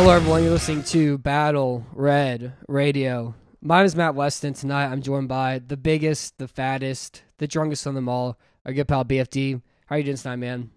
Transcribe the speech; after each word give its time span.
Hello, 0.00 0.12
everyone. 0.12 0.42
You're 0.42 0.52
listening 0.52 0.82
to 0.84 1.18
Battle 1.18 1.84
Red 1.92 2.54
Radio. 2.66 3.34
My 3.60 3.80
name 3.80 3.84
is 3.84 3.94
Matt 3.94 4.14
Weston. 4.14 4.54
Tonight, 4.54 4.86
I'm 4.86 5.02
joined 5.02 5.28
by 5.28 5.58
the 5.58 5.76
biggest, 5.76 6.38
the 6.38 6.48
fattest, 6.48 7.22
the 7.36 7.46
drunkest 7.46 7.86
on 7.86 7.94
them 7.94 8.08
all, 8.08 8.38
our 8.64 8.72
good 8.72 8.88
pal 8.88 9.04
BFD. 9.04 9.60
How 9.84 9.96
are 9.96 9.98
you 9.98 10.04
doing 10.04 10.16
tonight, 10.16 10.36
man? 10.36 10.70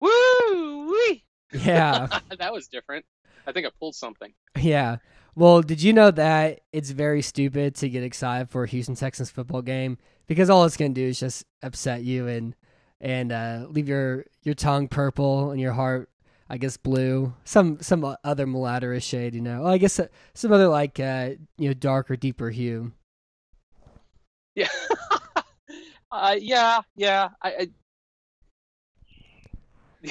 Woo 0.00 0.88
wee! 0.88 1.24
Yeah, 1.52 2.06
that 2.38 2.52
was 2.52 2.68
different. 2.68 3.04
I 3.44 3.50
think 3.50 3.66
I 3.66 3.70
pulled 3.76 3.96
something. 3.96 4.32
yeah. 4.56 4.98
Well, 5.34 5.60
did 5.60 5.82
you 5.82 5.92
know 5.92 6.12
that 6.12 6.60
it's 6.72 6.90
very 6.90 7.22
stupid 7.22 7.74
to 7.74 7.88
get 7.88 8.04
excited 8.04 8.50
for 8.50 8.62
a 8.62 8.68
Houston 8.68 8.94
Texans 8.94 9.32
football 9.32 9.62
game 9.62 9.98
because 10.28 10.48
all 10.48 10.64
it's 10.64 10.76
gonna 10.76 10.90
do 10.90 11.08
is 11.08 11.18
just 11.18 11.44
upset 11.64 12.04
you 12.04 12.28
and 12.28 12.54
and 13.00 13.32
uh, 13.32 13.66
leave 13.68 13.88
your 13.88 14.26
your 14.44 14.54
tongue 14.54 14.86
purple 14.86 15.50
and 15.50 15.60
your 15.60 15.72
heart, 15.72 16.08
I 16.54 16.56
guess, 16.56 16.76
blue. 16.76 17.34
Some 17.44 17.80
some 17.80 18.16
other 18.22 18.46
mulatterish 18.46 19.02
shade, 19.02 19.34
you 19.34 19.40
know. 19.40 19.62
Well, 19.62 19.72
I 19.72 19.78
guess 19.78 19.98
uh, 19.98 20.06
some 20.34 20.52
other 20.52 20.68
like 20.68 21.00
uh, 21.00 21.30
you 21.58 21.68
know 21.68 21.74
darker, 21.74 22.14
deeper 22.14 22.48
hue. 22.48 22.92
Yeah. 24.56 24.68
uh, 26.12 26.36
yeah, 26.38 26.80
yeah. 26.94 27.30
I, 27.42 27.68
I... 30.04 30.10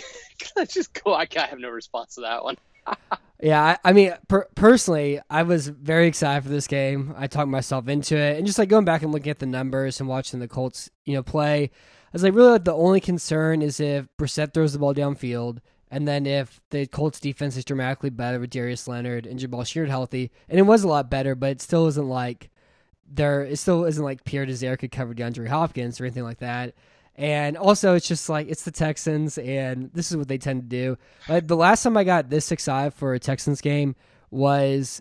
I 0.58 0.66
just 0.66 1.02
go? 1.02 1.14
I 1.14 1.26
I 1.34 1.46
have 1.46 1.60
no 1.60 1.70
response 1.70 2.16
to 2.16 2.22
that 2.22 2.44
one. 2.44 2.58
Yeah, 3.42 3.62
I, 3.62 3.78
I 3.90 3.92
mean, 3.92 4.14
per- 4.30 4.48
personally, 4.56 5.20
I 5.30 5.44
was 5.44 5.68
very 5.68 6.08
excited 6.08 6.44
for 6.44 6.50
this 6.50 6.66
game. 6.66 7.14
I 7.18 7.28
talked 7.28 7.50
myself 7.50 7.90
into 7.90 8.16
it, 8.16 8.38
and 8.38 8.48
just 8.48 8.58
like 8.58 8.70
going 8.70 8.86
back 8.86 9.02
and 9.02 9.12
looking 9.12 9.32
at 9.32 9.40
the 9.40 9.46
numbers 9.46 10.00
and 10.00 10.08
watching 10.08 10.40
the 10.40 10.48
Colts, 10.48 10.90
you 11.04 11.14
know, 11.14 11.24
play. 11.24 11.64
I 11.64 11.70
was 12.14 12.24
like, 12.24 12.34
really, 12.34 12.52
like, 12.52 12.64
the 12.64 12.74
only 12.74 13.02
concern 13.02 13.62
is 13.62 13.82
if 13.82 14.08
Brissett 14.18 14.54
throws 14.54 14.72
the 14.72 14.80
ball 14.80 14.94
downfield, 14.94 15.58
and 15.94 16.08
then 16.08 16.26
if 16.26 16.60
the 16.72 16.88
Colts 16.88 17.20
defense 17.20 17.56
is 17.56 17.64
dramatically 17.64 18.10
better 18.10 18.40
with 18.40 18.50
Darius 18.50 18.88
Leonard 18.88 19.28
and 19.28 19.40
Jabaal 19.40 19.64
Sheard 19.64 19.90
healthy, 19.90 20.32
and 20.50 20.58
it 20.58 20.64
was 20.64 20.84
a 20.84 20.88
lot 20.88 21.12
better, 21.12 21.36
but 21.36 21.52
it 21.52 21.62
still 21.62 21.86
isn't 21.86 22.10
like 22.10 22.50
there. 23.08 23.44
It 23.44 23.58
still 23.60 23.86
isn't 23.86 24.04
like 24.04 24.24
Pierre 24.24 24.48
Desir 24.48 24.76
could 24.76 24.92
cover 24.92 25.14
DeAndre 25.14 25.48
Hopkins 25.48 26.02
or 26.02 26.06
anything 26.06 26.24
like 26.24 26.40
that. 26.40 26.74
And 27.16 27.56
also, 27.56 27.94
it's 27.94 28.08
just 28.08 28.28
like 28.28 28.48
it's 28.48 28.64
the 28.64 28.72
Texans, 28.72 29.38
and 29.38 29.92
this 29.94 30.10
is 30.10 30.18
what 30.18 30.28
they 30.28 30.40
tend 30.40 30.64
to 30.64 30.68
do. 30.68 30.98
Like 31.30 31.46
the 31.46 31.56
last 31.56 31.84
time 31.84 31.96
I 31.96 32.04
got 32.04 32.28
this 32.32 32.52
excited 32.52 32.96
for 32.96 33.14
a 33.14 33.20
Texans 33.20 33.62
game 33.62 33.96
was 34.32 35.00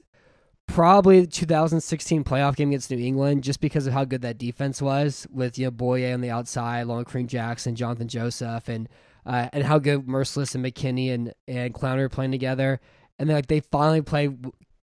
probably 0.66 1.22
the 1.22 1.26
2016 1.26 2.22
playoff 2.22 2.54
game 2.54 2.68
against 2.68 2.90
New 2.90 2.98
England, 2.98 3.44
just 3.44 3.62
because 3.62 3.86
of 3.86 3.94
how 3.94 4.04
good 4.04 4.20
that 4.20 4.36
defense 4.36 4.82
was 4.82 5.26
with 5.32 5.58
you 5.58 5.64
know 5.64 5.70
Bouye 5.70 6.12
on 6.12 6.20
the 6.20 6.30
outside, 6.30 6.80
along 6.82 6.98
with 6.98 7.08
Kareem 7.08 7.28
Jackson, 7.28 7.76
Jonathan 7.76 8.08
Joseph, 8.08 8.68
and 8.68 8.90
uh, 9.26 9.48
and 9.52 9.64
how 9.64 9.78
good 9.78 10.06
Mercilus 10.06 10.54
and 10.54 10.64
McKinney 10.64 11.12
and 11.12 11.32
and 11.46 11.74
Clowney 11.74 11.98
were 11.98 12.08
playing 12.08 12.32
together. 12.32 12.80
And 13.18 13.28
then 13.28 13.36
like 13.36 13.46
they 13.46 13.60
finally 13.60 14.02
play 14.02 14.30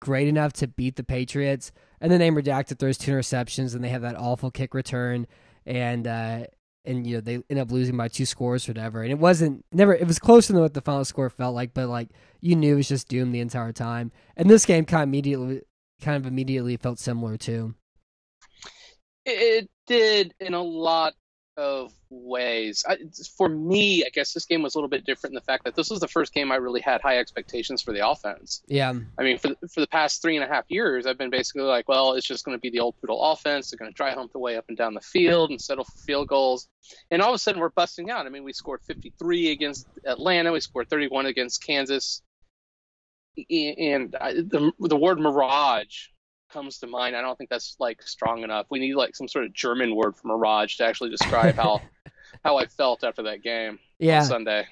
great 0.01 0.29
enough 0.29 0.53
to 0.55 0.69
beat 0.69 0.97
the 0.97 1.05
Patriots. 1.05 1.73
And 2.01 2.13
then 2.13 2.21
they 2.21 2.31
redacted 2.31 2.79
throws 2.79 2.99
two 2.99 3.13
interceptions, 3.13 3.75
and 3.75 3.83
they 3.83 3.89
have 3.89 4.03
that 4.03 4.17
awful 4.17 4.51
kick 4.51 4.73
return, 4.73 5.27
and 5.67 6.07
uh, 6.07 6.45
and 6.85 7.07
you 7.07 7.17
know 7.17 7.21
they 7.21 7.43
end 7.51 7.59
up 7.59 7.73
losing 7.73 7.97
by 7.97 8.09
two 8.09 8.25
scores 8.25 8.69
or 8.69 8.73
whatever. 8.73 9.03
And 9.03 9.11
it 9.11 9.19
wasn't 9.19 9.65
never 9.73 9.95
it 9.95 10.07
was 10.07 10.19
closer 10.19 10.53
than 10.53 10.63
what 10.63 10.75
the 10.75 10.81
final 10.81 11.05
score 11.05 11.31
felt 11.31 11.55
like, 11.55 11.75
but 11.75 11.89
like 11.89 12.11
you 12.41 12.55
knew 12.55 12.75
it 12.75 12.77
was 12.77 12.89
just 12.89 13.09
doomed 13.09 13.35
the 13.35 13.41
entire 13.41 13.73
time. 13.73 14.13
And 14.37 14.49
this 14.49 14.65
game 14.65 14.85
kind 14.85 15.03
of 15.03 15.09
immediately 15.09 15.63
kind 16.01 16.17
of 16.17 16.27
immediately 16.27 16.77
felt 16.77 16.99
similar 16.99 17.37
too. 17.37 17.75
It 19.25 19.69
did 19.87 20.33
in 20.41 20.55
a 20.55 20.63
lot 20.63 21.15
of 21.57 21.93
ways. 22.11 22.85
I, 22.89 22.99
for 23.37 23.49
me, 23.49 24.05
I 24.05 24.09
guess 24.11 24.33
this 24.33 24.45
game 24.45 24.63
was 24.63 24.75
a 24.75 24.79
little 24.79 24.89
bit 24.89 25.05
different 25.05 25.33
in 25.33 25.35
the 25.35 25.41
fact 25.43 25.65
that 25.65 25.75
this 25.75 25.91
was 25.91 26.01
the 26.01 26.09
first 26.09 26.33
game 26.33 26.51
I 26.51 26.57
really 26.57 26.81
had 26.81 27.01
high 27.01 27.19
expectations 27.19 27.83
for 27.83 27.93
the 27.93 28.07
offense. 28.07 28.63
Yeah, 28.67 28.95
I 29.19 29.23
mean, 29.23 29.39
for 29.39 29.49
the, 29.49 29.69
for 29.69 29.81
the 29.81 29.87
past 29.87 30.23
three 30.23 30.37
and 30.37 30.45
a 30.45 30.49
half 30.49 30.65
years, 30.69 31.07
I've 31.07 31.19
been 31.19 31.31
basically 31.31 31.63
like, 31.63 31.89
well, 31.89 32.15
it's 32.15 32.27
just 32.27 32.45
going 32.45 32.57
to 32.57 32.61
be 32.61 32.71
the 32.71 32.81
old 32.81 32.95
poodle 33.01 33.23
offense. 33.23 33.71
They're 33.71 33.79
going 33.79 33.91
to 33.91 33.97
try 33.97 34.13
hump 34.13 34.33
the 34.33 34.39
way 34.39 34.57
up 34.57 34.65
and 34.69 34.77
down 34.77 34.95
the 34.95 35.01
field 35.01 35.51
and 35.51 35.61
settle 35.61 35.85
for 35.85 35.99
field 35.99 36.29
goals. 36.29 36.69
And 37.11 37.23
all 37.23 37.31
of 37.31 37.35
a 37.35 37.39
sudden, 37.39 37.61
we're 37.61 37.71
busting 37.71 38.11
out. 38.11 38.27
I 38.27 38.31
mean, 38.31 38.45
we 38.45 38.53
scored 38.53 38.81
53 38.87 39.51
against 39.53 39.87
Atlanta. 40.05 40.53
We 40.53 40.61
scored 40.61 40.89
31 40.89 41.27
against 41.27 41.65
Kansas. 41.65 42.23
And 43.51 44.17
I, 44.21 44.33
the 44.33 44.73
the 44.81 44.97
word 44.97 45.21
mirage 45.21 46.09
comes 46.49 46.79
to 46.79 46.87
mind. 46.87 47.17
I 47.17 47.21
don't 47.21 47.37
think 47.37 47.51
that's 47.51 47.77
like 47.79 48.03
strong 48.03 48.43
enough. 48.43 48.67
We 48.71 48.79
need 48.79 48.95
like 48.95 49.15
some 49.15 49.29
sort 49.29 49.45
of 49.45 49.53
German 49.53 49.95
word 49.95 50.17
for 50.17 50.29
mirage 50.29 50.77
to 50.77 50.85
actually 50.85 51.11
describe 51.11 51.57
how 51.57 51.83
how 52.45 52.57
I 52.57 52.67
felt 52.67 53.05
after 53.05 53.23
that 53.23 53.43
game 53.43 53.79
yeah. 53.99 54.21
on 54.21 54.25
Sunday. 54.25 54.67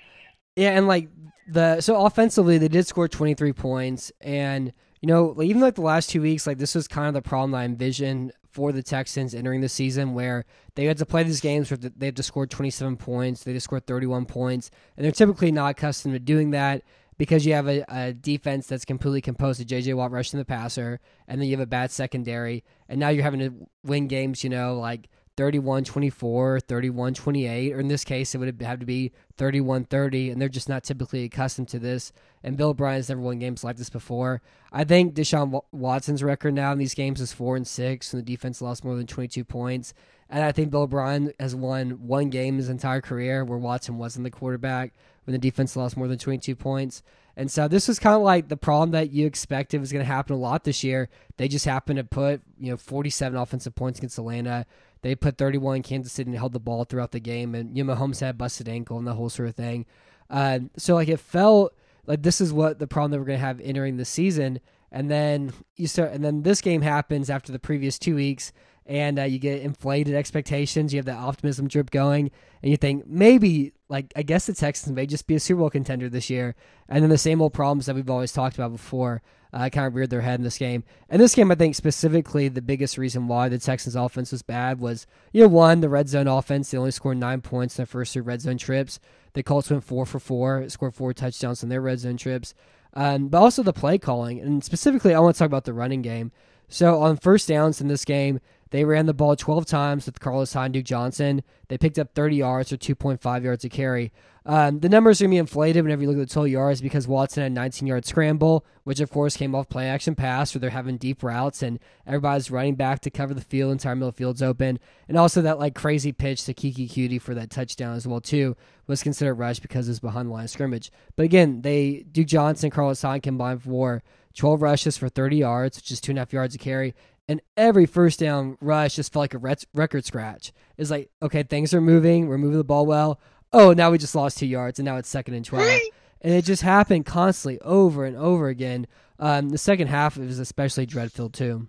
Yeah, 0.57 0.71
and 0.71 0.89
like 0.89 1.09
the 1.49 1.81
so 1.81 2.05
offensively 2.05 2.59
they 2.59 2.69
did 2.69 2.87
score 2.87 3.09
23 3.09 3.53
points 3.53 4.11
and 4.21 4.73
you 5.01 5.09
know, 5.09 5.41
even 5.43 5.61
like 5.61 5.75
the 5.75 5.83
last 5.83 6.11
2 6.11 6.23
weeks 6.23 6.47
like 6.47 6.59
this 6.59 6.75
was 6.75 6.89
kind 6.89 7.09
of 7.09 7.15
the 7.15 7.23
problem 7.23 7.55
I 7.55 7.65
envisioned 7.65 8.33
for 8.57 8.73
the 8.73 8.83
Texans 8.83 9.35
entering 9.35 9.61
the 9.61 9.69
season 9.69 10.15
where 10.15 10.47
they 10.77 10.87
had 10.87 10.97
to 10.97 11.05
play 11.05 11.23
these 11.23 11.43
games 11.43 11.71
where 11.71 11.77
they 11.77 12.07
had 12.07 12.17
to 12.17 12.23
score 12.23 12.47
27 12.47 12.97
points, 12.97 13.45
they 13.45 13.53
just 13.53 13.65
scored 13.65 13.87
31 13.87 14.25
points, 14.25 14.71
and 14.97 15.05
they're 15.05 15.13
typically 15.13 15.53
not 15.53 15.73
accustomed 15.73 16.15
to 16.15 16.19
doing 16.19 16.53
that 16.53 16.83
because 17.19 17.45
you 17.45 17.53
have 17.53 17.69
a, 17.69 17.85
a 17.89 18.15
defense 18.15 18.67
that's 18.67 18.87
completely 18.87 19.21
composed 19.21 19.61
of 19.61 19.67
J.J. 19.67 19.93
Watt 19.93 20.11
rushing 20.11 20.39
the 20.39 20.45
passer, 20.47 21.01
and 21.29 21.39
then 21.39 21.49
you 21.49 21.55
have 21.55 21.63
a 21.63 21.67
bad 21.67 21.91
secondary, 21.91 22.65
and 22.89 22.99
now 22.99 23.11
you're 23.11 23.23
having 23.23 23.41
to 23.41 23.53
win 23.85 24.09
games, 24.09 24.43
you 24.43 24.49
know, 24.49 24.79
like 24.79 25.11
31-24, 25.37 26.63
31-28, 26.63 27.75
or 27.75 27.81
in 27.81 27.89
this 27.89 28.05
case, 28.05 28.35
it 28.35 28.39
would 28.39 28.61
have 28.63 28.81
to 28.81 28.87
be 28.87 29.13
31-30, 29.39 30.33
and 30.33 30.41
they're 30.41 30.49
just 30.49 30.69
not 30.69 30.83
typically 30.83 31.25
accustomed 31.25 31.69
to 31.69 31.79
this. 31.79 32.13
And 32.43 32.57
Bill 32.57 32.71
O'Brien's 32.71 33.09
never 33.09 33.21
won 33.21 33.39
games 33.39 33.63
like 33.63 33.77
this 33.77 33.91
before. 33.91 34.41
I 34.73 34.85
think 34.85 35.15
Deshaun 35.15 35.61
Watson's 35.73 36.23
record 36.23 36.55
now 36.55 36.73
in 36.73 36.79
these 36.79 36.95
games 36.95 37.21
is 37.21 37.33
four 37.33 37.57
and 37.57 37.67
six, 37.67 38.13
and 38.13 38.23
the 38.23 38.27
defense 38.27 38.63
lost 38.63 38.85
more 38.85 38.97
than 38.97 39.07
22 39.07 39.45
points. 39.45 39.93
And 40.29 40.43
I 40.43 40.53
think 40.53 40.71
Bill 40.71 40.83
O'Brien 40.83 41.33
has 41.39 41.55
won 41.55 42.07
one 42.07 42.31
game 42.31 42.57
his 42.57 42.69
entire 42.69 43.01
career 43.01 43.45
where 43.45 43.59
Watson 43.59 43.99
wasn't 43.99 44.25
the 44.25 44.31
quarterback 44.31 44.93
when 45.25 45.33
the 45.33 45.39
defense 45.39 45.77
lost 45.77 45.97
more 45.97 46.09
than 46.09 46.19
22 46.19 46.57
points. 46.57 47.03
And 47.37 47.51
so 47.51 47.69
this 47.69 47.87
was 47.87 47.99
kind 47.99 48.17
of 48.17 48.23
like 48.23 48.49
the 48.49 48.57
problem 48.57 48.93
that 48.93 49.11
you 49.11 49.27
expected 49.27 49.81
was 49.81 49.93
going 49.93 50.05
to 50.05 50.11
happen 50.11 50.35
a 50.35 50.39
lot 50.39 50.65
this 50.65 50.83
year. 50.83 51.11
They 51.37 51.49
just 51.49 51.67
happened 51.67 51.99
to 51.99 52.05
put, 52.05 52.41
you 52.59 52.71
know, 52.71 52.79
47 52.79 53.39
offensive 53.39 53.75
points 53.75 53.99
against 53.99 54.19
Atlanta. 54.19 54.65
They 55.03 55.15
put 55.15 55.39
31 55.39 55.77
in 55.77 55.83
Kansas 55.83 56.13
City 56.13 56.31
and 56.31 56.39
held 56.39 56.53
the 56.53 56.61
ball 56.61 56.85
throughout 56.85 57.13
the 57.13 57.21
game. 57.21 57.55
And, 57.55 57.77
you 57.77 57.85
know, 57.85 57.95
Mahomes 57.95 58.21
had 58.21 58.39
busted 58.39 58.69
ankle 58.69 58.99
and 58.99 59.07
the 59.07 59.15
whole 59.15 59.29
sort 59.29 59.49
of 59.49 59.55
thing. 59.55 59.87
Uh, 60.29 60.61
so, 60.77 60.95
like, 60.95 61.09
it 61.09 61.21
felt 61.21 61.75
like 62.07 62.23
this 62.23 62.41
is 62.41 62.53
what 62.53 62.79
the 62.79 62.87
problem 62.87 63.11
that 63.13 63.19
we're 63.19 63.27
to 63.27 63.39
have 63.39 63.61
entering 63.61 63.97
the 63.97 64.05
season. 64.05 64.61
And 64.91 65.11
then 65.11 65.53
you 65.77 65.87
start, 65.87 66.13
and 66.13 66.25
then 66.25 66.43
this 66.43 66.61
game 66.61 66.83
happens 66.83 67.31
after 67.31 67.53
the 67.53 67.59
previous 67.59 67.99
two 67.99 68.15
weeks 68.15 68.53
and 68.87 69.19
uh, 69.19 69.25
you 69.25 69.39
get 69.39 69.63
inflated 69.63 70.15
expectations. 70.15 70.93
You 70.93 70.99
have 70.99 71.07
that 71.07 71.19
optimism 71.19 71.69
drip 71.69 71.91
going, 71.91 72.31
and 72.63 72.71
you 72.71 72.77
think 72.77 73.07
maybe, 73.07 73.73
like, 73.89 74.13
I 74.17 74.23
guess 74.23 74.47
the 74.47 74.55
Texans 74.55 74.95
may 74.95 75.07
just 75.07 75.27
be 75.27 75.35
a 75.35 75.41
Super 75.41 75.61
Bowl 75.61 75.71
contender 75.71 76.09
this 76.09 76.31
year. 76.31 76.55
And 76.89 77.03
then 77.03 77.11
the 77.11 77.19
same 77.19 77.43
old 77.43 77.53
problems 77.53 77.87
that 77.87 77.97
we've 77.97 78.09
always 78.09 78.33
talked 78.33 78.57
about 78.57 78.73
before 78.73 79.23
uh, 79.57 79.71
kind 79.71 79.87
of 79.87 79.95
reared 79.95 80.11
their 80.11 80.21
head 80.21 80.39
in 80.39 80.45
this 80.45 80.59
game. 80.59 80.85
And 81.09 81.21
this 81.21 81.35
game, 81.35 81.51
I 81.51 81.55
think 81.55 81.75
specifically, 81.75 82.49
the 82.49 82.61
biggest 82.61 82.99
reason 82.99 83.27
why 83.27 83.49
the 83.49 83.59
Texans' 83.59 83.97
offense 83.97 84.31
was 84.31 84.43
bad 84.43 84.81
was, 84.81 85.07
you 85.33 85.41
know, 85.41 85.49
one, 85.49 85.81
the 85.81 85.89
red 85.89 86.11
zone 86.11 86.29
offense. 86.29 86.71
They 86.71 86.77
only 86.77 86.91
scored 86.91 87.17
nine 87.17 87.41
points 87.41 87.77
in 87.77 87.83
their 87.83 87.87
first 87.87 88.13
three 88.13 88.21
red 88.21 88.43
zone 88.43 88.59
trips. 88.59 89.01
The 89.33 89.43
Colts 89.43 89.71
went 89.71 89.83
four 89.83 90.05
for 90.05 90.19
four, 90.21 90.69
scored 90.69 90.95
four 90.95 91.15
touchdowns 91.15 91.63
in 91.63 91.71
their 91.71 91.81
red 91.81 92.01
zone 92.01 92.19
trips. 92.19 92.53
Um, 92.93 93.29
but 93.29 93.39
also 93.39 93.63
the 93.63 93.73
play 93.73 93.97
calling, 93.97 94.41
and 94.41 94.63
specifically, 94.63 95.15
I 95.15 95.21
want 95.21 95.37
to 95.37 95.39
talk 95.39 95.47
about 95.47 95.65
the 95.65 95.73
running 95.73 96.03
game. 96.03 96.33
So 96.69 97.01
on 97.01 97.17
first 97.17 97.49
downs 97.49 97.81
in 97.81 97.89
this 97.89 98.05
game, 98.05 98.41
they 98.71 98.85
ran 98.85 99.07
the 99.07 99.15
ball 99.15 99.37
12 99.37 99.65
times 99.65 100.07
with 100.07 100.19
Carlos 100.19 100.53
Duke 100.53 100.85
Johnson. 100.85 101.43
They 101.69 101.79
picked 101.79 101.99
up 101.99 102.15
30 102.15 102.37
yards 102.37 102.73
or 102.73 102.77
2.5 102.77 103.45
yards 103.45 103.65
a 103.65 103.69
carry. 103.69 104.13
Um, 104.45 104.79
the 104.79 104.89
numbers 104.89 105.21
are 105.21 105.25
going 105.25 105.31
to 105.31 105.35
be 105.35 105.39
inflated 105.39 105.85
whenever 105.85 106.03
you 106.03 106.09
look 106.09 106.19
at 106.19 106.29
the 106.29 106.35
total 106.35 106.47
yards 106.47 106.81
because 106.81 107.09
Watson 107.09 107.43
had 107.43 107.53
a 107.53 107.55
19 107.55 107.89
yard 107.89 108.05
scramble, 108.05 108.65
which 108.85 109.01
of 109.01 109.11
course 109.11 109.37
came 109.37 109.55
off 109.55 109.69
play 109.69 109.89
action 109.89 110.15
pass 110.15 110.55
where 110.55 110.61
they're 110.61 110.71
having 110.71 110.99
deep 110.99 111.23
routes 111.23 111.63
and 111.63 111.81
everybody's 112.07 112.51
running 112.51 112.77
back 112.77 113.01
to 113.01 113.11
cover 113.11 113.35
the 113.35 113.41
field. 113.41 113.73
Entire 113.73 113.97
middle 113.97 114.13
field's 114.13 114.43
open. 114.43 114.79
And 115.09 115.17
also 115.17 115.43
that 115.43 115.59
like 115.59 115.75
crazy 115.75 116.13
pitch 116.13 116.45
to 116.45 116.55
Keke 116.55 116.89
Coutee 116.89 117.21
for 117.21 117.35
that 117.35 117.51
touchdown 117.51 117.97
as 117.97 118.07
well 118.07 118.21
too 118.21 118.57
was 118.87 119.03
considered 119.03 119.35
rush 119.35 119.59
because 119.59 119.89
it's 119.89 119.99
behind 119.99 120.29
the 120.29 120.33
line 120.33 120.45
of 120.45 120.51
scrimmage. 120.51 120.93
But 121.17 121.25
again, 121.25 121.63
they 121.63 122.05
Duke 122.13 122.29
Johnson, 122.29 122.71
Carlos 122.71 123.03
Hyde 123.03 123.25
combined 123.25 123.65
for 123.65 124.05
12 124.37 124.63
rushes 124.63 124.97
for 124.97 125.09
30 125.09 125.37
yards, 125.37 125.79
which 125.79 125.91
is 125.91 126.01
two 126.01 126.13
and 126.13 126.19
a 126.19 126.23
half 126.23 126.33
yards 126.33 126.55
a 126.55 126.59
carry. 126.59 126.95
And 127.29 127.41
every 127.57 127.87
first 127.87 128.21
down 128.21 128.57
rush 128.61 128.97
just 128.97 129.13
felt 129.13 129.23
like 129.23 129.35
a 129.35 129.57
record 129.75 130.05
scratch. 130.05 130.53
It's 130.77 130.91
like, 130.91 131.11
okay, 131.21 131.43
things 131.43 131.75
are 131.75 131.81
moving. 131.81 132.29
We're 132.29 132.39
moving 132.39 132.59
the 132.59 132.65
ball 132.65 132.87
well 132.87 133.21
oh, 133.53 133.73
now 133.73 133.91
we 133.91 133.99
just 133.99 134.15
lost 134.15 134.39
two 134.39 134.47
yards, 134.47 134.79
and 134.79 134.87
now 134.87 134.97
it's 134.97 135.09
second 135.09 135.35
and 135.35 135.45
12. 135.45 135.81
and 136.21 136.35
it 136.35 136.45
just 136.45 136.63
happened 136.63 137.07
constantly 137.07 137.61
over 137.61 138.05
and 138.05 138.17
over 138.17 138.49
again. 138.49 138.87
Um, 139.19 139.49
the 139.49 139.59
second 139.59 139.89
half 139.89 140.17
was 140.17 140.39
especially 140.39 140.87
dreadful 140.87 141.31
too. 141.31 141.67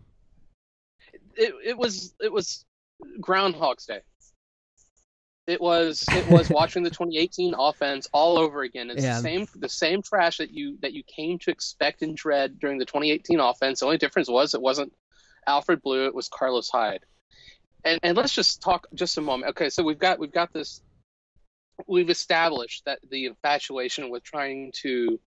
It, 1.35 1.53
it 1.63 1.77
was 1.77 2.13
it 2.19 2.31
was 2.31 2.65
Groundhog's 3.21 3.85
Day. 3.85 4.01
It 5.47 5.61
was 5.61 6.03
it 6.11 6.29
was 6.29 6.49
watching 6.51 6.83
the 6.83 6.89
2018 6.89 7.55
offense 7.57 8.09
all 8.11 8.37
over 8.37 8.61
again. 8.61 8.89
It's 8.89 9.01
yeah. 9.01 9.15
the 9.15 9.21
same 9.21 9.47
the 9.55 9.69
same 9.69 10.01
trash 10.01 10.37
that 10.37 10.51
you 10.51 10.77
that 10.81 10.93
you 10.93 11.03
came 11.03 11.39
to 11.39 11.51
expect 11.51 12.01
and 12.01 12.15
dread 12.15 12.59
during 12.59 12.77
the 12.77 12.85
2018 12.85 13.39
offense. 13.39 13.79
The 13.79 13.85
only 13.85 13.97
difference 13.97 14.29
was 14.29 14.53
it 14.53 14.61
wasn't 14.61 14.93
Alfred 15.47 15.81
Blue, 15.81 16.05
it 16.05 16.15
was 16.15 16.27
Carlos 16.27 16.69
Hyde. 16.69 17.05
And 17.85 17.99
and 18.03 18.17
let's 18.17 18.35
just 18.35 18.61
talk 18.61 18.87
just 18.93 19.17
a 19.17 19.21
moment. 19.21 19.51
Okay, 19.51 19.69
so 19.69 19.83
we've 19.83 19.99
got 19.99 20.19
we've 20.19 20.33
got 20.33 20.51
this 20.51 20.81
we've 21.87 22.09
established 22.09 22.83
that 22.85 22.99
the 23.09 23.25
infatuation 23.25 24.09
with 24.09 24.23
trying 24.23 24.71
to 24.81 25.19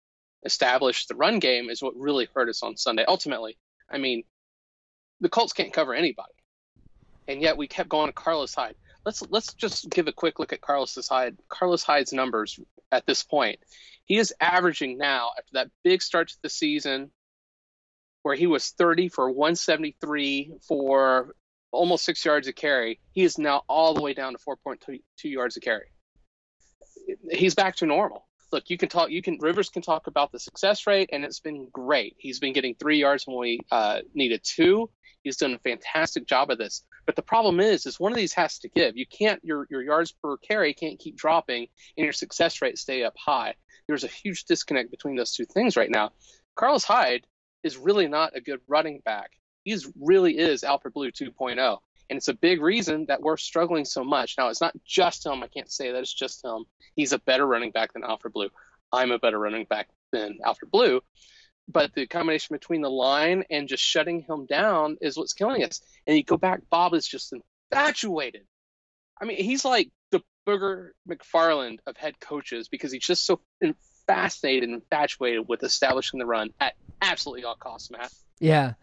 establish 0.43 1.05
the 1.05 1.15
run 1.15 1.39
game 1.39 1.69
is 1.69 1.81
what 1.81 1.95
really 1.95 2.27
hurt 2.33 2.49
us 2.49 2.63
on 2.63 2.75
Sunday. 2.75 3.05
Ultimately, 3.07 3.57
I 3.89 3.97
mean, 3.97 4.23
the 5.21 5.29
Colts 5.29 5.53
can't 5.53 5.71
cover 5.71 5.93
anybody, 5.93 6.33
and 7.27 7.41
yet 7.41 7.57
we 7.57 7.67
kept 7.67 7.87
going 7.87 8.07
to 8.07 8.13
Carlos 8.13 8.53
Hyde. 8.53 8.75
Let's 9.05 9.23
let's 9.29 9.53
just 9.53 9.89
give 9.89 10.07
a 10.07 10.13
quick 10.13 10.39
look 10.39 10.53
at 10.53 10.61
Carlos 10.61 11.07
Hyde. 11.07 11.37
Carlos 11.47 11.83
Hyde's 11.83 12.13
numbers 12.13 12.59
at 12.91 13.05
this 13.05 13.23
point. 13.23 13.59
He 14.05 14.17
is 14.17 14.33
averaging 14.39 14.97
now 14.97 15.31
after 15.37 15.51
that 15.53 15.69
big 15.83 16.01
start 16.01 16.29
to 16.29 16.37
the 16.41 16.49
season, 16.49 17.11
where 18.23 18.35
he 18.35 18.47
was 18.47 18.69
30 18.71 19.09
for 19.09 19.29
173 19.29 20.53
for 20.67 21.35
almost 21.71 22.03
six 22.03 22.25
yards 22.25 22.47
a 22.47 22.53
carry. 22.53 22.99
He 23.11 23.23
is 23.23 23.37
now 23.37 23.63
all 23.69 23.93
the 23.93 24.01
way 24.01 24.13
down 24.13 24.33
to 24.33 24.39
4.2 24.39 24.99
yards 25.23 25.55
a 25.57 25.59
carry 25.59 25.91
he's 27.31 27.55
back 27.55 27.75
to 27.77 27.85
normal. 27.85 28.27
Look, 28.51 28.69
you 28.69 28.77
can 28.77 28.89
talk. 28.89 29.11
You 29.11 29.21
can 29.21 29.37
Rivers 29.39 29.69
can 29.69 29.81
talk 29.81 30.07
about 30.07 30.31
the 30.31 30.39
success 30.39 30.87
rate, 30.87 31.09
and 31.13 31.23
it's 31.23 31.39
been 31.39 31.67
great. 31.71 32.15
He's 32.17 32.39
been 32.39 32.53
getting 32.53 32.75
three 32.75 32.99
yards 32.99 33.25
when 33.27 33.37
we 33.37 33.59
uh, 33.71 33.99
needed 34.13 34.41
two. 34.43 34.89
He's 35.23 35.37
done 35.37 35.53
a 35.53 35.59
fantastic 35.59 36.25
job 36.25 36.49
of 36.49 36.57
this. 36.57 36.83
But 37.09 37.15
the 37.15 37.23
problem 37.23 37.59
is, 37.59 37.87
is 37.87 37.99
one 37.99 38.11
of 38.11 38.19
these 38.19 38.33
has 38.33 38.59
to 38.59 38.69
give. 38.69 38.95
You 38.95 39.07
can't 39.07 39.43
your 39.43 39.65
your 39.71 39.81
yards 39.81 40.11
per 40.11 40.37
carry 40.37 40.75
can't 40.75 40.99
keep 40.99 41.17
dropping, 41.17 41.65
and 41.97 42.03
your 42.03 42.13
success 42.13 42.61
rate 42.61 42.77
stay 42.77 43.03
up 43.03 43.15
high. 43.17 43.55
There's 43.87 44.03
a 44.03 44.07
huge 44.07 44.45
disconnect 44.45 44.91
between 44.91 45.15
those 45.15 45.33
two 45.33 45.45
things 45.45 45.75
right 45.75 45.89
now. 45.89 46.11
Carlos 46.55 46.83
Hyde 46.83 47.25
is 47.63 47.77
really 47.77 48.07
not 48.07 48.35
a 48.35 48.41
good 48.41 48.59
running 48.67 49.01
back. 49.05 49.31
He's 49.63 49.91
really 49.99 50.37
is 50.37 50.63
Alfred 50.63 50.93
Blue 50.93 51.09
2.0. 51.09 51.79
And 52.11 52.17
it's 52.17 52.27
a 52.27 52.33
big 52.35 52.61
reason 52.61 53.07
that 53.07 53.23
we're 53.23 53.37
struggling 53.37 53.85
so 53.85 54.03
much. 54.03 54.35
Now, 54.37 54.49
it's 54.49 54.61
not 54.61 54.75
just 54.85 55.25
him. 55.25 55.41
I 55.41 55.47
can't 55.47 55.71
say 55.71 55.91
that 55.91 56.01
it's 56.01 56.13
just 56.13 56.45
him. 56.45 56.65
He's 56.95 57.11
a 57.11 57.17
better 57.17 57.47
running 57.47 57.71
back 57.71 57.93
than 57.93 58.03
Alfred 58.03 58.33
Blue. 58.33 58.49
I'm 58.93 59.09
a 59.09 59.17
better 59.17 59.39
running 59.39 59.65
back 59.67 59.89
than 60.11 60.37
Alfred 60.45 60.69
Blue. 60.69 61.01
But 61.71 61.93
the 61.93 62.07
combination 62.07 62.55
between 62.55 62.81
the 62.81 62.89
line 62.89 63.43
and 63.49 63.67
just 63.67 63.83
shutting 63.83 64.21
him 64.21 64.45
down 64.47 64.97
is 65.01 65.17
what's 65.17 65.33
killing 65.33 65.63
us. 65.63 65.81
And 66.07 66.17
you 66.17 66.23
go 66.23 66.37
back, 66.37 66.61
Bob 66.69 66.93
is 66.95 67.07
just 67.07 67.31
infatuated. 67.71 68.41
I 69.21 69.25
mean, 69.25 69.37
he's 69.37 69.63
like 69.63 69.89
the 70.11 70.21
Booger 70.47 70.89
McFarland 71.07 71.77
of 71.85 71.95
head 71.95 72.19
coaches 72.19 72.69
because 72.69 72.91
he's 72.91 73.05
just 73.05 73.25
so 73.25 73.41
fascinated 74.07 74.63
and 74.63 74.81
infatuated 74.81 75.47
with 75.47 75.63
establishing 75.63 76.19
the 76.19 76.25
run 76.25 76.49
at 76.59 76.73
absolutely 77.01 77.43
all 77.43 77.55
costs, 77.55 77.91
Matt. 77.91 78.11
Yeah. 78.39 78.73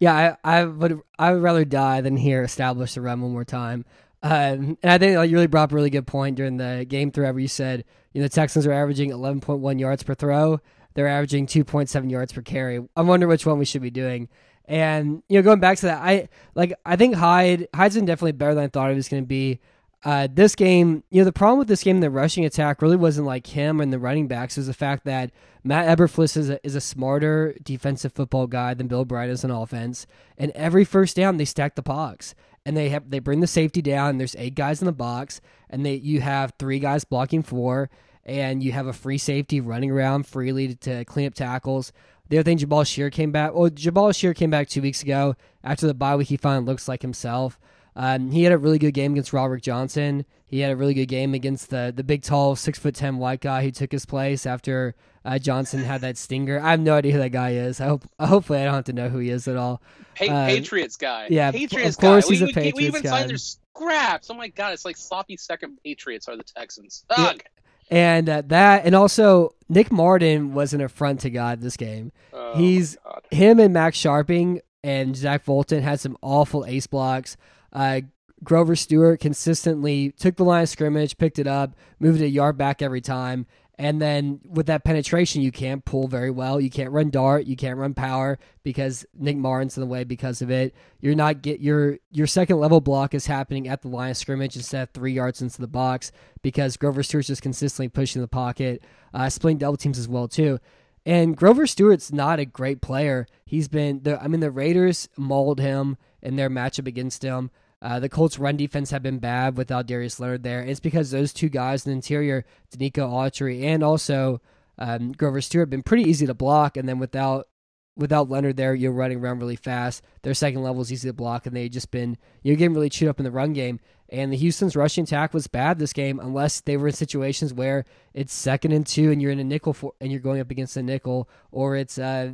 Yeah, 0.00 0.36
I, 0.42 0.58
I 0.58 0.64
would 0.64 1.00
I 1.16 1.32
would 1.32 1.42
rather 1.42 1.64
die 1.64 2.00
than 2.00 2.16
hear 2.16 2.42
establish 2.42 2.94
the 2.94 3.00
run 3.00 3.22
one 3.22 3.30
more 3.30 3.44
time. 3.44 3.84
Um, 4.20 4.76
and 4.82 4.90
I 4.90 4.98
think 4.98 5.16
like, 5.16 5.30
you 5.30 5.36
really 5.36 5.46
brought 5.46 5.64
up 5.64 5.72
a 5.72 5.76
really 5.76 5.90
good 5.90 6.08
point 6.08 6.36
during 6.36 6.56
the 6.56 6.84
game 6.88 7.12
throw 7.12 7.30
where 7.30 7.38
you 7.38 7.46
said 7.46 7.84
you 8.12 8.20
know 8.20 8.26
the 8.26 8.34
Texans 8.34 8.66
are 8.66 8.72
averaging 8.72 9.10
11.1 9.10 9.78
yards 9.78 10.02
per 10.02 10.14
throw. 10.14 10.60
They're 10.94 11.08
averaging 11.08 11.46
2.7 11.46 12.10
yards 12.10 12.32
per 12.32 12.42
carry. 12.42 12.80
I 12.96 13.02
wonder 13.02 13.26
which 13.26 13.46
one 13.46 13.58
we 13.58 13.64
should 13.64 13.82
be 13.82 13.90
doing. 13.90 14.28
And 14.66 15.22
you 15.28 15.38
know, 15.38 15.42
going 15.42 15.60
back 15.60 15.78
to 15.78 15.86
that, 15.86 16.02
I 16.02 16.28
like 16.54 16.72
I 16.86 16.96
think 16.96 17.16
Hyde 17.16 17.68
Hyde's 17.74 17.96
been 17.96 18.04
definitely 18.04 18.32
better 18.32 18.54
than 18.54 18.64
I 18.64 18.68
thought 18.68 18.90
he 18.90 18.96
was 18.96 19.08
going 19.08 19.22
to 19.22 19.26
be. 19.26 19.60
Uh, 20.04 20.26
this 20.32 20.56
game, 20.56 21.04
you 21.10 21.20
know, 21.20 21.24
the 21.24 21.32
problem 21.32 21.60
with 21.60 21.68
this 21.68 21.84
game, 21.84 22.00
the 22.00 22.10
rushing 22.10 22.44
attack 22.44 22.82
really 22.82 22.96
wasn't 22.96 23.24
like 23.24 23.46
him 23.46 23.80
and 23.80 23.92
the 23.92 24.00
running 24.00 24.26
backs. 24.26 24.56
It 24.56 24.60
was 24.60 24.66
the 24.66 24.74
fact 24.74 25.04
that 25.04 25.30
Matt 25.62 25.96
Eberflus 25.96 26.36
is 26.36 26.50
a, 26.50 26.64
is 26.66 26.74
a 26.74 26.80
smarter 26.80 27.54
defensive 27.62 28.12
football 28.12 28.48
guy 28.48 28.74
than 28.74 28.88
Bill 28.88 29.04
Bright 29.04 29.30
is 29.30 29.44
on 29.44 29.52
offense. 29.52 30.08
And 30.36 30.50
every 30.52 30.84
first 30.84 31.14
down, 31.14 31.36
they 31.36 31.44
stack 31.44 31.76
the 31.76 31.82
box 31.82 32.34
and 32.64 32.76
they 32.76 32.88
have 32.90 33.10
they 33.10 33.18
bring 33.18 33.40
the 33.40 33.46
safety 33.46 33.82
down. 33.82 34.18
There's 34.18 34.36
eight 34.36 34.54
guys 34.54 34.80
in 34.80 34.86
the 34.86 34.92
box, 34.92 35.40
and 35.68 35.84
they 35.84 35.94
you 35.94 36.20
have 36.20 36.54
three 36.58 36.78
guys 36.78 37.04
blocking 37.04 37.42
four, 37.42 37.90
and 38.24 38.62
you 38.62 38.72
have 38.72 38.86
a 38.86 38.92
free 38.92 39.18
safety 39.18 39.60
running 39.60 39.90
around 39.90 40.26
freely 40.26 40.68
to, 40.68 40.74
to 40.76 41.04
clean 41.04 41.26
up 41.26 41.34
tackles. 41.34 41.92
The 42.28 42.38
other 42.38 42.44
thing, 42.44 42.58
Jabaal 42.58 42.86
Sheard 42.86 43.12
came 43.12 43.32
back. 43.32 43.54
Well, 43.54 43.70
Jabaal 43.70 44.16
Sheard 44.16 44.36
came 44.36 44.50
back 44.50 44.68
two 44.68 44.80
weeks 44.80 45.02
ago 45.02 45.36
after 45.62 45.86
the 45.86 45.94
bye 45.94 46.16
week. 46.16 46.28
He 46.28 46.36
finally 46.36 46.64
looks 46.64 46.88
like 46.88 47.02
himself. 47.02 47.58
Um, 47.94 48.30
he 48.30 48.44
had 48.44 48.52
a 48.52 48.58
really 48.58 48.78
good 48.78 48.94
game 48.94 49.12
against 49.12 49.32
Roderick 49.32 49.62
Johnson. 49.62 50.24
He 50.46 50.60
had 50.60 50.72
a 50.72 50.76
really 50.76 50.94
good 50.94 51.06
game 51.06 51.34
against 51.34 51.70
the 51.70 51.92
the 51.94 52.04
big, 52.04 52.22
tall, 52.22 52.56
six 52.56 52.78
foot 52.78 52.94
ten 52.94 53.18
white 53.18 53.40
guy 53.40 53.62
who 53.62 53.70
took 53.70 53.92
his 53.92 54.06
place 54.06 54.46
after 54.46 54.94
uh, 55.24 55.38
Johnson 55.38 55.80
had 55.80 56.00
that 56.02 56.16
stinger. 56.16 56.60
I 56.60 56.70
have 56.70 56.80
no 56.80 56.94
idea 56.94 57.12
who 57.12 57.18
that 57.18 57.30
guy 57.32 57.50
is. 57.50 57.80
I 57.80 57.86
hope 57.86 58.04
hopefully 58.18 58.60
I 58.60 58.64
don't 58.64 58.74
have 58.74 58.84
to 58.84 58.92
know 58.92 59.08
who 59.08 59.18
he 59.18 59.30
is 59.30 59.46
at 59.46 59.56
all. 59.56 59.82
Pa- 60.14 60.24
uh, 60.26 60.46
Patriots 60.46 60.96
guy. 60.96 61.26
Yeah, 61.30 61.50
Patriots 61.52 61.96
of 61.96 62.00
course 62.00 62.26
guy. 62.26 62.30
he's 62.30 62.42
we, 62.42 62.50
a 62.50 62.54
Patriots 62.54 62.76
we, 62.76 62.82
we 62.82 62.88
even 62.88 63.02
guy. 63.02 63.10
signed 63.10 63.30
their 63.30 63.36
scraps. 63.38 64.30
Oh 64.30 64.34
my 64.34 64.48
god, 64.48 64.72
it's 64.72 64.84
like 64.84 64.96
sloppy 64.96 65.36
second 65.36 65.78
Patriots 65.84 66.28
are 66.28 66.36
the 66.36 66.44
Texans. 66.44 67.04
Ugh. 67.10 67.42
And 67.90 68.28
uh, 68.28 68.42
that, 68.46 68.86
and 68.86 68.94
also 68.94 69.54
Nick 69.68 69.92
Martin 69.92 70.54
was 70.54 70.72
an 70.72 70.80
affront 70.80 71.20
to 71.20 71.30
God 71.30 71.60
this 71.60 71.76
game. 71.76 72.12
Oh 72.32 72.54
He's 72.56 72.96
him 73.30 73.58
and 73.58 73.72
Max 73.74 73.98
Scharping 73.98 74.60
and 74.84 75.16
Zach 75.16 75.44
Fulton 75.44 75.82
had 75.82 76.00
some 76.00 76.16
awful 76.22 76.64
ace 76.64 76.86
blocks. 76.86 77.36
Uh, 77.72 78.02
Grover 78.44 78.74
Stewart 78.74 79.20
consistently 79.20 80.10
took 80.12 80.36
the 80.36 80.44
line 80.44 80.64
of 80.64 80.68
scrimmage, 80.68 81.16
picked 81.16 81.38
it 81.38 81.46
up, 81.46 81.74
moved 82.00 82.20
it 82.20 82.24
a 82.24 82.28
yard 82.28 82.58
back 82.58 82.82
every 82.82 83.00
time. 83.00 83.46
And 83.82 84.00
then 84.00 84.38
with 84.48 84.66
that 84.66 84.84
penetration, 84.84 85.42
you 85.42 85.50
can't 85.50 85.84
pull 85.84 86.06
very 86.06 86.30
well. 86.30 86.60
You 86.60 86.70
can't 86.70 86.92
run 86.92 87.10
dart. 87.10 87.46
You 87.46 87.56
can't 87.56 87.76
run 87.76 87.94
power 87.94 88.38
because 88.62 89.04
Nick 89.12 89.36
Martin's 89.36 89.76
in 89.76 89.80
the 89.80 89.88
way 89.88 90.04
because 90.04 90.40
of 90.40 90.52
it. 90.52 90.72
You're 91.00 91.16
not 91.16 91.42
get 91.42 91.58
your 91.58 91.98
your 92.12 92.28
second 92.28 92.60
level 92.60 92.80
block 92.80 93.12
is 93.12 93.26
happening 93.26 93.66
at 93.66 93.82
the 93.82 93.88
line 93.88 94.12
of 94.12 94.16
scrimmage 94.16 94.54
instead 94.54 94.84
of 94.84 94.90
three 94.90 95.12
yards 95.12 95.42
into 95.42 95.60
the 95.60 95.66
box 95.66 96.12
because 96.42 96.76
Grover 96.76 97.02
Stewart's 97.02 97.26
just 97.26 97.42
consistently 97.42 97.88
pushing 97.88 98.22
the 98.22 98.28
pocket, 98.28 98.84
uh, 99.12 99.28
splitting 99.28 99.58
double 99.58 99.76
teams 99.76 99.98
as 99.98 100.06
well 100.06 100.28
too. 100.28 100.60
And 101.04 101.36
Grover 101.36 101.66
Stewart's 101.66 102.12
not 102.12 102.38
a 102.38 102.44
great 102.44 102.82
player. 102.82 103.26
He's 103.44 103.66
been 103.66 104.04
the 104.04 104.22
I 104.22 104.28
mean 104.28 104.38
the 104.38 104.52
Raiders 104.52 105.08
mauled 105.16 105.58
him 105.58 105.96
in 106.22 106.36
their 106.36 106.48
matchup 106.48 106.86
against 106.86 107.24
him. 107.24 107.50
Uh, 107.82 107.98
the 107.98 108.08
Colts' 108.08 108.38
run 108.38 108.56
defense 108.56 108.92
have 108.92 109.02
been 109.02 109.18
bad 109.18 109.56
without 109.56 109.86
Darius 109.86 110.20
Leonard 110.20 110.44
there. 110.44 110.60
It's 110.62 110.78
because 110.78 111.10
those 111.10 111.32
two 111.32 111.48
guys 111.48 111.84
in 111.84 111.90
the 111.90 111.96
interior, 111.96 112.44
Denico 112.70 113.10
Autry 113.10 113.64
and 113.64 113.82
also 113.82 114.40
um, 114.78 115.10
Grover 115.10 115.40
Stewart, 115.40 115.64
have 115.64 115.70
been 115.70 115.82
pretty 115.82 116.04
easy 116.04 116.24
to 116.26 116.34
block. 116.34 116.76
And 116.76 116.88
then 116.88 117.00
without 117.00 117.48
without 117.96 118.30
Leonard 118.30 118.56
there, 118.56 118.74
you're 118.74 118.92
running 118.92 119.18
around 119.18 119.40
really 119.40 119.56
fast. 119.56 120.02
Their 120.22 120.32
second 120.32 120.62
level 120.62 120.80
is 120.80 120.92
easy 120.92 121.08
to 121.08 121.12
block, 121.12 121.44
and 121.44 121.56
they've 121.56 121.70
just 121.70 121.90
been 121.90 122.16
you're 122.42 122.56
getting 122.56 122.74
really 122.74 122.88
chewed 122.88 123.08
up 123.08 123.18
in 123.18 123.24
the 123.24 123.32
run 123.32 123.52
game. 123.52 123.80
And 124.08 124.32
the 124.32 124.36
Houston's 124.36 124.76
rushing 124.76 125.04
attack 125.04 125.34
was 125.34 125.46
bad 125.46 125.78
this 125.78 125.92
game, 125.92 126.20
unless 126.20 126.60
they 126.60 126.76
were 126.76 126.88
in 126.88 126.92
situations 126.92 127.52
where 127.52 127.84
it's 128.14 128.32
second 128.32 128.72
and 128.72 128.86
two, 128.86 129.10
and 129.10 129.20
you're 129.20 129.32
in 129.32 129.40
a 129.40 129.44
nickel 129.44 129.72
for, 129.72 129.94
and 130.00 130.12
you're 130.12 130.20
going 130.20 130.40
up 130.40 130.50
against 130.50 130.76
a 130.76 130.82
nickel, 130.82 131.28
or 131.50 131.76
it's 131.76 131.98
uh, 131.98 132.32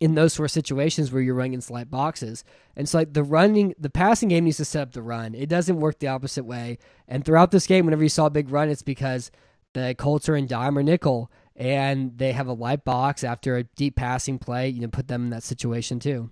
in 0.00 0.14
those 0.14 0.32
sort 0.32 0.46
of 0.46 0.50
situations 0.50 1.12
where 1.12 1.20
you're 1.20 1.34
running 1.34 1.52
in 1.52 1.60
slight 1.60 1.90
boxes. 1.90 2.42
And 2.74 2.88
so 2.88 2.98
like 2.98 3.12
the 3.12 3.22
running 3.22 3.74
the 3.78 3.90
passing 3.90 4.30
game 4.30 4.44
needs 4.44 4.56
to 4.56 4.64
set 4.64 4.82
up 4.82 4.92
the 4.92 5.02
run. 5.02 5.34
It 5.34 5.48
doesn't 5.48 5.78
work 5.78 5.98
the 5.98 6.08
opposite 6.08 6.44
way. 6.44 6.78
And 7.06 7.24
throughout 7.24 7.50
this 7.50 7.66
game, 7.66 7.84
whenever 7.84 8.02
you 8.02 8.08
saw 8.08 8.26
a 8.26 8.30
big 8.30 8.50
run, 8.50 8.70
it's 8.70 8.82
because 8.82 9.30
the 9.74 9.94
Colts 9.96 10.28
are 10.28 10.36
in 10.36 10.46
dime 10.46 10.76
or 10.76 10.82
nickel 10.82 11.30
and 11.54 12.16
they 12.16 12.32
have 12.32 12.46
a 12.46 12.54
light 12.54 12.84
box 12.84 13.22
after 13.22 13.58
a 13.58 13.64
deep 13.64 13.94
passing 13.94 14.38
play, 14.38 14.70
you 14.70 14.80
know, 14.80 14.88
put 14.88 15.08
them 15.08 15.24
in 15.24 15.30
that 15.30 15.42
situation 15.42 16.00
too. 16.00 16.30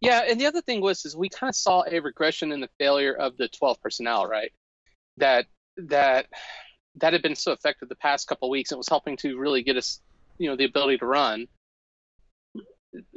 Yeah, 0.00 0.22
and 0.28 0.40
the 0.40 0.46
other 0.46 0.60
thing 0.60 0.80
was 0.80 1.04
is 1.06 1.16
we 1.16 1.28
kind 1.28 1.48
of 1.48 1.56
saw 1.56 1.84
a 1.90 2.00
regression 2.00 2.52
in 2.52 2.60
the 2.60 2.68
failure 2.78 3.14
of 3.14 3.36
the 3.36 3.48
12 3.48 3.80
personnel, 3.80 4.26
right? 4.26 4.52
That 5.16 5.46
that 5.76 6.26
that 6.96 7.12
had 7.12 7.22
been 7.22 7.36
so 7.36 7.52
effective 7.52 7.88
the 7.88 7.96
past 7.96 8.28
couple 8.28 8.50
weeks. 8.50 8.72
It 8.72 8.78
was 8.78 8.88
helping 8.88 9.16
to 9.18 9.38
really 9.38 9.62
get 9.62 9.76
us, 9.76 10.00
you 10.38 10.50
know, 10.50 10.56
the 10.56 10.64
ability 10.64 10.98
to 10.98 11.06
run. 11.06 11.46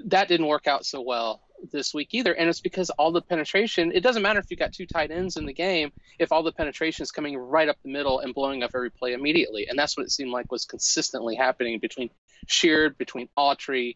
That 0.06 0.28
didn't 0.28 0.48
work 0.48 0.68
out 0.68 0.86
so 0.86 1.02
well 1.02 1.42
this 1.72 1.94
week 1.94 2.10
either, 2.14 2.34
and 2.34 2.50
it's 2.50 2.60
because 2.60 2.90
all 2.92 3.12
the 3.12 3.22
penetration. 3.22 3.92
It 3.94 4.02
doesn't 4.02 4.22
matter 4.22 4.40
if 4.40 4.50
you 4.50 4.58
got 4.58 4.74
two 4.74 4.86
tight 4.86 5.12
ends 5.12 5.38
in 5.38 5.46
the 5.46 5.54
game 5.54 5.92
if 6.20 6.32
all 6.32 6.44
the 6.44 6.52
penetration 6.52 7.04
is 7.04 7.12
coming 7.12 7.38
right 7.38 7.70
up 7.70 7.78
the 7.84 7.92
middle 7.92 8.20
and 8.20 8.34
blowing 8.34 8.64
up 8.64 8.72
every 8.74 8.92
play 8.92 9.14
immediately, 9.14 9.68
and 9.68 9.78
that's 9.78 9.98
what 9.98 10.06
it 10.06 10.12
seemed 10.12 10.32
like 10.32 10.52
was 10.52 10.66
consistently 10.66 11.36
happening 11.36 11.80
between 11.80 12.10
Sheard, 12.48 12.98
between 12.98 13.30
Autry, 13.38 13.96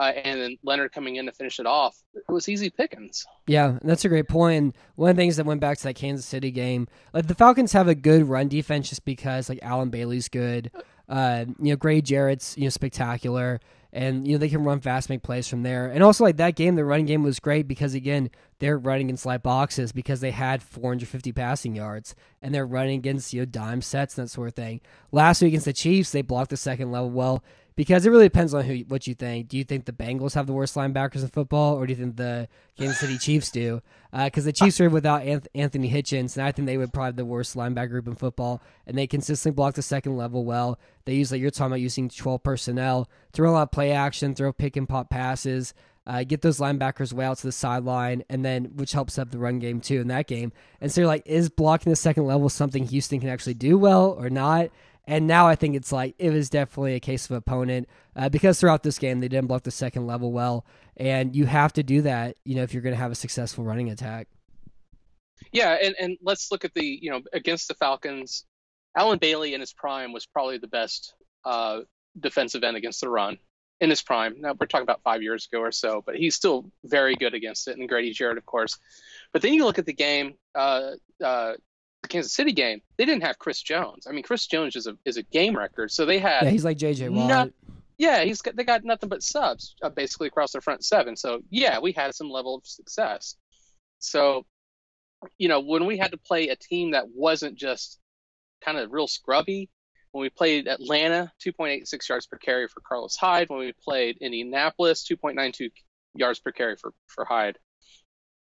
uh, 0.00 0.04
and 0.04 0.40
then 0.40 0.58
Leonard 0.64 0.92
coming 0.92 1.16
in 1.16 1.26
to 1.26 1.32
finish 1.32 1.60
it 1.60 1.66
off. 1.66 1.96
It 2.14 2.30
was 2.30 2.48
easy 2.48 2.70
pickings. 2.70 3.24
Yeah, 3.46 3.78
that's 3.82 4.04
a 4.04 4.08
great 4.08 4.28
point. 4.28 4.56
And 4.56 4.74
one 4.96 5.10
of 5.10 5.16
the 5.16 5.22
things 5.22 5.36
that 5.36 5.46
went 5.46 5.60
back 5.60 5.78
to 5.78 5.84
that 5.84 5.94
Kansas 5.94 6.26
City 6.26 6.50
game, 6.50 6.88
like 7.12 7.26
the 7.26 7.34
Falcons 7.34 7.72
have 7.72 7.88
a 7.88 7.94
good 7.94 8.28
run 8.28 8.48
defense 8.48 8.88
just 8.88 9.04
because 9.04 9.48
like 9.48 9.60
Allen 9.62 9.90
Bailey's 9.90 10.28
good. 10.28 10.70
Uh, 11.08 11.44
you 11.58 11.70
know, 11.70 11.76
Grady 11.76 12.02
Jarrett's 12.02 12.56
you 12.56 12.64
know 12.64 12.70
spectacular, 12.70 13.60
and 13.94 14.26
you 14.26 14.34
know 14.34 14.38
they 14.38 14.48
can 14.48 14.64
run 14.64 14.80
fast, 14.80 15.08
make 15.08 15.22
plays 15.22 15.46
from 15.46 15.62
there. 15.62 15.86
And 15.86 16.02
also 16.02 16.24
like 16.24 16.36
that 16.38 16.56
game, 16.56 16.74
the 16.74 16.84
running 16.84 17.06
game 17.06 17.22
was 17.22 17.38
great 17.38 17.68
because 17.68 17.94
again 17.94 18.28
they're 18.58 18.76
running 18.76 19.08
in 19.08 19.16
slight 19.16 19.42
boxes 19.42 19.92
because 19.92 20.20
they 20.20 20.32
had 20.32 20.62
450 20.62 21.32
passing 21.32 21.76
yards, 21.76 22.14
and 22.42 22.52
they're 22.52 22.66
running 22.66 22.98
against 22.98 23.32
you 23.32 23.40
know 23.40 23.46
dime 23.46 23.80
sets 23.80 24.18
and 24.18 24.26
that 24.26 24.30
sort 24.30 24.48
of 24.48 24.54
thing. 24.54 24.80
Last 25.12 25.40
week 25.40 25.50
against 25.50 25.66
the 25.66 25.72
Chiefs, 25.72 26.10
they 26.10 26.22
blocked 26.22 26.50
the 26.50 26.56
second 26.56 26.90
level 26.90 27.10
well 27.10 27.44
because 27.76 28.06
it 28.06 28.10
really 28.10 28.26
depends 28.26 28.54
on 28.54 28.64
who 28.64 28.78
what 28.88 29.06
you 29.06 29.14
think. 29.14 29.48
Do 29.48 29.56
you 29.56 29.64
think 29.64 29.84
the 29.84 29.92
Bengals 29.92 30.34
have 30.34 30.46
the 30.46 30.52
worst 30.52 30.74
linebackers 30.74 31.22
in 31.22 31.28
football, 31.28 31.74
or 31.74 31.86
do 31.86 31.92
you 31.92 31.98
think 31.98 32.16
the 32.16 32.48
Kansas 32.78 33.00
City 33.00 33.18
Chiefs 33.18 33.50
do? 33.50 33.82
Because 34.12 34.44
uh, 34.44 34.46
the 34.46 34.52
Chiefs 34.52 34.80
are 34.80 34.88
without 34.88 35.22
Anthony 35.54 35.90
Hitchens, 35.90 36.36
and 36.36 36.46
I 36.46 36.52
think 36.52 36.66
they 36.66 36.78
would 36.78 36.92
probably 36.92 37.16
the 37.16 37.24
worst 37.24 37.56
linebacker 37.56 37.90
group 37.90 38.06
in 38.06 38.14
football. 38.14 38.62
And 38.86 38.96
they 38.96 39.06
consistently 39.06 39.56
block 39.56 39.74
the 39.74 39.82
second 39.82 40.16
level 40.16 40.44
well. 40.44 40.78
They 41.04 41.14
use 41.14 41.32
like 41.32 41.40
you're 41.40 41.50
talking 41.50 41.72
about 41.72 41.80
using 41.80 42.08
12 42.08 42.42
personnel 42.42 43.08
to 43.32 43.42
run 43.42 43.50
a 43.50 43.54
lot 43.54 43.62
of 43.62 43.72
play 43.72 43.90
action, 43.90 44.34
throw 44.34 44.52
pick 44.52 44.76
and 44.76 44.88
pop 44.88 45.10
passes. 45.10 45.74
Uh, 46.06 46.22
get 46.22 46.42
those 46.42 46.58
linebackers 46.58 47.14
way 47.14 47.24
out 47.24 47.38
to 47.38 47.46
the 47.46 47.52
sideline, 47.52 48.22
and 48.28 48.44
then 48.44 48.66
which 48.76 48.92
helps 48.92 49.18
up 49.18 49.30
the 49.30 49.38
run 49.38 49.58
game 49.58 49.80
too 49.80 50.02
in 50.02 50.08
that 50.08 50.26
game. 50.26 50.52
And 50.80 50.92
so, 50.92 51.00
you're 51.00 51.08
like, 51.08 51.22
is 51.24 51.48
blocking 51.48 51.90
the 51.90 51.96
second 51.96 52.26
level 52.26 52.48
something 52.50 52.86
Houston 52.86 53.20
can 53.20 53.30
actually 53.30 53.54
do 53.54 53.78
well 53.78 54.10
or 54.10 54.28
not? 54.28 54.68
And 55.06 55.26
now 55.26 55.46
I 55.46 55.54
think 55.54 55.76
it's 55.76 55.92
like 55.92 56.14
it 56.18 56.30
was 56.30 56.48
definitely 56.48 56.94
a 56.94 57.00
case 57.00 57.26
of 57.26 57.36
opponent 57.36 57.88
uh, 58.16 58.28
because 58.28 58.58
throughout 58.58 58.82
this 58.82 58.98
game 58.98 59.20
they 59.20 59.28
didn't 59.28 59.48
block 59.48 59.62
the 59.62 59.70
second 59.70 60.06
level 60.06 60.32
well, 60.32 60.64
and 60.96 61.36
you 61.36 61.46
have 61.46 61.72
to 61.74 61.82
do 61.82 62.02
that, 62.02 62.36
you 62.44 62.54
know, 62.54 62.62
if 62.62 62.72
you're 62.72 62.82
going 62.82 62.94
to 62.94 63.00
have 63.00 63.12
a 63.12 63.16
successful 63.16 63.64
running 63.64 63.90
attack. 63.90 64.28
Yeah, 65.52 65.76
and 65.82 65.94
and 65.98 66.16
let's 66.22 66.50
look 66.50 66.64
at 66.64 66.72
the 66.74 66.84
you 66.84 67.10
know 67.10 67.20
against 67.32 67.68
the 67.68 67.74
Falcons, 67.74 68.44
Allen 68.96 69.18
Bailey 69.18 69.54
in 69.54 69.60
his 69.60 69.72
prime 69.72 70.12
was 70.12 70.26
probably 70.26 70.58
the 70.58 70.68
best 70.68 71.14
uh, 71.44 71.80
defensive 72.18 72.64
end 72.64 72.76
against 72.76 73.00
the 73.00 73.08
run 73.08 73.38
in 73.80 73.90
his 73.90 74.02
prime. 74.02 74.36
Now 74.40 74.54
we're 74.58 74.66
talking 74.66 74.84
about 74.84 75.02
five 75.02 75.22
years 75.22 75.46
ago 75.50 75.60
or 75.60 75.72
so, 75.72 76.02
but 76.04 76.16
he's 76.16 76.34
still 76.34 76.70
very 76.84 77.16
good 77.16 77.34
against 77.34 77.68
it. 77.68 77.76
And 77.76 77.88
Grady 77.88 78.12
Jarrett, 78.12 78.38
of 78.38 78.46
course. 78.46 78.78
But 79.32 79.42
then 79.42 79.52
you 79.52 79.64
look 79.64 79.78
at 79.78 79.86
the 79.86 79.92
game. 79.92 80.34
Uh, 80.54 80.92
uh, 81.22 81.54
the 82.04 82.08
Kansas 82.08 82.32
City 82.32 82.52
game, 82.52 82.80
they 82.96 83.04
didn't 83.04 83.24
have 83.24 83.38
Chris 83.38 83.60
Jones. 83.60 84.06
I 84.08 84.12
mean, 84.12 84.22
Chris 84.22 84.46
Jones 84.46 84.76
is 84.76 84.86
a 84.86 84.96
is 85.04 85.16
a 85.16 85.22
game 85.22 85.56
record, 85.56 85.90
so 85.90 86.06
they 86.06 86.18
had. 86.18 86.44
Yeah, 86.44 86.50
he's 86.50 86.64
like 86.64 86.78
JJ 86.78 87.10
Watt. 87.10 87.28
Not, 87.28 87.50
yeah, 87.98 88.22
he's 88.22 88.42
got 88.42 88.56
they 88.56 88.64
got 88.64 88.84
nothing 88.84 89.08
but 89.08 89.22
subs 89.22 89.74
uh, 89.82 89.88
basically 89.88 90.28
across 90.28 90.52
their 90.52 90.60
front 90.60 90.84
seven. 90.84 91.16
So 91.16 91.40
yeah, 91.50 91.80
we 91.80 91.92
had 91.92 92.14
some 92.14 92.28
level 92.30 92.54
of 92.56 92.66
success. 92.66 93.36
So, 93.98 94.44
you 95.38 95.48
know, 95.48 95.60
when 95.60 95.86
we 95.86 95.96
had 95.96 96.12
to 96.12 96.18
play 96.18 96.48
a 96.48 96.56
team 96.56 96.92
that 96.92 97.08
wasn't 97.08 97.56
just 97.56 97.98
kind 98.64 98.78
of 98.78 98.92
real 98.92 99.08
scrubby, 99.08 99.70
when 100.12 100.22
we 100.22 100.30
played 100.30 100.68
Atlanta, 100.68 101.32
2.86 101.44 102.08
yards 102.08 102.26
per 102.26 102.36
carry 102.36 102.68
for 102.68 102.80
Carlos 102.86 103.16
Hyde. 103.16 103.48
When 103.48 103.60
we 103.60 103.72
played 103.82 104.18
Indianapolis, 104.20 105.06
2.92 105.10 105.70
yards 106.14 106.38
per 106.40 106.52
carry 106.52 106.76
for 106.76 106.92
for 107.06 107.24
Hyde. 107.24 107.58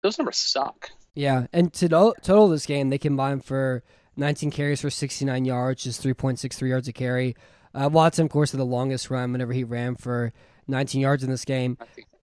Those 0.03 0.19
numbers 0.19 0.37
suck. 0.37 0.91
Yeah, 1.15 1.47
and 1.51 1.73
to 1.73 1.89
total 1.89 2.47
this 2.47 2.65
game, 2.65 2.89
they 2.89 2.97
combined 2.97 3.45
for 3.45 3.83
19 4.17 4.51
carries 4.51 4.81
for 4.81 4.89
69 4.89 5.45
yards, 5.45 5.83
just 5.83 6.03
3.63 6.03 6.69
yards 6.69 6.87
a 6.87 6.93
carry. 6.93 7.35
Uh, 7.73 7.89
Watson, 7.91 8.25
of 8.25 8.31
course, 8.31 8.51
had 8.51 8.59
the 8.59 8.65
longest 8.65 9.09
run 9.09 9.31
whenever 9.31 9.53
he 9.53 9.63
ran 9.63 9.95
for 9.95 10.33
19 10.67 11.01
yards 11.01 11.23
in 11.23 11.29
this 11.29 11.45
game. 11.45 11.77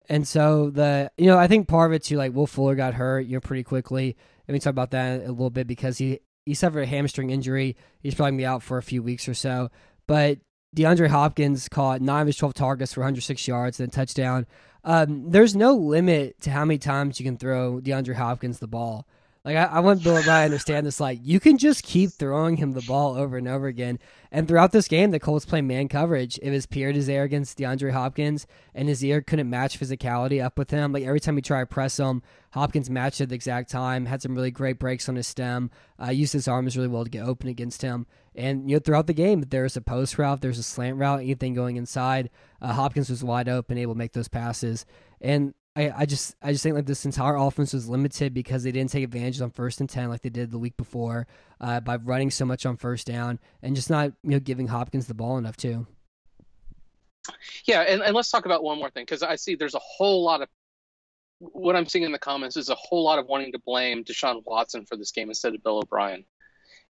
And 0.08 0.26
so 0.26 0.70
the 0.70 1.10
you 1.16 1.26
know 1.26 1.38
I 1.38 1.46
think 1.46 1.68
part 1.68 1.90
of 1.90 1.94
it 1.94 2.02
too 2.02 2.16
like 2.16 2.34
Will 2.34 2.48
Fuller 2.48 2.74
got 2.74 2.94
hurt 2.94 3.26
you 3.26 3.34
know 3.34 3.40
pretty 3.40 3.62
quickly. 3.62 4.16
Let 4.48 4.52
me 4.52 4.58
talk 4.58 4.72
about 4.72 4.90
that 4.90 5.20
a 5.20 5.30
little 5.30 5.50
bit 5.50 5.68
because 5.68 5.98
he 5.98 6.18
he 6.44 6.54
suffered 6.54 6.80
a 6.82 6.86
hamstring 6.86 7.30
injury. 7.30 7.76
He's 8.00 8.16
probably 8.16 8.32
gonna 8.32 8.38
be 8.38 8.46
out 8.46 8.62
for 8.64 8.76
a 8.78 8.82
few 8.82 9.04
weeks 9.04 9.28
or 9.28 9.34
so. 9.34 9.70
But 10.08 10.38
DeAndre 10.74 11.08
Hopkins 11.08 11.68
caught 11.68 12.00
nine 12.00 12.22
of 12.22 12.26
his 12.28 12.36
12 12.36 12.54
targets 12.54 12.92
for 12.92 13.00
106 13.00 13.48
yards 13.48 13.80
and 13.80 13.88
a 13.88 13.90
touchdown. 13.90 14.46
Um, 14.84 15.30
there's 15.30 15.56
no 15.56 15.74
limit 15.74 16.40
to 16.42 16.50
how 16.50 16.64
many 16.64 16.78
times 16.78 17.18
you 17.18 17.26
can 17.26 17.36
throw 17.36 17.80
DeAndre 17.80 18.14
Hopkins 18.14 18.60
the 18.60 18.68
ball. 18.68 19.06
Like 19.44 19.56
I, 19.56 19.64
I 19.64 19.80
want 19.80 20.02
Bill 20.02 20.18
O'Brien 20.18 20.40
to 20.40 20.44
understand 20.44 20.86
this. 20.86 21.00
Like 21.00 21.18
you 21.22 21.40
can 21.40 21.56
just 21.56 21.82
keep 21.82 22.10
throwing 22.10 22.58
him 22.58 22.72
the 22.72 22.82
ball 22.82 23.16
over 23.16 23.38
and 23.38 23.48
over 23.48 23.68
again. 23.68 23.98
And 24.30 24.46
throughout 24.46 24.72
this 24.72 24.86
game, 24.86 25.10
the 25.10 25.18
Colts 25.18 25.46
play 25.46 25.62
man 25.62 25.88
coverage. 25.88 26.38
It 26.42 26.50
was 26.50 26.66
Pierre 26.66 26.92
Desir 26.92 27.22
against 27.22 27.58
DeAndre 27.58 27.92
Hopkins, 27.92 28.46
and 28.74 28.88
his 28.88 29.00
Desir 29.00 29.22
couldn't 29.22 29.48
match 29.48 29.80
physicality 29.80 30.44
up 30.44 30.58
with 30.58 30.70
him. 30.70 30.92
Like 30.92 31.04
every 31.04 31.20
time 31.20 31.36
he 31.36 31.42
tried 31.42 31.62
to 31.62 31.66
press 31.66 31.98
him, 31.98 32.22
Hopkins 32.52 32.90
matched 32.90 33.22
at 33.22 33.30
the 33.30 33.34
exact 33.34 33.70
time. 33.70 34.06
Had 34.06 34.20
some 34.20 34.34
really 34.34 34.50
great 34.50 34.78
breaks 34.78 35.08
on 35.08 35.16
his 35.16 35.26
stem. 35.26 35.70
Uh, 36.00 36.10
used 36.10 36.34
his 36.34 36.46
arms 36.46 36.76
really 36.76 36.88
well 36.88 37.04
to 37.04 37.10
get 37.10 37.24
open 37.24 37.48
against 37.48 37.80
him. 37.80 38.06
And 38.34 38.70
you 38.70 38.76
know 38.76 38.80
throughout 38.80 39.06
the 39.06 39.14
game, 39.14 39.44
there's 39.48 39.76
a 39.76 39.80
post 39.80 40.18
route, 40.18 40.42
there's 40.42 40.58
a 40.58 40.62
slant 40.62 40.98
route, 40.98 41.20
anything 41.20 41.54
going 41.54 41.76
inside. 41.76 42.30
Uh, 42.60 42.74
Hopkins 42.74 43.08
was 43.08 43.24
wide 43.24 43.48
open, 43.48 43.78
able 43.78 43.94
to 43.94 43.98
make 43.98 44.12
those 44.12 44.28
passes. 44.28 44.84
And 45.20 45.54
I, 45.80 46.00
I 46.00 46.06
just 46.06 46.36
I 46.42 46.52
just 46.52 46.62
think 46.62 46.74
like 46.74 46.84
this 46.84 47.06
entire 47.06 47.36
offense 47.36 47.72
was 47.72 47.88
limited 47.88 48.34
because 48.34 48.62
they 48.62 48.72
didn't 48.72 48.90
take 48.90 49.04
advantage 49.04 49.40
on 49.40 49.50
first 49.50 49.80
and 49.80 49.88
ten 49.88 50.10
like 50.10 50.20
they 50.20 50.28
did 50.28 50.50
the 50.50 50.58
week 50.58 50.76
before 50.76 51.26
uh, 51.60 51.80
by 51.80 51.96
running 51.96 52.30
so 52.30 52.44
much 52.44 52.66
on 52.66 52.76
first 52.76 53.06
down 53.06 53.38
and 53.62 53.74
just 53.74 53.88
not 53.88 54.12
you 54.22 54.30
know 54.30 54.40
giving 54.40 54.66
Hopkins 54.66 55.06
the 55.06 55.14
ball 55.14 55.38
enough 55.38 55.56
too. 55.56 55.86
Yeah, 57.64 57.80
and, 57.80 58.02
and 58.02 58.14
let's 58.14 58.30
talk 58.30 58.44
about 58.44 58.62
one 58.62 58.78
more 58.78 58.90
thing 58.90 59.04
because 59.04 59.22
I 59.22 59.36
see 59.36 59.54
there's 59.54 59.74
a 59.74 59.80
whole 59.80 60.22
lot 60.22 60.42
of 60.42 60.48
what 61.38 61.76
I'm 61.76 61.86
seeing 61.86 62.04
in 62.04 62.12
the 62.12 62.18
comments 62.18 62.56
is 62.58 62.68
a 62.68 62.74
whole 62.74 63.02
lot 63.02 63.18
of 63.18 63.26
wanting 63.26 63.52
to 63.52 63.58
blame 63.58 64.04
Deshaun 64.04 64.42
Watson 64.44 64.84
for 64.84 64.96
this 64.96 65.12
game 65.12 65.28
instead 65.28 65.54
of 65.54 65.62
Bill 65.62 65.78
O'Brien. 65.78 66.24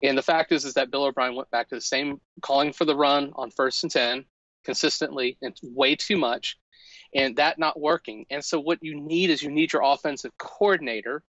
And 0.01 0.17
the 0.17 0.23
fact 0.23 0.51
is, 0.51 0.65
is 0.65 0.73
that 0.75 0.89
Bill 0.89 1.03
O'Brien 1.03 1.35
went 1.35 1.51
back 1.51 1.69
to 1.69 1.75
the 1.75 1.81
same 1.81 2.19
calling 2.41 2.73
for 2.73 2.85
the 2.85 2.95
run 2.95 3.33
on 3.35 3.51
first 3.51 3.83
and 3.83 3.91
ten 3.91 4.25
consistently 4.63 5.37
and 5.41 5.55
way 5.61 5.95
too 5.95 6.17
much 6.17 6.57
and 7.13 7.37
that 7.37 7.59
not 7.59 7.79
working. 7.79 8.25
And 8.29 8.43
so 8.43 8.59
what 8.59 8.79
you 8.81 8.99
need 8.99 9.29
is 9.29 9.41
you 9.41 9.51
need 9.51 9.73
your 9.73 9.83
offensive 9.83 10.31
coordinator 10.37 11.23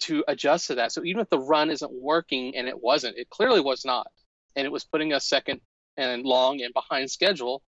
to 0.00 0.24
adjust 0.28 0.68
to 0.68 0.76
that. 0.76 0.92
So 0.92 1.04
even 1.04 1.20
if 1.20 1.30
the 1.30 1.38
run 1.38 1.70
isn't 1.70 1.92
working 1.92 2.56
and 2.56 2.68
it 2.68 2.80
wasn't, 2.80 3.16
it 3.16 3.30
clearly 3.30 3.60
was 3.60 3.84
not, 3.84 4.08
and 4.54 4.66
it 4.66 4.72
was 4.72 4.84
putting 4.84 5.12
us 5.12 5.28
second 5.28 5.60
and 5.96 6.22
long 6.24 6.60
and 6.62 6.74
behind 6.74 7.10
schedule, 7.10 7.62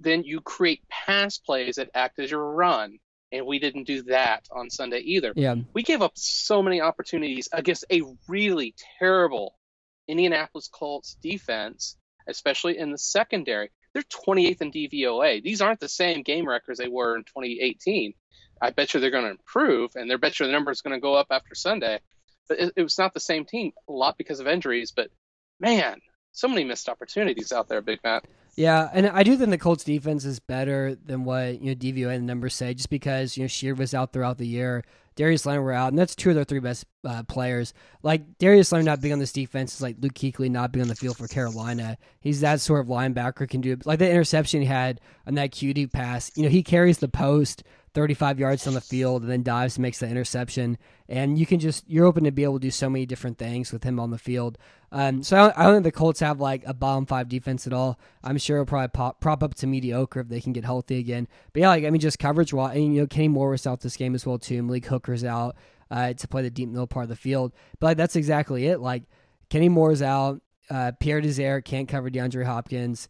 then 0.00 0.24
you 0.24 0.40
create 0.40 0.82
pass 0.88 1.38
plays 1.38 1.76
that 1.76 1.90
act 1.94 2.18
as 2.18 2.30
your 2.30 2.52
run. 2.52 2.98
And 3.32 3.44
we 3.44 3.58
didn't 3.58 3.84
do 3.84 4.02
that 4.04 4.46
on 4.52 4.70
Sunday 4.70 5.00
either. 5.00 5.32
Yeah. 5.34 5.56
We 5.74 5.82
gave 5.82 6.00
up 6.00 6.12
so 6.14 6.62
many 6.62 6.80
opportunities 6.80 7.48
against 7.52 7.84
a 7.90 8.02
really 8.28 8.74
terrible 8.98 9.58
Indianapolis 10.06 10.68
Colts 10.72 11.16
defense, 11.20 11.96
especially 12.28 12.78
in 12.78 12.92
the 12.92 12.98
secondary 12.98 13.70
they're 13.96 14.02
28th 14.26 14.60
in 14.60 14.72
DVOA. 14.72 15.42
These 15.42 15.62
aren't 15.62 15.80
the 15.80 15.88
same 15.88 16.22
game 16.22 16.46
records 16.46 16.78
they 16.78 16.86
were 16.86 17.16
in 17.16 17.24
2018. 17.24 18.12
I 18.60 18.68
bet 18.68 18.92
you 18.92 19.00
they're 19.00 19.10
going 19.10 19.24
to 19.24 19.30
improve, 19.30 19.92
and 19.94 20.12
I 20.12 20.16
bet 20.16 20.38
you 20.38 20.44
the 20.44 20.52
number 20.52 20.70
is 20.70 20.82
going 20.82 20.94
to 20.94 21.00
go 21.00 21.14
up 21.14 21.28
after 21.30 21.54
Sunday. 21.54 22.00
But 22.46 22.60
it, 22.60 22.72
it, 22.76 22.82
was 22.82 22.98
not 22.98 23.14
the 23.14 23.20
same 23.20 23.46
team, 23.46 23.72
a 23.88 23.92
lot 23.92 24.18
because 24.18 24.38
of 24.38 24.48
injuries. 24.48 24.92
But 24.94 25.08
man, 25.58 26.00
so 26.32 26.46
many 26.46 26.64
missed 26.64 26.90
opportunities 26.90 27.52
out 27.52 27.68
there, 27.68 27.80
Big 27.80 28.00
Matt. 28.04 28.26
Yeah, 28.56 28.88
and 28.92 29.06
I 29.06 29.22
do 29.22 29.36
think 29.36 29.50
the 29.50 29.58
Colts 29.58 29.84
defense 29.84 30.24
is 30.24 30.40
better 30.40 30.94
than 30.94 31.24
what 31.24 31.60
you 31.60 31.70
know 31.70 31.74
DVOA 31.74 32.14
and 32.14 32.22
the 32.22 32.26
numbers 32.26 32.54
say, 32.54 32.72
just 32.72 32.88
because 32.88 33.36
you 33.36 33.44
know 33.44 33.48
Sheard 33.48 33.78
was 33.78 33.92
out 33.92 34.12
throughout 34.12 34.38
the 34.38 34.46
year. 34.46 34.82
Darius 35.14 35.46
Leonard 35.46 35.64
were 35.64 35.72
out, 35.72 35.88
and 35.88 35.98
that's 35.98 36.14
two 36.14 36.28
of 36.28 36.34
their 36.34 36.44
three 36.44 36.60
best 36.60 36.84
uh, 37.04 37.22
players. 37.22 37.72
Like 38.02 38.38
Darius 38.38 38.70
Leonard 38.70 38.86
not 38.86 39.00
being 39.00 39.14
on 39.14 39.18
this 39.18 39.32
defense 39.32 39.74
is 39.74 39.82
like 39.82 39.96
Luke 39.98 40.12
Kuechly 40.12 40.50
not 40.50 40.72
being 40.72 40.82
on 40.82 40.88
the 40.88 40.94
field 40.94 41.16
for 41.16 41.26
Carolina. 41.26 41.96
He's 42.20 42.40
that 42.42 42.60
sort 42.60 42.80
of 42.80 42.86
linebacker 42.86 43.48
can 43.48 43.62
do 43.62 43.78
like 43.84 43.98
the 43.98 44.10
interception 44.10 44.60
he 44.60 44.66
had 44.66 45.00
on 45.26 45.34
that 45.34 45.52
QD 45.52 45.92
pass. 45.92 46.30
You 46.34 46.42
know, 46.44 46.48
he 46.50 46.62
carries 46.62 46.98
the 46.98 47.08
post 47.08 47.62
35 47.96 48.38
yards 48.38 48.64
down 48.64 48.74
the 48.74 48.80
field 48.82 49.22
and 49.22 49.30
then 49.30 49.42
dives 49.42 49.78
makes 49.78 50.00
the 50.00 50.06
interception. 50.06 50.76
And 51.08 51.38
you 51.38 51.46
can 51.46 51.58
just 51.58 51.82
you're 51.88 52.04
open 52.04 52.24
to 52.24 52.30
be 52.30 52.44
able 52.44 52.58
to 52.58 52.60
do 52.60 52.70
so 52.70 52.90
many 52.90 53.06
different 53.06 53.38
things 53.38 53.72
with 53.72 53.84
him 53.84 53.98
on 53.98 54.10
the 54.10 54.18
field. 54.18 54.58
Um, 54.92 55.22
so 55.22 55.34
I 55.34 55.40
don't, 55.40 55.58
I 55.58 55.62
don't 55.62 55.74
think 55.76 55.84
the 55.84 55.92
Colts 55.92 56.20
have 56.20 56.38
like 56.38 56.62
a 56.66 56.74
bottom 56.74 57.06
five 57.06 57.30
defense 57.30 57.66
at 57.66 57.72
all. 57.72 57.98
I'm 58.22 58.36
sure 58.36 58.58
it'll 58.58 58.66
probably 58.66 58.88
pop, 58.88 59.22
prop 59.22 59.42
up 59.42 59.54
to 59.54 59.66
mediocre 59.66 60.20
if 60.20 60.28
they 60.28 60.42
can 60.42 60.52
get 60.52 60.66
healthy 60.66 60.98
again. 60.98 61.26
But 61.54 61.60
yeah, 61.60 61.68
like 61.68 61.84
I 61.84 61.90
mean, 61.90 62.02
just 62.02 62.18
coverage. 62.18 62.52
While 62.52 62.66
and 62.66 62.94
you 62.94 63.00
know 63.00 63.06
Kenny 63.06 63.28
Moore 63.28 63.48
was 63.48 63.66
out 63.66 63.80
this 63.80 63.96
game 63.96 64.14
as 64.14 64.26
well 64.26 64.38
too. 64.38 64.62
Malik 64.62 64.84
Hooker's 64.84 65.24
out 65.24 65.56
uh, 65.90 66.12
to 66.12 66.28
play 66.28 66.42
the 66.42 66.50
deep 66.50 66.68
middle 66.68 66.86
part 66.86 67.04
of 67.04 67.08
the 67.08 67.16
field. 67.16 67.54
But 67.80 67.86
like, 67.86 67.96
that's 67.96 68.16
exactly 68.16 68.66
it. 68.66 68.78
Like 68.78 69.04
Kenny 69.48 69.70
Moore's 69.70 70.02
out. 70.02 70.42
Uh, 70.68 70.92
Pierre 71.00 71.22
Desir 71.22 71.62
can't 71.62 71.88
cover 71.88 72.10
DeAndre 72.10 72.44
Hopkins. 72.44 73.08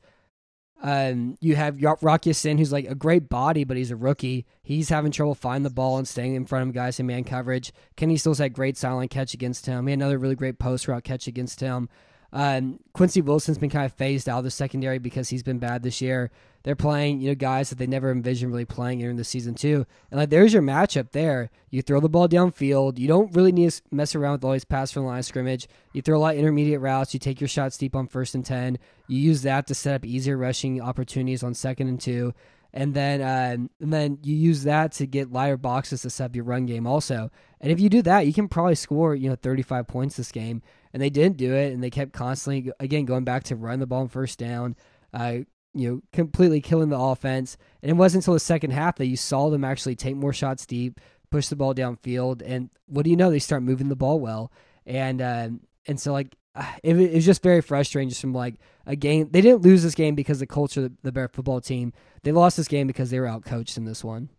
Um, 0.82 1.38
you 1.40 1.56
have 1.56 1.82
Rock 2.02 2.26
Ya-Sin, 2.26 2.58
who's 2.58 2.72
like 2.72 2.86
a 2.86 2.94
great 2.94 3.28
body, 3.28 3.64
but 3.64 3.76
he's 3.76 3.90
a 3.90 3.96
rookie. 3.96 4.46
He's 4.62 4.90
having 4.90 5.10
trouble 5.10 5.34
finding 5.34 5.62
the 5.62 5.70
ball 5.70 5.96
and 5.98 6.06
staying 6.06 6.34
in 6.34 6.44
front 6.44 6.68
of 6.68 6.74
guys 6.74 7.00
in 7.00 7.06
man 7.06 7.24
coverage. 7.24 7.72
Kenny 7.96 8.16
Stills 8.16 8.38
had 8.38 8.52
great 8.52 8.76
silent 8.76 9.10
catch 9.10 9.32
against 9.32 9.66
him. 9.66 9.86
He 9.86 9.92
had 9.92 9.98
another 9.98 10.18
really 10.18 10.34
great 10.34 10.58
post 10.58 10.86
route 10.86 11.04
catch 11.04 11.26
against 11.26 11.60
him. 11.60 11.88
Um, 12.32 12.80
Quincy 12.92 13.22
Wilson's 13.22 13.58
been 13.58 13.70
kind 13.70 13.86
of 13.86 13.92
phased 13.92 14.28
out 14.28 14.38
of 14.38 14.44
the 14.44 14.50
secondary 14.50 14.98
because 14.98 15.30
he's 15.30 15.42
been 15.42 15.58
bad 15.58 15.82
this 15.82 16.02
year. 16.02 16.30
They're 16.66 16.74
playing, 16.74 17.20
you 17.20 17.28
know, 17.28 17.36
guys 17.36 17.70
that 17.70 17.78
they 17.78 17.86
never 17.86 18.10
envisioned 18.10 18.50
really 18.50 18.64
playing 18.64 18.98
during 18.98 19.14
the 19.14 19.22
season 19.22 19.54
too. 19.54 19.86
And 20.10 20.18
like, 20.18 20.30
there's 20.30 20.52
your 20.52 20.62
matchup 20.62 21.12
there. 21.12 21.48
You 21.70 21.80
throw 21.80 22.00
the 22.00 22.08
ball 22.08 22.28
downfield. 22.28 22.98
You 22.98 23.06
don't 23.06 23.32
really 23.34 23.52
need 23.52 23.70
to 23.70 23.82
mess 23.92 24.16
around 24.16 24.32
with 24.32 24.44
all 24.44 24.52
these 24.52 24.64
pass 24.64 24.90
from 24.90 25.04
the 25.04 25.08
line 25.08 25.20
of 25.20 25.24
scrimmage. 25.24 25.68
You 25.92 26.02
throw 26.02 26.18
a 26.18 26.20
lot 26.20 26.34
of 26.34 26.40
intermediate 26.40 26.80
routes. 26.80 27.14
You 27.14 27.20
take 27.20 27.40
your 27.40 27.46
shots 27.46 27.78
deep 27.78 27.94
on 27.94 28.08
first 28.08 28.34
and 28.34 28.44
ten. 28.44 28.78
You 29.06 29.18
use 29.20 29.42
that 29.42 29.68
to 29.68 29.74
set 29.76 29.94
up 29.94 30.04
easier 30.04 30.36
rushing 30.36 30.80
opportunities 30.80 31.44
on 31.44 31.54
second 31.54 31.86
and 31.86 32.00
two 32.00 32.34
and 32.76 32.92
then 32.92 33.22
uh, 33.22 33.56
and 33.80 33.92
then 33.92 34.18
you 34.22 34.36
use 34.36 34.64
that 34.64 34.92
to 34.92 35.06
get 35.06 35.32
lighter 35.32 35.56
boxes 35.56 36.02
to 36.02 36.10
set 36.10 36.26
up 36.26 36.36
your 36.36 36.44
run 36.44 36.66
game 36.66 36.86
also. 36.86 37.30
And 37.58 37.72
if 37.72 37.80
you 37.80 37.88
do 37.88 38.02
that, 38.02 38.26
you 38.26 38.34
can 38.34 38.48
probably 38.48 38.74
score 38.74 39.14
you 39.14 39.30
know 39.30 39.36
35 39.36 39.86
points 39.86 40.16
this 40.16 40.30
game. 40.30 40.62
And 40.92 41.02
they 41.02 41.10
didn't 41.10 41.36
do 41.36 41.54
it, 41.54 41.72
and 41.72 41.82
they 41.82 41.90
kept 41.90 42.12
constantly 42.12 42.70
again 42.78 43.06
going 43.06 43.24
back 43.24 43.44
to 43.44 43.56
run 43.56 43.80
the 43.80 43.86
ball 43.86 44.02
on 44.02 44.08
first 44.08 44.38
down. 44.38 44.76
Uh, 45.12 45.38
you 45.76 45.90
know, 45.90 46.00
completely 46.12 46.60
killing 46.60 46.88
the 46.88 46.98
offense. 46.98 47.56
And 47.82 47.90
it 47.90 47.94
wasn't 47.94 48.24
until 48.24 48.34
the 48.34 48.40
second 48.40 48.70
half 48.70 48.96
that 48.96 49.06
you 49.06 49.16
saw 49.16 49.50
them 49.50 49.64
actually 49.64 49.96
take 49.96 50.16
more 50.16 50.32
shots 50.32 50.66
deep, 50.66 51.00
push 51.30 51.48
the 51.48 51.56
ball 51.56 51.74
downfield, 51.74 52.42
and 52.44 52.70
what 52.86 53.04
do 53.04 53.10
you 53.10 53.16
know? 53.16 53.30
They 53.30 53.38
start 53.38 53.62
moving 53.62 53.88
the 53.88 53.96
ball 53.96 54.20
well. 54.20 54.52
And 54.84 55.20
uh, 55.20 55.48
and 55.86 56.00
so 56.00 56.12
like 56.12 56.36
it, 56.82 56.96
it, 56.98 57.14
was 57.14 57.26
just 57.26 57.42
very 57.42 57.60
frustrating 57.60 58.08
just 58.08 58.20
from 58.20 58.32
like 58.32 58.54
a 58.86 58.96
game. 58.96 59.28
They 59.30 59.40
didn't 59.40 59.62
lose 59.62 59.82
this 59.82 59.94
game 59.94 60.14
because 60.14 60.38
the 60.38 60.46
culture 60.46 60.86
of 60.86 60.92
the 61.02 61.12
Bear 61.12 61.28
football 61.28 61.60
team. 61.60 61.92
They 62.22 62.32
lost 62.32 62.56
this 62.56 62.68
game 62.68 62.86
because 62.86 63.10
they 63.10 63.20
were 63.20 63.26
outcoached 63.26 63.76
in 63.76 63.84
this 63.84 64.02
one. 64.02 64.30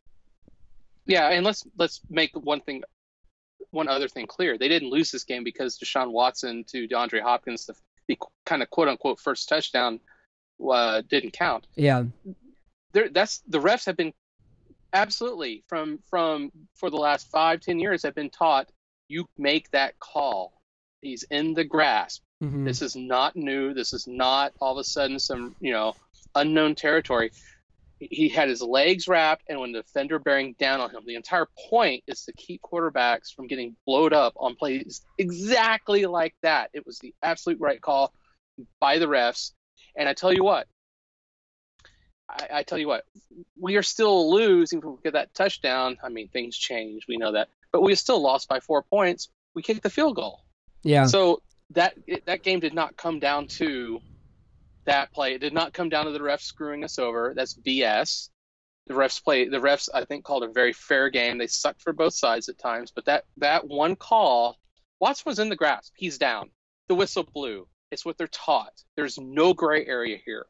Yeah, 1.06 1.30
and 1.30 1.46
let's 1.46 1.66
let's 1.78 2.02
make 2.10 2.32
one 2.36 2.62
thing, 2.62 2.84
one 3.72 3.88
other 3.88 4.10
thing 4.10 4.28
clear. 4.28 4.58
They 4.58 4.68
didn't 4.68 4.90
lose 4.90 5.12
this 5.12 5.24
game 5.24 5.44
because 5.44 5.78
Deshaun 5.78 6.12
Watson 6.12 6.66
to 6.68 6.88
DeAndre 6.88 7.22
Hopkins, 7.22 7.66
the, 7.66 7.76
the 8.08 8.18
kind 8.46 8.62
of 8.62 8.70
quote 8.70 8.90
unquote 8.90 9.20
first 9.20 9.48
touchdown, 9.48 10.02
uh, 10.64 11.02
didn't 11.08 11.34
count. 11.34 11.68
Yeah, 11.76 12.04
there, 12.94 13.10
that's 13.10 13.42
the 13.48 13.60
refs 13.60 13.86
have 13.86 13.98
been 13.98 14.14
absolutely 14.94 15.64
from 15.68 16.00
from 16.10 16.52
for 16.76 16.90
the 16.90 16.98
last 16.98 17.30
five 17.30 17.62
ten 17.62 17.80
years 17.80 18.04
have 18.04 18.16
been 18.16 18.30
taught 18.30 18.70
you 19.10 19.28
make 19.38 19.70
that 19.72 20.00
call 20.00 20.58
He's 21.02 21.24
in 21.24 21.54
the 21.54 21.64
grasp. 21.64 22.24
Mm-hmm. 22.44 22.66
This 22.66 22.82
is 22.82 22.96
not 22.96 23.36
new. 23.36 23.74
This 23.74 23.94
is 23.94 24.08
not 24.08 24.54
all 24.60 24.74
of 24.74 24.78
a 24.78 24.84
sudden 24.84 25.20
some 25.20 25.56
you 25.60 25.72
know 25.72 25.96
unknown 26.36 26.76
territory. 26.76 27.32
He 28.00 28.30
had 28.30 28.48
his 28.48 28.62
legs 28.62 29.08
wrapped, 29.08 29.44
and 29.50 29.60
when 29.60 29.72
the 29.72 29.82
defender 29.82 30.20
bearing 30.20 30.54
down 30.60 30.82
on 30.82 30.92
him, 30.92 31.02
the 31.06 31.16
entire 31.16 31.48
point 31.70 32.04
is 32.06 32.26
to 32.26 32.34
keep 32.34 32.62
quarterbacks 32.62 33.34
from 33.34 33.48
getting 33.48 33.76
blowed 33.88 34.14
up 34.14 34.34
on 34.38 34.56
plays 34.56 35.02
exactly 35.18 36.06
like 36.06 36.36
that. 36.44 36.70
It 36.74 36.86
was 36.86 37.00
the 37.00 37.16
absolute 37.24 37.60
right 37.60 37.82
call 37.82 38.14
by 38.80 39.00
the 39.00 39.08
refs. 39.08 39.54
And 39.98 40.08
I 40.08 40.14
tell 40.14 40.32
you 40.32 40.44
what, 40.44 40.68
I, 42.30 42.48
I, 42.54 42.64
tell 42.64 42.78
you 42.78 42.88
what, 42.88 43.06
we 43.60 43.76
are 43.78 43.84
still 43.84 44.32
losing 44.32 44.80
if 44.80 44.86
we 44.86 44.92
get 45.04 45.14
that 45.14 45.34
touchdown. 45.34 45.98
I 46.04 46.10
mean, 46.10 46.30
things 46.30 46.56
change, 46.58 47.06
we 47.08 47.18
know 47.18 47.32
that, 47.34 47.50
but 47.72 47.82
we 47.82 47.96
still 47.96 48.22
lost 48.22 48.48
by 48.48 48.60
four 48.60 48.84
points. 48.84 49.30
We 49.56 49.64
kicked 49.64 49.84
the 49.84 49.90
field 49.90 50.16
goal. 50.16 50.42
Yeah. 50.84 51.08
So 51.08 51.42
that 51.72 51.96
that 52.26 52.44
game 52.44 52.60
did 52.60 52.74
not 52.74 52.96
come 52.96 53.20
down 53.20 53.48
to 53.48 54.00
that 54.86 55.12
play. 55.12 55.34
It 55.34 55.42
did 55.42 55.54
not 55.54 55.74
come 55.74 55.90
down 55.90 56.06
to 56.06 56.12
the 56.12 56.20
refs 56.20 56.42
screwing 56.42 56.84
us 56.84 57.00
over. 57.00 57.34
That's 57.36 57.56
BS. 57.56 58.30
The 58.86 58.94
refs 58.94 59.22
play. 59.22 59.50
The 59.50 59.58
refs, 59.58 59.90
I 59.94 60.06
think, 60.06 60.24
called 60.24 60.44
a 60.44 60.52
very 60.52 60.74
fair 60.74 61.10
game. 61.10 61.38
They 61.38 61.48
sucked 61.48 61.82
for 61.82 61.92
both 61.92 62.14
sides 62.14 62.48
at 62.50 62.60
times, 62.60 62.92
but 62.94 63.06
that 63.06 63.26
that 63.38 63.68
one 63.68 63.96
call, 63.96 64.58
Watson 65.00 65.24
was 65.26 65.40
in 65.40 65.50
the 65.50 65.56
grasp. 65.56 65.94
He's 65.98 66.18
down. 66.18 66.52
The 66.88 66.96
whistle 66.96 67.24
blew. 67.24 67.68
It's 67.92 68.06
what 68.06 68.18
they're 68.18 68.28
taught. 68.28 68.84
There's 68.96 69.18
no 69.18 69.54
gray 69.54 69.86
area 69.86 70.18
here. 70.26 70.46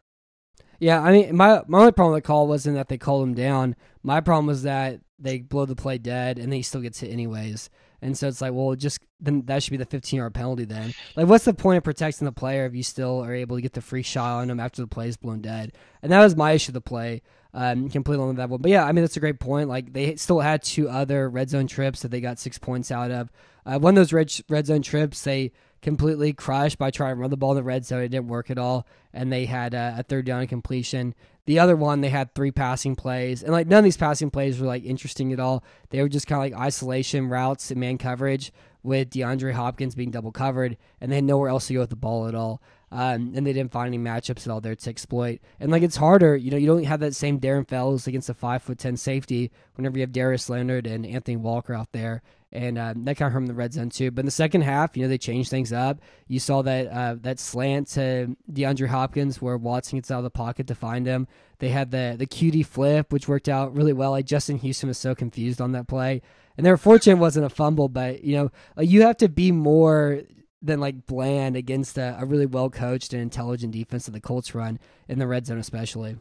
Yeah, 0.79 1.01
I 1.01 1.11
mean, 1.11 1.35
my 1.35 1.61
my 1.67 1.79
only 1.79 1.91
problem 1.91 2.13
with 2.13 2.23
the 2.23 2.27
call 2.27 2.47
wasn't 2.47 2.75
that 2.75 2.87
they 2.87 2.97
called 2.97 3.23
him 3.23 3.33
down. 3.33 3.75
My 4.03 4.21
problem 4.21 4.45
was 4.47 4.63
that 4.63 5.01
they 5.19 5.39
blow 5.39 5.65
the 5.65 5.75
play 5.75 5.97
dead, 5.97 6.37
and 6.37 6.51
then 6.51 6.57
he 6.57 6.61
still 6.61 6.81
gets 6.81 6.99
hit 6.99 7.11
anyways. 7.11 7.69
And 8.01 8.15
so 8.15 8.27
it's 8.27 8.41
like, 8.41 8.53
well, 8.53 8.75
just 8.75 8.99
then 9.19 9.43
that 9.47 9.63
should 9.63 9.71
be 9.71 9.77
the 9.77 9.85
15 9.85 10.17
yard 10.17 10.33
penalty 10.35 10.65
then. 10.65 10.93
Like, 11.15 11.27
what's 11.27 11.45
the 11.45 11.53
point 11.53 11.77
of 11.77 11.83
protecting 11.83 12.25
the 12.25 12.31
player 12.31 12.65
if 12.65 12.75
you 12.75 12.83
still 12.83 13.23
are 13.23 13.33
able 13.33 13.55
to 13.55 13.61
get 13.61 13.73
the 13.73 13.81
free 13.81 14.03
shot 14.03 14.41
on 14.41 14.49
him 14.51 14.59
after 14.59 14.83
the 14.83 14.87
play 14.87 15.07
is 15.07 15.17
blown 15.17 15.41
dead? 15.41 15.73
And 16.03 16.11
that 16.11 16.23
was 16.23 16.35
my 16.35 16.51
issue. 16.51 16.69
With 16.69 16.75
the 16.75 16.81
play, 16.81 17.23
um, 17.53 17.89
completely 17.89 18.23
on 18.23 18.35
that 18.35 18.49
one. 18.49 18.61
But 18.61 18.69
yeah, 18.69 18.85
I 18.85 18.91
mean 18.91 19.03
that's 19.03 19.17
a 19.17 19.21
great 19.21 19.39
point. 19.39 19.67
Like 19.67 19.93
they 19.93 20.15
still 20.15 20.41
had 20.41 20.61
two 20.61 20.89
other 20.89 21.27
red 21.27 21.49
zone 21.49 21.65
trips 21.65 22.01
that 22.01 22.09
they 22.09 22.21
got 22.21 22.37
six 22.37 22.59
points 22.59 22.91
out 22.91 23.09
of. 23.09 23.31
Uh, 23.65 23.79
one 23.79 23.93
of 23.93 23.95
those 23.95 24.13
red 24.13 24.31
red 24.47 24.67
zone 24.67 24.83
trips, 24.83 25.23
they 25.23 25.51
completely 25.81 26.33
crushed 26.33 26.77
by 26.77 26.91
trying 26.91 27.15
to 27.15 27.21
run 27.21 27.29
the 27.29 27.37
ball 27.37 27.51
in 27.51 27.57
the 27.57 27.63
red 27.63 27.85
zone. 27.85 28.01
It 28.01 28.09
didn't 28.09 28.27
work 28.27 28.49
at 28.49 28.57
all, 28.57 28.87
and 29.13 29.31
they 29.31 29.45
had 29.45 29.73
a, 29.73 29.95
a 29.99 30.03
third 30.03 30.25
down 30.25 30.45
completion. 30.47 31.15
The 31.45 31.59
other 31.59 31.75
one, 31.75 32.01
they 32.01 32.09
had 32.09 32.33
three 32.33 32.51
passing 32.51 32.95
plays, 32.95 33.43
and 33.43 33.51
like 33.51 33.67
none 33.67 33.79
of 33.79 33.83
these 33.83 33.97
passing 33.97 34.29
plays 34.29 34.59
were 34.59 34.67
like 34.67 34.83
interesting 34.83 35.31
at 35.31 35.39
all. 35.39 35.63
They 35.89 36.01
were 36.01 36.09
just 36.09 36.27
kind 36.27 36.39
of 36.43 36.51
like 36.51 36.67
isolation 36.67 37.29
routes 37.29 37.71
and 37.71 37.79
man 37.79 37.97
coverage 37.97 38.51
with 38.83 39.09
DeAndre 39.09 39.53
Hopkins 39.53 39.95
being 39.95 40.11
double 40.11 40.31
covered, 40.31 40.77
and 40.99 41.11
they 41.11 41.15
had 41.15 41.23
nowhere 41.23 41.49
else 41.49 41.67
to 41.67 41.73
go 41.73 41.81
with 41.81 41.89
the 41.89 41.95
ball 41.95 42.27
at 42.27 42.35
all. 42.35 42.61
Um, 42.89 43.33
and 43.35 43.45
they 43.45 43.51
didn't 43.51 43.73
find 43.73 43.87
any 43.87 43.97
matchups 43.97 44.47
at 44.47 44.47
all 44.47 44.61
there 44.61 44.73
to 44.73 44.89
exploit. 44.89 45.41
And 45.59 45.71
like 45.71 45.83
it's 45.83 45.97
harder, 45.97 46.37
you 46.37 46.51
know, 46.51 46.57
you 46.57 46.67
don't 46.67 46.85
have 46.85 47.01
that 47.01 47.15
same 47.15 47.37
Darren 47.37 47.67
Fells 47.67 48.07
against 48.07 48.29
a 48.29 48.33
five 48.33 48.63
foot 48.63 48.79
ten 48.79 48.95
safety 48.95 49.51
whenever 49.75 49.97
you 49.97 50.03
have 50.03 50.13
Darius 50.13 50.49
Leonard 50.49 50.87
and 50.87 51.05
Anthony 51.05 51.35
Walker 51.35 51.73
out 51.73 51.91
there 51.91 52.21
and 52.51 52.77
uh, 52.77 52.93
that 52.95 53.17
kind 53.17 53.27
of 53.27 53.33
hurt 53.33 53.39
in 53.39 53.45
the 53.45 53.53
red 53.53 53.73
zone 53.73 53.89
too. 53.89 54.11
But 54.11 54.21
in 54.21 54.25
the 54.25 54.31
second 54.31 54.61
half, 54.61 54.95
you 54.95 55.03
know, 55.03 55.09
they 55.09 55.17
changed 55.17 55.49
things 55.49 55.73
up. 55.73 55.99
You 56.27 56.39
saw 56.39 56.61
that 56.61 56.87
uh, 56.87 57.15
that 57.21 57.39
slant 57.39 57.87
to 57.89 58.35
DeAndre 58.51 58.87
Hopkins 58.87 59.41
where 59.41 59.57
Watson 59.57 59.97
gets 59.97 60.11
out 60.11 60.19
of 60.19 60.23
the 60.23 60.29
pocket 60.29 60.67
to 60.67 60.75
find 60.75 61.05
him. 61.05 61.27
They 61.59 61.69
had 61.69 61.91
the 61.91 62.15
the 62.17 62.27
QD 62.27 62.65
flip, 62.65 63.11
which 63.11 63.27
worked 63.27 63.49
out 63.49 63.75
really 63.75 63.93
well. 63.93 64.11
Like 64.11 64.25
Justin 64.25 64.57
Houston 64.59 64.87
was 64.87 64.97
so 64.97 65.13
confused 65.13 65.59
on 65.59 65.73
that 65.73 65.87
play, 65.87 66.21
and 66.55 66.65
their 66.65 66.77
fortune 66.77 67.19
wasn't 67.19 67.45
a 67.45 67.49
fumble. 67.49 67.89
But 67.89 68.23
you 68.23 68.35
know, 68.37 68.51
like, 68.75 68.89
you 68.89 69.01
have 69.01 69.17
to 69.17 69.29
be 69.29 69.51
more 69.51 70.21
than 70.61 70.79
like 70.79 71.05
bland 71.05 71.55
against 71.55 71.97
a, 71.97 72.17
a 72.19 72.25
really 72.25 72.45
well 72.45 72.69
coached 72.69 73.13
and 73.13 73.21
intelligent 73.21 73.73
defense 73.73 74.05
that 74.05 74.11
the 74.11 74.21
Colts 74.21 74.55
run 74.55 74.79
in 75.07 75.19
the 75.19 75.27
red 75.27 75.45
zone, 75.45 75.59
especially. 75.59 76.17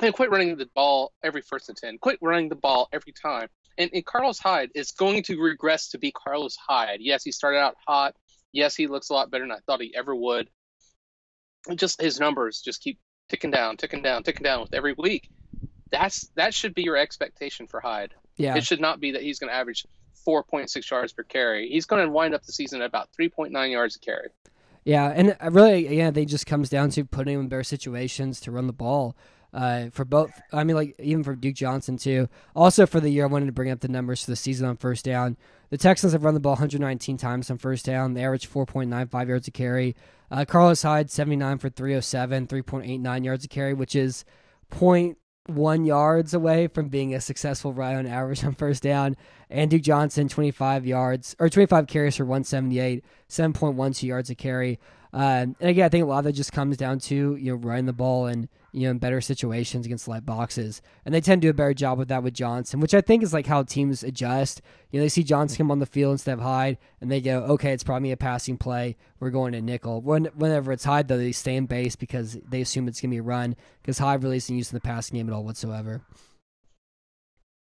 And 0.00 0.14
quit 0.14 0.30
running 0.30 0.56
the 0.56 0.68
ball 0.74 1.12
every 1.22 1.42
first 1.42 1.68
and 1.68 1.76
ten. 1.76 1.98
Quit 1.98 2.18
running 2.20 2.48
the 2.48 2.56
ball 2.56 2.88
every 2.92 3.12
time. 3.12 3.48
And, 3.78 3.90
and 3.92 4.04
Carlos 4.04 4.38
Hyde 4.38 4.70
is 4.74 4.90
going 4.92 5.22
to 5.24 5.40
regress 5.40 5.90
to 5.90 5.98
be 5.98 6.12
Carlos 6.12 6.56
Hyde. 6.56 6.98
Yes, 7.00 7.24
he 7.24 7.32
started 7.32 7.58
out 7.58 7.76
hot. 7.86 8.14
Yes, 8.52 8.74
he 8.74 8.86
looks 8.86 9.10
a 9.10 9.14
lot 9.14 9.30
better 9.30 9.44
than 9.44 9.52
I 9.52 9.58
thought 9.66 9.80
he 9.80 9.94
ever 9.94 10.14
would. 10.14 10.48
Just 11.74 12.00
his 12.00 12.18
numbers 12.18 12.60
just 12.60 12.82
keep 12.82 12.98
ticking 13.28 13.50
down, 13.50 13.76
ticking 13.76 14.02
down, 14.02 14.22
ticking 14.22 14.42
down 14.42 14.60
with 14.60 14.74
every 14.74 14.94
week. 14.96 15.30
That's 15.90 16.28
that 16.36 16.54
should 16.54 16.74
be 16.74 16.82
your 16.82 16.96
expectation 16.96 17.66
for 17.66 17.80
Hyde. 17.80 18.14
Yeah. 18.36 18.56
It 18.56 18.64
should 18.64 18.80
not 18.80 19.00
be 19.00 19.12
that 19.12 19.22
he's 19.22 19.38
going 19.38 19.50
to 19.50 19.56
average 19.56 19.86
4.6 20.26 20.90
yards 20.90 21.12
per 21.12 21.22
carry. 21.22 21.68
He's 21.68 21.86
going 21.86 22.04
to 22.04 22.10
wind 22.10 22.34
up 22.34 22.44
the 22.44 22.52
season 22.52 22.80
at 22.82 22.86
about 22.86 23.08
3.9 23.18 23.70
yards 23.70 23.96
a 23.96 24.00
carry. 24.00 24.28
Yeah, 24.84 25.12
and 25.14 25.36
uh, 25.40 25.50
really, 25.50 25.86
again, 25.86 26.12
they 26.12 26.24
just 26.24 26.46
comes 26.46 26.68
down 26.68 26.90
to 26.90 27.04
putting 27.04 27.34
him 27.34 27.40
in 27.42 27.48
better 27.48 27.62
situations 27.62 28.40
to 28.40 28.50
run 28.50 28.66
the 28.66 28.72
ball 28.72 29.16
uh, 29.52 29.90
for 29.90 30.04
both. 30.04 30.30
I 30.52 30.64
mean, 30.64 30.76
like 30.76 30.94
even 30.98 31.22
for 31.22 31.34
Duke 31.34 31.54
Johnson 31.54 31.96
too. 31.96 32.28
Also 32.54 32.86
for 32.86 33.00
the 33.00 33.10
year, 33.10 33.24
I 33.24 33.28
wanted 33.28 33.46
to 33.46 33.52
bring 33.52 33.70
up 33.70 33.80
the 33.80 33.88
numbers 33.88 34.24
for 34.24 34.30
the 34.30 34.36
season 34.36 34.66
on 34.66 34.76
first 34.76 35.04
down. 35.04 35.36
The 35.70 35.78
Texans 35.78 36.12
have 36.12 36.24
run 36.24 36.34
the 36.34 36.40
ball 36.40 36.52
119 36.52 37.16
times 37.16 37.50
on 37.50 37.58
first 37.58 37.86
down. 37.86 38.14
They 38.14 38.24
average 38.24 38.50
4.95 38.50 39.28
yards 39.28 39.48
a 39.48 39.50
carry. 39.50 39.96
Uh, 40.30 40.44
Carlos 40.46 40.82
Hyde 40.82 41.10
79 41.10 41.58
for 41.58 41.68
307, 41.68 42.46
3.89 42.46 43.24
yards 43.24 43.44
a 43.44 43.48
carry, 43.48 43.74
which 43.74 43.94
is 43.94 44.24
point 44.70 45.18
one 45.46 45.84
yards 45.84 46.34
away 46.34 46.68
from 46.68 46.88
being 46.88 47.14
a 47.14 47.20
successful 47.20 47.72
run 47.72 47.96
on 47.96 48.06
average 48.06 48.44
on 48.44 48.54
first 48.54 48.82
down. 48.82 49.16
And 49.50 49.70
Duke 49.70 49.82
Johnson, 49.82 50.28
25 50.28 50.86
yards 50.86 51.36
or 51.38 51.48
25 51.48 51.86
carries 51.86 52.16
for 52.16 52.24
178, 52.24 53.04
7.12 53.28 54.02
yards 54.02 54.30
a 54.30 54.34
carry. 54.34 54.78
Uh, 55.12 55.46
and 55.46 55.56
again, 55.60 55.84
I 55.84 55.88
think 55.88 56.04
a 56.04 56.06
lot 56.06 56.20
of 56.20 56.26
it 56.26 56.32
just 56.32 56.52
comes 56.52 56.76
down 56.76 56.98
to 57.00 57.36
you 57.36 57.52
know 57.52 57.58
running 57.58 57.86
the 57.86 57.92
ball 57.92 58.26
and 58.26 58.48
you 58.72 58.84
know, 58.84 58.90
in 58.90 58.98
better 58.98 59.20
situations 59.20 59.84
against 59.84 60.08
light 60.08 60.24
boxes. 60.24 60.80
And 61.04 61.14
they 61.14 61.20
tend 61.20 61.42
to 61.42 61.46
do 61.46 61.50
a 61.50 61.54
better 61.54 61.74
job 61.74 61.98
with 61.98 62.08
that 62.08 62.22
with 62.22 62.34
Johnson, 62.34 62.80
which 62.80 62.94
I 62.94 63.02
think 63.02 63.22
is 63.22 63.32
like 63.32 63.46
how 63.46 63.62
teams 63.62 64.02
adjust. 64.02 64.62
You 64.90 64.98
know, 64.98 65.04
they 65.04 65.10
see 65.10 65.22
Johnson 65.22 65.58
come 65.58 65.70
on 65.70 65.78
the 65.78 65.86
field 65.86 66.12
instead 66.12 66.34
of 66.34 66.40
Hyde, 66.40 66.78
and 67.00 67.10
they 67.10 67.20
go, 67.20 67.40
okay, 67.42 67.72
it's 67.72 67.84
probably 67.84 68.12
a 68.12 68.16
passing 68.16 68.56
play. 68.56 68.96
We're 69.20 69.30
going 69.30 69.52
to 69.52 69.60
nickel. 69.60 70.00
When, 70.00 70.24
whenever 70.34 70.72
it's 70.72 70.84
Hyde, 70.84 71.08
though, 71.08 71.18
they 71.18 71.32
stay 71.32 71.56
in 71.56 71.66
base 71.66 71.96
because 71.96 72.38
they 72.48 72.62
assume 72.62 72.88
it's 72.88 73.00
going 73.00 73.10
to 73.10 73.14
be 73.14 73.18
a 73.18 73.22
run 73.22 73.56
because 73.82 73.98
Hyde 73.98 74.22
really 74.22 74.38
isn't 74.38 74.56
used 74.56 74.72
in 74.72 74.76
the 74.76 74.80
passing 74.80 75.18
game 75.18 75.28
at 75.28 75.34
all 75.34 75.44
whatsoever. 75.44 76.02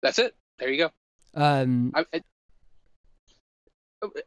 That's 0.02 0.18
it. 0.18 0.34
There 0.58 0.70
you 0.70 0.78
go. 0.78 0.90
Um, 1.34 1.92
I, 1.94 2.04
I, 2.14 2.22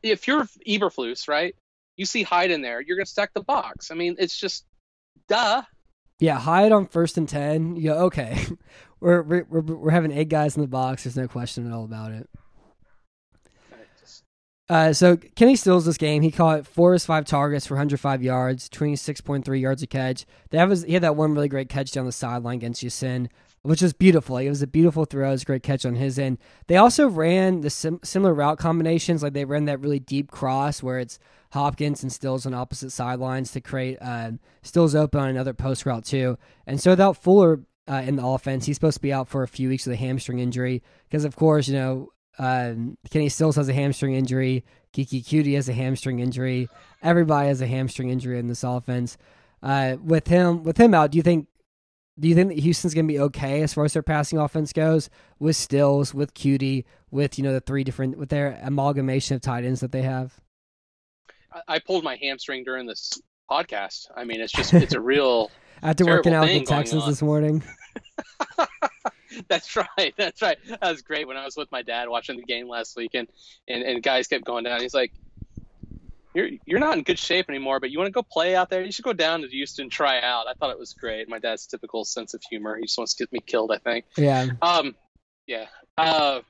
if 0.02 0.28
you're 0.28 0.44
Eberflus, 0.68 1.28
right? 1.28 1.56
You 1.96 2.06
see 2.06 2.24
Hyde 2.24 2.52
in 2.52 2.62
there, 2.62 2.82
you're 2.82 2.98
gonna 2.98 3.06
stack 3.06 3.32
the 3.34 3.44
box. 3.44 3.92
I 3.92 3.96
mean, 3.96 4.16
it's 4.20 4.38
just 4.38 4.66
duh. 5.28 5.62
Yeah, 6.20 6.40
Hyde 6.40 6.72
on 6.72 6.88
first 6.88 7.18
and 7.18 7.28
ten. 7.28 7.76
Yeah, 7.76 7.94
okay, 7.94 8.46
we're, 9.00 9.22
we're 9.22 9.46
we're 9.50 9.62
we're 9.62 9.92
having 9.92 10.12
eight 10.12 10.30
guys 10.30 10.56
in 10.56 10.62
the 10.62 10.68
box. 10.68 11.04
There's 11.04 11.18
no 11.18 11.28
question 11.28 11.68
at 11.68 11.74
all 11.74 11.84
about 11.84 12.12
it. 12.12 12.30
Uh, 14.70 14.94
so 14.94 15.18
Kenny 15.36 15.56
Stills 15.56 15.86
this 15.86 15.98
game. 15.98 16.22
He 16.22 16.32
caught 16.32 16.66
four 16.66 16.92
of 16.92 16.96
his 16.96 17.06
five 17.06 17.26
targets 17.26 17.68
for 17.68 17.76
105 17.76 18.24
yards, 18.24 18.70
26.3 18.70 19.60
yards 19.60 19.84
a 19.84 19.88
catch. 19.88 20.26
That 20.52 20.70
was 20.70 20.84
he 20.84 20.94
had 20.94 21.04
that 21.04 21.16
one 21.16 21.34
really 21.34 21.50
great 21.50 21.70
catch 21.70 21.92
down 21.92 22.06
the 22.06 22.12
sideline 22.14 22.56
against 22.58 22.82
Houston, 22.82 23.30
which 23.64 23.82
was 23.82 23.92
beautiful. 23.92 24.38
It 24.38 24.50
was 24.50 24.62
a 24.62 24.68
beautiful 24.68 25.04
throw. 25.04 25.28
It 25.28 25.32
was 25.32 25.42
a 25.42 25.46
great 25.46 25.64
catch 25.64 25.86
on 25.86 25.96
his 25.96 26.18
end. 26.18 26.38
They 26.68 26.78
also 26.78 27.08
ran 27.10 27.62
the 27.62 27.70
sim- 27.70 28.00
similar 28.04 28.34
route 28.34 28.58
combinations. 28.58 29.22
Like 29.22 29.34
they 29.34 29.46
ran 29.46 29.66
that 29.66 29.82
really 29.82 30.00
deep 30.00 30.32
cross 30.32 30.82
where 30.82 30.98
it's 30.98 31.20
Hopkins 31.54 32.02
and 32.02 32.12
Stills 32.12 32.48
on 32.48 32.54
opposite 32.56 32.92
sidelines 32.92 33.52
to 33.52 33.62
create 33.62 34.00
uh, 34.02 34.32
Stills 34.64 34.96
open 34.96 35.20
on 35.20 35.30
another 35.30 35.54
post 35.54 35.86
route 35.86 36.04
too. 36.04 36.36
And 36.66 36.82
so 36.82 36.92
without 36.92 37.16
Fuller 37.16 37.62
uh, 37.88 38.02
in 38.06 38.16
the 38.16 38.26
offense, 38.26 38.66
he's 38.66 38.76
supposed 38.76 38.98
to 38.98 39.02
be 39.02 39.14
out 39.14 39.28
for 39.28 39.44
a 39.44 39.48
few 39.48 39.70
weeks 39.70 39.86
with 39.86 39.94
a 39.94 39.98
hamstring 39.98 40.40
injury 40.40 40.82
because, 41.08 41.26
of 41.26 41.36
course, 41.36 41.68
you 41.68 41.76
know 41.76 42.10
um, 42.40 42.98
Kenny 43.12 43.30
Stills 43.30 43.56
has 43.58 43.70
a 43.70 43.74
hamstring 43.74 44.16
injury. 44.16 44.66
Keke 44.94 45.24
Coutee 45.24 45.54
has 45.54 45.70
a 45.70 45.74
hamstring 45.74 46.20
injury. 46.20 46.70
Everybody 47.04 47.50
has 47.50 47.62
a 47.62 47.68
hamstring 47.68 48.10
injury 48.10 48.40
in 48.40 48.48
this 48.48 48.64
offense. 48.64 49.20
Uh, 49.62 49.98
with 50.04 50.28
him, 50.28 50.64
with 50.64 50.78
him 50.78 50.96
out, 50.96 51.12
do 51.12 51.18
you 51.18 51.24
think? 51.24 51.48
Do 52.20 52.28
you 52.28 52.36
think 52.36 52.50
that 52.50 52.60
Houston's 52.60 52.94
going 52.94 53.08
to 53.08 53.14
be 53.14 53.20
okay 53.20 53.62
as 53.64 53.74
far 53.74 53.86
as 53.86 53.94
their 53.94 54.04
passing 54.04 54.38
offense 54.38 54.72
goes 54.72 55.10
with 55.40 55.56
Stills, 55.56 56.14
with 56.14 56.34
Coutee, 56.34 56.84
with 57.12 57.38
you 57.38 57.44
know 57.44 57.54
the 57.54 57.60
three 57.60 57.84
different 57.84 58.18
with 58.18 58.30
their 58.30 58.60
amalgamation 58.64 59.36
of 59.36 59.42
tight 59.42 59.66
ends 59.66 59.82
that 59.82 59.92
they 59.92 60.04
have? 60.04 60.40
I, 61.68 61.80
pulled 61.80 62.04
my 62.04 62.16
hamstring 62.16 62.64
during 62.64 62.86
this 62.86 63.22
podcast. 63.50 64.08
I 64.16 64.24
mean, 64.24 64.42
it's 64.42 64.52
just 64.52 64.74
it's 64.74 64.94
a 64.94 65.00
real 65.02 65.52
after 65.82 66.06
working 66.06 66.34
out 66.34 66.48
the 66.48 66.64
Texans 66.64 67.06
this 67.06 67.22
morning. 67.22 67.64
That's 69.48 69.76
right. 69.76 70.14
That's 70.18 70.42
right. 70.42 70.58
That 70.68 70.82
was 70.82 71.02
great 71.02 71.28
when 71.28 71.38
I 71.38 71.46
was 71.46 71.56
with 71.56 71.72
my 71.72 71.82
dad 71.82 72.10
watching 72.10 72.38
the 72.38 72.44
game 72.44 72.68
last 72.68 72.96
week, 72.96 73.12
and 73.14 73.28
and, 73.68 73.84
and 73.84 74.04
guys 74.04 74.28
kept 74.28 74.46
going 74.46 74.64
down. 74.64 74.82
He's 74.82 74.94
like, 74.94 75.12
"You're 76.34 76.50
you're 76.66 76.80
not 76.80 76.98
in 76.98 77.04
good 77.04 77.20
shape 77.20 77.50
anymore, 77.50 77.80
but 77.80 77.90
you 77.92 77.98
want 77.98 78.08
to 78.08 78.12
go 78.12 78.24
play 78.24 78.56
out 78.56 78.70
there? 78.70 78.84
You 78.84 78.92
should 78.92 79.06
go 79.06 79.14
down 79.14 79.42
to 79.42 79.48
Houston, 79.48 79.90
try 79.90 80.22
out." 80.22 80.48
I 80.48 80.54
thought 80.54 80.72
it 80.72 80.80
was 80.80 80.94
great. 80.94 81.28
My 81.30 81.40
dad's 81.40 81.66
typical 81.66 82.06
sense 82.06 82.34
of 82.34 82.42
humor. 82.50 82.76
He 82.78 82.84
just 82.84 82.98
wants 82.98 83.16
to 83.16 83.24
get 83.24 83.32
me 83.32 83.40
killed. 83.46 83.72
I 83.72 83.78
think. 83.78 84.06
Yeah. 84.18 84.48
Um, 84.62 84.96
yeah. 85.48 85.66
Uh, 85.98 86.42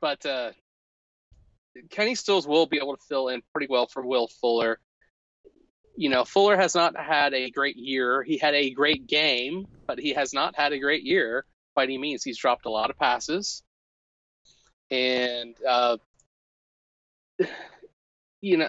but 0.00 0.24
uh, 0.26 0.50
Kenny 1.90 2.14
Stills 2.14 2.46
will 2.46 2.66
be 2.66 2.78
able 2.78 2.96
to 2.96 3.02
fill 3.08 3.28
in 3.28 3.42
pretty 3.52 3.66
well 3.68 3.86
for 3.86 4.04
Will 4.04 4.28
Fuller. 4.40 4.78
You 5.96 6.10
know, 6.10 6.24
Fuller 6.24 6.56
has 6.56 6.74
not 6.74 6.96
had 6.96 7.32
a 7.32 7.50
great 7.50 7.76
year. 7.76 8.22
He 8.22 8.36
had 8.36 8.54
a 8.54 8.70
great 8.70 9.06
game, 9.06 9.66
but 9.86 9.98
he 9.98 10.12
has 10.12 10.32
not 10.32 10.54
had 10.54 10.72
a 10.72 10.78
great 10.78 11.04
year 11.04 11.46
by 11.74 11.84
any 11.84 11.98
means. 11.98 12.22
He's 12.22 12.38
dropped 12.38 12.66
a 12.66 12.70
lot 12.70 12.90
of 12.90 12.98
passes, 12.98 13.62
and 14.90 15.54
uh, 15.66 15.96
you 18.40 18.58
know, 18.58 18.68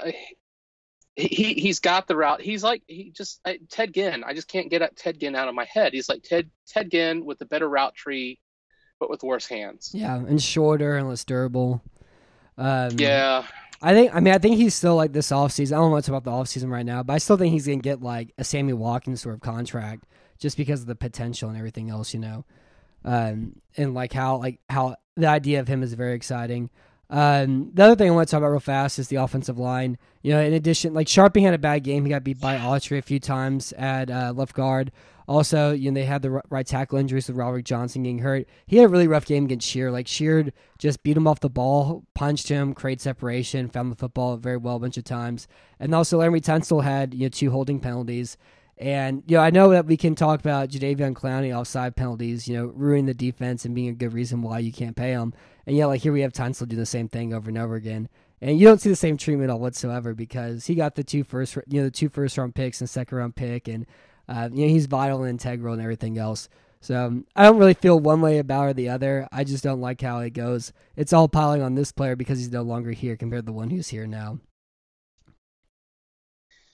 he 1.16 1.54
he's 1.56 1.80
got 1.80 2.08
the 2.08 2.16
route. 2.16 2.42
He's 2.42 2.64
like 2.64 2.84
he 2.88 3.12
just 3.12 3.42
I, 3.46 3.60
Ted 3.70 3.94
Ginn. 3.94 4.24
I 4.24 4.34
just 4.34 4.48
can't 4.48 4.70
get 4.70 4.96
Ted 4.96 5.20
Ginn 5.20 5.36
out 5.36 5.50
of 5.50 5.56
my 5.56 5.66
head. 5.66 5.94
He's 5.94 6.08
like 6.08 6.24
Ted 6.24 6.50
Ted 6.68 6.92
Ginn 6.92 7.26
with 7.26 7.40
the 7.40 7.46
better 7.46 7.68
route 7.68 7.96
tree, 7.96 8.40
but 9.00 9.10
with 9.10 9.24
worse 9.24 9.48
hands. 9.48 9.92
Yeah, 9.94 10.16
and 10.16 10.42
shorter 10.42 10.96
and 10.96 11.10
less 11.10 11.26
durable. 11.26 11.82
Um, 12.58 12.92
Yeah, 12.98 13.46
I 13.82 13.94
think. 13.94 14.14
I 14.16 14.20
mean, 14.20 14.34
I 14.34 14.38
think 14.38 14.58
he's 14.58 14.74
still 14.74 14.96
like 14.96 15.14
this 15.14 15.30
offseason. 15.32 15.74
I 15.74 15.76
don't 15.76 15.90
know 15.90 15.96
much 15.96 16.08
about 16.08 16.24
the 16.24 16.32
offseason 16.32 16.70
right 16.70 16.86
now, 16.86 17.04
but 17.04 17.14
I 17.14 17.18
still 17.20 17.38
think 17.38 17.54
he's 17.54 17.68
gonna 17.68 17.78
get 17.78 18.02
like 18.02 18.34
a 18.38 18.44
Sammy 18.44 18.74
Watkins 18.74 19.22
sort 19.22 19.36
of 19.36 19.42
contract 19.42 20.06
just 20.40 20.58
because 20.58 20.82
of 20.82 20.88
the 20.88 20.96
potential 20.96 21.50
and 21.50 21.58
everything 21.58 21.90
else, 21.90 22.14
you 22.14 22.20
know. 22.20 22.46
Um, 23.06 23.62
and 23.76 23.94
like 23.94 24.14
how 24.14 24.38
like 24.38 24.60
how 24.70 24.96
the 25.16 25.28
idea 25.28 25.60
of 25.60 25.68
him 25.68 25.84
is 25.84 25.94
very 25.94 26.14
exciting. 26.16 26.70
Um, 27.10 27.72
the 27.74 27.86
other 27.86 27.96
thing 27.96 28.10
I 28.10 28.14
want 28.14 28.28
to 28.28 28.32
talk 28.32 28.40
about 28.40 28.50
real 28.50 28.60
fast 28.60 29.00
is 29.00 29.08
the 29.08 29.16
offensive 29.18 29.58
line. 29.58 29.98
You 30.24 30.34
know, 30.34 30.42
in 30.42 30.54
addition, 30.54 30.94
like 30.94 31.08
Scharping 31.08 31.44
had 31.44 31.54
a 31.54 31.60
bad 31.60 31.84
game. 31.84 32.04
He 32.04 32.10
got 32.10 32.24
beat 32.24 32.40
by 32.40 32.58
Autry 32.58 32.98
a 32.98 33.02
few 33.02 33.20
times 33.20 33.72
at 33.74 34.10
uh, 34.10 34.34
left 34.36 34.54
guard. 34.54 34.92
Also, 35.28 35.72
you 35.74 35.92
know, 35.92 35.96
they 35.96 36.06
had 36.06 36.22
the 36.22 36.42
right 36.50 36.66
tackle 36.66 36.98
injuries 36.98 37.28
with 37.28 37.36
Robert 37.36 37.64
Johnson 37.64 38.04
getting 38.04 38.20
hurt. 38.20 38.48
He 38.66 38.78
had 38.78 38.86
a 38.86 38.90
really 38.90 39.08
rough 39.08 39.26
game 39.26 39.46
against 39.46 39.68
Sheard. 39.68 39.92
Like 39.92 40.08
Sheard 40.08 40.54
just 40.78 41.04
beat 41.04 41.18
him 41.18 41.28
off 41.28 41.42
the 41.42 41.50
ball, 41.50 42.06
punched 42.14 42.48
him, 42.48 42.74
created 42.74 43.02
separation, 43.02 43.68
found 43.68 43.92
the 43.92 43.98
football 43.98 44.38
very 44.38 44.58
well 44.58 44.78
a 44.78 44.80
bunch 44.80 44.98
of 44.98 45.04
times. 45.04 45.48
And 45.80 45.94
also, 45.94 46.20
Larry 46.20 46.40
Tunsil 46.40 46.84
had 46.84 47.14
you 47.14 47.24
know 47.24 47.30
two 47.30 47.52
holding 47.52 47.80
penalties. 47.80 48.38
And 48.78 49.24
you 49.28 49.38
know, 49.38 49.44
I 49.44 49.50
know 49.50 49.70
that 49.72 49.86
we 49.88 49.98
can 49.98 50.16
talk 50.16 50.40
about 50.40 50.70
Jadeveon 50.70 51.14
Clowney 51.14 51.58
offside 51.58 51.96
penalties, 51.96 52.48
you 52.48 52.56
know, 52.56 52.66
ruining 52.66 53.08
the 53.08 53.14
defense 53.14 53.66
and 53.66 53.74
being 53.74 53.90
a 53.90 53.94
good 53.94 54.14
reason 54.14 54.42
why 54.42 54.60
you 54.60 54.72
can't 54.72 54.96
pay 54.96 55.12
him. 55.12 55.34
And 55.66 55.76
yeah, 55.76 55.88
like 55.88 56.02
here 56.02 56.14
we 56.14 56.22
have 56.22 56.32
Tunsil 56.32 56.68
do 56.68 56.76
the 56.76 56.86
same 56.86 57.10
thing 57.10 57.34
over 57.34 57.50
and 57.50 57.58
over 57.58 57.76
again. 57.76 58.08
And 58.40 58.60
you 58.60 58.68
don't 58.68 58.80
see 58.80 58.90
the 58.90 58.96
same 58.96 59.18
treatment 59.18 59.50
at 59.50 59.54
all 59.54 59.60
whatsoever 59.60 60.14
because 60.14 60.68
he 60.68 60.76
got 60.76 60.94
the 60.94 61.04
two 61.04 61.24
first, 61.24 61.58
you 61.68 61.82
know, 61.82 61.86
the 61.86 61.92
two 61.92 62.08
first 62.08 62.38
round 62.38 62.54
picks 62.54 62.80
and 62.80 62.90
second 62.90 63.18
round 63.18 63.36
pick, 63.36 63.68
and 63.68 63.88
uh, 64.30 64.50
you 64.52 64.66
know 64.68 64.72
he's 64.74 64.86
vital 64.86 65.22
and 65.24 65.30
integral 65.30 65.74
and 65.74 65.82
everything 65.82 66.18
else. 66.18 66.50
So 66.80 67.06
um, 67.08 67.26
I 67.36 67.44
don't 67.44 67.58
really 67.58 67.74
feel 67.74 68.00
one 68.00 68.22
way 68.22 68.38
about 68.38 68.68
or 68.68 68.74
the 68.74 68.90
other. 68.90 69.28
I 69.32 69.44
just 69.44 69.64
don't 69.64 69.82
like 69.82 70.00
how 70.02 70.20
it 70.20 70.32
goes. 70.32 70.72
It's 70.96 71.12
all 71.12 71.28
piling 71.28 71.62
on 71.62 71.76
this 71.76 71.92
player 71.92 72.16
because 72.16 72.38
he's 72.38 72.52
no 72.52 72.62
longer 72.62 72.92
here 72.92 73.18
compared 73.18 73.42
to 73.44 73.46
the 73.48 73.52
one 73.54 73.70
who's 73.72 73.88
here 73.90 74.06
now. 74.06 74.40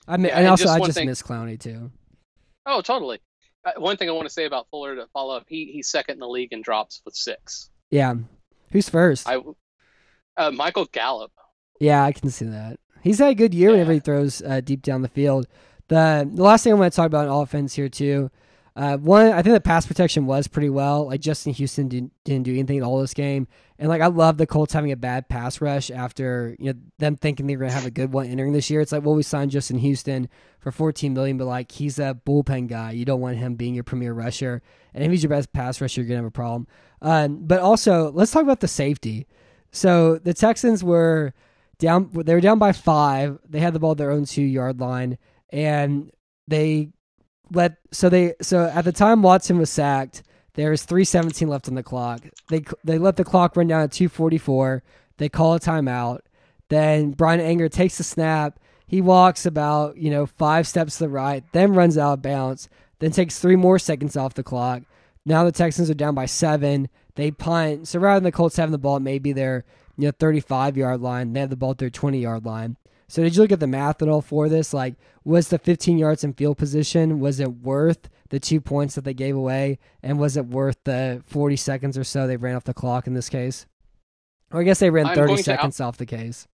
I 0.08 0.18
mean, 0.18 0.26
Yeah, 0.28 0.32
and 0.32 0.40
and 0.40 0.48
also 0.50 0.66
just 0.66 0.76
I 0.76 0.80
just 0.86 0.98
thing- 0.98 1.08
miss 1.08 1.22
Clowney 1.22 1.60
too. 1.60 1.92
Oh, 2.66 2.82
totally. 2.82 3.20
Uh, 3.66 3.72
one 3.78 3.96
thing 3.98 4.10
I 4.10 4.12
want 4.14 4.28
to 4.28 4.34
say 4.34 4.46
about 4.46 4.68
Fuller 4.70 4.96
to 4.96 5.08
follow 5.14 5.36
up, 5.38 5.46
he 5.48 5.72
he's 5.72 5.90
second 5.90 6.16
in 6.16 6.20
the 6.20 6.28
league 6.28 6.52
in 6.52 6.62
drops 6.62 7.02
with 7.06 7.16
six. 7.16 7.70
Yeah, 7.92 8.16
who's 8.72 8.90
first? 8.90 9.28
I 9.28 9.38
uh, 10.36 10.52
Michael 10.52 10.86
Gallup. 10.92 11.32
Yeah, 11.80 12.04
I 12.04 12.12
can 12.12 12.30
see 12.30 12.46
that. 12.46 12.80
He's 13.02 13.20
had 13.20 13.30
a 13.32 13.36
good 13.36 13.54
year 13.54 13.72
whenever 13.72 13.94
he 13.94 14.00
throws 14.00 14.42
uh, 14.42 14.62
deep 14.62 14.82
down 14.82 15.02
the 15.02 15.08
field. 15.10 15.48
The 15.88 16.30
the 16.32 16.44
last 16.44 16.64
thing 16.64 16.74
I 16.74 16.76
want 16.76 16.92
to 16.94 16.96
talk 16.96 17.08
about 17.08 17.28
on 17.28 17.42
offense 17.42 17.74
here 17.74 17.90
too. 17.90 18.32
Uh, 18.76 18.98
one, 18.98 19.28
I 19.28 19.44
think 19.44 19.54
the 19.54 19.62
pass 19.62 19.86
protection 19.86 20.26
was 20.26 20.48
pretty 20.48 20.70
well. 20.70 21.06
Like 21.06 21.22
Justin 21.22 21.54
Houston 21.54 21.88
didn't 21.88 22.12
didn't 22.24 22.44
do 22.44 22.54
anything 22.54 22.78
at 22.80 22.84
all 22.84 23.00
this 23.00 23.14
game, 23.14 23.48
and 23.78 23.88
like 23.88 24.02
I 24.02 24.08
love 24.08 24.38
the 24.38 24.48
Colts 24.48 24.74
having 24.74 24.92
a 24.92 24.96
bad 24.96 25.30
pass 25.30 25.62
rush 25.62 25.92
after 25.92 26.56
you 26.58 26.74
know 26.74 26.80
them 26.98 27.16
thinking 27.16 27.46
they 27.46 27.56
were 27.56 27.66
gonna 27.66 27.74
have 27.74 27.86
a 27.86 27.92
good 27.92 28.12
one 28.12 28.26
entering 28.26 28.54
this 28.54 28.72
year. 28.72 28.82
It's 28.82 28.92
like, 28.92 29.04
well, 29.04 29.14
we 29.14 29.22
signed 29.22 29.52
Justin 29.52 29.78
Houston 29.78 30.28
for 30.60 30.72
14 30.72 31.14
million, 31.14 31.38
but 31.38 31.46
like 31.46 31.72
he's 31.72 32.00
a 32.00 32.20
bullpen 32.26 32.68
guy. 32.68 32.92
You 32.92 33.06
don't 33.06 33.22
want 33.22 33.38
him 33.38 33.54
being 33.54 33.76
your 33.76 33.84
premier 33.84 34.14
rusher, 34.14 34.64
and 34.96 35.04
if 35.04 35.12
he's 35.12 35.22
your 35.22 35.30
best 35.30 35.54
pass 35.54 35.80
rusher, 35.80 36.02
you're 36.02 36.08
gonna 36.08 36.18
have 36.18 36.26
a 36.26 36.32
problem. 36.32 36.66
Um, 37.04 37.46
but 37.46 37.60
also, 37.60 38.12
let's 38.12 38.32
talk 38.32 38.42
about 38.42 38.62
the 38.62 38.68
safety. 38.68 39.28
So 39.72 40.18
the 40.18 40.34
Texans 40.34 40.84
were 40.84 41.34
down. 41.78 42.10
They 42.12 42.34
were 42.34 42.42
down 42.42 42.58
by 42.58 42.72
five. 42.72 43.38
They 43.48 43.60
had 43.60 43.74
the 43.74 43.80
ball 43.80 43.92
at 43.92 43.98
their 44.00 44.12
own 44.12 44.26
two 44.26 44.42
yard 44.42 44.80
line, 44.80 45.20
and 45.54 46.12
they 46.48 46.90
let. 47.52 47.78
So 47.92 48.10
they. 48.10 48.34
So 48.42 48.66
at 48.66 48.84
the 48.84 48.92
time 48.92 49.22
Watson 49.22 49.58
was 49.58 49.70
sacked, 49.70 50.24
there 50.56 50.72
was 50.72 50.84
three 50.84 51.06
seventeen 51.06 51.48
left 51.48 51.70
on 51.70 51.76
the 51.76 51.84
clock. 51.84 52.22
They 52.50 52.64
they 52.84 52.98
let 52.98 53.16
the 53.16 53.24
clock 53.24 53.56
run 53.56 53.68
down 53.68 53.88
forty 53.90 54.38
four. 54.38 54.84
They 55.18 55.30
call 55.30 55.54
a 55.54 55.60
timeout. 55.60 56.20
Then 56.70 57.12
Bryan 57.12 57.40
Anger 57.40 57.70
takes 57.70 57.98
the 57.98 58.04
snap. 58.04 58.60
He 58.88 59.00
walks 59.00 59.46
about 59.46 59.98
you 59.98 60.10
know 60.10 60.26
five 60.26 60.68
steps 60.68 60.98
to 60.98 61.06
the 61.06 61.10
right, 61.10 61.44
then 61.54 61.74
runs 61.74 61.98
out 61.98 62.14
of 62.14 62.22
bounds. 62.22 62.68
Then 63.00 63.12
takes 63.12 63.40
three 63.40 63.56
more 63.56 63.80
seconds 63.80 64.18
off 64.18 64.34
the 64.34 64.44
clock. 64.44 64.84
Now 65.26 65.44
the 65.44 65.52
Texans 65.52 65.90
are 65.90 65.96
down 65.96 66.16
by 66.16 66.26
seven. 66.26 66.90
They 67.16 67.32
punt. 67.32 67.88
So 67.88 68.00
rather 68.00 68.18
than 68.18 68.26
the 68.26 68.32
Colts 68.32 68.56
having 68.58 68.72
the 68.72 68.78
ball 68.78 69.00
maybe 69.00 69.34
their 69.34 69.66
you 69.98 70.08
know 70.08 70.12
35 70.18 70.78
yard 70.78 71.02
line, 71.02 71.34
they 71.34 71.42
have 71.42 71.50
the 71.50 71.56
ball 71.56 71.72
at 71.72 71.78
their 71.78 71.90
20 71.90 72.20
yard 72.20 72.46
line. 72.46 72.78
So 73.14 73.22
did 73.22 73.36
you 73.36 73.44
look 73.44 73.52
at 73.52 73.60
the 73.60 73.68
math 73.68 74.02
at 74.02 74.10
all 74.10 74.24
for 74.24 74.50
this? 74.50 74.74
Like, 74.74 74.96
was 75.24 75.50
the 75.50 75.60
15 75.60 76.00
yards 76.00 76.24
in 76.24 76.34
field 76.34 76.58
position 76.58 77.20
was 77.20 77.40
it 77.40 77.58
worth 77.58 78.10
the 78.30 78.40
two 78.40 78.60
points 78.60 78.96
that 78.96 79.04
they 79.04 79.14
gave 79.14 79.36
away, 79.36 79.78
and 80.02 80.18
was 80.18 80.36
it 80.36 80.48
worth 80.48 80.78
the 80.84 81.22
40 81.28 81.56
seconds 81.56 81.96
or 81.96 82.04
so 82.04 82.26
they 82.26 82.38
ran 82.38 82.56
off 82.56 82.64
the 82.64 82.74
clock 82.74 83.06
in 83.06 83.14
this 83.14 83.30
case? 83.30 83.68
Or 84.52 84.62
I 84.62 84.64
guess 84.64 84.80
they 84.80 84.90
ran 84.90 85.06
I'm 85.06 85.14
30 85.14 85.28
going 85.28 85.44
to 85.44 85.52
out- 85.52 85.58
seconds 85.58 85.80
off 85.80 85.98
the 85.98 86.08
case. 86.08 86.48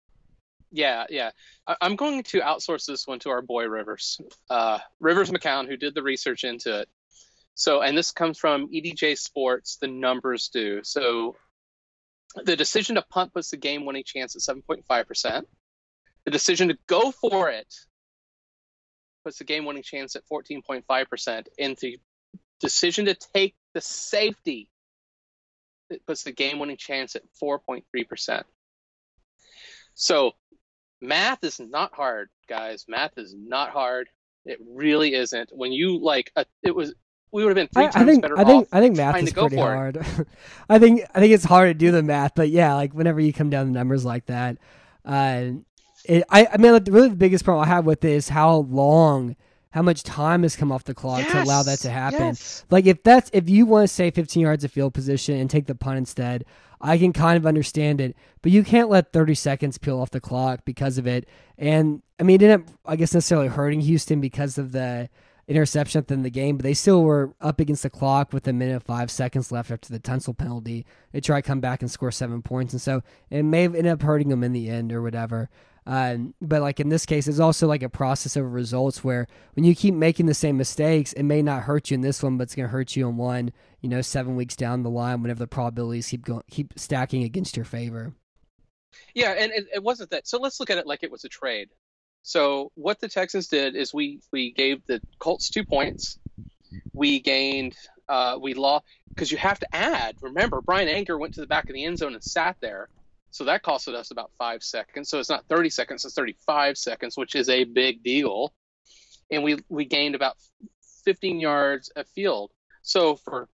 Yeah, 0.73 1.07
yeah. 1.09 1.31
I, 1.68 1.77
I'm 1.81 1.94
going 1.94 2.25
to 2.25 2.40
outsource 2.40 2.87
this 2.87 3.07
one 3.07 3.21
to 3.21 3.31
our 3.31 3.40
boy 3.40 3.68
Rivers, 3.68 4.21
uh, 4.51 4.81
Rivers 4.99 5.31
McCown, 5.31 5.68
who 5.68 5.77
did 5.77 5.94
the 5.94 6.03
research 6.03 6.42
into 6.42 6.81
it. 6.81 6.88
So, 7.55 7.83
and 7.83 7.97
this 7.97 8.11
comes 8.11 8.37
from 8.37 8.66
EDJ 8.73 9.16
Sports, 9.16 9.77
the 9.77 9.87
numbers 9.87 10.49
do. 10.49 10.81
So, 10.83 11.37
the 12.35 12.57
decision 12.57 12.97
to 12.97 13.03
punt 13.03 13.33
puts 13.33 13.53
the 13.53 13.57
game 13.57 13.87
winning 13.87 14.03
chance 14.05 14.35
at 14.35 14.42
7.5%. 14.42 15.44
The 16.29 16.33
decision 16.33 16.69
to 16.69 16.77
go 16.87 17.11
for 17.11 17.49
it 17.49 17.75
puts 19.25 19.38
the 19.38 19.45
game 19.45 19.64
winning 19.64 19.83
chance 19.83 20.14
at 20.14 20.25
14.5%. 20.31 21.47
And 21.59 21.75
the 21.79 21.99
decision 22.61 23.07
to 23.07 23.17
take 23.35 23.55
the 23.73 23.81
safety 23.81 24.69
it 25.88 26.05
puts 26.07 26.25
the 26.25 26.33
game 26.33 26.59
winning 26.59 26.77
chance 26.77 27.17
at 27.17 27.23
4.3%. 27.43 28.43
So, 29.95 30.33
math 31.01 31.43
is 31.45 31.59
not 31.59 31.95
hard, 31.95 32.29
guys. 32.47 32.85
Math 32.88 33.17
is 33.17 33.35
not 33.35 33.71
hard. 33.71 34.11
It 34.45 34.59
really 34.69 35.14
isn't. 35.14 35.49
When 35.51 35.73
you 35.73 35.99
like, 35.99 36.31
uh, 36.37 36.45
it 36.62 36.77
was 36.77 36.93
we 37.33 37.43
would 37.43 37.57
have 37.57 37.69
been 37.69 37.69
three 37.69 37.85
I, 37.85 37.88
times 37.88 38.03
I 38.03 38.05
think 38.05 38.21
better 38.21 38.38
I 38.38 38.45
think 38.45 38.69
I 38.71 38.81
think 38.81 38.97
math 38.99 39.17
is 39.17 39.31
to 39.31 39.35
go 39.35 39.43
pretty 39.49 39.57
for 39.57 39.75
hard. 39.75 39.97
I 40.69 40.79
think 40.79 41.05
I 41.14 41.21
think 41.21 41.33
it's 41.33 41.45
hard 41.45 41.71
to 41.71 41.75
do 41.75 41.91
the 41.91 42.03
math, 42.03 42.35
but 42.35 42.51
yeah, 42.51 42.75
like 42.75 42.93
whenever 42.93 43.19
you 43.19 43.33
come 43.33 43.49
down 43.49 43.64
to 43.64 43.73
numbers 43.73 44.05
like 44.05 44.27
that, 44.27 44.59
uh, 45.07 45.53
it, 46.05 46.25
I 46.31 46.49
I 46.53 46.57
mean, 46.57 46.73
like, 46.73 46.87
really 46.89 47.09
the 47.09 47.17
biggest 47.17 47.45
problem 47.45 47.65
I 47.65 47.69
have 47.69 47.87
with 47.87 48.01
this 48.01 48.25
is 48.25 48.29
how 48.29 48.57
long, 48.57 49.37
how 49.71 49.83
much 49.83 50.03
time 50.03 50.43
has 50.43 50.57
come 50.57 50.73
off 50.73 50.85
the 50.85 50.95
clock 50.95 51.27
to 51.27 51.43
allow 51.43 51.63
that 51.63 51.81
to 51.81 51.91
happen. 51.91 52.21
yes. 52.21 52.65
Like 52.71 52.87
if 52.87 53.03
that's 53.03 53.31
if 53.33 53.49
you 53.49 53.67
want 53.67 53.89
to 53.89 53.95
say 53.95 54.11
15 54.11 54.43
yards 54.43 54.65
of 54.65 54.73
field 54.73 54.95
position 54.95 55.37
and 55.37 55.51
take 55.51 55.67
the 55.67 55.75
punt 55.75 55.99
instead, 55.99 56.45
I 56.81 56.99
can 56.99 57.13
kind 57.13 57.37
of 57.37 57.47
understand 57.47 58.01
it. 58.01 58.17
But 58.43 58.53
you 58.53 58.65
can't 58.65 58.89
let 58.89 59.13
30 59.13 59.35
seconds 59.35 59.79
peel 59.79 60.01
off 60.01 60.11
the 60.11 60.21
clock 60.21 60.65
because 60.65 60.99
of 60.99 61.07
it. 61.07 61.29
And 61.57 62.03
I 62.19 62.23
mean, 62.23 62.37
it 62.37 62.39
didn't 62.39 62.69
I 62.87 62.97
guess 62.97 63.15
necessarily 63.15 63.49
hurting 63.49 63.81
Houston 63.81 64.21
because 64.21 64.59
of 64.59 64.73
the 64.73 65.09
interception 65.49 65.99
at 65.99 66.09
the 66.09 66.15
end 66.15 66.21
of 66.21 66.25
the 66.25 66.31
game, 66.31 66.59
but 66.59 66.63
they 66.63 66.75
still 66.75 67.03
were 67.03 67.35
up 67.41 67.59
against 67.59 67.83
the 67.83 67.91
clock 67.91 68.33
with 68.33 68.47
a 68.47 68.53
minute 68.53 68.83
five 68.83 69.11
seconds 69.11 69.51
left 69.51 69.71
after 69.71 69.91
the 69.91 69.99
Tunsil 69.99 70.37
penalty. 70.37 70.85
They 71.13 71.21
try 71.21 71.41
to 71.41 71.47
come 71.47 71.61
back 71.61 71.81
and 71.81 71.91
score 71.91 72.13
seven 72.13 72.43
points, 72.43 72.75
and 72.75 72.83
so 72.83 73.03
it 73.31 73.43
may 73.43 73.63
have 73.63 73.75
ended 73.75 73.93
up 73.93 74.03
hurting 74.03 74.29
them 74.29 74.45
in 74.45 74.53
the 74.53 74.69
end 74.69 74.93
or 74.93 75.01
whatever. 75.03 75.49
Um, 75.88 76.35
but 76.42 76.61
like 76.61 76.81
in 76.81 76.90
this 76.90 77.07
case, 77.07 77.27
it's 77.27 77.40
also 77.40 77.66
like 77.66 77.83
a 77.83 77.88
process 77.88 78.37
of 78.37 78.53
results 78.53 79.03
where 79.03 79.27
when 79.55 79.64
you 79.64 79.74
keep 79.74 79.94
making 79.94 80.27
the 80.27 80.35
same 80.35 80.59
mistakes, 80.59 81.14
it 81.14 81.22
may 81.22 81.40
not 81.40 81.62
hurt 81.62 81.90
you 81.90 81.94
in 81.94 82.03
this 82.03 82.22
one, 82.22 82.37
but 82.37 82.42
it's 82.42 82.55
going 82.55 82.68
to 82.68 82.70
hurt 82.70 82.94
you 82.94 83.09
in 83.09 83.16
one. 83.16 83.53
You 83.81 83.88
know, 83.88 84.03
seven 84.03 84.37
weeks 84.37 84.55
down 84.55 84.83
the 84.83 84.90
line, 84.90 85.22
whenever 85.22 85.38
the 85.38 85.46
probabilities 85.46 86.09
keep 86.09 86.27
going, 86.27 86.42
keep 86.51 86.79
stacking 86.79 87.22
against 87.22 87.57
your 87.57 87.64
favor. 87.64 88.12
Yeah, 89.14 89.31
and 89.31 89.51
it, 89.51 89.66
it 89.77 89.83
wasn't 89.83 90.11
that. 90.11 90.29
So 90.29 90.38
let's 90.38 90.61
look 90.61 90.68
at 90.68 90.77
it 90.77 90.87
like 90.87 91.03
it 91.03 91.11
was 91.11 91.24
a 91.24 91.29
trade. 91.29 91.70
So 92.22 92.70
what 92.74 93.01
the 93.01 93.09
Texans 93.09 93.48
did 93.48 93.74
is 93.74 93.94
we 93.94 94.20
we 94.31 94.53
gave 94.53 94.85
the 94.87 95.01
Colts 95.18 95.48
two 95.48 95.64
points. 95.64 96.18
We 96.92 97.20
gained 97.20 97.74
uh, 98.11 98.37
we 98.38 98.53
lost 98.53 98.85
because 99.09 99.33
you 99.33 99.38
have 99.38 99.59
to 99.61 99.74
add. 99.74 100.16
Remember, 100.20 100.61
Bryan 100.61 100.88
Anger 100.88 101.16
went 101.16 101.33
to 101.35 101.40
the 101.40 101.46
back 101.46 101.64
of 101.64 101.72
the 101.72 101.85
end 101.85 101.96
zone 101.96 102.12
and 102.12 102.22
sat 102.22 102.57
there, 102.61 102.90
so 103.31 103.45
that 103.45 103.62
costed 103.62 103.95
us 103.95 104.11
about 104.11 104.31
five 104.38 104.62
seconds. 104.62 105.09
So 105.11 105.19
it's 105.19 105.29
not 105.29 105.45
30 105.49 105.71
seconds; 105.71 106.05
it's 106.05 106.14
35 106.14 106.79
seconds, 106.79 107.17
which 107.17 107.35
is 107.35 107.49
a 107.49 107.64
big 107.64 108.03
deal. 108.03 108.53
And 109.31 109.43
we 109.43 109.59
we 109.69 109.85
gained 109.85 110.14
about 110.14 110.37
15 111.05 111.41
yards 111.41 111.91
a 111.97 112.05
field. 112.05 112.51
So 112.83 113.17
for 113.17 113.49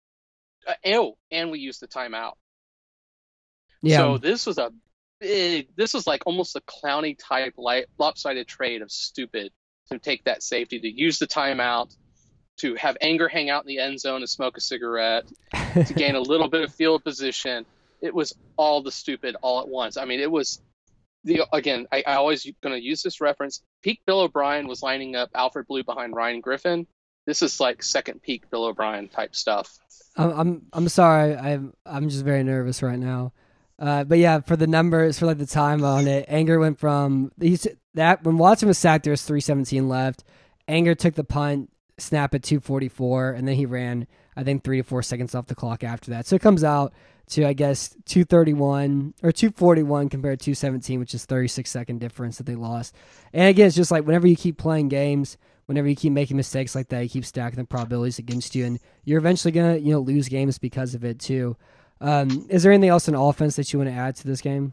uh, 0.66 0.74
oh, 0.86 1.18
and 1.30 1.50
we 1.50 1.58
used 1.58 1.80
the 1.80 1.88
timeout. 1.88 2.34
Yeah. 3.82 3.98
So 3.98 4.18
this 4.18 4.46
was 4.46 4.58
a 4.58 4.70
big. 5.20 5.68
This 5.76 5.94
was 5.94 6.06
like 6.06 6.22
almost 6.26 6.56
a 6.56 6.60
clowny 6.60 7.16
type 7.18 7.54
light, 7.56 7.86
lopsided 7.98 8.46
trade 8.46 8.82
of 8.82 8.90
stupid 8.90 9.52
to 9.90 9.98
take 9.98 10.24
that 10.24 10.42
safety 10.42 10.80
to 10.80 10.88
use 10.88 11.18
the 11.18 11.26
timeout 11.26 11.94
to 12.56 12.74
have 12.76 12.96
anger 13.00 13.28
hang 13.28 13.50
out 13.50 13.64
in 13.64 13.68
the 13.68 13.78
end 13.78 14.00
zone 14.00 14.22
and 14.22 14.28
smoke 14.28 14.56
a 14.56 14.60
cigarette 14.60 15.24
to 15.52 15.94
gain 15.94 16.14
a 16.14 16.20
little 16.20 16.48
bit 16.48 16.62
of 16.62 16.72
field 16.72 17.02
position. 17.02 17.66
It 18.04 18.14
was 18.14 18.34
all 18.56 18.82
the 18.82 18.92
stupid 18.92 19.34
all 19.42 19.60
at 19.60 19.68
once. 19.68 19.96
I 19.96 20.04
mean, 20.04 20.20
it 20.20 20.30
was 20.30 20.60
the 21.24 21.42
again. 21.52 21.86
I, 21.90 22.04
I 22.06 22.14
always 22.16 22.44
going 22.62 22.74
to 22.74 22.82
use 22.82 23.02
this 23.02 23.20
reference. 23.20 23.62
Peak 23.82 24.00
Bill 24.06 24.20
O'Brien 24.20 24.68
was 24.68 24.82
lining 24.82 25.16
up 25.16 25.30
Alfred 25.34 25.66
Blue 25.66 25.82
behind 25.82 26.14
Ryan 26.14 26.40
Griffin. 26.40 26.86
This 27.26 27.40
is 27.40 27.58
like 27.58 27.82
second 27.82 28.22
peak 28.22 28.50
Bill 28.50 28.64
O'Brien 28.64 29.08
type 29.08 29.34
stuff. 29.34 29.78
I'm 30.16 30.30
I'm 30.38 30.62
I'm 30.74 30.88
sorry. 30.88 31.34
I'm 31.34 31.72
I'm 31.86 32.10
just 32.10 32.24
very 32.24 32.44
nervous 32.44 32.82
right 32.82 32.98
now. 32.98 33.32
Uh, 33.78 34.04
but 34.04 34.18
yeah, 34.18 34.40
for 34.40 34.56
the 34.56 34.66
numbers, 34.66 35.18
for 35.18 35.26
like 35.26 35.38
the 35.38 35.46
time 35.46 35.82
on 35.82 36.06
it, 36.06 36.26
Anger 36.28 36.60
went 36.60 36.78
from 36.78 37.32
he's 37.40 37.66
that 37.94 38.22
when 38.22 38.36
Watson 38.36 38.68
was 38.68 38.78
sacked, 38.78 39.04
there 39.04 39.12
was 39.12 39.22
three 39.22 39.40
seventeen 39.40 39.88
left. 39.88 40.24
Anger 40.68 40.94
took 40.94 41.14
the 41.14 41.24
punt, 41.24 41.70
snap 41.98 42.34
at 42.34 42.42
two 42.42 42.60
forty 42.60 42.88
four, 42.88 43.30
and 43.30 43.48
then 43.48 43.56
he 43.56 43.66
ran 43.66 44.06
I 44.36 44.44
think 44.44 44.64
three 44.64 44.78
to 44.78 44.82
four 44.82 45.02
seconds 45.02 45.34
off 45.34 45.46
the 45.46 45.54
clock 45.54 45.84
after 45.84 46.10
that. 46.10 46.26
So 46.26 46.36
it 46.36 46.42
comes 46.42 46.64
out 46.64 46.92
to 47.28 47.46
I 47.46 47.52
guess 47.52 47.96
two 48.04 48.24
thirty 48.24 48.52
one 48.52 49.14
or 49.22 49.32
two 49.32 49.50
forty 49.50 49.82
one 49.82 50.08
compared 50.08 50.40
to 50.40 50.44
two 50.44 50.54
seventeen, 50.54 51.00
which 51.00 51.14
is 51.14 51.24
thirty 51.24 51.48
six 51.48 51.70
second 51.70 52.00
difference 52.00 52.38
that 52.38 52.44
they 52.44 52.54
lost. 52.54 52.94
And 53.32 53.48
again, 53.48 53.66
it's 53.66 53.76
just 53.76 53.90
like 53.90 54.04
whenever 54.04 54.26
you 54.26 54.36
keep 54.36 54.58
playing 54.58 54.88
games, 54.88 55.38
whenever 55.66 55.88
you 55.88 55.96
keep 55.96 56.12
making 56.12 56.36
mistakes 56.36 56.74
like 56.74 56.88
that, 56.88 57.02
you 57.02 57.08
keep 57.08 57.24
stacking 57.24 57.58
the 57.58 57.64
probabilities 57.64 58.18
against 58.18 58.54
you, 58.54 58.66
and 58.66 58.78
you're 59.04 59.18
eventually 59.18 59.52
gonna 59.52 59.76
you 59.76 59.92
know 59.92 60.00
lose 60.00 60.28
games 60.28 60.58
because 60.58 60.94
of 60.94 61.04
it 61.04 61.18
too. 61.18 61.56
Um, 62.00 62.46
is 62.50 62.62
there 62.62 62.72
anything 62.72 62.90
else 62.90 63.08
in 63.08 63.14
offense 63.14 63.56
that 63.56 63.72
you 63.72 63.78
want 63.78 63.90
to 63.90 63.96
add 63.96 64.16
to 64.16 64.26
this 64.26 64.40
game? 64.40 64.72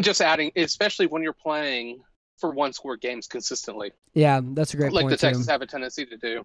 Just 0.00 0.20
adding, 0.20 0.52
especially 0.54 1.06
when 1.06 1.22
you're 1.22 1.32
playing 1.32 2.00
for 2.38 2.50
one 2.50 2.72
score 2.72 2.96
games 2.96 3.26
consistently. 3.26 3.90
Yeah, 4.14 4.40
that's 4.42 4.72
a 4.74 4.76
great 4.76 4.92
like 4.92 5.08
the 5.08 5.16
too. 5.16 5.26
Texans 5.26 5.48
have 5.48 5.62
a 5.62 5.66
tendency 5.66 6.06
to 6.06 6.16
do. 6.16 6.44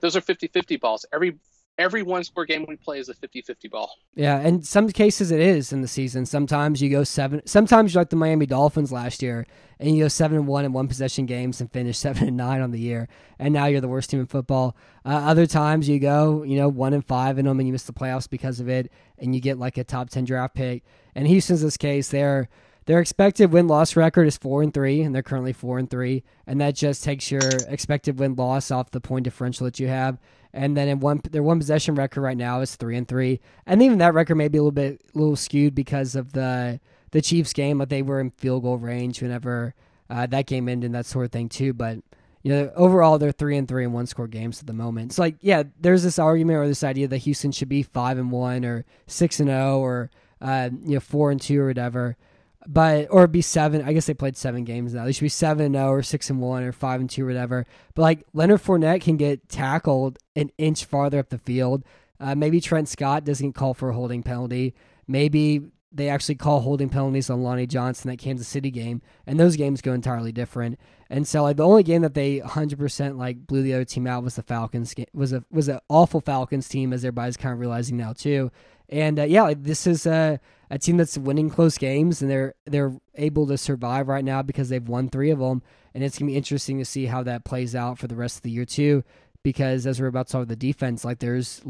Those 0.00 0.16
are 0.16 0.20
50-50 0.20 0.80
balls. 0.80 1.06
Every 1.12 1.38
every 1.80 2.02
one 2.02 2.22
score 2.22 2.44
game 2.44 2.66
we 2.68 2.76
play 2.76 2.98
is 2.98 3.08
a 3.08 3.14
50-50 3.14 3.70
ball. 3.70 3.96
Yeah, 4.14 4.38
and 4.38 4.64
some 4.64 4.88
cases 4.90 5.30
it 5.30 5.40
is 5.40 5.72
in 5.72 5.80
the 5.80 5.88
season. 5.88 6.26
Sometimes 6.26 6.82
you 6.82 6.90
go 6.90 7.04
seven. 7.04 7.40
Sometimes 7.46 7.94
you're 7.94 8.02
like 8.02 8.10
the 8.10 8.16
Miami 8.16 8.46
Dolphins 8.46 8.92
last 8.92 9.22
year, 9.22 9.46
and 9.78 9.96
you 9.96 10.04
go 10.04 10.08
seven 10.08 10.36
and 10.36 10.46
one 10.46 10.64
in 10.64 10.72
one 10.72 10.88
possession 10.88 11.26
games 11.26 11.60
and 11.60 11.72
finish 11.72 11.98
seven 12.06 12.28
and 12.28 12.36
nine 12.36 12.60
on 12.60 12.70
the 12.70 12.78
year, 12.78 13.08
and 13.38 13.54
now 13.54 13.66
you're 13.66 13.80
the 13.80 13.88
worst 13.88 14.10
team 14.10 14.20
in 14.20 14.26
football. 14.26 14.76
Uh, 15.04 15.08
other 15.08 15.46
times 15.46 15.88
you 15.88 15.98
go, 15.98 16.42
you 16.42 16.56
know, 16.56 16.68
one 16.68 16.92
and 16.92 17.06
five 17.06 17.38
in 17.38 17.46
them, 17.46 17.58
and 17.58 17.66
you 17.66 17.72
miss 17.72 17.84
the 17.84 17.92
playoffs 17.92 18.28
because 18.28 18.60
of 18.60 18.68
it, 18.68 18.92
and 19.18 19.34
you 19.34 19.40
get 19.40 19.58
like 19.58 19.78
a 19.78 19.84
top 19.84 20.10
ten 20.10 20.24
draft 20.24 20.54
pick. 20.54 20.84
And 21.14 21.26
Houston's 21.26 21.62
this 21.62 21.76
case, 21.76 22.10
they're 22.10 22.48
their 22.86 22.98
expected 22.98 23.52
win 23.52 23.68
loss 23.68 23.94
record 23.94 24.26
is 24.26 24.36
four 24.36 24.62
and 24.62 24.74
three, 24.74 25.02
and 25.02 25.14
they're 25.14 25.22
currently 25.22 25.52
four 25.52 25.78
and 25.78 25.88
three, 25.88 26.24
and 26.46 26.60
that 26.60 26.74
just 26.74 27.04
takes 27.04 27.30
your 27.30 27.42
expected 27.68 28.18
win 28.18 28.34
loss 28.34 28.70
off 28.70 28.90
the 28.90 29.00
point 29.00 29.24
differential 29.24 29.64
that 29.64 29.78
you 29.78 29.88
have. 29.88 30.18
And 30.52 30.76
then 30.76 30.88
in 30.88 31.00
one 31.00 31.20
their 31.30 31.42
one 31.42 31.58
possession 31.58 31.94
record 31.94 32.22
right 32.22 32.36
now 32.36 32.60
is 32.60 32.74
three 32.74 32.96
and 32.96 33.06
three, 33.06 33.40
and 33.66 33.82
even 33.82 33.98
that 33.98 34.14
record 34.14 34.34
may 34.34 34.48
be 34.48 34.58
a 34.58 34.62
little 34.62 34.72
bit 34.72 35.00
a 35.14 35.18
little 35.18 35.36
skewed 35.36 35.74
because 35.74 36.16
of 36.16 36.32
the 36.32 36.80
the 37.12 37.22
Chiefs 37.22 37.52
game, 37.52 37.78
but 37.78 37.88
they 37.88 38.02
were 38.02 38.20
in 38.20 38.30
field 38.30 38.62
goal 38.62 38.78
range 38.78 39.22
whenever 39.22 39.74
uh, 40.08 40.26
that 40.26 40.46
game 40.46 40.68
ended 40.68 40.86
and 40.86 40.94
that 40.94 41.06
sort 41.06 41.24
of 41.24 41.32
thing 41.32 41.48
too. 41.48 41.72
But 41.72 41.98
you 42.42 42.52
know, 42.52 42.72
overall 42.74 43.18
they're 43.18 43.32
three 43.32 43.56
and 43.56 43.68
three 43.68 43.84
in 43.84 43.92
one 43.92 44.06
score 44.06 44.26
games 44.26 44.60
at 44.60 44.66
the 44.66 44.72
moment. 44.72 45.12
So 45.12 45.22
like, 45.22 45.36
yeah, 45.40 45.64
there's 45.78 46.02
this 46.02 46.18
argument 46.18 46.58
or 46.58 46.66
this 46.66 46.84
idea 46.84 47.06
that 47.08 47.18
Houston 47.18 47.52
should 47.52 47.68
be 47.68 47.82
five 47.82 48.18
and 48.18 48.32
one 48.32 48.64
or 48.64 48.84
six 49.06 49.40
and 49.40 49.48
zero 49.48 49.78
or 49.78 50.10
uh, 50.40 50.70
you 50.84 50.94
know 50.94 51.00
four 51.00 51.30
and 51.30 51.40
two 51.40 51.60
or 51.60 51.66
whatever 51.66 52.16
but 52.66 53.08
or 53.10 53.26
be 53.26 53.42
seven. 53.42 53.82
I 53.82 53.92
guess 53.92 54.06
they 54.06 54.14
played 54.14 54.36
seven 54.36 54.64
games 54.64 54.94
now. 54.94 55.04
They 55.04 55.12
should 55.12 55.22
be 55.22 55.28
seven 55.28 55.66
and 55.66 55.74
zero 55.74 55.90
or 55.90 56.02
six 56.02 56.30
and 56.30 56.40
one 56.40 56.62
or 56.62 56.72
five 56.72 57.00
and 57.00 57.08
two 57.08 57.26
whatever. 57.26 57.66
But 57.94 58.02
like 58.02 58.24
Leonard 58.32 58.62
Fournette 58.62 59.00
can 59.00 59.16
get 59.16 59.48
tackled 59.48 60.18
an 60.36 60.50
inch 60.58 60.84
farther 60.84 61.18
up 61.18 61.30
the 61.30 61.38
field. 61.38 61.84
Uh, 62.18 62.34
maybe 62.34 62.60
Trent 62.60 62.88
Scott 62.88 63.24
doesn't 63.24 63.54
call 63.54 63.72
for 63.72 63.90
a 63.90 63.94
holding 63.94 64.22
penalty. 64.22 64.74
Maybe 65.08 65.62
they 65.92 66.08
actually 66.08 66.36
call 66.36 66.60
holding 66.60 66.88
penalties 66.88 67.30
on 67.30 67.42
Lonnie 67.42 67.66
Johnson 67.66 68.10
that 68.10 68.18
Kansas 68.18 68.46
City 68.46 68.70
game, 68.70 69.02
and 69.26 69.40
those 69.40 69.56
games 69.56 69.80
go 69.80 69.92
entirely 69.92 70.30
different. 70.30 70.78
And 71.08 71.26
so, 71.26 71.42
like 71.42 71.56
the 71.56 71.66
only 71.66 71.82
game 71.82 72.02
that 72.02 72.14
they 72.14 72.38
100% 72.38 73.18
like 73.18 73.46
blew 73.46 73.62
the 73.62 73.74
other 73.74 73.84
team 73.84 74.06
out 74.06 74.22
was 74.22 74.36
the 74.36 74.42
Falcons. 74.42 74.94
Was 75.12 75.32
a 75.32 75.44
was 75.50 75.68
an 75.68 75.80
awful 75.88 76.20
Falcons 76.20 76.68
team, 76.68 76.92
as 76.92 77.04
everybody's 77.04 77.36
kind 77.36 77.52
of 77.52 77.58
realizing 77.58 77.96
now 77.96 78.12
too. 78.12 78.52
And 78.90 79.18
uh, 79.18 79.24
yeah, 79.24 79.42
like 79.42 79.62
this 79.62 79.86
is 79.86 80.04
a 80.04 80.40
a 80.70 80.78
team 80.78 80.96
that's 80.96 81.16
winning 81.16 81.48
close 81.48 81.78
games, 81.78 82.20
and 82.20 82.30
they're 82.30 82.54
they're 82.66 82.92
able 83.14 83.46
to 83.46 83.56
survive 83.56 84.08
right 84.08 84.24
now 84.24 84.42
because 84.42 84.68
they've 84.68 84.86
won 84.86 85.08
three 85.08 85.30
of 85.30 85.38
them. 85.38 85.62
And 85.94 86.04
it's 86.04 86.18
gonna 86.18 86.30
be 86.30 86.36
interesting 86.36 86.78
to 86.78 86.84
see 86.84 87.06
how 87.06 87.22
that 87.22 87.44
plays 87.44 87.74
out 87.74 87.98
for 87.98 88.06
the 88.06 88.16
rest 88.16 88.36
of 88.36 88.42
the 88.42 88.50
year 88.50 88.64
too. 88.64 89.04
Because 89.42 89.86
as 89.86 90.00
we're 90.00 90.08
about 90.08 90.26
to 90.26 90.32
talk 90.32 90.38
about 90.40 90.48
the 90.48 90.56
defense, 90.56 91.04
like 91.04 91.20
there's 91.20 91.62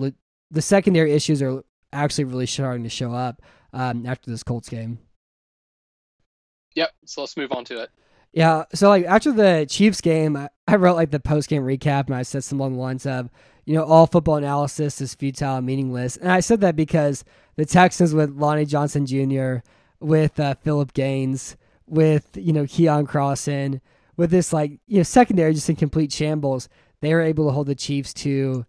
the 0.50 0.62
secondary 0.62 1.12
issues 1.12 1.40
are 1.40 1.62
actually 1.92 2.24
really 2.24 2.46
starting 2.46 2.83
to 2.83 2.88
show 2.88 3.12
up 3.12 3.42
um, 3.72 4.06
after 4.06 4.30
this 4.30 4.42
Colts 4.42 4.68
game. 4.68 4.98
Yep. 6.74 6.90
So 7.04 7.20
let's 7.20 7.37
move 7.37 7.52
on 7.52 7.64
to 7.66 7.83
it. 7.83 7.90
Yeah, 8.33 8.64
so 8.74 8.88
like 8.88 9.04
after 9.06 9.33
the 9.33 9.66
Chiefs 9.68 10.00
game, 10.00 10.48
I, 10.70 10.76
wrote 10.76 10.96
like 10.96 11.11
the 11.11 11.20
post 11.20 11.48
game 11.48 11.62
recap, 11.62 12.06
and 12.06 12.14
I 12.14 12.22
said 12.22 12.44
something 12.44 12.61
along 12.61 12.74
the 12.74 12.80
lines 12.80 13.06
of, 13.06 13.30
you 13.64 13.74
know, 13.74 13.85
all 13.85 14.06
football 14.06 14.37
analysis 14.37 15.00
is 15.00 15.14
futile 15.14 15.56
and 15.56 15.66
meaningless. 15.66 16.16
And 16.16 16.30
I 16.30 16.40
said 16.40 16.61
that 16.61 16.76
because 16.76 17.24
the 17.56 17.64
Texans 17.66 18.14
with 18.14 18.30
Lonnie 18.30 18.66
Johnson 18.66 19.06
Jr., 19.06 19.56
with 20.00 20.40
uh, 20.40 20.54
Philip 20.62 20.94
Gaines, 20.94 21.56
with 21.87 22.30
you 22.35 22.52
know 22.52 22.64
Keion 22.64 23.06
Crossen, 23.06 23.80
with 24.16 24.30
this 24.30 24.52
like 24.52 24.78
you 24.87 24.98
know 24.98 25.02
secondary 25.02 25.52
just 25.52 25.68
in 25.68 25.76
complete 25.76 26.12
shambles, 26.12 26.68
they 27.00 27.12
were 27.12 27.20
able 27.20 27.46
to 27.46 27.52
hold 27.52 27.66
the 27.66 27.74
Chiefs 27.74 28.14
to 28.14 28.64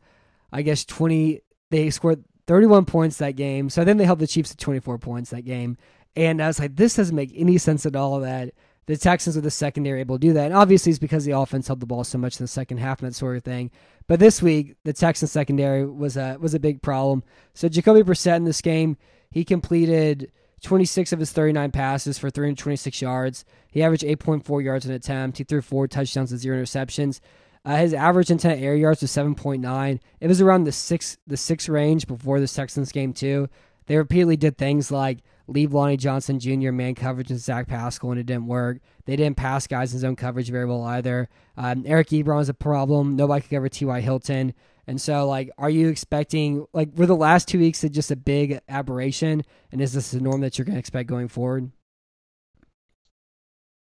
I 0.52 0.62
guess 0.62 0.84
twenty. 0.84 1.42
They 1.70 1.90
scored 1.90 2.24
thirty 2.48 2.68
one 2.68 2.86
points 2.86 3.18
that 3.18 3.36
game. 3.36 3.70
So 3.70 3.84
then 3.84 3.98
they 3.98 4.06
held 4.06 4.20
the 4.20 4.28
Chiefs 4.28 4.50
to 4.52 4.58
twenty 4.58 4.80
four 4.80 4.98
points 4.98 5.30
that 5.30 5.46
game. 5.46 5.78
And 6.16 6.44
I 6.44 6.48
was 6.48 6.60
like, 6.60 6.76
this 6.76 6.96
doesn't 6.96 7.16
make 7.16 7.32
any 7.36 7.58
sense 7.58 7.86
at 7.86 7.96
all. 7.96 8.20
That 8.20 8.54
the 8.92 8.98
Texans 8.98 9.36
with 9.36 9.46
the 9.46 9.52
secondary 9.52 10.02
able 10.02 10.18
to 10.18 10.28
do 10.28 10.34
that. 10.34 10.48
And 10.48 10.54
obviously, 10.54 10.90
it's 10.90 11.00
because 11.00 11.24
the 11.24 11.32
offense 11.32 11.68
held 11.68 11.80
the 11.80 11.86
ball 11.86 12.04
so 12.04 12.18
much 12.18 12.38
in 12.38 12.44
the 12.44 12.50
second 12.50 12.80
half 12.80 13.00
and 13.00 13.10
that 13.10 13.16
sort 13.16 13.38
of 13.38 13.44
thing. 13.44 13.72
But 14.06 14.20
this 14.20 14.42
week, 14.42 14.76
the 14.84 14.92
Texans 14.92 15.32
secondary 15.32 15.86
was 15.86 16.18
a 16.18 16.38
was 16.42 16.54
a 16.54 16.60
big 16.60 16.82
problem. 16.82 17.24
So 17.54 17.70
Jacoby 17.70 18.02
Brissett 18.02 18.36
in 18.36 18.44
this 18.44 18.60
game, 18.60 18.98
he 19.32 19.46
completed 19.46 20.30
26 20.64 21.14
of 21.14 21.20
his 21.20 21.32
39 21.32 21.72
passes 21.72 22.20
for 22.20 22.30
326 22.30 23.02
yards. 23.02 23.46
He 23.72 23.82
averaged 23.82 24.04
8.4 24.04 24.62
yards 24.62 24.86
an 24.86 24.92
attempt. 24.92 25.38
He 25.38 25.46
threw 25.46 25.62
four 25.62 25.88
touchdowns 25.88 26.34
and 26.34 26.42
zero 26.42 26.62
interceptions. 26.62 27.22
Uh, 27.64 27.78
his 27.78 27.94
average 27.94 28.30
intent 28.30 28.62
air 28.62 28.76
yards 28.76 29.02
was 29.02 29.12
7.9. 29.12 30.00
It 30.20 30.28
was 30.28 30.42
around 30.42 30.66
the 30.66 30.74
six 30.74 31.18
the 31.26 31.38
six 31.38 31.70
range 31.70 32.08
before 32.08 32.42
the 32.42 32.48
Texans 32.48 32.92
game 32.92 33.14
too. 33.14 33.48
They 33.86 33.96
repeatedly 33.96 34.36
did 34.36 34.58
things 34.58 34.92
like 34.92 35.20
leave 35.48 35.74
Lonnie 35.74 35.98
Johnson 35.98 36.40
Jr. 36.40 36.72
man 36.72 36.96
coverage 36.96 37.30
and 37.32 37.40
Zach 37.40 37.68
Pascal, 37.68 38.12
and 38.12 38.20
it 38.20 38.26
didn't 38.26 38.48
work. 38.48 38.80
They 39.06 39.16
didn't 39.16 39.38
pass 39.38 39.68
guys 39.68 39.94
in 39.94 40.00
zone 40.00 40.16
coverage 40.16 40.50
very 40.50 40.66
well 40.66 40.84
either. 40.84 41.30
Um, 41.58 41.84
Eric 41.86 42.10
Ebron 42.10 42.38
was 42.38 42.50
a 42.50 42.54
problem. 42.54 43.16
Nobody 43.16 43.42
could 43.42 43.52
cover 43.52 43.70
T.Y. 43.70 44.02
Hilton. 44.02 44.54
And 44.88 45.00
so, 45.00 45.28
like, 45.28 45.52
are 45.58 45.70
you 45.70 45.90
expecting, 45.90 46.66
like, 46.74 46.90
were 46.96 47.06
the 47.06 47.16
last 47.16 47.48
two 47.48 47.60
weeks 47.60 47.82
just 47.82 48.12
a 48.12 48.16
big 48.16 48.60
aberration? 48.68 49.44
And 49.72 49.80
is 49.82 49.94
this 49.94 50.12
the 50.12 50.20
norm 50.20 50.42
that 50.42 50.58
you're 50.58 50.66
going 50.66 50.76
to 50.76 50.80
expect 50.80 51.08
going 51.08 51.28
forward? 51.28 51.72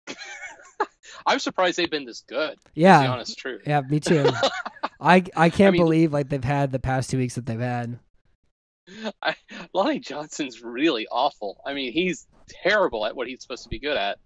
I'm 1.25 1.39
surprised 1.39 1.77
they've 1.77 1.89
been 1.91 2.05
this 2.05 2.21
good. 2.27 2.57
Yeah. 2.73 3.11
Honest 3.11 3.37
truth. 3.37 3.61
Yeah, 3.65 3.81
me 3.81 3.99
too. 3.99 4.29
I 4.99 5.23
I 5.35 5.49
can't 5.49 5.69
I 5.69 5.71
mean- 5.71 5.81
believe 5.81 6.13
like 6.13 6.29
they've 6.29 6.43
had 6.43 6.71
the 6.71 6.79
past 6.79 7.09
two 7.09 7.17
weeks 7.17 7.35
that 7.35 7.45
they've 7.45 7.59
had. 7.59 7.99
I, 9.21 9.35
Lonnie 9.73 9.99
Johnson's 9.99 10.61
really 10.61 11.07
awful. 11.11 11.61
I 11.65 11.73
mean, 11.73 11.91
he's 11.91 12.27
terrible 12.47 13.05
at 13.05 13.15
what 13.15 13.27
he's 13.27 13.41
supposed 13.41 13.63
to 13.63 13.69
be 13.69 13.79
good 13.79 13.97
at. 13.97 14.19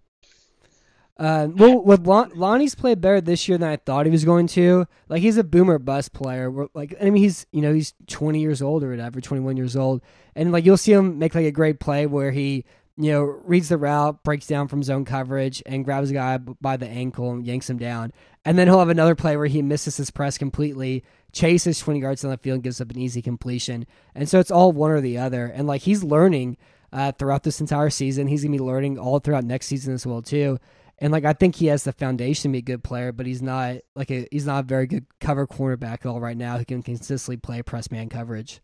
Uh, 1.18 1.48
well, 1.56 1.84
with 1.84 2.08
Lon- 2.08 2.32
Lonnie's 2.34 2.74
played 2.74 3.00
better 3.00 3.22
this 3.22 3.48
year 3.48 3.58
than 3.58 3.70
I 3.70 3.76
thought 3.76 4.08
he 4.08 4.12
was 4.12 4.26
going 4.26 4.48
to. 4.48 4.88
Like 5.08 5.22
he's 5.22 5.38
a 5.38 5.44
boomer 5.44 5.78
bust 5.78 6.14
player. 6.14 6.52
Like 6.74 6.96
I 7.00 7.12
mean, 7.12 7.22
he's 7.22 7.46
you 7.52 7.62
know 7.62 7.74
he's 7.74 7.94
20 8.08 8.40
years 8.40 8.62
old 8.62 8.84
or 8.84 8.90
whatever, 8.90 9.22
21 9.22 9.56
years 9.56 9.76
old, 9.76 10.02
and 10.36 10.52
like 10.52 10.66
you'll 10.66 10.78
see 10.78 10.94
him 10.94 11.20
make 11.20 11.36
like 11.36 11.46
a 11.46 11.52
great 11.52 11.80
play 11.80 12.08
where 12.08 12.32
he 12.32 12.66
you 12.98 13.12
know 13.12 13.22
reads 13.22 13.70
the 13.70 13.78
route, 13.78 14.24
breaks 14.24 14.48
down 14.48 14.68
from 14.68 14.84
zone 14.84 15.06
coverage, 15.06 15.64
and 15.66 15.86
grabs 15.86 16.12
a 16.12 16.14
guy 16.14 16.38
by 16.38 16.78
the 16.78 16.88
ankle 16.88 17.32
and 17.32 17.46
yanks 17.46 17.70
him 17.70 17.78
down. 17.78 18.12
And 18.46 18.58
then 18.58 18.68
he'll 18.68 18.80
have 18.80 18.90
another 18.90 19.16
play 19.16 19.38
where 19.38 19.48
he 19.48 19.62
misses 19.62 19.98
his 19.98 20.12
press 20.12 20.38
completely, 20.38 21.04
chases 21.32 21.80
20 21.80 22.00
yards 22.00 22.22
down 22.22 22.32
the 22.32 22.38
field, 22.38 22.56
and 22.56 22.64
gives 22.64 22.82
up 22.82 22.92
an 22.92 23.00
easy 23.00 23.22
completion. 23.22 23.86
And 24.16 24.28
so 24.28 24.40
it's 24.40 24.52
all 24.52 24.72
one 24.72 24.92
or 24.92 25.02
the 25.02 25.18
other. 25.18 25.46
And 25.46 25.68
like 25.68 25.82
he's 25.82 26.04
learning 26.04 26.58
uh, 26.94 27.12
throughout 27.14 27.44
this 27.44 27.62
entire 27.62 27.90
season. 27.90 28.28
He's 28.28 28.44
gonna 28.44 28.58
be 28.58 28.60
learning 28.60 28.98
all 28.98 29.20
throughout 29.20 29.44
next 29.44 29.68
season 29.68 29.94
as 29.94 30.06
well 30.06 30.22
too. 30.22 30.60
And 31.00 31.12
like 31.12 31.26
I 31.26 31.34
think 31.34 31.56
he 31.56 31.68
has 31.68 31.84
the 31.84 31.94
foundation 31.94 32.52
to 32.52 32.54
be 32.54 32.60
a 32.60 32.62
good 32.62 32.84
player, 32.84 33.12
but 33.12 33.26
he's 33.26 33.42
not 33.42 33.78
like 33.96 34.12
a 34.12 34.28
he's 34.32 34.46
not 34.46 34.66
a 34.66 34.68
very 34.68 34.88
good 34.88 35.06
cover 35.20 35.48
cornerback 35.48 36.00
at 36.02 36.06
all 36.06 36.20
right 36.20 36.38
now 36.38 36.58
who 36.58 36.66
can 36.66 36.84
consistently 36.84 37.38
play 37.38 37.62
press 37.64 37.90
man 37.90 38.10
coverage. 38.10 38.62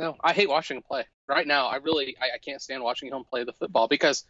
No, 0.00 0.16
I 0.22 0.32
hate 0.32 0.48
watching 0.48 0.78
him 0.78 0.82
play. 0.82 1.04
Right 1.28 1.46
now, 1.46 1.66
I 1.66 1.76
really 1.76 2.16
I, 2.20 2.36
I 2.36 2.38
can't 2.38 2.60
stand 2.62 2.82
watching 2.82 3.10
him 3.10 3.22
play 3.24 3.44
the 3.44 3.52
football 3.52 3.86
because 3.86 4.24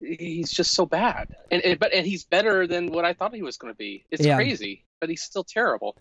he's 0.00 0.50
just 0.50 0.72
so 0.74 0.86
bad. 0.86 1.28
And, 1.50 1.62
and 1.62 1.78
but 1.78 1.92
and 1.92 2.06
he's 2.06 2.24
better 2.24 2.66
than 2.66 2.90
what 2.90 3.04
I 3.04 3.12
thought 3.12 3.34
he 3.34 3.42
was 3.42 3.56
going 3.58 3.72
to 3.72 3.76
be. 3.76 4.04
It's 4.10 4.24
Yeah. 4.24 4.36
crazy, 4.36 4.84
but 5.00 5.10
he's 5.10 5.22
still 5.22 5.44
terrible. 5.44 5.96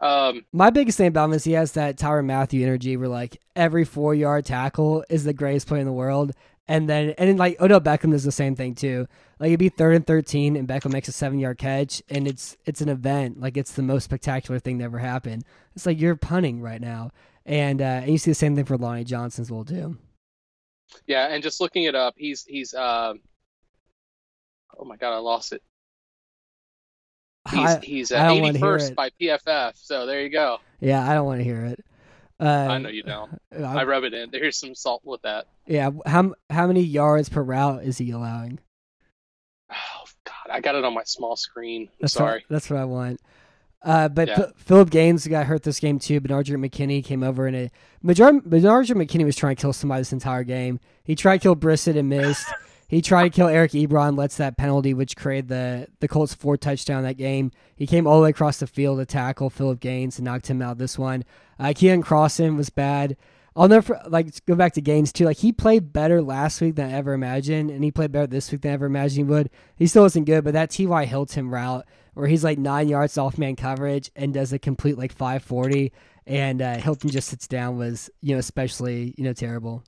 Um, 0.00 0.44
My 0.52 0.70
biggest 0.70 0.96
thing 0.98 1.08
about 1.08 1.26
him 1.26 1.32
is 1.34 1.44
he 1.44 1.52
has 1.52 1.72
that 1.72 1.96
Tyrann 1.96 2.26
Mathieu 2.26 2.64
energy 2.64 2.96
where 2.96 3.08
like 3.08 3.40
every 3.54 3.84
four 3.84 4.14
yard 4.14 4.44
tackle 4.46 5.04
is 5.10 5.24
the 5.24 5.32
greatest 5.32 5.66
play 5.66 5.80
in 5.80 5.86
the 5.86 5.92
world. 5.92 6.32
And 6.66 6.88
then 6.88 7.10
and 7.18 7.28
then 7.28 7.36
like 7.36 7.60
Odell 7.60 7.80
Beckham 7.82 8.10
does 8.12 8.24
the 8.24 8.32
same 8.32 8.56
thing 8.56 8.74
too. 8.74 9.06
Like 9.38 9.48
it'd 9.48 9.58
be 9.58 9.68
third 9.68 9.96
and 9.96 10.06
thirteen 10.06 10.56
and 10.56 10.66
Beckham 10.66 10.92
makes 10.92 11.08
a 11.08 11.12
seven 11.12 11.38
yard 11.38 11.58
catch 11.58 12.02
and 12.08 12.26
it's 12.26 12.56
it's 12.64 12.80
an 12.80 12.88
event. 12.88 13.38
Like 13.38 13.58
it's 13.58 13.72
the 13.72 13.82
most 13.82 14.04
spectacular 14.04 14.58
thing 14.58 14.78
that 14.78 14.84
ever 14.84 14.98
happened. 14.98 15.44
It's 15.76 15.84
like 15.84 16.00
you're 16.00 16.16
punting 16.16 16.62
right 16.62 16.80
now. 16.80 17.10
And 17.46 17.82
uh 17.82 18.00
and 18.02 18.10
you 18.10 18.18
see 18.18 18.30
the 18.30 18.34
same 18.34 18.56
thing 18.56 18.64
for 18.64 18.76
Lonnie 18.78 19.04
Johnson's 19.04 19.48
as 19.48 19.52
well 19.52 19.64
too. 19.64 19.96
yeah, 21.06 21.26
and 21.28 21.42
just 21.42 21.60
looking 21.60 21.84
it 21.84 21.94
up, 21.94 22.14
he's 22.16 22.44
he's 22.44 22.72
um, 22.74 23.20
oh 24.78 24.84
my 24.84 24.96
god, 24.96 25.14
I 25.14 25.18
lost 25.18 25.52
it. 25.52 25.62
He's 27.50 27.60
I- 27.68 27.80
he's 27.80 28.10
I 28.12 28.20
uh, 28.20 28.28
don't 28.28 28.40
wanna 28.40 28.58
hear 28.58 28.78
81st 28.78 28.94
by 28.94 29.10
PFF. 29.20 29.72
So 29.76 30.06
there 30.06 30.22
you 30.22 30.30
go. 30.30 30.58
Yeah, 30.80 31.06
I 31.06 31.12
don't 31.12 31.26
want 31.26 31.40
to 31.40 31.44
hear 31.44 31.66
it. 31.66 31.84
Uh, 32.40 32.46
I 32.70 32.78
know 32.78 32.88
you 32.88 33.02
don't. 33.02 33.38
I- 33.52 33.80
I 33.80 33.84
rub 33.84 34.04
it 34.04 34.14
in. 34.14 34.30
There's 34.30 34.56
some 34.56 34.74
salt 34.74 35.02
with 35.04 35.20
that. 35.22 35.46
Yeah, 35.66 35.90
how 36.06 36.34
how 36.48 36.66
many 36.66 36.80
yards 36.80 37.28
per 37.28 37.42
route 37.42 37.84
is 37.84 37.98
he 37.98 38.10
allowing? 38.12 38.58
Oh 39.70 40.04
God, 40.24 40.50
I 40.50 40.60
got 40.60 40.74
it 40.74 40.84
on 40.84 40.94
my 40.94 41.04
small 41.04 41.36
screen. 41.36 41.82
I'm 41.82 41.88
That's 42.00 42.14
sorry. 42.14 42.32
What, 42.36 42.42
that's 42.48 42.70
what 42.70 42.78
I 42.80 42.86
want. 42.86 43.20
Uh, 43.84 44.08
but 44.08 44.28
Yeah. 44.28 44.36
Ph- 44.36 44.48
Phillip 44.56 44.90
Gaines 44.90 45.26
got 45.28 45.46
hurt 45.46 45.62
this 45.62 45.78
game 45.78 45.98
too. 45.98 46.20
Benardrick 46.20 46.56
McKinney 46.68 47.04
came 47.04 47.22
over 47.22 47.46
and 47.46 47.54
a 47.56 47.70
Bernard 48.02 48.44
Benardrick 48.44 48.96
McKinney 49.06 49.24
was 49.24 49.36
trying 49.36 49.56
to 49.56 49.60
kill 49.60 49.72
somebody 49.74 50.00
this 50.00 50.12
entire 50.12 50.42
game. 50.44 50.80
He 51.04 51.14
tried 51.14 51.38
to 51.38 51.42
kill 51.42 51.56
Brissett 51.56 51.96
and 51.98 52.08
missed. 52.08 52.46
he 52.88 53.02
tried 53.02 53.24
to 53.24 53.30
kill 53.30 53.48
Eric 53.48 53.72
Ebron, 53.72 54.16
lets 54.16 54.36
that 54.38 54.56
penalty, 54.56 54.94
which 54.94 55.16
created 55.16 55.48
the 55.48 55.88
the 56.00 56.08
Colts 56.08 56.32
four 56.34 56.56
touchdown 56.56 57.02
that 57.02 57.18
game. 57.18 57.50
He 57.76 57.86
came 57.86 58.06
all 58.06 58.16
the 58.16 58.24
way 58.24 58.30
across 58.30 58.58
the 58.58 58.66
field 58.66 58.98
to 59.00 59.06
tackle 59.06 59.50
Phillip 59.50 59.80
Gaines 59.80 60.18
and 60.18 60.24
knocked 60.24 60.48
him 60.48 60.62
out 60.62 60.78
this 60.78 60.98
one. 60.98 61.24
Uh, 61.58 61.66
Keion 61.66 62.02
Crossen 62.02 62.56
was 62.56 62.70
bad. 62.70 63.16
I'll 63.56 63.68
never 63.68 64.00
like 64.08 64.44
go 64.46 64.56
back 64.56 64.72
to 64.74 64.80
Gaines 64.80 65.12
too. 65.12 65.26
Like 65.26 65.36
he 65.38 65.52
played 65.52 65.92
better 65.92 66.20
last 66.20 66.60
week 66.60 66.74
than 66.74 66.90
I 66.90 66.94
ever 66.94 67.12
imagined, 67.12 67.70
and 67.70 67.84
he 67.84 67.92
played 67.92 68.10
better 68.12 68.26
this 68.26 68.50
week 68.50 68.62
than 68.62 68.72
I 68.72 68.74
ever 68.74 68.86
imagined 68.86 69.26
he 69.28 69.32
would. 69.32 69.50
He 69.76 69.86
still 69.86 70.02
wasn't 70.02 70.26
good, 70.26 70.42
but 70.44 70.54
that 70.54 70.70
T.Y. 70.70 71.04
Hilton 71.04 71.48
route 71.50 71.86
where 72.14 72.26
he's 72.28 72.44
like 72.44 72.58
nine 72.58 72.88
yards 72.88 73.16
off 73.18 73.38
man 73.38 73.56
coverage 73.56 74.10
and 74.16 74.34
does 74.34 74.52
a 74.52 74.58
complete 74.58 74.98
like 74.98 75.12
540, 75.12 75.92
and 76.26 76.62
uh, 76.62 76.76
Hilton 76.76 77.10
just 77.10 77.28
sits 77.28 77.46
down 77.46 77.78
was 77.78 78.10
you 78.22 78.34
know 78.34 78.40
especially 78.40 79.14
you 79.16 79.24
know 79.24 79.32
terrible. 79.32 79.84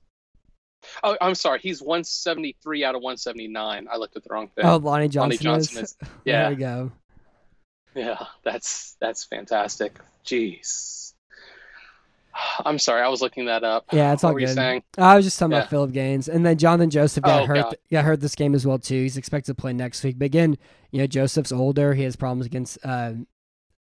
Oh, 1.03 1.17
I'm 1.21 1.35
sorry. 1.35 1.59
He's 1.59 1.81
173 1.81 2.83
out 2.83 2.95
of 2.95 3.01
179. 3.01 3.87
I 3.91 3.97
looked 3.97 4.15
at 4.15 4.23
the 4.23 4.29
wrong 4.31 4.47
thing. 4.49 4.65
Oh, 4.65 4.77
Lonnie 4.77 5.09
Johnson, 5.09 5.19
Lonnie 5.19 5.37
Johnson 5.37 5.77
is. 5.79 5.83
is. 5.83 5.97
there 6.29 6.43
Yeah, 6.43 6.49
we 6.49 6.55
go. 6.55 6.91
yeah. 7.95 8.25
That's 8.43 8.95
that's 8.99 9.23
fantastic. 9.25 9.99
Jeez. 10.25 11.06
I'm 12.65 12.79
sorry. 12.79 13.01
I 13.01 13.07
was 13.07 13.21
looking 13.21 13.45
that 13.45 13.63
up. 13.63 13.85
Yeah, 13.91 14.13
it's 14.13 14.23
what 14.23 14.29
all 14.29 14.33
were 14.33 14.39
good. 14.41 14.49
you 14.49 14.55
saying? 14.55 14.83
I 14.97 15.15
was 15.15 15.25
just 15.25 15.39
talking 15.39 15.51
Yeah. 15.53 15.59
about 15.59 15.69
Phillip 15.69 15.91
Gaines, 15.91 16.27
and 16.29 16.45
then 16.45 16.57
Johnathan 16.57 16.89
Joseph 16.89 17.23
got 17.23 17.43
Oh, 17.43 17.45
hurt. 17.45 17.55
God. 17.63 17.77
Got 17.91 18.05
hurt 18.05 18.19
this 18.21 18.35
game 18.35 18.53
as 18.55 18.65
well 18.65 18.79
too. 18.79 19.01
He's 19.01 19.17
expected 19.17 19.55
to 19.55 19.61
play 19.61 19.73
next 19.73 20.03
week, 20.03 20.17
but 20.19 20.25
again, 20.25 20.57
you 20.91 20.99
know 20.99 21.07
Joseph's 21.07 21.51
older. 21.51 21.93
He 21.93 22.03
has 22.03 22.15
problems 22.15 22.45
against 22.45 22.77
uh, 22.83 23.13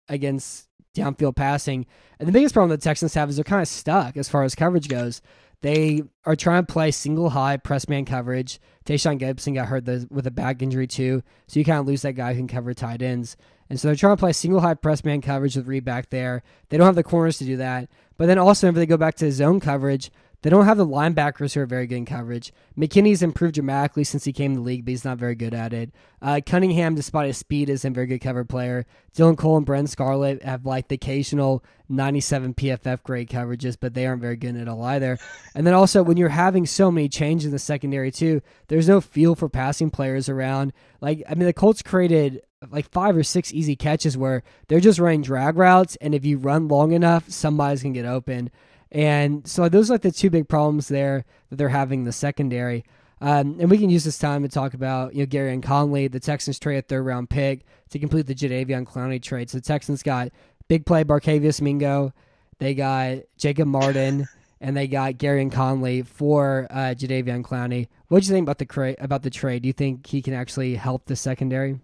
against 0.08 0.68
downfield 0.94 1.36
passing, 1.36 1.86
and 2.18 2.28
the 2.28 2.32
biggest 2.32 2.54
problem 2.54 2.70
the 2.70 2.78
Texans 2.78 3.14
have 3.14 3.28
is 3.28 3.36
they're 3.36 3.44
kind 3.44 3.62
of 3.62 3.68
stuck 3.68 4.16
as 4.16 4.28
far 4.28 4.42
as 4.44 4.54
coverage 4.54 4.88
goes. 4.88 5.20
They 5.62 6.02
are 6.24 6.36
trying 6.36 6.64
to 6.66 6.72
play 6.72 6.90
single 6.90 7.30
high 7.30 7.56
press 7.56 7.88
man 7.88 8.04
coverage. 8.04 8.60
Tashaun 8.84 9.18
Gipson 9.18 9.54
got 9.54 9.66
hurt 9.68 9.84
the, 9.84 10.06
with 10.10 10.26
a 10.26 10.30
back 10.30 10.62
injury 10.62 10.86
too, 10.86 11.22
so 11.48 11.58
you 11.58 11.64
kind 11.64 11.80
of 11.80 11.86
lose 11.86 12.02
that 12.02 12.12
guy 12.12 12.32
who 12.34 12.40
can 12.40 12.48
cover 12.48 12.72
tight 12.74 13.02
ends. 13.02 13.36
And 13.68 13.80
so 13.80 13.88
they're 13.88 13.96
trying 13.96 14.16
to 14.16 14.20
play 14.20 14.32
single 14.32 14.60
high 14.60 14.74
press 14.74 15.04
man 15.04 15.20
coverage 15.20 15.56
with 15.56 15.66
Reid 15.66 15.84
back 15.84 16.10
there. 16.10 16.42
They 16.68 16.76
don't 16.76 16.86
have 16.86 16.94
the 16.94 17.02
corners 17.02 17.38
to 17.38 17.44
do 17.44 17.56
that. 17.56 17.88
But 18.16 18.26
then 18.26 18.38
also, 18.38 18.68
if 18.68 18.74
they 18.74 18.87
go 18.87 18.96
back 18.96 19.16
to 19.16 19.31
zone 19.31 19.61
coverage, 19.61 20.11
they 20.46 20.50
don't 20.50 20.66
have 20.66 20.76
the 20.76 20.87
linebackers 20.87 21.54
who 21.54 21.61
are 21.61 21.66
very 21.66 21.88
good 21.88 21.96
in 21.96 22.06
coverage. 22.06 22.52
McKinney's 22.78 23.20
improved 23.20 23.56
dramatically 23.56 24.04
since 24.04 24.22
he 24.22 24.32
came 24.32 24.54
to 24.54 24.61
the 24.61 24.64
league, 24.64 24.85
but 24.85 24.90
he's 24.90 25.04
not 25.04 25.18
very 25.18 25.35
good 25.35 25.52
at 25.52 25.72
it. 25.72 25.90
Uh, 26.22 26.40
Cunningham, 26.46 26.94
despite 26.94 27.26
his 27.26 27.37
speed, 27.37 27.68
isn't 27.68 27.90
a 27.90 27.92
very 27.92 28.06
good 28.06 28.20
cover 28.20 28.44
player. 28.44 28.87
Dylan 29.12 29.37
Cole 29.37 29.56
and 29.56 29.66
Brennan 29.66 29.88
Scarlett 29.88 30.44
have 30.44 30.64
like 30.64 30.87
the 30.87 30.94
occasional 30.94 31.64
97 31.88 32.54
PFF 32.54 33.02
grade 33.02 33.28
coverages, 33.28 33.76
but 33.80 33.94
they 33.94 34.06
aren't 34.06 34.22
very 34.22 34.37
good 34.37 34.54
at 34.54 34.68
all 34.68 34.85
either. 34.85 35.18
And 35.56 35.66
then 35.66 35.74
also, 35.74 36.04
when 36.04 36.16
you're 36.16 36.28
having 36.28 36.64
so 36.64 36.92
many 36.92 37.09
changes 37.09 37.46
in 37.46 37.50
the 37.50 37.59
secondary 37.59 38.12
too, 38.12 38.40
there's 38.68 38.87
no 38.87 39.00
feel 39.00 39.35
for 39.35 39.48
passing 39.48 39.90
players 39.90 40.28
around. 40.28 40.72
Like, 41.01 41.24
I 41.28 41.34
mean, 41.34 41.47
the 41.47 41.53
Colts 41.55 41.82
created 41.82 42.40
like 42.70 42.88
five 42.92 43.16
or 43.16 43.24
six 43.24 43.53
easy 43.53 43.74
catches 43.74 44.16
where 44.16 44.44
they're 44.68 44.78
just 44.78 45.01
running 45.01 45.22
drag 45.22 45.57
routes, 45.57 45.97
and 45.97 46.14
if 46.14 46.24
you 46.24 46.38
run 46.38 46.68
long 46.68 46.92
enough, 46.92 47.28
somebody's 47.30 47.82
gonna 47.82 47.94
get 47.94 48.07
open. 48.07 48.49
And 48.93 49.47
so 49.47 49.68
those 49.68 49.91
are 49.91 49.95
like 49.95 50.03
the 50.03 50.12
two 50.12 50.30
big 50.30 50.49
problems 50.49 50.89
there 50.89 51.24
that 51.51 51.57
they're 51.57 51.68
having 51.68 52.01
in 52.01 52.05
the 52.05 52.12
secondary. 52.12 52.84
Um, 53.20 53.57
and 53.59 53.70
we 53.70 53.78
can 53.78 53.91
use 53.91 54.05
this 54.05 54.18
time 54.18 54.43
to 54.43 54.49
talk 54.49 54.74
about 54.74 55.14
you 55.14 55.20
know 55.20 55.26
Gareon 55.26 55.62
Conley. 55.62 56.09
The 56.09 56.20
Texans 56.20 56.59
trade 56.59 56.78
a 56.78 56.82
third 56.82 57.03
round 57.03 57.30
pick 57.30 57.64
to 57.91 57.99
complete 57.99 58.26
the 58.26 58.34
Jadeveon 58.34 58.87
Clowney 58.87 59.22
trade. 59.22 59.51
So 59.51 59.59
the 59.59 59.62
Texans 59.62 60.03
got 60.03 60.28
big 60.68 60.84
play 60.84 61.05
Barkevious 61.05 61.61
Mingo, 61.61 62.12
they 62.59 62.74
got 62.74 63.18
Jacob 63.39 63.68
Martin, 63.68 64.28
and 64.61 64.76
they 64.76 64.87
got 64.87 65.14
Gareon 65.14 65.51
Conley 65.51 66.03
for 66.03 66.66
uh, 66.70 66.95
Jadeveon 66.95 67.43
Clowney. 67.43 67.89
What 68.09 68.22
do 68.22 68.26
you 68.26 68.32
think 68.32 68.45
about 68.45 68.59
the 68.59 68.66
cra- 68.66 68.97
about 68.99 69.22
the 69.22 69.30
trade? 69.30 69.62
Do 69.62 69.68
you 69.68 69.72
think 69.72 70.07
he 70.07 70.20
can 70.20 70.34
actually 70.34 70.74
help 70.74 71.07
the 71.07 71.16
secondary? 71.16 71.80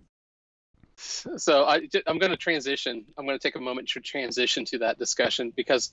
So 0.97 1.65
I, 1.65 1.89
am 2.07 2.19
going 2.19 2.31
to 2.31 2.37
transition. 2.37 3.05
I'm 3.19 3.27
going 3.27 3.39
to 3.39 3.43
take 3.43 3.57
a 3.57 3.61
moment 3.61 3.89
to 3.89 4.01
transition 4.01 4.65
to 4.67 4.79
that 4.79 4.99
discussion 4.99 5.53
because 5.57 5.93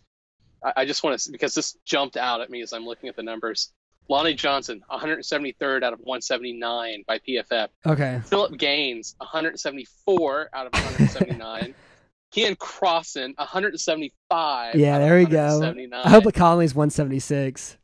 I, 0.63 0.85
just 0.85 1.03
want 1.03 1.19
to 1.19 1.31
because 1.31 1.53
this 1.53 1.77
jumped 1.85 2.17
out 2.17 2.41
at 2.41 2.49
me 2.49 2.61
as 2.61 2.73
I'm 2.73 2.85
looking 2.85 3.09
at 3.09 3.15
the 3.15 3.23
numbers. 3.23 3.71
Lonnie 4.09 4.33
Johnson, 4.33 4.81
173rd 4.91 5.83
out 5.83 5.93
of 5.93 5.99
179 5.99 7.03
by 7.07 7.19
PFF. 7.19 7.67
Okay. 7.85 8.21
Phillip 8.25 8.57
Gaines, 8.57 9.15
174 9.19 10.49
out 10.51 10.65
of 10.65 10.73
179. 10.73 11.75
Keion 12.33 12.57
Crossen, 12.57 13.37
175. 13.37 14.75
Yeah, 14.75 14.99
there 14.99 15.17
we 15.17 15.25
go. 15.25 15.73
I 15.93 16.09
hope 16.09 16.31
Conley's 16.33 16.75
176. 16.75 17.77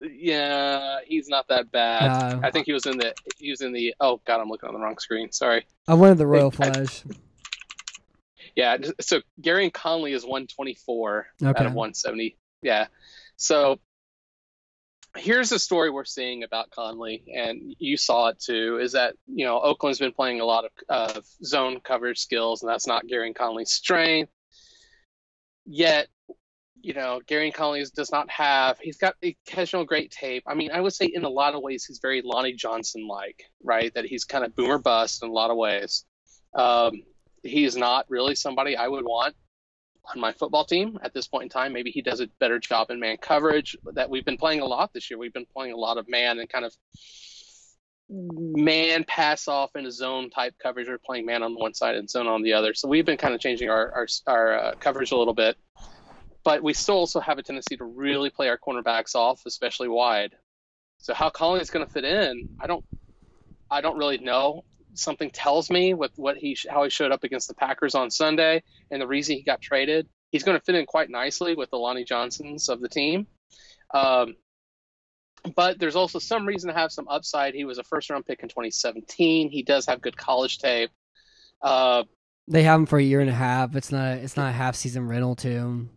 Yeah, 0.00 0.98
he's 1.06 1.28
not 1.28 1.48
that 1.48 1.70
bad. 1.70 2.34
Uh, 2.34 2.40
I 2.42 2.50
think 2.50 2.66
he 2.66 2.72
was 2.72 2.84
in 2.84 2.98
the 2.98 3.14
he 3.38 3.50
was 3.50 3.62
in 3.62 3.72
the 3.72 3.94
oh 4.00 4.20
god, 4.26 4.40
I'm 4.40 4.48
looking 4.48 4.68
on 4.68 4.74
the 4.74 4.80
wrong 4.80 4.98
screen. 4.98 5.32
Sorry. 5.32 5.66
I 5.88 5.94
wanted 5.94 6.18
the 6.18 6.26
Royal 6.26 6.50
Flush. 6.50 7.04
Yeah, 8.56 8.76
so 9.00 9.20
Gareon 9.40 9.72
Conley 9.72 10.12
is 10.12 10.22
124 10.22 11.26
okay. 11.42 11.48
out 11.48 11.66
of 11.66 11.74
170. 11.74 12.36
Yeah. 12.62 12.86
So 13.36 13.78
here's 15.16 15.50
the 15.50 15.58
story 15.58 15.90
we're 15.90 16.04
seeing 16.04 16.42
about 16.42 16.70
Conley, 16.70 17.24
and 17.34 17.74
you 17.78 17.96
saw 17.96 18.28
it 18.28 18.40
too, 18.40 18.78
is 18.80 18.92
that, 18.92 19.14
you 19.26 19.44
know, 19.44 19.60
Oakland's 19.60 19.98
been 19.98 20.12
playing 20.12 20.40
a 20.40 20.44
lot 20.44 20.64
of 20.64 20.70
uh, 20.88 21.20
zone 21.44 21.80
coverage 21.80 22.18
skills, 22.18 22.62
and 22.62 22.70
that's 22.70 22.86
not 22.86 23.06
Gareon 23.06 23.34
Conley's 23.34 23.72
strength. 23.72 24.32
Yet, 25.66 26.08
you 26.80 26.92
know, 26.94 27.20
Gareon 27.26 27.54
Conley 27.54 27.84
does 27.94 28.12
not 28.12 28.28
have, 28.30 28.78
he's 28.78 28.98
got 28.98 29.14
occasional 29.22 29.84
great 29.84 30.10
tape. 30.10 30.44
I 30.46 30.54
mean, 30.54 30.70
I 30.70 30.80
would 30.80 30.92
say 30.92 31.06
in 31.06 31.24
a 31.24 31.28
lot 31.28 31.54
of 31.54 31.62
ways, 31.62 31.84
he's 31.84 32.00
very 32.00 32.22
Lonnie 32.22 32.52
Johnson 32.52 33.08
like, 33.08 33.44
right? 33.62 33.92
That 33.94 34.04
he's 34.04 34.24
kind 34.24 34.44
of 34.44 34.54
boomer 34.54 34.78
bust 34.78 35.22
in 35.22 35.28
a 35.28 35.32
lot 35.32 35.50
of 35.50 35.56
ways. 35.56 36.04
Um, 36.54 37.02
he's 37.44 37.76
not 37.76 38.06
really 38.08 38.34
somebody 38.34 38.76
I 38.76 38.88
would 38.88 39.04
want 39.04 39.34
on 40.12 40.20
my 40.20 40.32
football 40.32 40.64
team 40.64 40.98
at 41.02 41.14
this 41.14 41.26
point 41.26 41.44
in 41.44 41.48
time. 41.48 41.72
Maybe 41.72 41.90
he 41.90 42.02
does 42.02 42.20
a 42.20 42.28
better 42.38 42.58
job 42.58 42.90
in 42.90 43.00
man 43.00 43.16
coverage 43.16 43.76
that 43.92 44.10
we've 44.10 44.24
been 44.24 44.36
playing 44.36 44.60
a 44.60 44.66
lot 44.66 44.92
this 44.92 45.10
year. 45.10 45.18
We've 45.18 45.32
been 45.32 45.46
playing 45.46 45.72
a 45.72 45.76
lot 45.76 45.98
of 45.98 46.08
man 46.08 46.38
and 46.38 46.48
kind 46.48 46.64
of 46.64 46.74
man 48.08 49.04
pass 49.04 49.48
off 49.48 49.70
in 49.76 49.86
a 49.86 49.90
zone 49.90 50.30
type 50.30 50.54
coverage. 50.62 50.88
We're 50.88 50.98
playing 50.98 51.26
man 51.26 51.42
on 51.42 51.54
one 51.54 51.74
side 51.74 51.96
and 51.96 52.08
zone 52.08 52.26
on 52.26 52.42
the 52.42 52.52
other. 52.52 52.74
So 52.74 52.88
we've 52.88 53.06
been 53.06 53.16
kind 53.16 53.34
of 53.34 53.40
changing 53.40 53.70
our 53.70 53.92
our, 53.92 54.06
our 54.26 54.58
uh, 54.58 54.74
coverage 54.78 55.12
a 55.12 55.16
little 55.16 55.34
bit. 55.34 55.56
But 56.44 56.62
we 56.62 56.74
still 56.74 56.96
also 56.96 57.20
have 57.20 57.38
a 57.38 57.42
tendency 57.42 57.78
to 57.78 57.84
really 57.84 58.28
play 58.28 58.50
our 58.50 58.58
cornerbacks 58.58 59.14
off, 59.14 59.40
especially 59.46 59.88
wide. 59.88 60.34
So 60.98 61.14
how 61.14 61.30
Conley 61.30 61.60
is 61.60 61.70
going 61.70 61.86
to 61.86 61.90
fit 61.90 62.04
in, 62.04 62.50
I 62.60 62.66
don't, 62.66 62.84
I 63.70 63.80
don't 63.80 63.96
really 63.96 64.18
know 64.18 64.64
something 64.94 65.30
tells 65.30 65.70
me 65.70 65.94
with 65.94 66.12
what 66.16 66.36
he 66.36 66.56
how 66.68 66.84
he 66.84 66.90
showed 66.90 67.12
up 67.12 67.24
against 67.24 67.48
the 67.48 67.54
Packers 67.54 67.94
on 67.94 68.10
Sunday 68.10 68.62
and 68.90 69.00
the 69.00 69.06
reason 69.06 69.36
he 69.36 69.42
got 69.42 69.60
traded. 69.60 70.08
He's 70.30 70.42
going 70.42 70.58
to 70.58 70.64
fit 70.64 70.74
in 70.74 70.86
quite 70.86 71.10
nicely 71.10 71.54
with 71.54 71.70
the 71.70 71.76
Lonnie 71.76 72.04
Johnsons 72.04 72.68
of 72.68 72.80
the 72.80 72.88
team. 72.88 73.26
Um, 73.92 74.34
but 75.54 75.78
there's 75.78 75.96
also 75.96 76.18
some 76.18 76.46
reason 76.46 76.68
to 76.68 76.74
have 76.74 76.90
some 76.90 77.06
upside. 77.08 77.54
He 77.54 77.64
was 77.64 77.78
a 77.78 77.84
first 77.84 78.10
round 78.10 78.26
pick 78.26 78.42
in 78.42 78.48
2017. 78.48 79.50
He 79.50 79.62
does 79.62 79.86
have 79.86 80.00
good 80.00 80.16
college 80.16 80.58
tape. 80.58 80.90
Uh, 81.62 82.04
they 82.48 82.62
have 82.62 82.80
him 82.80 82.86
for 82.86 82.98
a 82.98 83.02
year 83.02 83.20
and 83.20 83.30
a 83.30 83.34
half. 83.34 83.76
It's 83.76 83.92
not 83.92 84.18
it's 84.18 84.36
not 84.36 84.48
a 84.48 84.52
half 84.52 84.74
season 84.74 85.06
rental 85.06 85.36
to 85.36 85.48
him. 85.48 85.90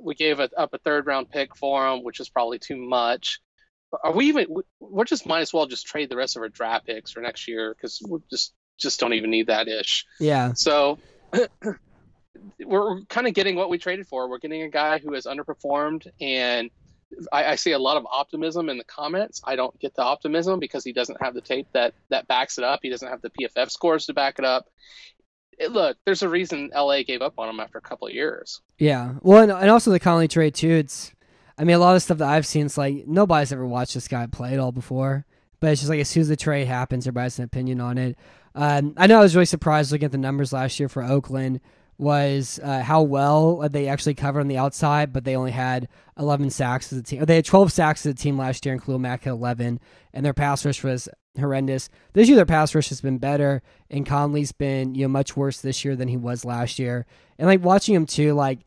We 0.00 0.14
gave 0.14 0.40
a, 0.40 0.50
up 0.56 0.72
a 0.72 0.78
third 0.78 1.06
round 1.06 1.30
pick 1.30 1.56
for 1.56 1.86
him, 1.88 2.04
which 2.04 2.20
is 2.20 2.28
probably 2.28 2.58
too 2.58 2.76
much 2.76 3.40
are 4.04 4.12
we 4.12 4.26
even? 4.26 4.46
We're 4.80 5.04
just 5.04 5.26
might 5.26 5.40
as 5.40 5.52
well 5.52 5.66
just 5.66 5.86
trade 5.86 6.10
the 6.10 6.16
rest 6.16 6.36
of 6.36 6.42
our 6.42 6.48
draft 6.48 6.86
picks 6.86 7.10
for 7.12 7.20
next 7.20 7.48
year 7.48 7.74
because 7.74 8.02
we 8.08 8.18
just 8.30 8.54
just 8.78 9.00
don't 9.00 9.14
even 9.14 9.30
need 9.30 9.46
that 9.48 9.68
ish. 9.68 10.06
Yeah. 10.20 10.52
So 10.54 10.98
we're 12.64 13.02
kind 13.04 13.26
of 13.26 13.34
getting 13.34 13.56
what 13.56 13.70
we 13.70 13.78
traded 13.78 14.06
for. 14.06 14.28
We're 14.28 14.38
getting 14.38 14.62
a 14.62 14.68
guy 14.68 14.98
who 14.98 15.14
has 15.14 15.26
underperformed, 15.26 16.06
and 16.20 16.70
I, 17.32 17.44
I, 17.44 17.54
see 17.56 17.72
a 17.72 17.78
lot 17.78 17.96
of 17.96 18.06
optimism 18.10 18.68
in 18.68 18.78
the 18.78 18.84
comments. 18.84 19.40
I 19.44 19.56
don't 19.56 19.78
get 19.78 19.94
the 19.94 20.02
optimism 20.02 20.60
because 20.60 20.84
he 20.84 20.92
doesn't 20.92 21.20
have 21.22 21.34
the 21.34 21.40
tape 21.40 21.68
that 21.72 21.94
that 22.10 22.26
backs 22.28 22.58
it 22.58 22.64
up. 22.64 22.80
He 22.82 22.90
doesn't 22.90 23.08
have 23.08 23.22
the 23.22 23.30
PFF 23.30 23.70
scores 23.70 24.06
to 24.06 24.14
back 24.14 24.38
it 24.38 24.44
up. 24.44 24.66
It, 25.58 25.72
look, 25.72 25.96
there's 26.04 26.22
a 26.22 26.28
reason 26.28 26.70
LA 26.74 27.02
gave 27.02 27.22
up 27.22 27.38
on 27.38 27.48
him 27.48 27.60
after 27.60 27.78
a 27.78 27.82
couple 27.82 28.08
of 28.08 28.12
years. 28.12 28.60
Yeah. 28.78 29.14
Well, 29.22 29.42
and, 29.42 29.52
and 29.52 29.70
also 29.70 29.90
the 29.90 30.00
Conley 30.00 30.28
trade 30.28 30.54
too. 30.54 30.70
It's 30.70 31.12
I 31.58 31.64
mean, 31.64 31.76
a 31.76 31.78
lot 31.78 31.96
of 31.96 32.02
stuff 32.02 32.18
that 32.18 32.28
I've 32.28 32.46
seen, 32.46 32.66
it's 32.66 32.78
like 32.78 33.06
nobody's 33.06 33.52
ever 33.52 33.66
watched 33.66 33.94
this 33.94 34.08
guy 34.08 34.26
play 34.26 34.52
at 34.52 34.58
all 34.58 34.72
before. 34.72 35.24
But 35.58 35.72
it's 35.72 35.80
just 35.80 35.88
like 35.88 36.00
as 36.00 36.08
soon 36.08 36.20
as 36.20 36.28
the 36.28 36.36
trade 36.36 36.66
happens, 36.66 37.06
everybody 37.06 37.24
has 37.24 37.38
an 37.38 37.44
opinion 37.44 37.80
on 37.80 37.96
it. 37.96 38.16
Um, 38.54 38.94
I 38.96 39.06
know 39.06 39.18
I 39.18 39.22
was 39.22 39.34
really 39.34 39.46
surprised 39.46 39.90
looking 39.90 40.06
at 40.06 40.12
the 40.12 40.18
numbers 40.18 40.52
last 40.52 40.78
year 40.78 40.88
for 40.88 41.02
Oakland 41.02 41.60
was 41.98 42.60
uh, 42.62 42.82
how 42.82 43.02
well 43.02 43.68
they 43.70 43.88
actually 43.88 44.14
covered 44.14 44.40
on 44.40 44.48
the 44.48 44.58
outside, 44.58 45.12
but 45.12 45.24
they 45.24 45.34
only 45.34 45.50
had 45.50 45.88
11 46.18 46.50
sacks 46.50 46.92
as 46.92 46.98
a 46.98 47.02
team. 47.02 47.24
They 47.24 47.36
had 47.36 47.44
12 47.44 47.72
sacks 47.72 48.04
as 48.04 48.12
a 48.12 48.14
team 48.14 48.36
last 48.36 48.66
year, 48.66 48.74
and 48.74 48.84
Khalil 48.84 48.98
Mack 48.98 49.24
had 49.24 49.30
11, 49.30 49.80
and 50.12 50.26
their 50.26 50.34
pass 50.34 50.64
rush 50.64 50.84
was 50.84 51.08
horrendous. 51.38 51.88
This 52.12 52.28
year, 52.28 52.36
their 52.36 52.46
pass 52.46 52.74
rush 52.74 52.90
has 52.90 53.00
been 53.00 53.18
better, 53.18 53.62
and 53.90 54.06
Conley's 54.06 54.52
been 54.52 54.94
you 54.94 55.02
know 55.02 55.08
much 55.08 55.36
worse 55.36 55.60
this 55.60 55.84
year 55.84 55.96
than 55.96 56.08
he 56.08 56.16
was 56.16 56.44
last 56.44 56.78
year. 56.78 57.06
And 57.38 57.46
like 57.46 57.64
watching 57.64 57.94
him 57.94 58.06
too, 58.06 58.34
like 58.34 58.60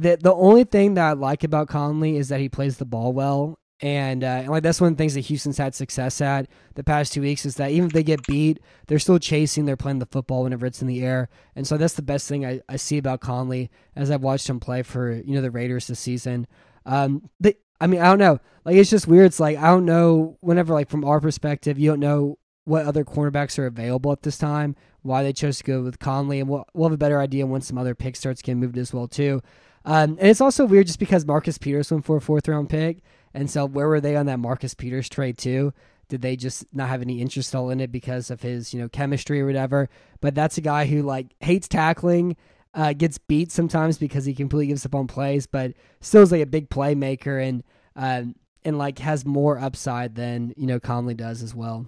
the 0.00 0.16
the 0.16 0.34
only 0.34 0.64
thing 0.64 0.94
that 0.94 1.06
I 1.06 1.12
like 1.12 1.44
about 1.44 1.68
Conley 1.68 2.16
is 2.16 2.28
that 2.28 2.40
he 2.40 2.48
plays 2.48 2.78
the 2.78 2.84
ball 2.84 3.12
well. 3.12 3.58
And, 3.82 4.22
uh, 4.24 4.26
and 4.26 4.48
like 4.48 4.62
that's 4.62 4.78
one 4.78 4.92
of 4.92 4.98
the 4.98 5.02
things 5.02 5.14
that 5.14 5.20
Houston's 5.20 5.56
had 5.56 5.74
success 5.74 6.20
at 6.20 6.48
the 6.74 6.84
past 6.84 7.14
two 7.14 7.22
weeks 7.22 7.46
is 7.46 7.54
that 7.56 7.70
even 7.70 7.86
if 7.86 7.94
they 7.94 8.02
get 8.02 8.26
beat, 8.26 8.60
they're 8.86 8.98
still 8.98 9.18
chasing. 9.18 9.64
They're 9.64 9.74
playing 9.74 10.00
the 10.00 10.06
football 10.06 10.42
whenever 10.42 10.66
it's 10.66 10.82
in 10.82 10.86
the 10.86 11.02
air, 11.02 11.30
and 11.56 11.66
so 11.66 11.78
that's 11.78 11.94
the 11.94 12.02
best 12.02 12.28
thing 12.28 12.44
I, 12.44 12.60
I 12.68 12.76
see 12.76 12.98
about 12.98 13.20
Conley 13.20 13.70
as 13.96 14.10
I've 14.10 14.22
watched 14.22 14.50
him 14.50 14.60
play 14.60 14.82
for 14.82 15.12
you 15.12 15.34
know 15.34 15.40
the 15.40 15.50
Raiders 15.50 15.86
this 15.86 15.98
season. 15.98 16.46
Um, 16.84 17.30
they, 17.40 17.54
I 17.80 17.86
mean, 17.86 18.02
I 18.02 18.06
don't 18.06 18.18
know. 18.18 18.38
Like 18.66 18.76
it's 18.76 18.90
just 18.90 19.08
weird. 19.08 19.26
It's 19.26 19.40
like 19.40 19.56
I 19.56 19.68
don't 19.68 19.86
know. 19.86 20.36
Whenever 20.40 20.74
like 20.74 20.90
from 20.90 21.04
our 21.06 21.20
perspective, 21.20 21.78
you 21.78 21.90
don't 21.90 22.00
know 22.00 22.38
what 22.64 22.84
other 22.84 23.04
cornerbacks 23.04 23.58
are 23.58 23.66
available 23.66 24.12
at 24.12 24.22
this 24.22 24.36
time. 24.36 24.76
Why 25.00 25.22
they 25.22 25.32
chose 25.32 25.56
to 25.58 25.64
go 25.64 25.82
with 25.82 25.98
Conley, 25.98 26.40
and 26.40 26.50
we'll, 26.50 26.66
we'll 26.74 26.90
have 26.90 26.94
a 26.94 26.98
better 26.98 27.18
idea 27.18 27.46
once 27.46 27.66
some 27.66 27.78
other 27.78 27.94
picks 27.94 28.18
starts 28.18 28.42
getting 28.42 28.60
moved 28.60 28.76
as 28.76 28.92
well 28.92 29.08
too. 29.08 29.40
Um, 29.84 30.18
and 30.20 30.28
it's 30.28 30.40
also 30.40 30.64
weird 30.64 30.86
just 30.86 30.98
because 30.98 31.26
Marcus 31.26 31.58
Peters 31.58 31.90
went 31.90 32.04
for 32.04 32.16
a 32.16 32.20
fourth 32.20 32.48
round 32.48 32.68
pick. 32.68 33.02
And 33.32 33.50
so 33.50 33.64
where 33.64 33.88
were 33.88 34.00
they 34.00 34.16
on 34.16 34.26
that 34.26 34.38
Marcus 34.38 34.74
Peters 34.74 35.08
trade 35.08 35.38
too? 35.38 35.72
Did 36.08 36.22
they 36.22 36.36
just 36.36 36.66
not 36.72 36.88
have 36.88 37.02
any 37.02 37.20
interest 37.20 37.54
all 37.54 37.70
in 37.70 37.80
it 37.80 37.92
because 37.92 38.30
of 38.30 38.42
his, 38.42 38.74
you 38.74 38.80
know, 38.80 38.88
chemistry 38.88 39.40
or 39.40 39.46
whatever? 39.46 39.88
But 40.20 40.34
that's 40.34 40.58
a 40.58 40.62
guy 40.62 40.86
who 40.86 41.02
like 41.02 41.28
hates 41.40 41.68
tackling, 41.68 42.36
uh, 42.74 42.92
gets 42.92 43.18
beat 43.18 43.52
sometimes 43.52 43.96
because 43.96 44.24
he 44.24 44.34
completely 44.34 44.66
gives 44.66 44.84
up 44.84 44.94
on 44.94 45.06
plays, 45.06 45.46
but 45.46 45.72
still 46.00 46.22
is 46.22 46.32
like 46.32 46.42
a 46.42 46.46
big 46.46 46.68
playmaker 46.68 47.42
and 47.42 47.62
um, 47.94 48.34
and 48.64 48.76
like 48.76 48.98
has 48.98 49.24
more 49.24 49.58
upside 49.58 50.16
than 50.16 50.52
you 50.56 50.66
know 50.66 50.80
Conley 50.80 51.14
does 51.14 51.42
as 51.42 51.54
well. 51.54 51.86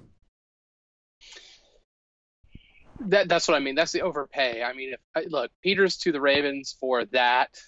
That 3.00 3.28
that's 3.28 3.48
what 3.48 3.56
I 3.56 3.60
mean. 3.60 3.74
That's 3.74 3.92
the 3.92 4.02
overpay. 4.02 4.62
I 4.62 4.72
mean, 4.72 4.94
if 4.94 5.30
look 5.32 5.50
Peters 5.62 5.96
to 5.98 6.12
the 6.12 6.20
Ravens 6.20 6.76
for 6.78 7.04
that 7.06 7.60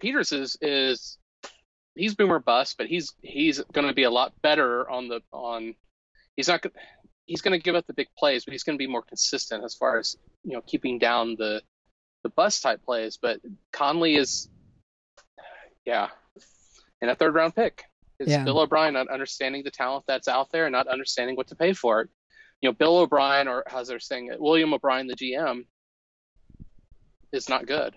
Peters 0.00 0.32
is 0.32 0.56
is 0.60 1.18
he's 1.94 2.14
boomer 2.14 2.38
bust, 2.38 2.76
but 2.78 2.86
he's 2.86 3.12
he's 3.22 3.60
going 3.72 3.86
to 3.86 3.94
be 3.94 4.04
a 4.04 4.10
lot 4.10 4.32
better 4.42 4.88
on 4.88 5.08
the 5.08 5.20
on. 5.32 5.74
He's 6.36 6.48
not 6.48 6.64
he's 7.26 7.42
going 7.42 7.58
to 7.58 7.62
give 7.62 7.74
up 7.74 7.86
the 7.86 7.94
big 7.94 8.08
plays, 8.18 8.44
but 8.44 8.52
he's 8.52 8.64
going 8.64 8.76
to 8.76 8.82
be 8.82 8.90
more 8.90 9.02
consistent 9.02 9.64
as 9.64 9.74
far 9.74 9.98
as 9.98 10.16
you 10.44 10.54
know 10.54 10.62
keeping 10.62 10.98
down 10.98 11.36
the 11.38 11.62
the 12.22 12.30
bust 12.30 12.62
type 12.62 12.82
plays. 12.82 13.18
But 13.20 13.40
Conley 13.72 14.16
is, 14.16 14.48
yeah, 15.84 16.08
in 17.00 17.08
a 17.08 17.14
third 17.14 17.34
round 17.34 17.54
pick. 17.54 17.84
Is 18.18 18.28
yeah. 18.28 18.42
Bill 18.42 18.58
O'Brien 18.58 18.94
not 18.94 19.08
understanding 19.08 19.62
the 19.62 19.70
talent 19.70 20.04
that's 20.08 20.26
out 20.26 20.50
there 20.50 20.66
and 20.66 20.72
not 20.72 20.88
understanding 20.88 21.36
what 21.36 21.46
to 21.48 21.54
pay 21.54 21.72
for 21.72 22.00
it? 22.00 22.08
You 22.60 22.68
know, 22.68 22.72
Bill 22.72 22.98
O'Brien, 22.98 23.46
or 23.46 23.62
as 23.72 23.86
they're 23.86 24.00
saying 24.00 24.32
it, 24.32 24.40
William 24.40 24.74
O'Brien, 24.74 25.06
the 25.06 25.14
GM, 25.14 25.66
is 27.32 27.48
not 27.48 27.66
good. 27.66 27.94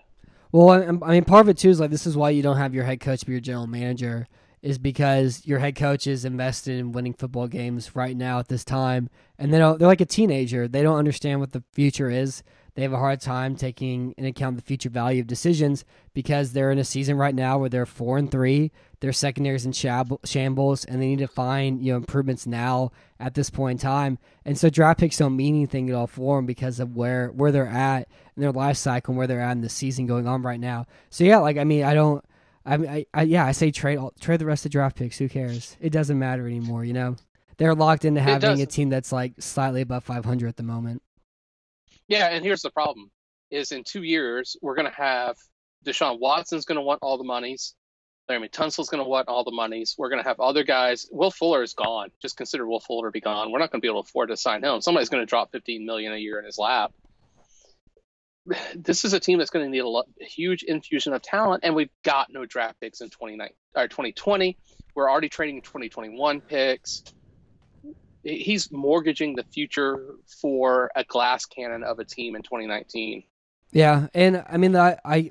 Well, 0.52 0.68
I, 1.02 1.12
mean, 1.12 1.24
part 1.24 1.40
of 1.40 1.48
it 1.48 1.56
too 1.56 1.70
is 1.70 1.80
like 1.80 1.90
this 1.90 2.06
is 2.06 2.16
why 2.16 2.30
you 2.30 2.42
don't 2.42 2.58
have 2.58 2.74
your 2.74 2.84
head 2.84 3.00
coach 3.00 3.24
be 3.24 3.32
your 3.32 3.40
general 3.40 3.66
manager, 3.66 4.28
is 4.60 4.78
because 4.78 5.46
your 5.46 5.58
head 5.58 5.74
coach 5.76 6.06
is 6.06 6.26
invested 6.26 6.78
in 6.78 6.92
winning 6.92 7.14
football 7.14 7.48
games 7.48 7.96
right 7.96 8.14
now 8.14 8.38
at 8.38 8.48
this 8.48 8.62
time, 8.64 9.08
and 9.38 9.52
they 9.52 9.58
don't, 9.58 9.78
they're 9.78 9.88
like 9.88 10.02
a 10.02 10.06
teenager. 10.06 10.68
They 10.68 10.82
don't 10.82 10.98
understand 10.98 11.40
what 11.40 11.52
the 11.52 11.64
future 11.72 12.10
is. 12.10 12.42
They 12.74 12.82
have 12.82 12.92
a 12.92 12.98
hard 12.98 13.20
time 13.20 13.56
taking 13.56 14.14
into 14.16 14.30
account 14.30 14.56
the 14.56 14.62
future 14.62 14.90
value 14.90 15.22
of 15.22 15.26
decisions 15.26 15.84
because 16.14 16.52
they're 16.52 16.70
in 16.70 16.78
a 16.78 16.84
season 16.84 17.16
right 17.16 17.34
now 17.34 17.58
where 17.58 17.68
they're 17.68 17.86
four 17.86 18.18
and 18.18 18.30
three. 18.30 18.72
Their 19.02 19.12
secondaries 19.12 19.66
in 19.66 19.72
shambles, 19.72 20.84
and 20.84 21.02
they 21.02 21.08
need 21.08 21.18
to 21.18 21.26
find 21.26 21.84
you 21.84 21.92
know 21.92 21.96
improvements 21.96 22.46
now 22.46 22.92
at 23.18 23.34
this 23.34 23.50
point 23.50 23.80
in 23.80 23.82
time. 23.82 24.18
And 24.44 24.56
so 24.56 24.70
draft 24.70 25.00
picks 25.00 25.18
don't 25.18 25.34
mean 25.34 25.56
anything 25.56 25.90
at 25.90 25.96
all 25.96 26.06
for 26.06 26.38
them 26.38 26.46
because 26.46 26.78
of 26.78 26.94
where 26.94 27.32
where 27.32 27.50
they're 27.50 27.66
at 27.66 28.08
in 28.36 28.42
their 28.42 28.52
life 28.52 28.76
cycle 28.76 29.10
and 29.10 29.18
where 29.18 29.26
they're 29.26 29.40
at 29.40 29.50
in 29.50 29.60
the 29.60 29.68
season 29.68 30.06
going 30.06 30.28
on 30.28 30.42
right 30.42 30.60
now. 30.60 30.86
So 31.10 31.24
yeah, 31.24 31.38
like 31.38 31.56
I 31.56 31.64
mean, 31.64 31.82
I 31.82 31.94
don't. 31.94 32.24
I 32.64 32.76
mean, 32.76 32.88
I, 32.88 33.06
I 33.12 33.22
yeah, 33.22 33.44
I 33.44 33.50
say 33.50 33.72
trade 33.72 33.98
trade 34.20 34.38
the 34.38 34.46
rest 34.46 34.66
of 34.66 34.70
draft 34.70 34.94
picks. 34.94 35.18
Who 35.18 35.28
cares? 35.28 35.76
It 35.80 35.90
doesn't 35.90 36.16
matter 36.16 36.46
anymore. 36.46 36.84
You 36.84 36.92
know, 36.92 37.16
they're 37.56 37.74
locked 37.74 38.04
into 38.04 38.20
having 38.20 38.62
a 38.62 38.66
team 38.66 38.88
that's 38.88 39.10
like 39.10 39.32
slightly 39.40 39.80
above 39.80 40.04
500 40.04 40.48
at 40.48 40.56
the 40.56 40.62
moment. 40.62 41.02
Yeah, 42.06 42.28
and 42.28 42.44
here's 42.44 42.62
the 42.62 42.70
problem: 42.70 43.10
is 43.50 43.72
in 43.72 43.82
two 43.82 44.04
years 44.04 44.56
we're 44.62 44.76
going 44.76 44.88
to 44.88 44.96
have 44.96 45.36
Deshaun 45.84 46.20
Watson's 46.20 46.64
going 46.64 46.76
to 46.76 46.82
want 46.82 47.00
all 47.02 47.18
the 47.18 47.24
monies. 47.24 47.74
Laremy 48.32 48.50
Tunsil's 48.50 48.88
going 48.88 49.02
to 49.02 49.08
want 49.08 49.28
all 49.28 49.44
the 49.44 49.50
monies. 49.50 49.94
We're 49.98 50.08
going 50.08 50.22
to 50.22 50.28
have 50.28 50.40
other 50.40 50.64
guys. 50.64 51.08
Will 51.10 51.30
Fuller 51.30 51.62
is 51.62 51.74
gone. 51.74 52.10
Just 52.20 52.36
consider 52.36 52.66
Will 52.66 52.80
Fuller 52.80 53.08
to 53.08 53.12
be 53.12 53.20
gone. 53.20 53.52
We're 53.52 53.58
not 53.58 53.70
going 53.70 53.80
to 53.80 53.84
be 53.84 53.88
able 53.88 54.02
to 54.02 54.08
afford 54.08 54.30
to 54.30 54.36
sign 54.36 54.64
him. 54.64 54.80
Somebody's 54.80 55.08
going 55.08 55.22
to 55.22 55.26
drop 55.26 55.52
15 55.52 55.84
million 55.84 56.12
a 56.12 56.16
year 56.16 56.38
in 56.38 56.44
his 56.44 56.58
lap. 56.58 56.92
This 58.74 59.04
is 59.04 59.12
a 59.12 59.20
team 59.20 59.38
that's 59.38 59.50
going 59.50 59.64
to 59.64 59.70
need 59.70 59.78
a, 59.80 59.88
lot, 59.88 60.06
a 60.20 60.24
huge 60.24 60.64
infusion 60.64 61.12
of 61.12 61.22
talent, 61.22 61.62
and 61.62 61.76
we've 61.76 61.90
got 62.02 62.32
no 62.32 62.44
draft 62.44 62.80
picks 62.80 63.00
in 63.00 63.08
2019 63.08 63.54
or 63.76 63.86
2020. 63.86 64.58
We're 64.96 65.08
already 65.08 65.28
trading 65.28 65.62
2021 65.62 66.40
picks. 66.40 67.04
He's 68.24 68.72
mortgaging 68.72 69.36
the 69.36 69.44
future 69.44 70.16
for 70.40 70.90
a 70.96 71.04
glass 71.04 71.44
cannon 71.46 71.84
of 71.84 72.00
a 72.00 72.04
team 72.04 72.34
in 72.34 72.42
2019. 72.42 73.22
Yeah, 73.70 74.08
and 74.12 74.44
I 74.48 74.56
mean, 74.56 74.74
I, 74.74 74.98
I, 75.04 75.30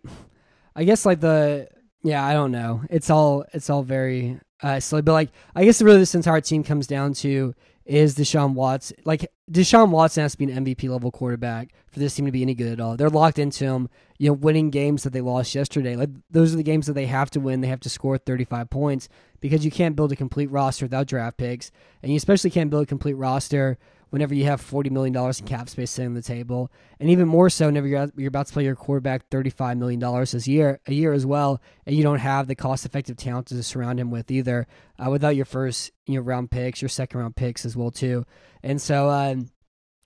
I 0.74 0.84
guess 0.86 1.06
like 1.06 1.20
the 1.20 1.68
yeah, 2.04 2.26
I 2.26 2.34
don't 2.34 2.52
know. 2.52 2.82
It's 2.90 3.10
all 3.10 3.46
it's 3.54 3.70
all 3.70 3.84
very 3.84 4.40
uh, 4.62 4.80
silly, 4.80 5.02
but 5.02 5.14
like 5.14 5.30
I 5.56 5.66
guess 5.66 5.82
really 5.82 6.00
this 6.00 6.16
entire 6.16 6.42
team 6.42 6.64
comes 6.64 6.88
down 6.88 7.14
to 7.16 7.54
is 7.86 8.16
Deshaun 8.16 8.54
Watts 8.54 8.94
like 9.06 9.32
Deshaun 9.52 9.90
Watson 9.90 10.22
has 10.22 10.34
to 10.34 10.38
be 10.38 10.52
an 10.52 10.66
MVP 10.66 10.88
level 10.90 11.12
quarterback 11.12 11.74
for 11.92 12.00
this 12.00 12.16
team 12.16 12.26
to 12.26 12.32
be 12.32 12.42
any 12.42 12.54
good 12.54 12.72
at 12.72 12.80
all. 12.80 12.96
They're 12.96 13.10
locked 13.10 13.40
into 13.40 13.66
him, 13.66 13.90
you 14.18 14.30
know, 14.30 14.34
winning 14.34 14.70
games 14.70 15.04
that 15.04 15.14
they 15.14 15.22
lost 15.22 15.54
yesterday. 15.54 15.96
Like 15.96 16.10
those 16.30 16.54
are 16.54 16.58
the 16.58 16.64
games 16.64 16.88
that 16.88 16.94
they 16.94 17.08
have 17.08 17.30
to 17.32 17.40
win. 17.40 17.62
They 17.62 17.68
have 17.68 17.80
to 17.82 17.90
score 17.90 18.18
35 18.18 18.70
points 18.70 19.10
because 19.40 19.66
you 19.66 19.72
can't 19.72 19.96
build 19.96 20.12
a 20.12 20.16
complete 20.16 20.50
roster 20.52 20.86
without 20.86 21.08
draft 21.08 21.38
picks, 21.38 21.72
and 22.02 22.12
you 22.12 22.18
especially 22.18 22.50
can't 22.50 22.70
build 22.70 22.84
a 22.84 22.88
complete 22.88 23.16
roster 23.16 23.78
whenever 24.12 24.36
you 24.36 24.44
have 24.44 24.62
$40 24.62 24.92
million 24.92 25.16
in 25.16 25.46
cap 25.46 25.70
space 25.70 25.90
sitting 25.90 26.10
on 26.10 26.14
the 26.14 26.22
table. 26.22 26.70
And 27.00 27.10
even 27.10 27.28
more 27.28 27.50
so 27.50 27.66
whenever 27.66 27.88
you're, 27.88 28.12
you're 28.16 28.28
about 28.28 28.48
to 28.48 28.54
play 28.54 28.66
your 28.66 28.76
quarterback 28.76 29.30
$35 29.30 29.78
million 29.78 30.00
this 30.00 30.48
year, 30.48 30.80
a 30.86 30.94
year 30.94 31.14
as 31.14 31.26
well, 31.26 31.62
and 31.86 31.96
you 31.96 32.04
don't 32.04 32.20
have 32.20 32.48
the 32.48 32.56
cost 32.56 32.86
effective 32.86 33.16
talent 33.16 33.48
to 33.48 33.64
surround 33.64 34.00
him 34.00 34.12
with 34.12 34.30
either, 34.30 34.68
uh, 35.00 35.10
without 35.10 35.36
your 35.36 35.46
first 35.46 35.92
you 36.06 36.16
know 36.16 36.22
round 36.22 36.52
picks, 36.52 36.82
your 36.82 36.90
second 36.90 37.22
round 37.22 37.36
picks 37.36 37.66
as 37.66 37.76
well 37.76 37.90
too. 37.90 38.26
And 38.62 38.82
so, 38.82 39.10
um, 39.10 39.50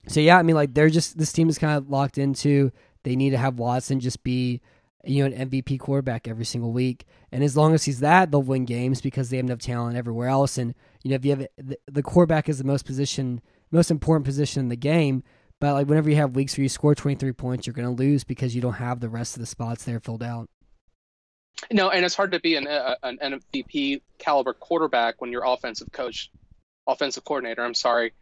so 0.06 0.20
yeah, 0.20 0.38
I 0.38 0.42
mean, 0.42 0.56
like 0.56 0.72
they're 0.72 0.88
just, 0.88 1.18
this 1.18 1.32
team 1.32 1.48
is 1.48 1.58
kind 1.58 1.76
of 1.76 1.90
locked 1.90 2.16
into, 2.16 2.70
they 3.02 3.16
need 3.16 3.30
to 3.30 3.38
have 3.38 3.58
Watson 3.58 3.98
just 3.98 4.22
be, 4.22 4.60
you 5.04 5.28
know, 5.28 5.34
an 5.34 5.50
MVP 5.50 5.80
quarterback 5.80 6.28
every 6.28 6.44
single 6.44 6.72
week. 6.72 7.06
And 7.32 7.42
as 7.42 7.56
long 7.56 7.74
as 7.74 7.84
he's 7.84 8.00
that, 8.00 8.30
they'll 8.30 8.42
win 8.42 8.64
games 8.64 9.00
because 9.00 9.30
they 9.30 9.36
have 9.36 9.46
enough 9.46 9.58
talent 9.58 9.96
everywhere 9.96 10.28
else. 10.28 10.58
And, 10.58 10.74
you 11.02 11.10
know, 11.10 11.16
if 11.16 11.24
you 11.24 11.30
have 11.32 11.46
the, 11.56 11.78
the 11.86 12.02
quarterback 12.02 12.48
is 12.48 12.58
the 12.58 12.64
most 12.64 12.84
position 12.84 13.40
most 13.70 13.90
important 13.90 14.24
position 14.24 14.60
in 14.60 14.68
the 14.68 14.76
game. 14.76 15.22
But 15.60 15.72
like 15.72 15.88
whenever 15.88 16.10
you 16.10 16.16
have 16.16 16.36
weeks 16.36 16.56
where 16.56 16.64
you 16.64 16.68
score 16.68 16.94
23 16.94 17.32
points, 17.32 17.66
you're 17.66 17.74
going 17.74 17.88
to 17.88 18.02
lose 18.02 18.24
because 18.24 18.54
you 18.54 18.60
don't 18.60 18.74
have 18.74 19.00
the 19.00 19.08
rest 19.08 19.36
of 19.36 19.40
the 19.40 19.46
spots 19.46 19.84
there 19.84 20.00
filled 20.00 20.22
out. 20.22 20.48
No, 21.72 21.88
and 21.88 22.04
it's 22.04 22.14
hard 22.14 22.32
to 22.32 22.40
be 22.40 22.56
an, 22.56 22.66
uh, 22.66 22.96
an 23.02 23.18
MVP 23.18 24.02
caliber 24.18 24.52
quarterback 24.52 25.20
when 25.20 25.32
your 25.32 25.44
offensive 25.46 25.90
coach, 25.90 26.30
offensive 26.86 27.24
coordinator, 27.24 27.64
I'm 27.64 27.74
sorry, 27.74 28.12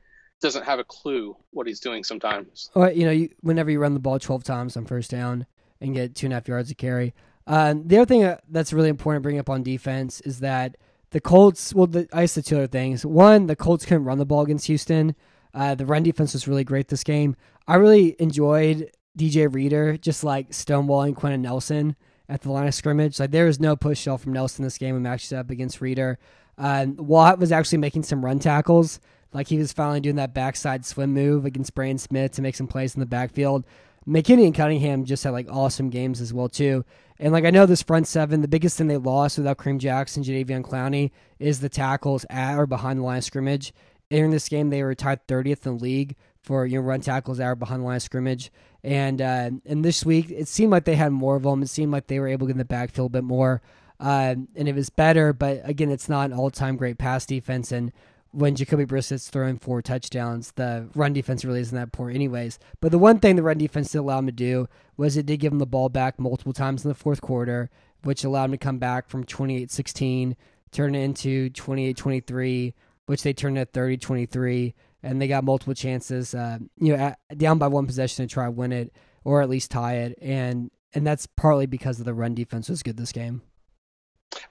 doesn't 0.40 0.64
have 0.64 0.78
a 0.78 0.84
clue 0.84 1.36
what 1.50 1.66
he's 1.66 1.80
doing 1.80 2.04
sometimes. 2.04 2.70
Well, 2.74 2.92
you 2.92 3.04
know, 3.04 3.10
you, 3.10 3.30
whenever 3.40 3.70
you 3.70 3.80
run 3.80 3.94
the 3.94 4.00
ball 4.00 4.20
12 4.20 4.44
times 4.44 4.76
on 4.76 4.84
first 4.84 5.10
down 5.10 5.46
and 5.80 5.94
get 5.94 6.14
two 6.14 6.26
and 6.26 6.32
a 6.32 6.36
half 6.36 6.46
yards 6.46 6.70
of 6.70 6.76
carry. 6.76 7.12
Uh, 7.46 7.74
the 7.84 7.98
other 7.98 8.06
thing 8.06 8.36
that's 8.48 8.72
really 8.72 8.88
important 8.88 9.22
to 9.22 9.26
bring 9.26 9.38
up 9.38 9.50
on 9.50 9.62
defense 9.62 10.20
is 10.20 10.40
that 10.40 10.76
the 11.10 11.20
Colts, 11.20 11.74
well, 11.74 11.86
the, 11.86 12.08
I 12.12 12.22
guess 12.22 12.34
the 12.34 12.42
two 12.42 12.56
other 12.56 12.66
things. 12.66 13.04
One, 13.04 13.46
the 13.46 13.56
Colts 13.56 13.84
couldn't 13.84 14.04
run 14.04 14.18
the 14.18 14.26
ball 14.26 14.42
against 14.42 14.66
Houston. 14.66 15.14
Uh, 15.54 15.74
the 15.74 15.86
run 15.86 16.02
defense 16.02 16.32
was 16.32 16.48
really 16.48 16.64
great 16.64 16.88
this 16.88 17.04
game. 17.04 17.36
I 17.66 17.76
really 17.76 18.16
enjoyed 18.18 18.90
DJ 19.16 19.52
Reader 19.52 19.96
just 19.96 20.24
like 20.24 20.50
stonewalling 20.50 21.14
Quenton 21.14 21.42
Nelson 21.42 21.96
at 22.28 22.42
the 22.42 22.50
line 22.50 22.66
of 22.66 22.74
scrimmage. 22.74 23.20
Like 23.20 23.30
there 23.30 23.46
was 23.46 23.60
no 23.60 23.76
push 23.76 23.98
shell 23.98 24.18
from 24.18 24.32
Nelson 24.32 24.64
this 24.64 24.78
game 24.78 24.94
and 24.94 25.04
matched 25.04 25.32
up 25.32 25.50
against 25.50 25.80
Reader. 25.80 26.18
Uh, 26.58 26.86
Watt 26.96 27.38
was 27.38 27.52
actually 27.52 27.78
making 27.78 28.02
some 28.02 28.24
run 28.24 28.38
tackles. 28.38 29.00
Like 29.32 29.48
he 29.48 29.58
was 29.58 29.72
finally 29.72 30.00
doing 30.00 30.16
that 30.16 30.34
backside 30.34 30.84
swim 30.84 31.12
move 31.12 31.44
against 31.44 31.74
Braden 31.74 31.98
Smith 31.98 32.32
to 32.32 32.42
make 32.42 32.54
some 32.54 32.68
plays 32.68 32.94
in 32.94 33.00
the 33.00 33.06
backfield. 33.06 33.64
McKinney 34.06 34.44
and 34.44 34.54
Cunningham 34.54 35.04
just 35.04 35.24
had 35.24 35.30
like 35.30 35.48
awesome 35.50 35.90
games 35.90 36.20
as 36.20 36.32
well 36.32 36.48
too. 36.48 36.84
And 37.18 37.32
like 37.32 37.44
I 37.44 37.50
know 37.50 37.66
this 37.66 37.82
front 37.82 38.06
seven, 38.06 38.42
the 38.42 38.48
biggest 38.48 38.76
thing 38.76 38.86
they 38.86 38.96
lost 38.96 39.38
without 39.38 39.58
Kareem 39.58 39.78
Jackson, 39.78 40.22
Jadeveon 40.22 40.62
Clowney 40.62 41.10
is 41.38 41.60
the 41.60 41.68
tackles 41.68 42.26
at 42.28 42.58
or 42.58 42.66
behind 42.66 42.98
the 42.98 43.04
line 43.04 43.18
of 43.18 43.24
scrimmage. 43.24 43.72
In 44.10 44.30
this 44.30 44.48
game, 44.48 44.70
they 44.70 44.82
were 44.82 44.94
tied 44.94 45.26
30th 45.26 45.66
in 45.66 45.76
the 45.76 45.82
league 45.82 46.16
for 46.44 46.66
you 46.66 46.78
know 46.78 46.84
run 46.84 47.00
tackles 47.00 47.38
that 47.38 47.44
are 47.44 47.56
behind 47.56 47.82
the 47.82 47.86
line 47.86 47.96
of 47.96 48.02
scrimmage. 48.02 48.52
And 48.82 49.20
uh, 49.20 49.50
and 49.64 49.84
this 49.84 50.04
week, 50.04 50.30
it 50.30 50.46
seemed 50.46 50.70
like 50.70 50.84
they 50.84 50.96
had 50.96 51.12
more 51.12 51.36
of 51.36 51.42
them. 51.42 51.62
It 51.62 51.68
seemed 51.68 51.90
like 51.90 52.06
they 52.06 52.20
were 52.20 52.28
able 52.28 52.46
to 52.46 52.52
get 52.52 52.54
in 52.54 52.58
the 52.58 52.64
backfield 52.64 53.10
a 53.12 53.18
bit 53.18 53.24
more, 53.24 53.62
uh, 53.98 54.34
and 54.54 54.68
it 54.68 54.74
was 54.74 54.90
better. 54.90 55.32
But 55.32 55.62
again, 55.64 55.90
it's 55.90 56.08
not 56.08 56.30
an 56.30 56.36
all 56.36 56.50
time 56.50 56.76
great 56.76 56.98
pass 56.98 57.24
defense. 57.24 57.72
And 57.72 57.92
when 58.30 58.56
Jacoby 58.56 58.84
Brissett's 58.84 59.30
throwing 59.30 59.58
four 59.58 59.80
touchdowns, 59.80 60.52
the 60.52 60.88
run 60.94 61.14
defense 61.14 61.44
really 61.44 61.60
isn't 61.60 61.76
that 61.76 61.92
poor, 61.92 62.10
anyways. 62.10 62.58
But 62.80 62.92
the 62.92 62.98
one 62.98 63.20
thing 63.20 63.36
the 63.36 63.42
run 63.42 63.58
defense 63.58 63.92
did 63.92 63.98
allow 63.98 64.18
him 64.18 64.26
to 64.26 64.32
do 64.32 64.68
was 64.96 65.16
it 65.16 65.26
did 65.26 65.40
give 65.40 65.52
him 65.52 65.60
the 65.60 65.66
ball 65.66 65.88
back 65.88 66.18
multiple 66.18 66.52
times 66.52 66.84
in 66.84 66.88
the 66.88 66.94
fourth 66.94 67.22
quarter, 67.22 67.70
which 68.02 68.22
allowed 68.22 68.46
him 68.46 68.52
to 68.52 68.58
come 68.58 68.78
back 68.78 69.08
from 69.08 69.24
28 69.24 69.70
16, 69.70 70.36
turn 70.72 70.94
it 70.94 71.00
into 71.00 71.48
28 71.50 71.96
23 71.96 72.74
which 73.06 73.22
they 73.22 73.32
turned 73.32 73.58
at 73.58 73.72
30 73.72 73.98
23, 73.98 74.74
and 75.02 75.20
they 75.20 75.28
got 75.28 75.44
multiple 75.44 75.74
chances, 75.74 76.34
uh, 76.34 76.58
you 76.78 76.96
know, 76.96 77.02
at, 77.02 77.38
down 77.38 77.58
by 77.58 77.68
one 77.68 77.86
possession 77.86 78.26
to 78.26 78.32
try 78.32 78.48
win 78.48 78.72
it 78.72 78.92
or 79.24 79.42
at 79.42 79.48
least 79.48 79.70
tie 79.70 79.96
it. 79.96 80.18
And, 80.20 80.70
and 80.94 81.06
that's 81.06 81.26
partly 81.26 81.66
because 81.66 81.98
of 81.98 82.06
the 82.06 82.14
run 82.14 82.34
defense 82.34 82.68
was 82.68 82.82
good 82.82 82.96
this 82.96 83.12
game. 83.12 83.42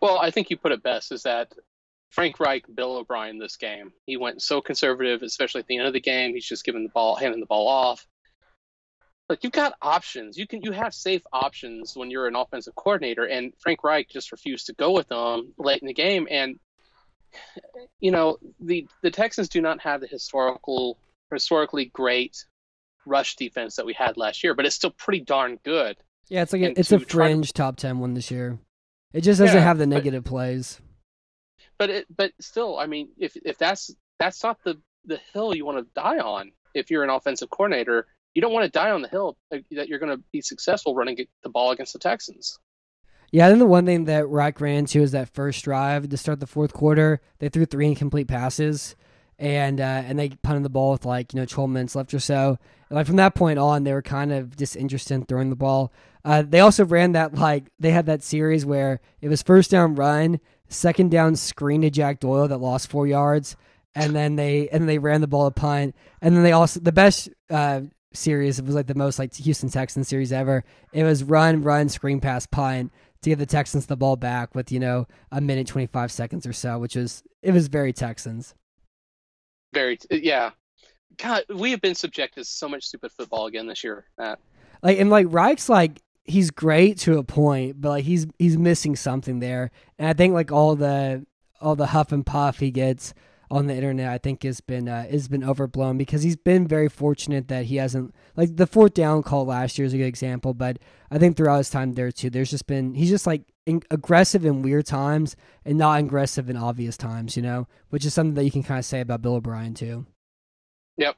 Well, 0.01 0.17
I 0.17 0.31
think 0.31 0.49
you 0.49 0.57
put 0.57 0.71
it 0.71 0.83
best 0.83 1.11
is 1.11 1.23
that 1.23 1.53
Frank 2.09 2.39
Reich, 2.39 2.65
Bill 2.73 2.97
O'Brien 2.97 3.39
this 3.39 3.57
game. 3.57 3.91
He 4.05 4.17
went 4.17 4.41
so 4.41 4.61
conservative, 4.61 5.23
especially 5.23 5.61
at 5.61 5.67
the 5.67 5.77
end 5.77 5.87
of 5.87 5.93
the 5.93 5.99
game. 5.99 6.33
He's 6.33 6.45
just 6.45 6.63
giving 6.63 6.83
the 6.83 6.89
ball, 6.89 7.15
handing 7.15 7.39
the 7.39 7.47
ball 7.47 7.67
off. 7.67 8.05
Like 9.29 9.43
you've 9.43 9.51
got 9.51 9.73
options. 9.81 10.37
You 10.37 10.45
can 10.45 10.61
you 10.61 10.71
have 10.73 10.93
safe 10.93 11.23
options 11.31 11.95
when 11.95 12.11
you're 12.11 12.27
an 12.27 12.35
offensive 12.35 12.75
coordinator, 12.75 13.23
and 13.23 13.53
Frank 13.59 13.83
Reich 13.83 14.09
just 14.09 14.31
refused 14.31 14.67
to 14.67 14.73
go 14.73 14.91
with 14.91 15.07
them 15.07 15.53
late 15.57 15.81
in 15.81 15.87
the 15.87 15.93
game. 15.93 16.27
And 16.29 16.59
you 17.99 18.11
know, 18.11 18.37
the 18.59 18.87
the 19.01 19.11
Texans 19.11 19.49
do 19.49 19.61
not 19.61 19.81
have 19.81 20.01
the 20.01 20.07
historical 20.07 20.97
historically 21.31 21.85
great 21.85 22.45
rush 23.05 23.35
defense 23.35 23.75
that 23.75 23.85
we 23.85 23.93
had 23.93 24.17
last 24.17 24.43
year, 24.43 24.53
but 24.53 24.65
it's 24.65 24.75
still 24.75 24.91
pretty 24.91 25.19
darn 25.19 25.59
good. 25.63 25.97
Yeah, 26.29 26.41
it's 26.41 26.53
like 26.53 26.61
a, 26.61 26.79
it's 26.79 26.91
a 26.91 26.99
fringe 26.99 27.47
to... 27.47 27.53
top 27.53 27.75
ten 27.75 27.99
one 27.99 28.13
this 28.13 28.31
year. 28.31 28.57
It 29.13 29.21
just 29.21 29.39
doesn't 29.39 29.55
yeah, 29.55 29.63
have 29.63 29.77
the 29.77 29.85
negative 29.85 30.23
but, 30.23 30.29
plays. 30.29 30.79
But 31.77 31.89
it 31.89 32.05
but 32.15 32.31
still, 32.39 32.77
I 32.77 32.87
mean, 32.87 33.09
if 33.17 33.35
if 33.45 33.57
that's 33.57 33.91
that's 34.19 34.43
not 34.43 34.57
the 34.63 34.79
the 35.05 35.19
hill 35.33 35.55
you 35.55 35.65
want 35.65 35.79
to 35.79 35.87
die 35.93 36.19
on 36.19 36.51
if 36.73 36.89
you're 36.89 37.03
an 37.03 37.09
offensive 37.09 37.49
coordinator. 37.49 38.07
You 38.35 38.41
don't 38.41 38.53
want 38.53 38.65
to 38.65 38.71
die 38.71 38.89
on 38.89 39.03
the 39.03 39.07
hill 39.07 39.37
uh, 39.53 39.59
that 39.71 39.87
you're 39.87 39.99
going 39.99 40.17
to 40.17 40.23
be 40.31 40.41
successful 40.41 40.95
running 40.95 41.17
the 41.43 41.49
ball 41.49 41.69
against 41.69 41.93
the 41.93 41.99
Texans. 41.99 42.57
Yeah, 43.33 43.47
I 43.47 43.49
think 43.49 43.57
the 43.57 43.65
one 43.65 43.87
thing 43.87 44.05
that 44.05 44.29
Reich 44.29 44.61
ran 44.61 44.75
into 44.75 45.01
is 45.01 45.13
that 45.13 45.33
first 45.33 45.63
drive 45.63 46.07
to 46.07 46.17
start 46.17 46.39
the 46.39 46.45
fourth 46.45 46.71
quarter. 46.71 47.19
They 47.39 47.49
threw 47.49 47.65
three 47.65 47.87
incomplete 47.87 48.27
passes, 48.27 48.95
and 49.39 49.81
uh, 49.81 50.03
and 50.05 50.19
they 50.19 50.29
punted 50.29 50.61
the 50.61 50.69
ball 50.69 50.91
with 50.91 51.03
like 51.03 51.33
you 51.33 51.39
know 51.39 51.45
12 51.47 51.67
minutes 51.71 51.95
left 51.95 52.13
or 52.13 52.19
so. 52.19 52.59
And 52.89 52.95
like 52.95 53.07
from 53.07 53.15
that 53.15 53.33
point 53.33 53.57
on, 53.57 53.85
they 53.85 53.93
were 53.93 54.03
kind 54.03 54.31
of 54.31 54.55
disinterested 54.55 55.15
in 55.15 55.25
throwing 55.25 55.49
the 55.49 55.55
ball. 55.55 55.91
Uh, 56.23 56.43
they 56.47 56.59
also 56.59 56.85
ran 56.85 57.13
that 57.13 57.33
like 57.33 57.71
they 57.79 57.89
had 57.89 58.05
that 58.05 58.21
series 58.21 58.67
where 58.67 59.01
it 59.19 59.29
was 59.29 59.41
first 59.41 59.71
down 59.71 59.95
run, 59.95 60.39
second 60.69 61.09
down 61.09 61.35
screen 61.35 61.81
to 61.81 61.89
Jack 61.89 62.19
Doyle 62.19 62.47
that 62.47 62.59
lost 62.59 62.87
four 62.87 63.07
yards, 63.07 63.55
and 63.95 64.15
then 64.15 64.35
they 64.35 64.69
and 64.69 64.81
then 64.81 64.87
they 64.87 64.99
ran 64.99 65.21
the 65.21 65.27
ball 65.27 65.47
a 65.47 65.51
punt, 65.51 65.95
and 66.21 66.35
then 66.35 66.43
they 66.43 66.51
also 66.51 66.79
the 66.79 66.91
best 66.91 67.29
uh, 67.49 67.81
series 68.13 68.59
it 68.59 68.65
was 68.65 68.75
like 68.75 68.85
the 68.85 68.93
most 68.93 69.17
like 69.17 69.33
Houston 69.33 69.69
Texans 69.69 70.07
series 70.07 70.31
ever. 70.31 70.63
It 70.91 71.03
was 71.03 71.23
run, 71.23 71.63
run, 71.63 71.89
screen 71.89 72.19
pass, 72.19 72.45
punt 72.45 72.91
to 73.23 73.29
give 73.29 73.39
the 73.39 73.45
Texans 73.45 73.85
the 73.85 73.97
ball 73.97 74.15
back 74.15 74.55
with 74.55 74.71
you 74.71 74.79
know 74.79 75.07
a 75.31 75.41
minute 75.41 75.67
twenty 75.67 75.87
five 75.87 76.11
seconds 76.11 76.45
or 76.45 76.53
so, 76.53 76.79
which 76.79 76.95
was 76.95 77.23
it 77.41 77.51
was 77.51 77.67
very 77.67 77.93
Texans. 77.93 78.55
Very 79.73 79.97
yeah, 80.11 80.51
God, 81.17 81.43
we 81.49 81.71
have 81.71 81.81
been 81.81 81.95
subjected 81.95 82.41
to 82.41 82.45
so 82.45 82.67
much 82.67 82.85
stupid 82.85 83.11
football 83.11 83.47
again 83.47 83.67
this 83.67 83.83
year, 83.83 84.05
Matt. 84.17 84.39
Like 84.81 84.99
and 84.99 85.09
like 85.09 85.27
Reich's 85.29 85.69
like 85.69 86.01
he's 86.25 86.51
great 86.51 86.97
to 86.99 87.17
a 87.17 87.23
point, 87.23 87.81
but 87.81 87.89
like 87.89 88.03
he's 88.05 88.27
he's 88.39 88.57
missing 88.57 88.95
something 88.95 89.39
there, 89.39 89.71
and 89.97 90.07
I 90.07 90.13
think 90.13 90.33
like 90.33 90.51
all 90.51 90.75
the 90.75 91.25
all 91.61 91.75
the 91.75 91.87
huff 91.87 92.11
and 92.11 92.25
puff 92.25 92.59
he 92.59 92.71
gets 92.71 93.13
on 93.53 93.67
the 93.67 93.75
internet, 93.75 94.09
I 94.09 94.17
think 94.17 94.41
has 94.43 94.61
been 94.61 94.89
uh, 94.89 95.05
has 95.07 95.27
been 95.27 95.43
overblown 95.43 95.95
because 95.95 96.23
he's 96.23 96.35
been 96.35 96.67
very 96.67 96.89
fortunate 96.89 97.49
that 97.49 97.65
he 97.65 97.75
hasn't 97.75 98.15
like 98.35 98.55
the 98.55 98.65
fourth 98.65 98.95
down 98.95 99.21
call 99.21 99.45
last 99.45 99.77
year 99.77 99.85
is 99.85 99.93
a 99.93 99.97
good 99.97 100.07
example, 100.07 100.55
but 100.55 100.79
I 101.11 101.19
think 101.19 101.37
throughout 101.37 101.59
his 101.59 101.69
time 101.69 101.93
there 101.93 102.11
too, 102.11 102.31
there's 102.31 102.49
just 102.49 102.65
been 102.65 102.95
he's 102.95 103.11
just 103.11 103.27
like 103.27 103.43
in, 103.67 103.83
aggressive 103.91 104.43
in 104.43 104.63
weird 104.63 104.87
times 104.87 105.35
and 105.63 105.77
not 105.77 105.99
aggressive 105.99 106.49
in 106.49 106.57
obvious 106.57 106.97
times, 106.97 107.37
you 107.37 107.43
know, 107.43 107.67
which 107.89 108.05
is 108.05 108.13
something 108.15 108.33
that 108.33 108.43
you 108.43 108.51
can 108.51 108.63
kind 108.63 108.79
of 108.79 108.85
say 108.85 109.01
about 109.01 109.21
Bill 109.21 109.35
O'Brien 109.35 109.75
too. 109.75 110.07
Yep. 110.97 111.15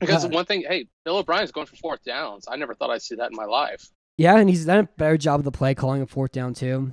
Because 0.00 0.24
Uh, 0.24 0.30
one 0.30 0.46
thing, 0.46 0.64
hey, 0.68 0.88
Bill 1.04 1.18
O'Brien's 1.18 1.52
going 1.52 1.66
for 1.66 1.76
fourth 1.76 2.02
downs. 2.02 2.46
I 2.50 2.56
never 2.56 2.74
thought 2.74 2.90
I'd 2.90 3.00
see 3.02 3.14
that 3.14 3.30
in 3.30 3.36
my 3.36 3.44
life. 3.44 3.90
Yeah, 4.16 4.36
and 4.36 4.50
he's 4.50 4.66
done 4.66 4.80
a 4.80 4.88
better 4.96 5.16
job 5.16 5.38
of 5.38 5.44
the 5.44 5.52
play 5.52 5.76
calling 5.76 6.02
a 6.02 6.06
fourth 6.06 6.32
down 6.32 6.52
too. 6.54 6.92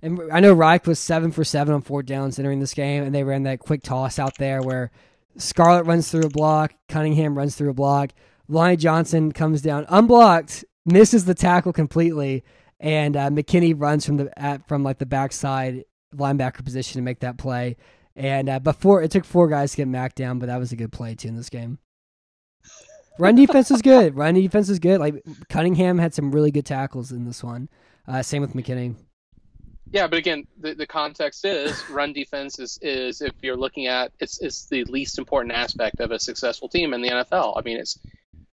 And 0.00 0.20
I 0.32 0.40
know 0.40 0.52
Reich 0.52 0.86
was 0.86 0.98
seven 0.98 1.32
for 1.32 1.42
seven 1.42 1.74
on 1.74 1.82
fourth 1.82 2.06
downs 2.06 2.38
entering 2.38 2.60
this 2.60 2.74
game, 2.74 3.02
and 3.02 3.14
they 3.14 3.24
ran 3.24 3.42
that 3.44 3.58
quick 3.58 3.82
toss 3.82 4.18
out 4.18 4.38
there 4.38 4.62
where 4.62 4.90
Scarlett 5.36 5.86
runs 5.86 6.10
through 6.10 6.22
a 6.22 6.28
block, 6.28 6.74
Cunningham 6.88 7.36
runs 7.36 7.56
through 7.56 7.70
a 7.70 7.74
block, 7.74 8.10
Lonnie 8.48 8.76
Johnson 8.76 9.32
comes 9.32 9.60
down 9.60 9.86
unblocked, 9.88 10.64
misses 10.86 11.24
the 11.24 11.34
tackle 11.34 11.72
completely, 11.72 12.44
and 12.80 13.16
uh, 13.16 13.28
McKinney 13.30 13.74
runs 13.76 14.06
from 14.06 14.18
the 14.18 14.38
at, 14.38 14.66
from 14.68 14.84
like 14.84 14.98
the 14.98 15.06
backside 15.06 15.84
linebacker 16.14 16.64
position 16.64 16.98
to 16.98 17.02
make 17.02 17.20
that 17.20 17.36
play. 17.36 17.76
And 18.14 18.48
uh, 18.48 18.58
before 18.60 19.02
it 19.02 19.10
took 19.10 19.24
four 19.24 19.48
guys 19.48 19.72
to 19.72 19.76
get 19.78 19.88
Mac 19.88 20.14
down, 20.14 20.38
but 20.38 20.46
that 20.46 20.58
was 20.58 20.72
a 20.72 20.76
good 20.76 20.92
play 20.92 21.14
too 21.14 21.28
in 21.28 21.36
this 21.36 21.50
game. 21.50 21.78
Run 23.18 23.34
defense 23.34 23.70
is 23.70 23.82
good. 23.82 24.16
Run 24.16 24.34
defense 24.34 24.68
is 24.68 24.78
good. 24.78 25.00
Like 25.00 25.22
Cunningham 25.48 25.98
had 25.98 26.14
some 26.14 26.30
really 26.30 26.52
good 26.52 26.66
tackles 26.66 27.10
in 27.10 27.24
this 27.24 27.42
one. 27.42 27.68
Uh, 28.06 28.22
same 28.22 28.42
with 28.42 28.54
McKinney. 28.54 28.94
Yeah, 29.92 30.06
but 30.06 30.18
again, 30.18 30.46
the, 30.60 30.74
the 30.74 30.86
context 30.86 31.44
is 31.44 31.88
run 31.90 32.12
defense 32.12 32.58
is, 32.58 32.78
is 32.82 33.20
if 33.22 33.32
you're 33.42 33.56
looking 33.56 33.86
at 33.86 34.12
it's 34.20 34.40
it's 34.40 34.66
the 34.66 34.84
least 34.84 35.18
important 35.18 35.54
aspect 35.54 36.00
of 36.00 36.10
a 36.10 36.18
successful 36.18 36.68
team 36.68 36.92
in 36.92 37.00
the 37.00 37.08
NFL. 37.08 37.54
I 37.56 37.62
mean, 37.62 37.78
it's 37.78 37.98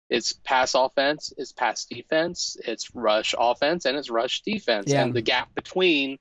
it's 0.09 0.33
pass 0.33 0.75
offense, 0.75 1.33
it's 1.37 1.53
pass 1.53 1.85
defense, 1.85 2.57
it's 2.65 2.95
rush 2.95 3.35
offense, 3.39 3.85
and 3.85 3.97
it's 3.97 4.09
rush 4.11 4.43
defense. 4.43 4.91
Yeah. 4.91 5.03
And 5.03 5.13
the 5.13 5.21
gap 5.21 5.55
between 5.55 6.19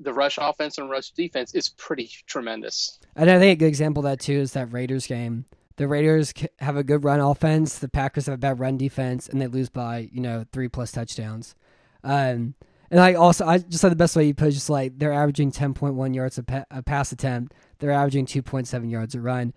the 0.00 0.12
rush 0.12 0.38
offense 0.40 0.78
and 0.78 0.90
rush 0.90 1.10
defense 1.10 1.54
is 1.54 1.70
pretty 1.70 2.10
tremendous. 2.26 2.98
And 3.16 3.30
I 3.30 3.38
think 3.38 3.58
a 3.58 3.60
good 3.60 3.68
example 3.68 4.04
of 4.04 4.10
that 4.10 4.20
too 4.20 4.40
is 4.40 4.52
that 4.52 4.72
Raiders 4.72 5.06
game. 5.06 5.46
The 5.76 5.88
Raiders 5.88 6.34
have 6.58 6.76
a 6.76 6.82
good 6.82 7.04
run 7.04 7.20
offense. 7.20 7.78
The 7.78 7.88
Packers 7.88 8.26
have 8.26 8.34
a 8.34 8.38
bad 8.38 8.58
run 8.58 8.76
defense, 8.76 9.28
and 9.28 9.40
they 9.40 9.46
lose 9.46 9.70
by 9.70 10.10
you 10.12 10.20
know 10.20 10.44
three 10.52 10.68
plus 10.68 10.92
touchdowns. 10.92 11.54
Um, 12.04 12.54
and 12.90 13.00
I 13.00 13.14
also 13.14 13.46
I 13.46 13.58
just 13.58 13.82
like 13.82 13.90
the 13.90 13.96
best 13.96 14.16
way 14.16 14.26
you 14.26 14.34
put 14.34 14.48
it, 14.48 14.52
just 14.52 14.70
like 14.70 14.98
they're 14.98 15.12
averaging 15.12 15.50
ten 15.52 15.74
point 15.74 15.94
one 15.94 16.14
yards 16.14 16.38
a, 16.38 16.42
pa- 16.42 16.64
a 16.70 16.82
pass 16.82 17.12
attempt. 17.12 17.54
They're 17.78 17.90
averaging 17.90 18.26
two 18.26 18.42
point 18.42 18.66
seven 18.68 18.90
yards 18.90 19.14
a 19.14 19.20
run. 19.20 19.52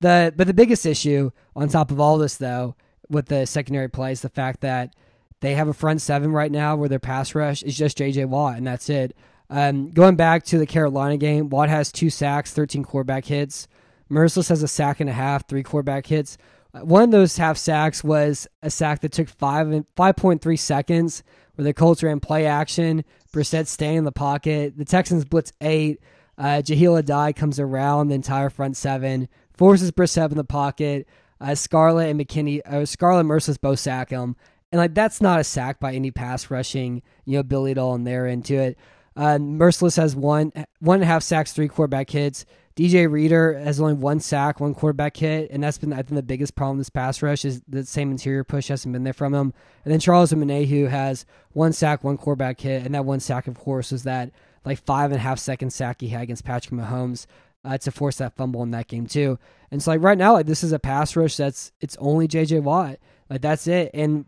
The 0.00 0.32
but 0.36 0.46
the 0.46 0.54
biggest 0.54 0.84
issue 0.86 1.30
on 1.54 1.68
top 1.68 1.90
of 1.90 2.00
all 2.00 2.18
this 2.18 2.36
though 2.36 2.74
with 3.08 3.26
the 3.26 3.46
secondary 3.46 3.88
play 3.88 4.12
is 4.12 4.20
the 4.22 4.28
fact 4.28 4.60
that 4.60 4.94
they 5.40 5.54
have 5.54 5.68
a 5.68 5.74
front 5.74 6.00
seven 6.00 6.32
right 6.32 6.50
now 6.50 6.76
where 6.76 6.88
their 6.88 6.98
pass 6.98 7.34
rush 7.34 7.62
is 7.62 7.76
just 7.76 7.98
J.J. 7.98 8.24
Watt, 8.24 8.56
and 8.56 8.66
that's 8.66 8.88
it. 8.88 9.14
Um, 9.48 9.90
going 9.90 10.16
back 10.16 10.44
to 10.46 10.58
the 10.58 10.66
Carolina 10.66 11.16
game, 11.16 11.50
Watt 11.50 11.68
has 11.68 11.92
two 11.92 12.10
sacks, 12.10 12.52
13 12.52 12.82
quarterback 12.82 13.26
hits. 13.26 13.68
Mercilus 14.10 14.48
has 14.48 14.62
a 14.62 14.68
sack 14.68 14.98
and 14.98 15.10
a 15.10 15.12
half, 15.12 15.46
three 15.46 15.62
quarterback 15.62 16.06
hits. 16.06 16.36
Uh, 16.74 16.80
One 16.80 17.02
of 17.02 17.10
those 17.10 17.36
half 17.36 17.56
sacks 17.56 18.02
was 18.02 18.48
a 18.62 18.70
sack 18.70 19.00
that 19.02 19.12
took 19.12 19.28
five 19.28 19.68
and 19.70 19.84
5.3 19.94 20.58
seconds, 20.58 21.22
where 21.56 21.64
the 21.64 21.74
Colts 21.74 22.02
ran 22.02 22.20
play 22.20 22.46
action. 22.46 23.04
Brissett 23.32 23.66
staying 23.66 23.98
in 23.98 24.04
the 24.04 24.12
pocket. 24.12 24.78
The 24.78 24.84
Texans 24.84 25.24
blitz 25.24 25.52
eight. 25.60 26.00
Uh, 26.38 26.62
Jahleel 26.62 27.02
Addae 27.02 27.34
comes 27.34 27.58
around 27.58 28.08
the 28.08 28.14
entire 28.14 28.50
front 28.50 28.76
seven, 28.76 29.28
forces 29.54 29.90
Brissett 29.90 30.30
in 30.30 30.36
the 30.36 30.44
pocket. 30.44 31.08
Uh, 31.40 31.54
Scarlett 31.54 32.10
and 32.10 32.20
McKinney, 32.20 32.60
uh, 32.66 32.84
Scarlett 32.86 33.20
and 33.20 33.28
Mercilus 33.28 33.60
both 33.60 33.78
sack 33.78 34.10
him. 34.10 34.36
And 34.72 34.78
like 34.78 34.94
that's 34.94 35.20
not 35.20 35.40
a 35.40 35.44
sack 35.44 35.80
by 35.80 35.92
any 35.92 36.10
pass 36.10 36.50
rushing, 36.50 37.02
you 37.24 37.34
know, 37.34 37.40
ability 37.40 37.72
at 37.72 37.78
all 37.78 37.94
in 37.94 38.04
there 38.04 38.26
into 38.26 38.54
it. 38.54 38.78
Uh, 39.16 39.38
Mercilus 39.38 39.96
has 39.96 40.14
one 40.14 40.52
one 40.80 40.96
and 40.96 41.04
a 41.04 41.06
half 41.06 41.22
sacks, 41.22 41.52
three 41.52 41.68
quarterback 41.68 42.10
hits. 42.10 42.44
DJ 42.76 43.10
Reader 43.10 43.58
has 43.58 43.80
only 43.80 43.94
one 43.94 44.20
sack, 44.20 44.60
one 44.60 44.74
quarterback 44.74 45.16
hit, 45.16 45.50
and 45.50 45.62
that's 45.62 45.78
been 45.78 45.94
I 45.94 46.02
think 46.02 46.14
the 46.14 46.22
biggest 46.22 46.54
problem 46.54 46.76
this 46.76 46.90
pass 46.90 47.22
rush 47.22 47.44
is 47.46 47.62
the 47.66 47.86
same 47.86 48.10
interior 48.10 48.44
push 48.44 48.68
hasn't 48.68 48.92
been 48.92 49.04
there 49.04 49.14
from 49.14 49.34
him. 49.34 49.54
And 49.84 49.92
then 49.92 49.98
Charles 49.98 50.30
Omenihu 50.30 50.90
has 50.90 51.24
one 51.52 51.72
sack, 51.72 52.04
one 52.04 52.18
quarterback 52.18 52.60
hit, 52.60 52.84
and 52.84 52.94
that 52.94 53.06
one 53.06 53.20
sack, 53.20 53.46
of 53.46 53.58
course, 53.58 53.92
was 53.92 54.02
that 54.02 54.30
like 54.66 54.78
five 54.84 55.10
and 55.10 55.18
a 55.18 55.22
half 55.22 55.38
second 55.38 55.70
sack 55.70 56.02
he 56.02 56.08
had 56.08 56.22
against 56.22 56.44
Patrick 56.44 56.78
Mahomes 56.78 57.24
uh, 57.64 57.78
to 57.78 57.90
force 57.90 58.16
that 58.16 58.36
fumble 58.36 58.62
in 58.62 58.72
that 58.72 58.88
game 58.88 59.06
too. 59.06 59.38
And 59.70 59.82
so 59.82 59.92
like 59.92 60.02
right 60.02 60.18
now, 60.18 60.34
like 60.34 60.46
this 60.46 60.62
is 60.62 60.72
a 60.72 60.78
pass 60.78 61.16
rush 61.16 61.36
that's 61.36 61.72
it's 61.80 61.96
only 61.98 62.28
JJ 62.28 62.62
Watt, 62.62 62.98
like 63.30 63.40
that's 63.40 63.66
it. 63.66 63.90
And 63.94 64.26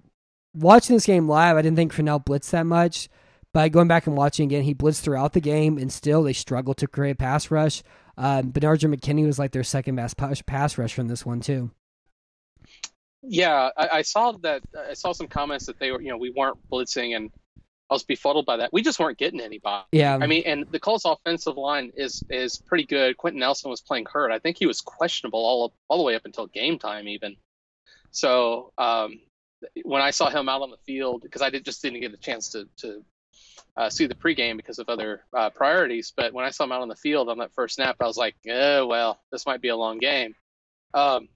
watching 0.54 0.96
this 0.96 1.06
game 1.06 1.28
live, 1.28 1.58
I 1.58 1.62
didn't 1.62 1.76
think 1.76 1.92
Crennel 1.92 2.24
blitzed 2.24 2.50
that 2.50 2.64
much. 2.64 3.10
But 3.52 3.72
going 3.72 3.88
back 3.88 4.06
and 4.06 4.16
watching 4.16 4.46
again, 4.46 4.62
he 4.62 4.74
blitzed 4.74 5.00
throughout 5.00 5.32
the 5.32 5.40
game, 5.40 5.78
and 5.78 5.92
still 5.92 6.22
they 6.22 6.34
struggled 6.34 6.76
to 6.78 6.86
create 6.86 7.12
a 7.12 7.16
pass 7.16 7.50
rush. 7.50 7.82
Um, 8.18 8.52
Benardrick 8.52 8.92
McKinney 8.92 9.24
was 9.24 9.38
like 9.38 9.52
their 9.52 9.62
second 9.62 9.94
best 9.94 10.16
pass, 10.16 10.42
pass 10.42 10.76
rush 10.76 10.92
from 10.92 11.06
this 11.06 11.24
one 11.24 11.40
too. 11.40 11.70
Yeah, 13.22 13.70
I, 13.76 13.88
I 13.88 14.02
saw 14.02 14.32
that. 14.42 14.62
I 14.90 14.94
saw 14.94 15.12
some 15.12 15.28
comments 15.28 15.66
that 15.66 15.78
they 15.78 15.92
were, 15.92 16.00
you 16.00 16.10
know, 16.10 16.16
we 16.16 16.30
weren't 16.30 16.58
blitzing, 16.70 17.14
and 17.14 17.30
I 17.88 17.94
was 17.94 18.02
befuddled 18.02 18.44
by 18.44 18.56
that. 18.58 18.72
We 18.72 18.82
just 18.82 18.98
weren't 18.98 19.18
getting 19.18 19.40
anybody. 19.40 19.84
Yeah, 19.92 20.18
I 20.20 20.26
mean, 20.26 20.42
and 20.46 20.66
the 20.70 20.80
Colts' 20.80 21.04
offensive 21.04 21.56
line 21.56 21.92
is 21.96 22.24
is 22.28 22.58
pretty 22.58 22.84
good. 22.84 23.16
Quenton 23.16 23.38
Nelson 23.38 23.70
was 23.70 23.80
playing 23.80 24.06
hurt. 24.10 24.32
I 24.32 24.40
think 24.40 24.56
he 24.58 24.66
was 24.66 24.80
questionable 24.80 25.38
all 25.38 25.66
up, 25.66 25.72
all 25.88 25.98
the 25.98 26.04
way 26.04 26.16
up 26.16 26.24
until 26.24 26.46
game 26.48 26.78
time, 26.78 27.06
even. 27.06 27.36
So 28.10 28.72
um, 28.78 29.20
when 29.84 30.02
I 30.02 30.10
saw 30.10 30.28
him 30.28 30.48
out 30.48 30.62
on 30.62 30.70
the 30.70 30.76
field, 30.86 31.22
because 31.22 31.42
I 31.42 31.50
did, 31.50 31.64
just 31.64 31.82
didn't 31.82 32.00
get 32.00 32.12
a 32.12 32.16
chance 32.16 32.50
to 32.50 32.68
to 32.78 33.04
uh, 33.78 33.88
see 33.88 34.06
the 34.06 34.14
pregame 34.14 34.56
because 34.56 34.80
of 34.80 34.88
other 34.88 35.22
uh, 35.32 35.50
priorities, 35.50 36.12
but 36.14 36.34
when 36.34 36.44
I 36.44 36.50
saw 36.50 36.64
him 36.64 36.72
out 36.72 36.82
on 36.82 36.88
the 36.88 36.96
field 36.96 37.28
on 37.28 37.38
that 37.38 37.54
first 37.54 37.76
snap, 37.76 37.96
I 38.00 38.06
was 38.06 38.16
like, 38.16 38.34
oh 38.50 38.86
well, 38.86 39.20
this 39.30 39.46
might 39.46 39.62
be 39.62 39.68
a 39.68 39.76
long 39.76 39.98
game. 39.98 40.34
Um, 40.92 41.28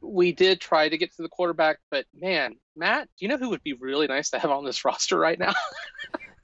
we 0.00 0.32
did 0.32 0.60
try 0.60 0.88
to 0.88 0.98
get 0.98 1.14
to 1.14 1.22
the 1.22 1.28
quarterback, 1.28 1.78
but 1.90 2.06
man, 2.12 2.56
Matt, 2.76 3.08
do 3.18 3.24
you 3.24 3.28
know 3.28 3.36
who 3.36 3.50
would 3.50 3.62
be 3.62 3.74
really 3.74 4.08
nice 4.08 4.30
to 4.30 4.40
have 4.40 4.50
on 4.50 4.64
this 4.64 4.84
roster 4.84 5.16
right 5.16 5.38
now? 5.38 5.54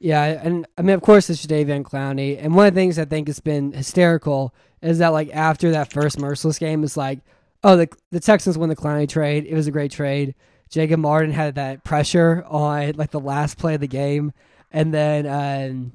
Yeah, 0.01 0.23
and 0.25 0.65
I 0.77 0.83
mean, 0.83 0.95
of 0.95 1.03
course, 1.03 1.29
it's 1.29 1.45
Jadeveon 1.45 1.83
Clowney. 1.83 2.39
And 2.41 2.55
one 2.55 2.69
of 2.69 2.75
the 2.75 2.81
things 2.81 3.01
I 3.01 3.05
think 3.05 3.27
has 3.27 3.41
been 3.41 3.73
hysterical 3.73 4.55
is 4.81 4.99
that, 4.99 5.09
like, 5.09 5.35
after 5.35 5.73
that 5.73 5.93
first 5.93 6.19
Mercilus 6.19 6.61
game, 6.61 6.85
it's 6.85 6.97
like, 6.97 7.19
oh, 7.65 7.77
the 7.77 7.89
the 8.13 8.21
Texans 8.21 8.57
won 8.57 8.69
the 8.69 8.77
Clowney 8.77 9.09
trade. 9.09 9.45
It 9.45 9.55
was 9.55 9.67
a 9.67 9.73
great 9.73 9.91
trade. 9.91 10.37
Jacob 10.71 11.01
Martin 11.01 11.33
had 11.33 11.55
that 11.57 11.85
pressure 11.85 12.45
on 12.47 12.93
like 12.97 13.11
the 13.11 13.21
last 13.21 13.59
play 13.59 13.75
of 13.75 13.81
the 13.81 13.89
game, 13.89 14.33
and 14.71 14.93
then 14.93 15.27
um, 15.27 15.93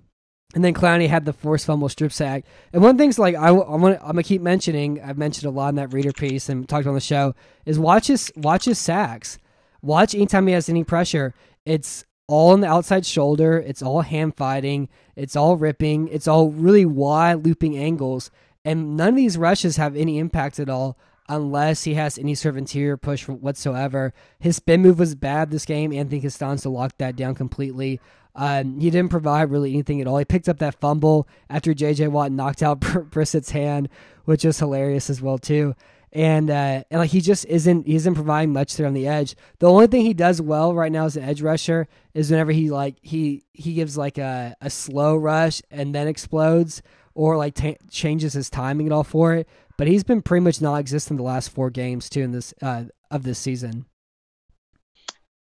and 0.55 0.63
then 0.63 0.73
Clowney 0.73 1.07
had 1.07 1.25
the 1.25 1.33
forced 1.33 1.65
fumble 1.65 1.89
strip 1.89 2.11
sack. 2.11 2.45
And 2.71 2.81
one 2.81 2.97
thing's 2.97 3.19
like 3.19 3.35
I, 3.35 3.47
I 3.47 3.51
want 3.51 3.99
I'm 4.01 4.07
gonna 4.07 4.23
keep 4.23 4.41
mentioning. 4.41 5.01
I've 5.01 5.17
mentioned 5.17 5.45
a 5.45 5.55
lot 5.55 5.69
in 5.69 5.75
that 5.75 5.93
reader 5.93 6.11
piece 6.11 6.49
and 6.49 6.67
talked 6.67 6.87
on 6.87 6.93
the 6.93 7.01
show 7.01 7.35
is 7.65 7.79
watch 7.79 8.07
his 8.07 8.31
watch 8.35 8.65
his 8.65 8.79
sacks. 8.79 9.37
Watch 9.81 10.15
anytime 10.15 10.47
he 10.47 10.53
has 10.53 10.69
any 10.69 10.83
pressure. 10.83 11.33
It's 11.65 12.05
all 12.27 12.51
on 12.51 12.61
the 12.61 12.67
outside 12.67 13.05
shoulder. 13.05 13.57
It's 13.57 13.81
all 13.81 14.01
hand 14.01 14.37
fighting. 14.37 14.89
It's 15.15 15.35
all 15.35 15.57
ripping. 15.57 16.07
It's 16.07 16.27
all 16.27 16.51
really 16.51 16.85
wide 16.85 17.45
looping 17.45 17.77
angles. 17.77 18.31
And 18.63 18.95
none 18.95 19.09
of 19.09 19.15
these 19.15 19.37
rushes 19.37 19.75
have 19.75 19.95
any 19.95 20.19
impact 20.19 20.57
at 20.57 20.69
all 20.69 20.97
unless 21.29 21.83
he 21.83 21.93
has 21.93 22.17
any 22.17 22.35
sort 22.35 22.53
of 22.53 22.57
interior 22.57 22.97
push 22.97 23.27
whatsoever. 23.27 24.13
His 24.39 24.57
spin 24.57 24.81
move 24.81 24.99
was 24.99 25.15
bad 25.15 25.51
this 25.51 25.65
game. 25.65 25.93
Anthony 25.93 26.21
Castonzo 26.21 26.71
locked 26.71 26.97
that 26.97 27.15
down 27.15 27.35
completely. 27.35 27.99
Um, 28.35 28.79
he 28.79 28.89
didn't 28.89 29.11
provide 29.11 29.51
really 29.51 29.71
anything 29.73 30.01
at 30.01 30.07
all. 30.07 30.17
He 30.17 30.25
picked 30.25 30.49
up 30.49 30.59
that 30.59 30.79
fumble 30.79 31.27
after 31.49 31.73
J.J. 31.73 32.07
Watt 32.07 32.31
knocked 32.31 32.63
out 32.63 32.79
Br- 32.81 32.99
Brissett's 32.99 33.51
hand, 33.51 33.89
which 34.25 34.43
is 34.43 34.59
hilarious 34.59 35.09
as 35.09 35.21
well 35.21 35.37
too. 35.37 35.75
And 36.11 36.51
uh, 36.51 36.83
and 36.91 36.99
like 36.99 37.09
he 37.09 37.21
just 37.21 37.43
isn't 37.45 37.87
he 37.87 37.95
isn't 37.95 38.13
providing 38.13 38.53
much 38.53 38.75
there 38.75 38.85
on 38.85 38.93
the 38.93 39.07
edge. 39.07 39.35
The 39.57 39.69
only 39.69 39.87
thing 39.87 40.05
he 40.05 40.13
does 40.13 40.39
well 40.39 40.75
right 40.75 40.91
now 40.91 41.05
as 41.05 41.17
an 41.17 41.23
edge 41.23 41.41
rusher 41.41 41.87
is 42.13 42.29
whenever 42.29 42.51
he 42.51 42.69
like 42.69 42.97
he 43.01 43.43
he 43.51 43.73
gives 43.73 43.97
like 43.97 44.19
a, 44.19 44.55
a 44.61 44.69
slow 44.69 45.15
rush 45.15 45.63
and 45.71 45.93
then 45.95 46.07
explodes 46.07 46.83
or 47.15 47.37
like 47.37 47.55
ta 47.55 47.73
changes 47.89 48.33
his 48.33 48.49
timing 48.49 48.87
and 48.87 48.93
all 48.93 49.03
for 49.03 49.33
it. 49.33 49.47
But 49.77 49.87
he's 49.87 50.03
been 50.03 50.21
pretty 50.21 50.43
much 50.43 50.61
non-existent 50.61 51.17
the 51.17 51.23
last 51.23 51.49
four 51.49 51.69
games 51.69 52.09
too 52.09 52.21
in 52.21 52.31
this 52.31 52.53
uh, 52.61 52.85
of 53.11 53.23
this 53.23 53.39
season. 53.39 53.85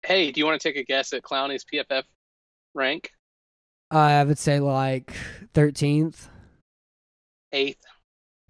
hey, 0.05 0.31
do 0.31 0.39
you 0.39 0.45
want 0.45 0.59
to 0.59 0.67
take 0.67 0.77
a 0.77 0.83
guess 0.83 1.13
at 1.13 1.23
Clowney's 1.23 1.65
PFF 1.65 2.03
rank? 2.73 3.11
Uh, 3.93 3.97
I 3.97 4.23
would 4.23 4.37
say 4.37 4.59
like 4.59 5.13
thirteenth. 5.53 6.29
Eighth. 7.53 7.83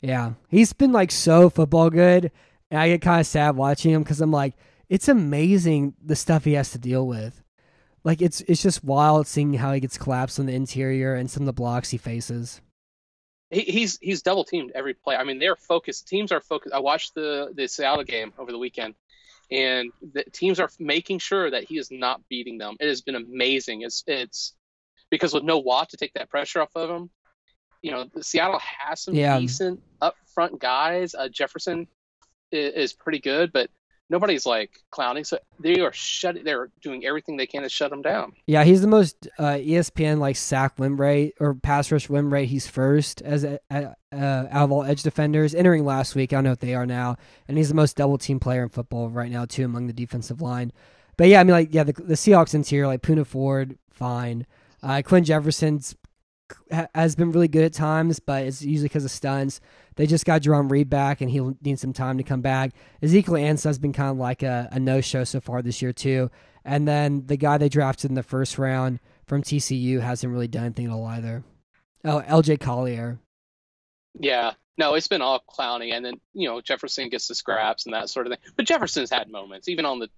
Yeah, 0.02 0.34
he's 0.50 0.74
been 0.74 0.92
like 0.92 1.12
so 1.12 1.50
football 1.50 1.90
good, 1.90 2.32
and 2.70 2.80
I 2.80 2.90
get 2.90 3.02
kind 3.02 3.20
of 3.20 3.28
sad 3.28 3.56
watching 3.56 3.92
him 3.92 4.04
because 4.04 4.22
I'm 4.22 4.32
like, 4.32 4.56
it's 4.90 5.08
amazing 5.08 5.94
the 6.04 6.16
stuff 6.16 6.46
he 6.46 6.54
has 6.54 6.72
to 6.72 6.78
deal 6.78 7.06
with. 7.08 7.44
Like 8.04 8.22
it's 8.22 8.42
it's 8.42 8.64
just 8.64 8.84
wild 8.84 9.28
seeing 9.28 9.54
how 9.56 9.74
he 9.74 9.80
gets 9.80 9.98
collapsed 9.98 10.40
on 10.40 10.46
the 10.46 10.54
interior 10.54 11.14
and 11.16 11.30
some 11.30 11.44
of 11.44 11.48
the 11.48 11.54
blocks 11.54 11.90
he 11.90 11.98
faces. 11.98 12.62
He, 13.50 13.62
he's 13.62 13.98
he's 14.02 14.22
double 14.22 14.44
teamed 14.44 14.72
every 14.76 14.94
play. 14.94 15.16
I 15.16 15.24
mean, 15.24 15.40
they're 15.40 15.56
focused. 15.56 16.08
Teams 16.08 16.32
are 16.32 16.42
focused. 16.42 16.76
I 16.76 16.80
watched 16.80 17.16
the 17.16 17.52
the 17.56 17.68
Seattle 17.68 18.04
game 18.04 18.34
over 18.38 18.52
the 18.52 18.58
weekend, 18.58 18.96
and 19.52 19.92
the 20.14 20.24
teams 20.32 20.60
are 20.60 20.70
making 20.80 21.20
sure 21.20 21.50
that 21.50 21.64
he 21.64 21.78
is 21.78 21.90
not 21.92 22.22
beating 22.30 22.58
them. 22.58 22.76
It 22.80 22.88
has 22.88 23.02
been 23.02 23.16
amazing. 23.16 23.82
It's 23.84 24.04
it's 24.08 24.54
because 25.10 25.34
with 25.34 25.44
no 25.44 25.60
Watt 25.60 25.90
to 25.90 25.98
take 25.98 26.14
that 26.16 26.30
pressure 26.30 26.62
off 26.62 26.76
of 26.76 26.90
him, 26.90 27.10
you 27.82 27.92
know, 27.92 28.06
Seattle 28.22 28.60
has 28.60 29.02
some 29.02 29.16
Yeah. 29.16 29.40
decent 29.40 29.82
up 30.02 30.16
front 30.34 30.60
guys. 30.60 31.16
Uh, 31.16 31.30
Jefferson 31.30 31.88
is, 32.52 32.74
is 32.74 32.94
pretty 32.94 33.20
good, 33.20 33.54
but 33.54 33.70
nobody's 34.10 34.46
like 34.46 34.72
clowning. 34.92 35.24
So 35.24 35.40
they 35.60 35.80
are 35.80 35.92
shut. 35.94 36.44
They're 36.44 36.70
doing 36.82 37.06
everything 37.06 37.38
they 37.38 37.48
can 37.48 37.64
to 37.64 37.70
shut 37.70 37.90
them 37.90 38.02
down. 38.02 38.34
Yeah, 38.46 38.64
he's 38.64 38.82
the 38.82 38.88
most 38.88 39.28
uh, 39.38 39.54
ESPN 39.54 40.20
like 40.20 40.36
sack 40.36 40.78
win 40.78 40.98
rate 40.98 41.34
or 41.40 41.56
pass 41.56 41.92
rush 41.92 42.10
win 42.10 42.30
rate. 42.30 42.50
He's 42.50 42.68
first 42.68 43.22
as 43.22 43.44
a, 43.44 43.60
uh, 43.72 43.94
out 44.12 44.48
of 44.52 44.72
all 44.72 44.84
edge 44.84 45.04
defenders 45.04 45.54
entering 45.54 45.86
last 45.86 46.16
week. 46.16 46.34
I 46.34 46.38
don't 46.38 46.46
know 46.46 46.52
what 46.52 46.60
they 46.60 46.76
are 46.76 46.86
now, 46.86 47.18
and 47.48 47.58
he's 47.58 47.70
the 47.70 47.76
most 47.76 47.96
double 47.96 48.18
team 48.18 48.40
player 48.40 48.64
in 48.64 48.70
football 48.70 49.10
right 49.10 49.32
now 49.32 49.46
too 49.46 49.66
among 49.66 49.88
the 49.88 49.94
defensive 49.94 50.42
line. 50.42 50.72
But 51.18 51.28
yeah, 51.28 51.40
I 51.40 51.44
mean 51.44 51.54
like 51.54 51.74
yeah, 51.74 51.84
the, 51.84 51.94
the 51.94 52.16
Seahawks 52.16 52.54
interior 52.54 52.88
like 52.88 53.02
Poona 53.02 53.26
Ford 53.26 53.78
fine, 53.92 54.46
uh, 54.84 55.02
Quinn 55.04 55.24
Jefferson's 55.24 55.96
has 56.96 57.16
been 57.16 57.32
really 57.32 57.48
good 57.48 57.64
at 57.64 57.74
times, 57.74 58.20
but 58.20 58.44
it's 58.44 58.62
usually 58.62 58.88
because 58.88 59.06
of 59.06 59.12
stunts. 59.12 59.60
They 59.96 60.06
just 60.06 60.26
got 60.26 60.42
Jarran 60.42 60.70
Reed 60.70 60.90
back, 60.90 61.22
and 61.22 61.30
he'll 61.30 61.58
need 61.62 61.80
some 61.80 61.94
time 61.94 62.18
to 62.18 62.24
come 62.24 62.42
back. 62.42 62.72
Ezekiel 63.02 63.36
Ansah 63.36 63.66
has 63.66 63.80
been 63.80 63.94
kind 63.94 64.12
of 64.12 64.18
like 64.18 64.44
a, 64.44 64.70
a 64.72 64.80
no 64.80 65.02
show 65.02 65.24
so 65.24 65.40
far 65.40 65.62
this 65.62 65.82
year 65.82 65.94
too. 65.94 66.30
And 66.64 66.88
then 66.88 67.26
the 67.28 67.38
guy 67.38 67.58
they 67.58 67.70
drafted 67.70 68.12
in 68.12 68.16
the 68.16 68.24
first 68.24 68.58
round 68.58 69.00
from 69.26 69.42
TCU 69.42 70.02
hasn't 70.02 70.32
really 70.32 70.48
done 70.48 70.66
anything 70.66 70.88
at 70.88 70.92
all 70.92 71.06
either. 71.06 71.44
Oh, 72.04 72.22
LJ 72.28 72.60
Collier. 72.60 73.20
Yeah. 74.20 74.54
No, 74.78 74.94
it's 74.94 75.08
been 75.08 75.22
all 75.22 75.44
Clowney. 75.50 75.94
and 75.94 76.06
then 76.06 76.16
you 76.34 76.48
know 76.48 76.62
Jefferson 76.62 77.10
gets 77.10 77.28
the 77.28 77.36
scraps 77.36 77.86
and 77.86 77.94
that 77.94 78.10
sort 78.10 78.28
of 78.28 78.34
thing. 78.34 78.40
But 78.56 78.66
Jefferson's 78.66 79.10
had 79.10 79.30
moments, 79.30 79.68
even 79.68 79.86
on 79.86 80.00
the 80.00 80.10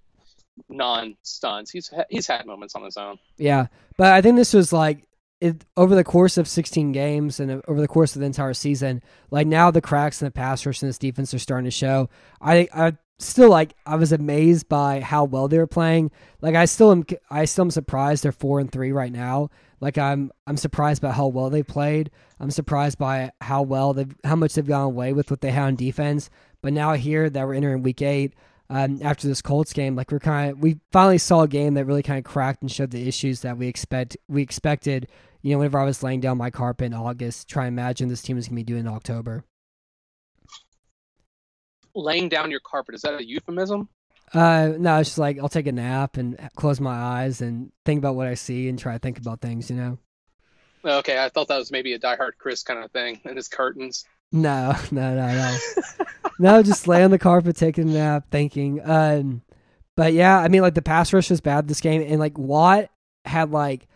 non 0.67 1.15
stunts. 1.23 1.71
He's 1.71 1.91
he's 2.09 2.27
had 2.27 2.45
moments 2.45 2.75
on 2.75 2.83
his 2.83 2.97
own. 2.97 3.17
Yeah, 3.37 3.67
but 3.97 4.11
I 4.11 4.21
think 4.21 4.35
this 4.35 4.53
was 4.53 4.73
like 4.73 5.07
it, 5.41 5.65
over 5.77 5.95
the 5.95 6.03
course 6.03 6.37
of 6.37 6.47
16 6.47 6.91
games 6.91 7.39
and 7.39 7.51
uh, 7.51 7.61
over 7.67 7.79
the 7.79 7.87
course 7.87 8.15
of 8.15 8.19
the 8.19 8.25
entire 8.25 8.53
season. 8.53 9.01
Like 9.31 9.47
now, 9.47 9.71
the 9.71 9.81
cracks 9.81 10.21
in 10.21 10.25
the 10.25 10.31
pass 10.31 10.65
rush 10.65 10.81
and 10.81 10.89
this 10.89 10.97
defense 10.97 11.33
are 11.33 11.39
starting 11.39 11.65
to 11.65 11.71
show. 11.71 12.09
I 12.41 12.67
I 12.73 12.97
still 13.19 13.49
like 13.49 13.73
I 13.85 13.95
was 13.95 14.11
amazed 14.11 14.67
by 14.69 15.01
how 15.01 15.25
well 15.25 15.47
they 15.47 15.57
were 15.57 15.67
playing. 15.67 16.11
Like 16.41 16.55
I 16.55 16.65
still 16.65 16.91
am 16.91 17.05
I 17.29 17.45
still 17.45 17.65
am 17.65 17.71
surprised 17.71 18.23
they're 18.23 18.31
four 18.31 18.59
and 18.59 18.71
three 18.71 18.91
right 18.91 19.11
now. 19.11 19.49
Like 19.79 19.97
I'm 19.97 20.31
I'm 20.47 20.57
surprised 20.57 21.01
by 21.01 21.11
how 21.11 21.27
well 21.27 21.49
they 21.49 21.63
played. 21.63 22.11
I'm 22.39 22.51
surprised 22.51 22.97
by 22.97 23.31
how 23.41 23.61
well 23.61 23.93
they 23.93 24.07
how 24.23 24.35
much 24.35 24.53
they've 24.53 24.65
gone 24.65 24.85
away 24.85 25.13
with 25.13 25.29
what 25.29 25.41
they 25.41 25.51
had 25.51 25.65
on 25.65 25.75
defense. 25.75 26.29
But 26.61 26.73
now 26.73 26.93
here 26.93 27.29
that 27.29 27.47
we're 27.47 27.53
entering 27.53 27.83
week 27.83 28.01
eight, 28.01 28.33
um, 28.69 28.99
after 29.01 29.27
this 29.27 29.41
Colts 29.41 29.73
game, 29.73 29.95
like 29.95 30.11
we're 30.11 30.19
kind 30.19 30.51
of 30.51 30.59
we 30.59 30.79
finally 30.91 31.17
saw 31.17 31.41
a 31.41 31.47
game 31.47 31.73
that 31.73 31.85
really 31.85 32.03
kind 32.03 32.19
of 32.19 32.25
cracked 32.25 32.61
and 32.61 32.71
showed 32.71 32.91
the 32.91 33.07
issues 33.07 33.41
that 33.41 33.57
we 33.57 33.67
expect 33.67 34.15
we 34.27 34.41
expected. 34.41 35.07
You 35.41 35.53
know, 35.53 35.59
whenever 35.59 35.79
I 35.79 35.85
was 35.85 36.03
laying 36.03 36.19
down 36.19 36.37
my 36.37 36.49
carpet 36.49 36.87
in 36.87 36.93
August, 36.93 37.47
try 37.47 37.65
and 37.65 37.73
imagine 37.73 38.09
this 38.09 38.21
team 38.21 38.37
is 38.37 38.47
gonna 38.47 38.57
be 38.57 38.63
doing 38.63 38.81
in 38.81 38.87
October. 38.87 39.43
Laying 41.95 42.29
down 42.29 42.51
your 42.51 42.59
carpet 42.59 42.95
is 42.95 43.01
that 43.01 43.19
a 43.19 43.25
euphemism? 43.25 43.89
Uh, 44.33 44.73
no, 44.77 44.99
it's 44.99 45.09
just 45.09 45.17
like 45.17 45.39
I'll 45.39 45.49
take 45.49 45.67
a 45.67 45.71
nap 45.71 46.17
and 46.17 46.37
close 46.55 46.79
my 46.79 46.95
eyes 46.95 47.41
and 47.41 47.71
think 47.85 47.97
about 47.97 48.15
what 48.15 48.27
I 48.27 48.35
see 48.35 48.69
and 48.69 48.77
try 48.77 48.93
to 48.93 48.99
think 48.99 49.17
about 49.17 49.41
things. 49.41 49.71
You 49.71 49.77
know. 49.77 49.97
Okay, 50.85 51.21
I 51.21 51.29
thought 51.29 51.47
that 51.47 51.57
was 51.57 51.71
maybe 51.71 51.93
a 51.93 51.99
diehard 51.99 52.33
Chris 52.37 52.61
kind 52.61 52.83
of 52.83 52.91
thing, 52.91 53.19
and 53.25 53.35
his 53.35 53.47
curtains. 53.47 54.05
No, 54.31 54.75
no, 54.91 55.15
no, 55.15 55.27
no. 55.27 55.57
no, 56.39 56.63
just 56.63 56.87
lay 56.87 57.03
on 57.03 57.11
the 57.11 57.19
carpet, 57.19 57.55
taking 57.55 57.89
a 57.89 57.93
nap, 57.93 58.25
thinking. 58.31 58.81
Um, 58.83 59.41
but 59.95 60.13
yeah, 60.13 60.37
I 60.39 60.47
mean, 60.47 60.61
like 60.61 60.75
the 60.75 60.81
pass 60.81 61.11
rush 61.11 61.29
was 61.29 61.41
bad 61.41 61.67
this 61.67 61.81
game, 61.81 62.01
and 62.01 62.19
like 62.19 62.37
Watt 62.37 62.89
had 63.25 63.51
like, 63.51 63.87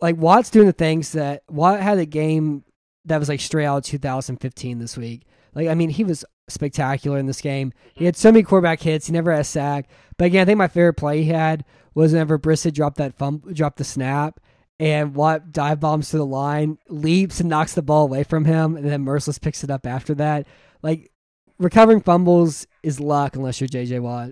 like 0.00 0.16
Watt's 0.16 0.50
doing 0.50 0.66
the 0.66 0.72
things 0.72 1.12
that 1.12 1.42
Watt 1.48 1.80
had 1.80 1.98
a 1.98 2.06
game 2.06 2.64
that 3.06 3.18
was 3.18 3.28
like 3.28 3.40
straight 3.40 3.66
out 3.66 3.78
of 3.78 3.84
2015 3.84 4.78
this 4.78 4.96
week. 4.96 5.26
Like, 5.54 5.68
I 5.68 5.74
mean, 5.74 5.90
he 5.90 6.04
was 6.04 6.24
spectacular 6.48 7.18
in 7.18 7.26
this 7.26 7.40
game. 7.40 7.72
He 7.94 8.04
had 8.04 8.16
so 8.16 8.30
many 8.30 8.42
quarterback 8.42 8.80
hits. 8.80 9.06
He 9.06 9.12
never 9.12 9.32
had 9.32 9.40
a 9.40 9.44
sack. 9.44 9.88
But 10.16 10.26
again, 10.26 10.42
I 10.42 10.44
think 10.44 10.58
my 10.58 10.68
favorite 10.68 10.94
play 10.94 11.22
he 11.22 11.30
had 11.30 11.64
was 11.94 12.12
whenever 12.12 12.38
Brissett 12.38 12.74
dropped 12.74 12.98
that 12.98 13.14
fumble, 13.14 13.52
dropped 13.52 13.78
the 13.78 13.84
snap, 13.84 14.40
and 14.80 15.14
Watt 15.14 15.52
dive 15.52 15.78
bombs 15.78 16.08
to 16.10 16.16
the 16.16 16.24
line, 16.24 16.78
leaps 16.88 17.38
and 17.38 17.50
knocks 17.50 17.74
the 17.74 17.82
ball 17.82 18.04
away 18.04 18.24
from 18.24 18.46
him, 18.46 18.76
and 18.76 18.88
then 18.88 19.04
Mercilus 19.04 19.38
picks 19.38 19.62
it 19.62 19.70
up 19.70 19.86
after 19.86 20.14
that. 20.14 20.46
Like 20.82 21.12
recovering 21.58 22.00
fumbles 22.00 22.66
is 22.82 22.98
luck 22.98 23.36
unless 23.36 23.60
you're 23.60 23.68
JJ 23.68 24.00
Watt. 24.00 24.30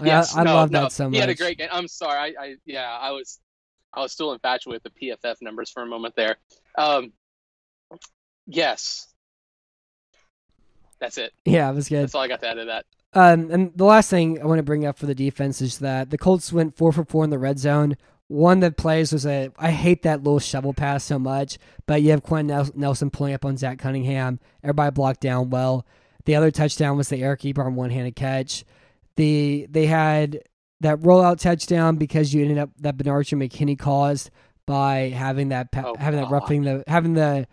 Yes, 0.00 0.36
I, 0.36 0.40
I 0.40 0.44
no, 0.44 0.54
love 0.54 0.70
no. 0.70 0.82
that 0.82 0.92
so 0.92 1.04
much. 1.04 1.14
He 1.14 1.20
had 1.20 1.28
a 1.28 1.34
great 1.34 1.58
game. 1.58 1.68
I'm 1.72 1.88
sorry. 1.88 2.36
I, 2.36 2.44
I 2.44 2.54
yeah, 2.64 2.88
I 2.88 3.12
was 3.12 3.38
I 3.92 4.00
was 4.00 4.12
still 4.12 4.32
infatuated 4.32 4.82
with 4.84 4.92
the 4.92 5.08
PFF 5.08 5.36
numbers 5.40 5.70
for 5.70 5.82
a 5.82 5.86
moment 5.86 6.14
there. 6.16 6.36
Um, 6.76 7.12
yes, 8.46 9.06
that's 11.00 11.18
it. 11.18 11.32
Yeah, 11.44 11.70
it 11.70 11.74
was 11.74 11.88
good. 11.88 12.02
That's 12.02 12.14
all 12.14 12.22
I 12.22 12.28
got 12.28 12.40
to 12.40 12.48
add 12.48 12.54
to 12.54 12.64
that. 12.66 12.86
Um, 13.18 13.50
and 13.50 13.72
the 13.74 13.84
last 13.84 14.10
thing 14.10 14.40
I 14.40 14.46
want 14.46 14.58
to 14.58 14.62
bring 14.62 14.86
up 14.86 14.96
for 14.96 15.06
the 15.06 15.14
defense 15.14 15.60
is 15.60 15.78
that 15.78 16.10
the 16.10 16.18
Colts 16.18 16.52
went 16.52 16.76
four 16.76 16.92
for 16.92 17.04
four 17.04 17.24
in 17.24 17.30
the 17.30 17.38
red 17.38 17.58
zone. 17.58 17.96
One 18.28 18.60
that 18.60 18.76
plays 18.76 19.12
was 19.12 19.24
a 19.26 19.50
I 19.58 19.70
hate 19.70 20.02
that 20.02 20.22
little 20.22 20.38
shovel 20.38 20.72
pass 20.74 21.02
so 21.02 21.18
much, 21.18 21.58
but 21.86 22.02
you 22.02 22.10
have 22.10 22.22
Quinn 22.22 22.46
Nelson 22.74 23.10
pulling 23.10 23.34
up 23.34 23.44
on 23.44 23.56
Zach 23.56 23.78
Cunningham. 23.78 24.38
Everybody 24.62 24.92
blocked 24.92 25.20
down 25.20 25.50
well. 25.50 25.86
The 26.26 26.36
other 26.36 26.50
touchdown 26.50 26.96
was 26.98 27.08
the 27.08 27.22
Eric 27.22 27.40
Ebron 27.40 27.72
one 27.74 27.90
handed 27.90 28.14
catch. 28.16 28.64
The 29.16 29.66
they 29.70 29.86
had 29.86 30.40
that 30.80 31.00
rollout 31.00 31.40
touchdown 31.40 31.96
because 31.96 32.32
you 32.32 32.42
ended 32.42 32.58
up 32.58 32.70
that 32.80 32.98
Benardrick 32.98 33.48
McKinney 33.48 33.78
caused 33.78 34.30
by 34.66 35.08
having 35.08 35.48
that 35.48 35.72
pa- 35.72 35.84
Oh, 35.86 35.96
having 35.98 36.20
that 36.20 36.26
God. 36.28 36.32
roughing 36.32 36.62
the 36.62 36.84
having 36.86 37.14
the 37.14 37.48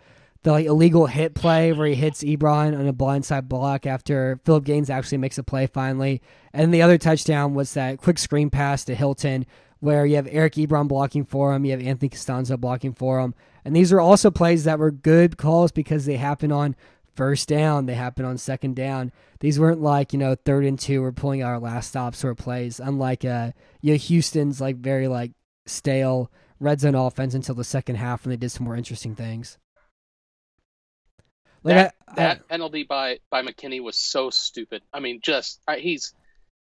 the 0.46 0.52
like 0.52 0.66
illegal 0.66 1.06
hit 1.06 1.34
play 1.34 1.72
where 1.72 1.88
he 1.88 1.96
hits 1.96 2.22
Ebron 2.22 2.78
on 2.78 2.86
a 2.86 2.92
blindside 2.92 3.48
block 3.48 3.84
after 3.84 4.38
Phillip 4.44 4.62
Gaines 4.62 4.88
actually 4.88 5.18
makes 5.18 5.38
a 5.38 5.42
play 5.42 5.66
finally. 5.66 6.22
And 6.54 6.72
the 6.72 6.82
other 6.82 6.98
touchdown 6.98 7.52
was 7.54 7.74
that 7.74 7.98
quick 7.98 8.16
screen 8.16 8.48
pass 8.48 8.84
to 8.84 8.94
Hilton 8.94 9.44
where 9.80 10.06
you 10.06 10.14
have 10.14 10.28
Eric 10.30 10.54
Ebron 10.54 10.86
blocking 10.86 11.24
for 11.24 11.52
him, 11.52 11.64
you 11.64 11.72
have 11.72 11.82
Anthony 11.82 12.10
Castonzo 12.10 12.56
blocking 12.60 12.92
for 12.94 13.18
him. 13.18 13.34
And 13.64 13.74
these 13.74 13.92
are 13.92 14.00
also 14.00 14.30
plays 14.30 14.62
that 14.62 14.78
were 14.78 14.92
good 14.92 15.36
calls 15.36 15.72
because 15.72 16.06
they 16.06 16.14
happen 16.14 16.52
on 16.52 16.76
first 17.16 17.48
down, 17.48 17.86
they 17.86 17.94
happen 17.94 18.24
on 18.24 18.38
second 18.38 18.76
down. 18.76 19.10
These 19.40 19.58
weren't 19.58 19.82
like, 19.82 20.12
you 20.12 20.18
know, 20.20 20.36
third 20.36 20.64
and 20.64 20.78
two, 20.78 21.02
we're 21.02 21.10
pulling 21.10 21.42
our 21.42 21.58
last 21.58 21.88
stop 21.88 22.14
sort 22.14 22.38
of 22.38 22.44
plays. 22.44 22.78
Unlike 22.78 23.24
uh 23.24 23.50
you 23.80 23.94
know, 23.94 23.98
Houston's 23.98 24.60
like 24.60 24.76
very 24.76 25.08
like 25.08 25.32
stale 25.66 26.30
red 26.60 26.78
zone 26.78 26.94
offense 26.94 27.34
until 27.34 27.56
the 27.56 27.64
second 27.64 27.96
half 27.96 28.24
when 28.24 28.30
they 28.30 28.36
did 28.36 28.52
some 28.52 28.64
more 28.64 28.76
interesting 28.76 29.16
things. 29.16 29.58
Like 31.66 31.74
that 31.76 31.94
I- 32.08 32.12
I- 32.12 32.14
that 32.16 32.48
penalty 32.48 32.82
by 32.84 33.18
by 33.30 33.42
McKinney 33.42 33.82
was 33.82 33.96
so 33.96 34.30
stupid. 34.30 34.82
I 34.92 35.00
mean, 35.00 35.20
just 35.22 35.60
I, 35.68 35.76
he's 35.78 36.14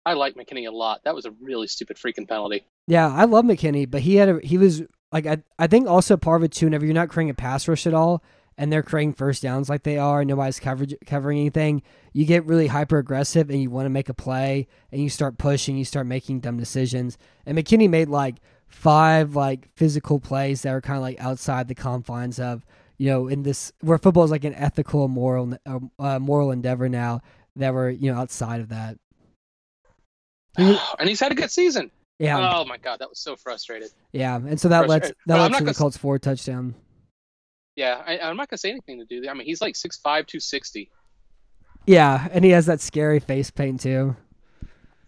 I 0.05 0.13
like 0.13 0.35
McKinney 0.35 0.67
a 0.67 0.71
lot. 0.71 1.03
That 1.03 1.15
was 1.15 1.25
a 1.25 1.31
really 1.41 1.67
stupid 1.67 1.97
freaking 1.97 2.27
penalty. 2.27 2.65
Yeah, 2.87 3.07
I 3.11 3.25
love 3.25 3.45
McKinney, 3.45 3.89
but 3.89 4.01
he 4.01 4.15
had 4.15 4.29
a 4.29 4.39
he 4.43 4.57
was 4.57 4.83
like 5.11 5.25
I 5.25 5.37
I 5.59 5.67
think 5.67 5.87
also 5.87 6.17
part 6.17 6.41
of 6.41 6.45
it 6.45 6.51
too. 6.51 6.65
Whenever 6.67 6.85
you're 6.85 6.93
not 6.93 7.09
creating 7.09 7.29
a 7.31 7.35
pass 7.35 7.67
rush 7.67 7.85
at 7.87 7.93
all, 7.93 8.23
and 8.57 8.71
they're 8.71 8.83
creating 8.83 9.13
first 9.13 9.41
downs 9.43 9.69
like 9.69 9.83
they 9.83 9.97
are, 9.97 10.21
and 10.21 10.27
nobody's 10.27 10.59
coverage 10.59 10.95
covering 11.05 11.39
anything, 11.39 11.81
you 12.13 12.25
get 12.25 12.45
really 12.45 12.67
hyper 12.67 12.97
aggressive 12.99 13.49
and 13.49 13.61
you 13.61 13.69
want 13.69 13.85
to 13.85 13.89
make 13.89 14.09
a 14.09 14.13
play, 14.13 14.67
and 14.91 15.01
you 15.01 15.09
start 15.09 15.37
pushing, 15.37 15.75
you 15.77 15.85
start 15.85 16.05
making 16.07 16.39
dumb 16.39 16.57
decisions. 16.57 17.17
And 17.45 17.57
McKinney 17.57 17.89
made 17.89 18.07
like 18.09 18.35
five 18.67 19.35
like 19.35 19.69
physical 19.75 20.19
plays 20.19 20.61
that 20.63 20.71
were 20.73 20.81
kind 20.81 20.97
of 20.97 21.03
like 21.03 21.19
outside 21.19 21.67
the 21.67 21.75
confines 21.75 22.39
of 22.39 22.65
you 22.97 23.09
know 23.09 23.27
in 23.27 23.43
this 23.43 23.71
where 23.81 23.97
football 23.97 24.23
is 24.23 24.31
like 24.31 24.43
an 24.43 24.53
ethical 24.55 25.07
moral 25.07 25.57
uh, 25.65 25.79
uh, 25.99 26.19
moral 26.19 26.51
endeavor 26.51 26.89
now 26.89 27.21
that 27.55 27.73
were 27.73 27.89
you 27.89 28.11
know 28.11 28.19
outside 28.19 28.61
of 28.61 28.69
that. 28.69 28.97
And 30.99 31.09
he's 31.09 31.19
had 31.19 31.31
a 31.31 31.35
good 31.35 31.51
season. 31.51 31.91
yeah. 32.17 32.37
Oh 32.55 32.63
my 32.65 32.77
god, 32.77 32.99
that 32.99 33.09
was 33.09 33.19
so 33.19 33.35
frustrated. 33.35 33.89
Yeah, 34.13 34.37
and 34.37 34.59
so 34.59 34.69
that 34.69 34.87
lets 34.87 35.11
that 35.25 35.51
lets 35.51 35.61
the 35.61 35.73
Colts 35.73 35.97
forward 35.97 36.21
touchdown. 36.21 36.75
Yeah, 37.75 38.01
I, 38.05 38.19
I'm 38.19 38.37
not 38.37 38.49
gonna 38.49 38.57
say 38.57 38.69
anything 38.69 38.99
to 38.99 39.05
do 39.05 39.19
there. 39.19 39.31
I 39.31 39.33
mean, 39.33 39.45
he's 39.45 39.59
like 39.59 39.73
6'5", 39.73 40.01
260. 40.01 40.89
Yeah, 41.85 42.27
and 42.31 42.45
he 42.45 42.51
has 42.51 42.67
that 42.67 42.79
scary 42.79 43.19
face 43.19 43.51
paint 43.51 43.81
too. 43.81 44.15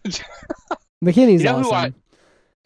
McKinney's 1.04 1.42
You 1.42 1.46
know 1.46 1.60
awesome. 1.60 1.96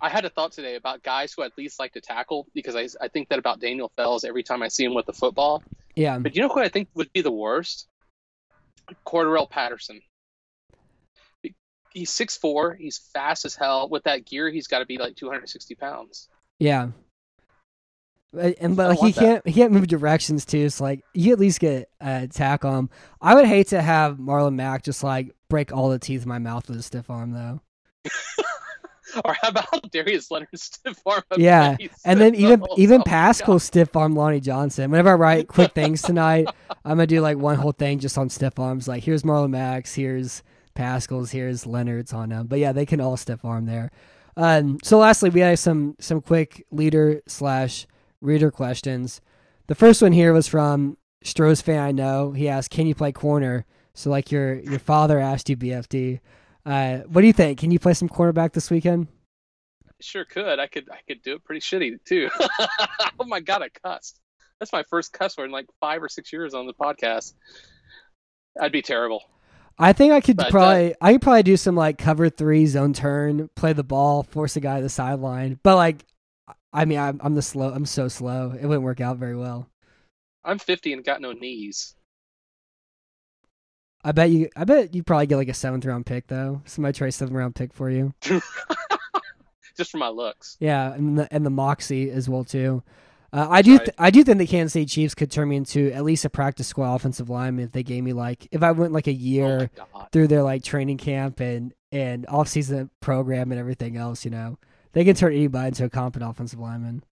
I 0.02 0.10
had 0.10 0.26
a 0.26 0.30
thought 0.30 0.52
today 0.52 0.76
about 0.76 1.04
guys 1.04 1.34
who 1.34 1.44
at 1.44 1.52
least 1.58 1.80
like 1.80 1.94
to 1.94 2.02
tackle 2.02 2.48
because 2.56 2.76
I, 2.76 2.88
I 3.04 3.08
think 3.08 3.30
that 3.30 3.38
about 3.40 3.60
Daniel 3.60 3.92
Fells 3.96 4.24
every 4.24 4.44
time 4.44 4.64
I 4.64 4.68
see 4.68 4.84
him 4.84 4.96
with 4.96 5.06
the 5.06 5.14
football. 5.14 5.64
Yeah, 5.96 6.18
But 6.18 6.36
you 6.36 6.42
know 6.42 6.50
who 6.50 6.60
I 6.60 6.70
think 6.70 6.88
would 6.96 7.12
be 7.14 7.22
the 7.22 7.32
worst? 7.32 7.88
Cordarrelle 9.06 9.50
Patterson. 9.50 10.02
He's 11.94 12.10
6'4", 12.12 12.78
he's 12.78 12.98
fast 13.14 13.44
as 13.44 13.54
hell. 13.56 13.90
With 13.90 14.04
that 14.06 14.26
gear, 14.26 14.50
he's 14.50 14.68
got 14.68 14.80
to 14.80 14.86
be 14.86 14.98
like 14.98 15.16
260 15.18 15.76
pounds. 15.76 16.30
yeah. 16.60 16.88
And 18.34 18.78
but 18.78 18.92
like 18.92 19.00
he 19.00 19.12
can't 19.12 19.46
he 19.46 19.52
can't 19.52 19.74
move 19.74 19.88
directions 19.88 20.46
too. 20.46 20.70
So 20.70 20.86
like 20.86 21.04
you 21.14 21.34
at 21.34 21.40
least 21.40 21.60
get 21.60 21.90
a 22.00 22.30
tack 22.30 22.64
on 22.64 22.74
him. 22.76 22.90
I 23.20 23.36
would 23.36 23.46
hate 23.46 23.68
to 23.68 23.82
have 23.82 24.20
Marlon 24.20 24.56
Mack 24.56 24.84
just 24.84 25.04
like 25.04 25.36
break 25.50 25.74
all 25.74 25.90
the 25.90 26.00
teeth 26.00 26.24
in 26.24 26.30
my 26.30 26.40
mouth 26.40 26.70
with 26.70 26.80
a 26.80 26.82
stiff 26.82 27.10
arm 27.10 27.34
though. 27.34 27.60
or 29.26 29.36
how 29.42 29.50
about 29.50 29.92
Darius 29.92 30.32
Leonard 30.32 30.50
stiff 30.56 31.02
arm? 31.06 31.24
Yeah, 31.38 31.78
and 32.06 32.20
then 32.20 32.36
even 32.36 32.60
Knowles? 32.60 32.80
even 32.80 33.02
Oh 33.02 33.06
Pascal 33.06 33.60
stiff 33.60 33.96
arm 33.96 34.16
Lonnie 34.16 34.40
Johnson. 34.40 34.92
Whenever 34.92 35.10
I 35.10 35.14
write 35.14 35.48
quick 35.48 35.72
things 35.76 36.02
tonight, 36.02 36.48
I'm 36.86 36.98
gonna 36.98 37.08
do 37.08 37.22
like 37.22 37.38
one 37.38 37.56
whole 37.56 37.72
thing 37.72 38.00
just 38.00 38.18
on 38.18 38.30
stiff 38.30 38.60
arms. 38.60 38.88
Like 38.88 39.04
here's 39.04 39.24
Marlon 39.24 39.52
Max, 39.52 39.96
here's 39.96 40.44
Pascal's, 40.74 41.32
here's 41.32 41.66
Leonard's 41.66 42.14
on 42.14 42.30
them. 42.30 42.48
But 42.48 42.60
yeah, 42.60 42.72
they 42.72 42.86
can 42.86 43.02
all 43.02 43.18
stiff 43.18 43.44
arm 43.44 43.66
there. 43.66 43.92
Um, 44.38 44.78
so 44.84 44.98
lastly, 44.98 45.30
we 45.30 45.42
have 45.42 45.60
some 45.60 45.96
some 46.00 46.22
quick 46.22 46.66
leader 46.72 47.22
slash 47.28 47.88
reader 48.22 48.52
questions. 48.52 49.22
The 49.68 49.76
first 49.76 50.02
one 50.02 50.12
here 50.14 50.34
was 50.34 50.48
from 50.48 50.98
Stroh's 51.24 51.62
fan 51.62 51.80
I 51.80 51.92
know. 51.92 52.32
He 52.32 52.48
asked, 52.48 52.72
"Can 52.72 52.88
you 52.88 52.96
play 52.96 53.12
corner?" 53.12 53.66
So 53.94 54.10
like 54.10 54.32
your 54.32 54.60
your 54.60 54.80
father 54.80 55.20
asked 55.20 55.50
you, 55.50 55.58
BFD. 55.58 56.20
Uh, 56.66 57.00
what 57.08 57.22
do 57.22 57.28
you 57.28 57.34
think? 57.34 57.60
Can 57.60 57.72
you 57.72 57.80
play 57.80 57.94
some 57.94 58.10
quarterback 58.10 58.54
this 58.54 58.70
weekend? 58.70 59.08
Sure 60.00 60.26
could. 60.26 60.60
I 60.60 60.68
could. 60.68 60.90
I 60.90 61.00
could 61.08 61.22
do 61.22 61.36
it 61.36 61.44
pretty 61.44 61.62
shitty 61.62 62.04
too. 62.06 62.30
oh 63.20 63.26
my 63.26 63.40
god, 63.40 63.62
I 63.62 63.70
cussed. 63.70 64.20
That's 64.60 64.74
my 64.74 64.84
first 64.90 65.14
cuss 65.14 65.38
word 65.38 65.46
in 65.46 65.52
like 65.52 65.68
five 65.80 66.04
or 66.04 66.10
six 66.10 66.32
years 66.32 66.54
on 66.54 66.68
the 66.68 66.74
podcast. 66.74 67.34
I'd 68.60 68.72
be 68.72 68.82
terrible. 68.82 69.24
I 69.78 69.94
think 69.94 70.14
I 70.14 70.22
could 70.22 70.38
But, 70.38 70.48
uh, 70.48 70.52
probably 70.52 70.96
I 71.02 71.14
could 71.14 71.22
probably 71.22 71.44
do 71.44 71.58
some 71.58 71.76
like 71.76 71.98
cover 71.98 72.30
three 72.30 72.66
zone 72.68 72.94
turn, 72.94 73.50
play 73.56 73.74
the 73.74 73.84
ball, 73.84 74.24
force 74.24 74.56
a 74.56 74.60
guy 74.60 74.78
to 74.78 74.84
the 74.84 74.90
sideline. 74.90 75.60
But 75.64 75.76
like, 75.76 76.06
I 76.74 76.86
mean, 76.86 77.00
I'm 77.00 77.20
I'm 77.24 77.36
the 77.36 77.42
slow. 77.42 77.72
I'm 77.72 77.86
so 77.86 78.08
slow. 78.08 78.52
It 78.52 78.66
wouldn't 78.66 78.84
work 78.84 79.02
out 79.02 79.18
very 79.18 79.36
well. 79.36 79.68
I'm 80.44 80.60
50 80.60 80.94
and 80.94 81.04
got 81.04 81.22
no 81.22 81.32
knees. 81.32 81.96
I 84.04 84.12
bet 84.12 84.30
you. 84.32 84.50
I 84.56 84.64
bet 84.64 84.94
you 84.96 85.04
probably 85.04 85.28
get 85.28 85.36
like 85.38 85.50
a 85.50 85.54
seventh 85.54 85.86
round 85.86 86.06
pick 86.06 86.28
though. 86.28 86.62
Somebody 86.66 86.98
trade 86.98 87.12
seventh 87.12 87.36
round 87.38 87.56
pick 87.56 87.74
for 87.74 87.90
you. 87.90 88.14
Just 89.78 89.92
for 89.92 89.98
my 89.98 90.10
looks. 90.10 90.58
Yeah, 90.60 90.94
and 90.94 91.18
the 91.18 91.34
and 91.34 91.46
the 91.46 91.50
moxie 91.50 92.10
as 92.12 92.28
well 92.28 92.44
too. 92.44 92.84
Uh, 93.34 93.48
I 93.50 93.62
do. 93.62 93.74
Right. 93.78 93.86
Th- 93.86 93.96
I 93.98 94.12
do 94.12 94.24
think 94.24 94.40
the 94.40 94.46
Kansas 94.48 94.74
City 94.74 94.86
Chiefs 94.86 95.16
could 95.16 95.32
turn 95.32 95.48
me 95.50 95.56
into 95.56 95.92
at 95.94 96.04
least 96.04 96.26
a 96.26 96.30
practice 96.30 96.68
squad 96.68 96.96
offensive 96.96 97.30
lineman 97.30 97.66
if 97.66 97.72
they 97.72 97.84
gave 97.84 98.04
me 98.04 98.12
like 98.12 98.48
if 98.52 98.62
I 98.64 98.72
went 98.72 98.92
like 98.92 99.08
a 99.08 99.12
Oh 99.12 99.14
year 99.14 99.70
god. 99.76 100.08
through 100.12 100.28
their 100.28 100.44
like 100.44 100.64
training 100.64 100.98
camp 100.98 101.40
and 101.40 101.74
and 101.94 102.26
off 102.28 102.50
season 102.50 102.90
program 103.00 103.52
and 103.52 103.60
everything 103.60 103.96
else. 103.96 104.26
You 104.26 104.32
know, 104.32 104.58
they 104.92 105.06
can 105.06 105.16
turn 105.16 105.34
anybody 105.34 105.70
into 105.70 105.86
a 105.86 105.90
competent 105.90 106.30
offensive 106.30 106.60
lineman. 106.60 107.04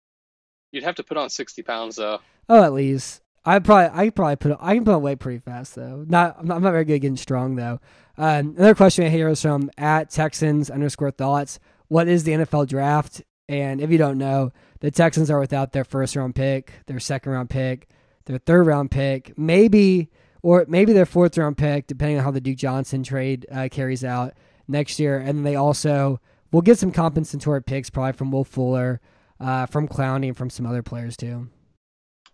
You'd 0.72 0.84
have 0.84 0.96
to 0.96 1.04
put 1.04 1.18
on 1.18 1.30
60 1.30 1.64
pounds 1.64 1.96
though. 1.96 2.20
Oh, 2.50 2.64
at 2.64 2.74
least 2.74 3.22
I 3.46 3.60
probably 3.60 4.00
I 4.00 4.10
probably 4.10 4.36
put 4.36 4.58
I 4.60 4.76
can 4.76 4.86
put 4.86 5.00
weight 5.00 5.20
pretty 5.20 5.40
fast 5.40 5.76
though. 5.76 6.06
Not 6.08 6.38
I'm 6.40 6.48
not, 6.48 6.58
I'm 6.58 6.64
not 6.64 6.72
very 6.72 6.86
good 6.86 6.96
at 6.96 7.02
getting 7.02 7.18
strong 7.18 7.56
though. 7.56 7.80
Um, 8.18 8.56
another 8.58 8.76
question 8.76 9.10
here 9.10 9.30
is 9.30 9.42
from 9.42 9.72
at 9.78 10.10
Texans 10.10 10.70
underscore 10.70 11.12
thoughts. 11.12 11.60
What 11.88 12.08
is 12.08 12.24
the 12.24 12.34
NFL 12.34 12.68
draft? 12.68 13.22
And 13.48 13.82
if 13.82 13.90
you 13.90 13.98
don't 13.98 14.18
know, 14.18 14.52
the 14.82 14.92
Texans 14.92 15.32
are 15.32 15.40
without 15.40 15.72
their 15.72 15.84
first 15.84 16.16
round 16.16 16.36
pick, 16.36 16.74
their 16.86 17.00
second 17.00 17.32
round 17.32 17.50
pick, 17.50 17.88
their 18.26 18.38
third 18.38 18.68
round 18.68 18.92
pick, 18.92 19.38
maybe 19.38 20.10
or 20.42 20.66
maybe 20.68 20.94
their 20.94 21.06
fourth 21.06 21.38
round 21.38 21.58
pick, 21.58 21.88
depending 21.88 22.18
on 22.18 22.24
how 22.24 22.32
the 22.32 22.42
Duke 22.42 22.58
Johnson 22.58 23.04
trade 23.04 23.46
uh, 23.52 23.68
carries 23.72 24.04
out 24.04 24.34
next 24.68 25.00
year. 25.00 25.18
And 25.18 25.46
they 25.46 25.56
also 25.56 26.20
will 26.52 26.62
get 26.62 26.78
some 26.78 26.92
compensatory 26.92 27.64
picks 27.64 27.90
probably 27.90 28.14
from 28.14 28.32
Will 28.32 28.44
Fuller, 28.44 29.02
uh, 29.40 29.66
from 29.66 29.88
Clowney, 29.88 30.28
and 30.28 30.38
from 30.38 30.50
some 30.50 30.66
other 30.66 30.84
players 30.84 31.18
too. 31.18 31.50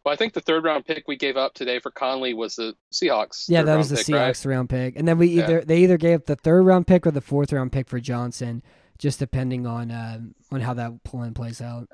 Well, 0.06 0.14
I 0.14 0.18
think 0.18 0.34
the 0.34 0.41
third 0.41 0.64
round 0.64 0.86
pick 0.86 1.08
we 1.08 1.16
gave 1.18 1.36
up 1.36 1.56
today 1.56 1.80
for 1.80 1.89
Conley 1.89 2.36
was 2.36 2.56
the 2.58 2.76
Seahawks. 2.93 3.45
Yeah, 3.47 3.64
that 3.64 3.76
was 3.76 3.89
the 3.89 3.95
pick, 3.95 4.06
Seahawks 4.06 4.45
right? 4.45 4.53
round 4.56 4.70
pick, 4.70 4.95
and 4.95 5.08
then 5.08 5.18
we 5.18 5.28
Yeah. 5.28 5.43
either 5.43 5.62
they 5.66 5.80
either 5.80 5.97
gave 5.97 6.20
up 6.20 6.26
the 6.28 6.36
third 6.36 6.62
round 6.64 6.86
pick 6.86 7.08
or 7.08 7.12
the 7.12 7.22
fourth 7.22 7.51
round 7.51 7.72
pick 7.72 7.88
for 7.89 7.99
Johnson, 7.99 8.62
just 8.99 9.18
depending 9.18 9.66
on 9.66 9.89
uh, 9.89 10.20
on 10.51 10.62
how 10.62 10.76
that 10.76 11.03
plan 11.03 11.34
plays 11.34 11.60
out. 11.60 11.89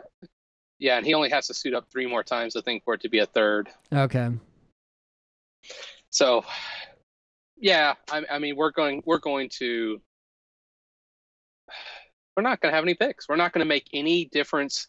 Yeah, 0.78 0.98
and 0.98 1.06
he 1.06 1.14
only 1.14 1.30
has 1.30 1.48
to 1.48 1.54
suit 1.54 1.74
up 1.74 1.86
three 1.90 2.06
more 2.08 2.24
times, 2.24 2.56
I 2.58 2.62
think, 2.62 2.84
for 2.84 2.96
it 2.96 3.02
to 3.02 3.10
be 3.10 3.20
a 3.20 3.26
third. 3.28 3.70
Okay, 3.94 4.30
So, 6.10 6.44
yeah, 7.56 7.94
I, 8.12 8.24
I 8.32 8.40
mean, 8.40 8.56
we're 8.56 8.72
going, 8.72 9.04
we're 9.06 9.20
going 9.20 9.50
to, 9.60 10.02
we're 12.36 12.42
not 12.42 12.60
going 12.62 12.72
to 12.72 12.76
have 12.76 12.84
any 12.84 12.96
picks. 12.96 13.30
We're 13.30 13.36
not 13.36 13.54
going 13.54 13.64
to 13.64 13.68
make 13.70 13.88
any 13.94 14.26
difference 14.26 14.88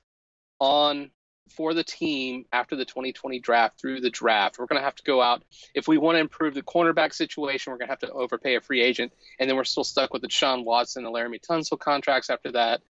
on 0.61 1.11
for 1.51 1.75
the 1.75 1.85
team 1.85 2.45
after 2.53 2.77
the 2.77 2.85
2020 2.85 3.41
draft 3.41 3.81
through 3.81 4.01
the 4.01 4.11
draft. 4.11 4.59
We're 4.59 4.67
going 4.67 4.81
to 4.81 4.85
have 4.85 4.95
to 4.97 5.03
go 5.03 5.21
out 5.21 5.43
if 5.75 5.87
we 5.87 5.99
want 5.99 6.17
to 6.17 6.21
improve 6.21 6.55
the 6.55 6.63
cornerback 6.63 7.13
situation. 7.13 7.73
We're 7.73 7.79
going 7.79 7.89
to 7.89 7.93
have 7.93 8.01
to 8.01 8.11
overpay 8.11 8.57
a 8.57 8.61
free 8.61 8.83
agent, 8.83 9.13
and 9.39 9.49
then 9.49 9.57
we're 9.57 9.65
still 9.65 9.85
stuck 9.85 10.13
with 10.13 10.23
Deshaun 10.23 10.65
Watson 10.65 11.05
and 11.05 11.15
Laremy 11.15 11.41
Tunsil 11.41 11.79
contracts 11.79 12.31
after 12.31 12.53
that. 12.53 12.81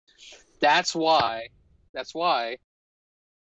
That's 0.60 0.94
why. 0.94 1.48
That's 1.92 2.14
why 2.14 2.58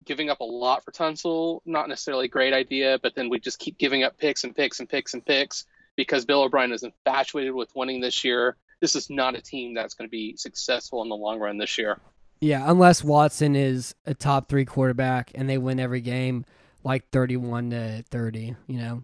giving 0.07 0.29
up 0.29 0.39
a 0.39 0.45
lot 0.45 0.83
for 0.83 0.91
Tunsil, 0.91 1.59
not 1.65 1.89
necessarily 1.89 2.25
a 2.25 2.29
great 2.29 2.53
idea, 2.53 2.97
but 3.03 3.13
then 3.13 3.29
we 3.29 3.39
just 3.39 3.59
keep 3.59 3.77
giving 3.77 4.03
up 4.03 4.17
picks 4.17 4.43
and 4.43 4.55
picks 4.55 4.79
and 4.79 4.89
picks 4.89 5.13
and 5.13 5.23
picks 5.23 5.65
because 5.95 6.25
Bill 6.25 6.41
O'Brien 6.41 6.71
is 6.71 6.83
infatuated 6.83 7.53
with 7.53 7.69
winning 7.75 8.01
this 8.01 8.23
year. 8.23 8.55
This 8.79 8.95
is 8.95 9.09
not 9.09 9.35
a 9.35 9.41
team 9.41 9.73
that's 9.73 9.93
going 9.93 10.07
to 10.07 10.11
be 10.11 10.35
successful 10.37 11.03
in 11.03 11.09
the 11.09 11.15
long 11.15 11.39
run 11.39 11.57
this 11.57 11.77
year. 11.77 11.99
Yeah, 12.39 12.63
unless 12.69 13.03
Watson 13.03 13.55
is 13.55 13.95
a 14.05 14.13
top 14.13 14.49
three 14.49 14.65
quarterback 14.65 15.31
and 15.35 15.49
they 15.49 15.57
win 15.57 15.79
every 15.79 16.01
game 16.01 16.45
like 16.83 17.09
thirty-one 17.09 17.71
to 17.71 18.03
thirty, 18.09 18.55
you 18.67 18.77
know. 18.77 19.03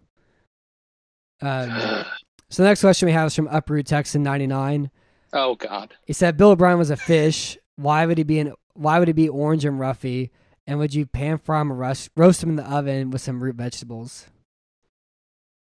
Um, 1.42 2.06
so 2.50 2.64
the 2.64 2.70
next 2.70 2.82
question 2.82 3.08
we 3.08 3.14
have 3.14 3.28
is 3.28 3.36
from 3.36 3.48
Uproot 3.48 3.86
Texan 3.86 4.24
ninety 4.24 4.48
nine. 4.48 4.92
oh 5.34 5.56
God. 5.56 5.94
He 6.06 6.14
said 6.14 6.38
Bill 6.38 6.52
O'Brien 6.52 6.78
was 6.78 6.92
a 6.92 6.98
fish. 6.98 7.58
Why 7.76 8.06
would 8.06 8.18
he 8.18 8.24
be 8.24 8.40
an 8.40 8.54
Why 8.74 9.00
would 9.00 9.08
he 9.08 9.14
be 9.14 9.30
orange 9.30 9.66
and 9.66 9.80
roughy? 9.80 10.30
And 10.66 10.80
would 10.80 10.94
you 10.94 11.06
pan 11.06 11.40
fry 11.40 11.60
him 11.60 11.74
or 11.74 11.76
roast, 11.76 12.10
roast 12.16 12.42
him 12.42 12.52
in 12.52 12.56
the 12.56 12.64
oven 12.64 13.12
with 13.12 13.22
some 13.22 13.44
root 13.44 13.56
vegetables? 13.56 14.28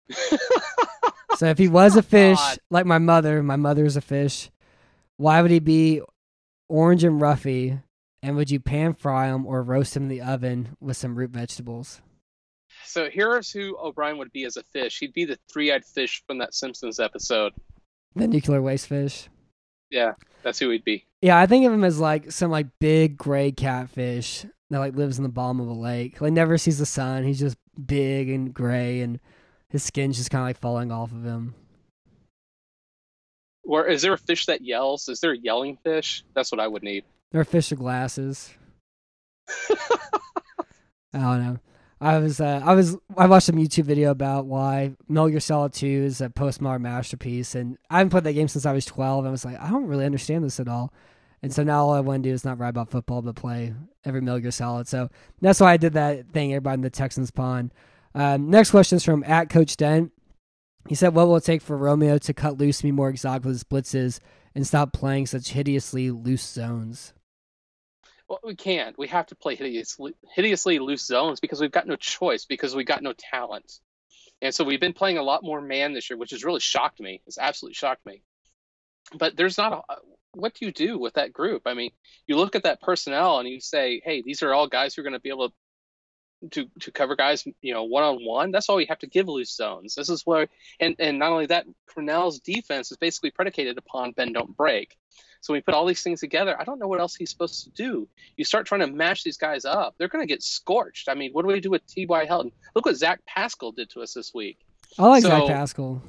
So 1.39 1.47
if 1.47 1.57
he 1.57 1.69
was 1.69 1.95
a 1.95 2.03
fish, 2.03 2.37
God. 2.37 2.59
like 2.69 2.85
my 2.85 2.99
mother, 2.99 3.45
my 3.45 3.55
mother 3.55 3.85
is 3.85 3.97
a 3.97 4.01
fish. 4.01 4.51
Why 5.19 5.41
would 5.41 5.53
he 5.53 5.61
be 5.61 6.03
orange 6.69 7.05
and 7.05 7.21
roughy? 7.21 7.83
And 8.23 8.37
would 8.37 8.51
you 8.51 8.59
pan 8.59 8.95
fry 8.95 9.29
them 9.29 9.47
or 9.47 9.62
roast 9.62 9.95
them 9.95 10.05
in 10.05 10.09
the 10.09 10.23
oven 10.23 10.77
with 10.81 10.97
some 10.97 11.14
root 11.14 11.31
vegetables? 11.31 12.01
So 12.85 13.09
here's 13.11 13.51
who 13.51 13.77
O'Brien 13.79 14.19
would 14.19 14.33
be 14.33 14.45
as 14.45 14.57
a 14.57 14.62
fish. 14.62 14.99
He'd 14.99 15.12
be 15.12 15.25
the 15.25 15.39
three-eyed 15.53 15.85
fish 15.85 16.23
from 16.27 16.39
that 16.39 16.55
Simpsons 16.55 16.99
episode. 16.99 17.53
The 18.16 18.27
nuclear 18.27 18.61
waste 18.61 18.89
fish. 18.89 19.29
Yeah, 19.91 20.14
that's 20.43 20.59
who 20.59 20.71
he'd 20.71 20.85
be. 20.85 21.07
Yeah, 21.23 21.39
I 21.39 21.47
think 21.47 21.64
of 21.66 21.73
him 21.73 21.85
as 21.85 22.01
like 22.01 22.33
some 22.33 22.51
like 22.51 22.66
big 22.79 23.16
gray 23.16 23.53
catfish 23.53 24.45
that 24.71 24.79
like 24.79 24.97
lives 24.97 25.19
in 25.19 25.23
the 25.23 25.29
bottom 25.29 25.61
of 25.61 25.69
a 25.69 25.73
lake. 25.73 26.21
Like 26.21 26.33
never 26.33 26.59
sees 26.59 26.79
the 26.79 26.87
sun. 26.87 27.25
He's 27.25 27.39
just 27.39 27.57
big 27.87 28.29
and 28.29 28.53
gray, 28.53 29.01
and 29.01 29.21
his 29.69 29.83
skin's 29.83 30.16
just 30.16 30.31
kind 30.31 30.43
of 30.43 30.49
like 30.49 30.59
falling 30.59 30.93
off 30.93 31.12
of 31.12 31.25
him. 31.25 31.55
Or 33.69 33.87
is 33.87 34.01
there 34.01 34.14
a 34.14 34.19
fish 34.19 34.47
that 34.47 34.62
yells? 34.62 35.09
Is 35.11 35.21
there 35.21 35.33
a 35.33 35.39
yelling 35.39 35.77
fish? 35.85 36.25
That's 36.35 36.51
what 36.51 36.59
I 36.59 36.66
would 36.66 36.83
need. 36.83 37.05
There 37.31 37.41
are 37.41 37.45
fish 37.45 37.71
with 37.71 37.81
glasses. 37.81 38.51
I 39.71 39.77
don't 41.12 41.45
know. 41.45 41.59
I 42.01 42.19
was 42.19 42.41
uh, 42.41 42.62
I 42.64 42.75
was 42.75 42.97
I 43.16 43.27
watched 43.27 43.47
some 43.47 43.57
YouTube 43.57 43.85
video 43.85 44.11
about 44.11 44.47
why 44.47 44.97
Metal 45.07 45.29
Gear 45.29 45.41
Solid 45.41 45.75
2 45.75 45.87
is 45.87 46.21
a 46.23 46.31
postmodern 46.31 46.81
masterpiece, 46.81 47.55
and 47.55 47.77
I 47.91 47.99
haven't 47.99 48.11
played 48.11 48.25
that 48.25 48.33
game 48.33 48.49
since 48.49 48.64
I 48.64 48.73
was 48.73 48.87
12. 48.87 49.27
I 49.27 49.31
was 49.31 49.45
like, 49.45 49.61
I 49.61 49.69
don't 49.69 49.87
really 49.87 50.07
understand 50.07 50.45
this 50.45 50.61
at 50.61 50.69
all. 50.69 50.93
And 51.43 51.53
so 51.53 51.62
now 51.62 51.85
all 51.85 51.93
I 51.93 52.01
want 52.01 52.23
to 52.23 52.29
do 52.29 52.33
is 52.33 52.45
not 52.45 52.59
write 52.59 52.71
about 52.71 52.91
football, 52.91 53.21
but 53.21 53.37
play 53.37 53.75
every 54.05 54.23
Metal 54.23 54.41
Gear 54.41 54.51
Solid. 54.51 54.89
So 54.89 55.11
that's 55.43 55.61
why 55.61 55.73
I 55.73 55.77
did 55.77 55.93
that 55.93 56.31
thing. 56.31 56.55
Everybody 56.55 56.75
in 56.75 56.81
the 56.81 56.91
Texans 56.91 57.31
pond. 57.31 57.73
Um, 58.14 58.49
next 58.49 58.71
question 58.71 58.97
is 58.97 59.05
from 59.05 59.25
at 59.25 59.51
Coach 59.51 59.77
Dent. 59.77 60.12
He 60.89 60.95
said, 60.95 61.14
"What 61.14 61.28
will 61.28 61.36
it 61.36 61.45
take 61.45 61.62
for 61.62 61.76
Romeo 61.76 62.18
to 62.18 62.34
cut 62.34 62.59
loose, 62.59 62.82
be 62.82 62.93
more 62.93 63.11
exotic 63.11 63.45
with 63.45 63.55
his 63.55 63.64
blitzes, 63.64 64.20
and 64.55 64.66
stop 64.66 64.93
playing 64.93 65.26
such 65.26 65.51
hideously 65.51 66.11
loose 66.11 66.43
zones?" 66.43 67.12
Well, 68.28 68.41
we 68.45 68.57
can't. 68.57 68.99
We 68.99 69.09
have 69.09 69.26
to 69.26 69.34
play 69.34 69.55
hideously, 69.55 70.14
hideously 70.34 70.78
loose 70.78 71.05
zones 71.05 71.41
because 71.41 71.61
we've 71.61 71.70
got 71.70 71.86
no 71.86 71.97
choice 71.97 72.45
because 72.45 72.74
we've 72.74 72.86
got 72.86 73.03
no 73.03 73.14
talent. 73.14 73.80
And 74.43 74.55
so 74.55 74.64
we've 74.64 74.80
been 74.80 74.93
playing 74.93 75.18
a 75.18 75.22
lot 75.22 75.43
more 75.43 75.61
man 75.61 75.95
this 75.95 76.11
year, 76.11 76.18
which 76.18 76.30
has 76.30 76.45
really 76.45 76.61
shocked 76.61 77.01
me. 77.01 77.22
It's 77.26 77.39
absolutely 77.39 77.74
shocked 77.74 78.05
me. 78.07 78.22
But 79.14 79.36
there's 79.36 79.59
not 79.59 79.72
a. 79.72 79.93
Uh, 79.93 79.97
what 80.32 80.55
do 80.55 80.66
you 80.66 80.72
do 80.72 80.99
with 80.99 81.14
that 81.14 81.32
group? 81.32 81.62
I 81.64 81.74
mean, 81.74 81.91
you 82.26 82.36
look 82.36 82.55
at 82.55 82.64
that 82.64 82.82
personnel 82.82 83.39
and 83.39 83.49
you 83.49 83.61
say, 83.61 84.01
hey, 84.05 84.22
these 84.22 84.43
are 84.43 84.53
all 84.53 84.68
guys 84.68 84.95
who 84.95 85.01
are 85.01 85.05
going 85.05 85.14
to 85.14 85.20
be 85.20 85.30
able 85.30 85.49
to. 85.49 85.55
To, 86.53 86.66
to 86.80 86.93
cover 86.93 87.16
guys, 87.16 87.45
you 87.62 87.74
know, 87.74 87.82
one 87.82 88.05
on 88.05 88.24
one. 88.24 88.53
That's 88.53 88.68
all 88.68 88.80
you 88.80 88.86
have 88.89 89.01
to 89.01 89.09
give 89.09 89.26
loose 89.26 89.51
zones. 89.57 89.97
This 89.97 90.09
is 90.09 90.22
where, 90.24 90.47
and 90.78 90.95
and 91.01 91.18
not 91.18 91.32
only 91.32 91.47
that, 91.47 91.66
Crennel's 91.91 92.39
defense 92.39 92.93
is 92.93 92.97
basically 92.97 93.32
predicated 93.32 93.76
upon 93.76 94.12
bend 94.12 94.34
don't 94.34 94.57
break. 94.57 94.97
So 95.41 95.53
we 95.53 95.61
put 95.61 95.74
all 95.74 95.84
these 95.84 96.03
things 96.03 96.20
together. 96.20 96.57
I 96.61 96.62
don't 96.64 96.78
know 96.78 96.86
what 96.86 97.01
else 97.01 97.16
he's 97.16 97.30
supposed 97.30 97.64
to 97.64 97.70
do. 97.70 98.07
You 98.36 98.45
start 98.45 98.66
trying 98.66 98.82
to 98.82 98.86
match 98.86 99.24
these 99.24 99.36
guys 99.36 99.64
up, 99.64 99.95
they're 99.99 100.07
going 100.09 100.22
to 100.22 100.32
get 100.32 100.43
scorched. 100.45 101.09
I 101.09 101.14
mean, 101.14 101.32
what 101.32 101.43
do 101.43 101.49
we 101.49 101.59
do 101.61 101.70
with 101.70 101.84
T.Y. 101.89 102.24
Hilton? 102.26 102.53
Look 102.76 102.86
what 102.86 102.97
Zach 102.97 103.20
Pascal 103.26 103.72
did 103.72 103.91
to 103.91 104.03
us 104.03 104.14
this 104.14 104.32
week. 104.32 104.59
I 104.99 105.07
like 105.09 105.22
So- 105.22 105.28
Zach 105.30 105.47
Pascal. 105.49 106.03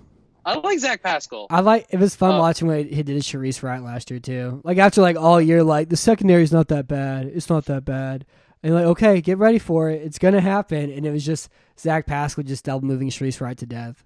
I 0.45 0.55
like 0.55 0.80
Zach 0.80 1.03
Pascal. 1.03 1.47
I 1.49 1.59
like 1.59 1.88
it 1.89 1.99
was 1.99 2.15
fun 2.15 2.36
Uh, 2.36 2.39
watching 2.39 2.67
what 2.67 2.86
he 2.86 3.03
did 3.03 3.21
to 3.21 3.38
Shareece 3.38 3.61
Wright 3.61 3.84
last 3.84 4.09
year 4.09 4.19
too. 4.19 4.61
Like 4.63 4.77
after 4.77 5.01
like 5.01 5.17
all 5.17 5.39
year, 5.41 5.63
like 5.63 5.89
the 5.89 5.97
secondary's 5.97 6.51
not 6.51 6.69
that 6.69 6.88
bad. 6.88 7.25
It's 7.27 7.49
not 7.49 7.65
that 7.65 7.84
bad. 7.86 8.25
And 8.62 8.74
like, 8.74 8.86
okay, 8.86 9.22
get 9.22 9.38
ready 9.38 9.60
for 9.60 9.89
it. 9.89 10.01
It's 10.01 10.20
gonna 10.20 10.41
happen. 10.41 10.91
And 10.91 11.05
it 11.05 11.12
was 11.12 11.26
just 11.26 11.49
Zach 11.80 12.05
Pascal 12.05 12.43
just 12.43 12.66
double 12.66 12.86
moving 12.86 13.10
Shareece 13.10 13.39
Wright 13.39 13.57
to 13.57 13.66
death. 13.66 14.03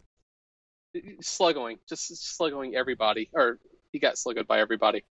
sluggoing, 1.22 1.80
just 1.90 2.12
sluggoing 2.40 2.74
everybody, 2.74 3.30
or 3.34 3.60
he 3.92 4.00
got 4.00 4.16
sluggoed 4.16 4.48
by 4.48 4.60
everybody. 4.60 5.04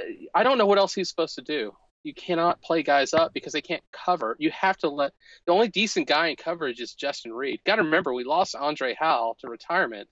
Uh, 0.00 0.12
I 0.34 0.42
don't 0.42 0.58
know 0.58 0.66
what 0.66 0.78
else 0.78 0.94
he's 0.94 1.08
supposed 1.08 1.36
to 1.36 1.42
do. 1.42 1.72
You 2.02 2.12
cannot 2.12 2.60
play 2.62 2.82
guys 2.82 3.14
up 3.14 3.32
because 3.32 3.52
they 3.52 3.60
can't 3.60 3.82
cover. 3.92 4.34
You 4.40 4.50
have 4.50 4.76
to 4.78 4.88
let 4.88 5.12
the 5.46 5.52
only 5.52 5.68
decent 5.68 6.08
guy 6.08 6.28
in 6.28 6.36
coverage 6.36 6.80
is 6.80 6.94
Justin 6.94 7.32
Reid. 7.32 7.60
Got 7.64 7.76
to 7.76 7.84
remember, 7.84 8.12
we 8.12 8.24
lost 8.24 8.56
Andre 8.56 8.96
Hal 8.98 9.36
to 9.40 9.48
retirement. 9.48 10.08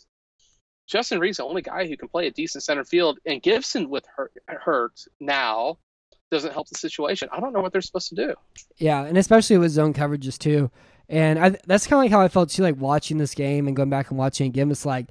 Justin 0.86 1.18
Reid's 1.18 1.38
the 1.38 1.44
only 1.44 1.62
guy 1.62 1.88
who 1.88 1.96
can 1.96 2.08
play 2.08 2.28
a 2.28 2.30
decent 2.30 2.62
center 2.62 2.84
field, 2.84 3.18
and 3.26 3.42
Gipson 3.42 3.88
with 3.88 4.04
hurt, 4.16 4.32
hurt 4.46 5.00
now 5.18 5.78
doesn't 6.30 6.52
help 6.52 6.68
the 6.68 6.78
situation. 6.78 7.28
I 7.32 7.40
don't 7.40 7.52
know 7.52 7.60
what 7.60 7.72
they're 7.72 7.80
supposed 7.80 8.08
to 8.10 8.14
do. 8.14 8.34
Yeah, 8.76 9.04
and 9.04 9.18
especially 9.18 9.58
with 9.58 9.72
zone 9.72 9.94
coverages 9.94 10.38
too. 10.38 10.70
And 11.08 11.38
I, 11.38 11.56
that's 11.66 11.86
kind 11.86 11.98
of 11.98 12.04
like 12.04 12.12
how 12.12 12.20
I 12.20 12.28
felt 12.28 12.50
too, 12.50 12.62
like 12.62 12.76
watching 12.76 13.18
this 13.18 13.34
game 13.34 13.66
and 13.66 13.76
going 13.76 13.90
back 13.90 14.10
and 14.10 14.18
watching 14.18 14.46
again. 14.46 14.70
It's 14.70 14.86
like 14.86 15.08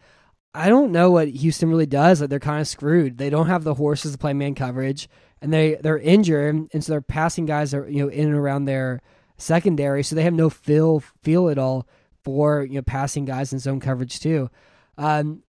I 0.53 0.69
don't 0.69 0.91
know 0.91 1.11
what 1.11 1.27
Houston 1.27 1.69
really 1.69 1.85
does. 1.85 2.21
Like 2.21 2.29
they're 2.29 2.39
kind 2.39 2.61
of 2.61 2.67
screwed. 2.67 3.17
They 3.17 3.29
don't 3.29 3.47
have 3.47 3.63
the 3.63 3.75
horses 3.75 4.13
to 4.13 4.17
play 4.17 4.33
man 4.33 4.55
coverage, 4.55 5.09
and 5.41 5.53
they 5.53 5.75
they're 5.75 5.99
injured, 5.99 6.69
and 6.73 6.83
so 6.83 6.93
they're 6.93 7.01
passing 7.01 7.45
guys 7.45 7.73
are 7.73 7.87
you 7.89 8.03
know 8.03 8.09
in 8.09 8.27
and 8.27 8.35
around 8.35 8.65
their 8.65 9.01
secondary, 9.37 10.03
so 10.03 10.15
they 10.15 10.23
have 10.23 10.33
no 10.33 10.49
feel 10.49 11.01
feel 11.21 11.49
at 11.49 11.57
all 11.57 11.87
for 12.23 12.63
you 12.63 12.75
know 12.75 12.81
passing 12.81 13.25
guys 13.25 13.53
in 13.53 13.59
zone 13.59 13.79
coverage 13.79 14.19
too. 14.19 14.49
Um, 14.97 15.43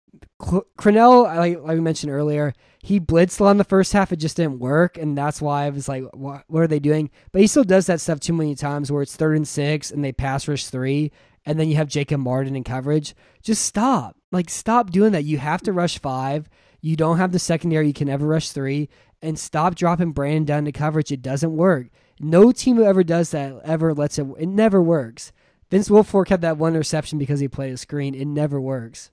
like, 0.85 1.59
like 1.61 1.61
we 1.63 1.81
mentioned 1.81 2.13
earlier, 2.13 2.53
he 2.83 2.99
blitzed 2.99 3.51
in 3.51 3.59
the 3.59 3.65
first 3.65 3.93
half. 3.93 4.13
It 4.13 4.17
just 4.17 4.37
didn't 4.37 4.59
work, 4.59 4.97
and 4.97 5.17
that's 5.17 5.43
why 5.43 5.65
I 5.65 5.71
was 5.71 5.89
like, 5.89 6.05
what, 6.15 6.45
what 6.49 6.63
are 6.63 6.67
they 6.67 6.79
doing? 6.79 7.11
But 7.31 7.43
he 7.43 7.47
still 7.47 7.65
does 7.65 7.87
that 7.87 8.01
stuff 8.01 8.21
too 8.21 8.33
many 8.33 8.55
times 8.55 8.91
where 8.91 9.03
it's 9.03 9.17
third 9.17 9.37
and 9.37 9.47
six 9.47 9.91
and 9.91 10.03
they 10.03 10.13
pass 10.13 10.49
rush 10.49 10.67
three, 10.67 11.13
and 11.45 11.61
then 11.61 11.69
you 11.69 11.77
have 11.77 11.89
Jacob 11.89 12.21
Martin 12.21 12.57
in 12.57 12.65
coverage. 12.65 13.15
Just 13.43 13.65
stop. 13.65 14.17
Like, 14.33 14.49
stop 14.49 14.91
doing 14.91 15.13
that. 15.13 15.25
You 15.25 15.39
have 15.39 15.63
to 15.63 15.73
rush 15.73 15.99
five. 15.99 16.49
You 16.81 16.97
don't 16.97 17.19
have 17.19 17.33
the 17.33 17.39
secondary. 17.39 17.87
You 17.89 17.93
can 17.93 18.09
never 18.09 18.27
rush 18.27 18.51
three. 18.51 18.89
And 19.23 19.39
stop 19.39 19.75
dropping 19.75 20.13
Brandon 20.13 20.45
down 20.45 20.65
to 20.65 20.73
coverage. 20.73 21.13
It 21.13 21.21
doesn't 21.23 21.57
work. 21.57 21.89
No 22.19 22.53
team 22.53 22.77
who 22.77 22.85
ever 22.85 23.05
does 23.05 23.31
that 23.31 23.61
ever 23.65 23.93
lets 23.93 24.19
it. 24.19 24.27
It 24.39 24.49
never 24.49 24.81
works. 24.83 25.33
Vince 25.71 25.89
Wilfork 25.89 26.29
had 26.29 26.41
that 26.41 26.57
one 26.57 26.75
reception 26.75 27.19
because 27.19 27.41
he 27.41 27.49
played 27.49 27.73
a 27.73 27.77
screen. 27.77 28.15
It 28.15 28.27
never 28.27 28.61
works. 28.61 29.11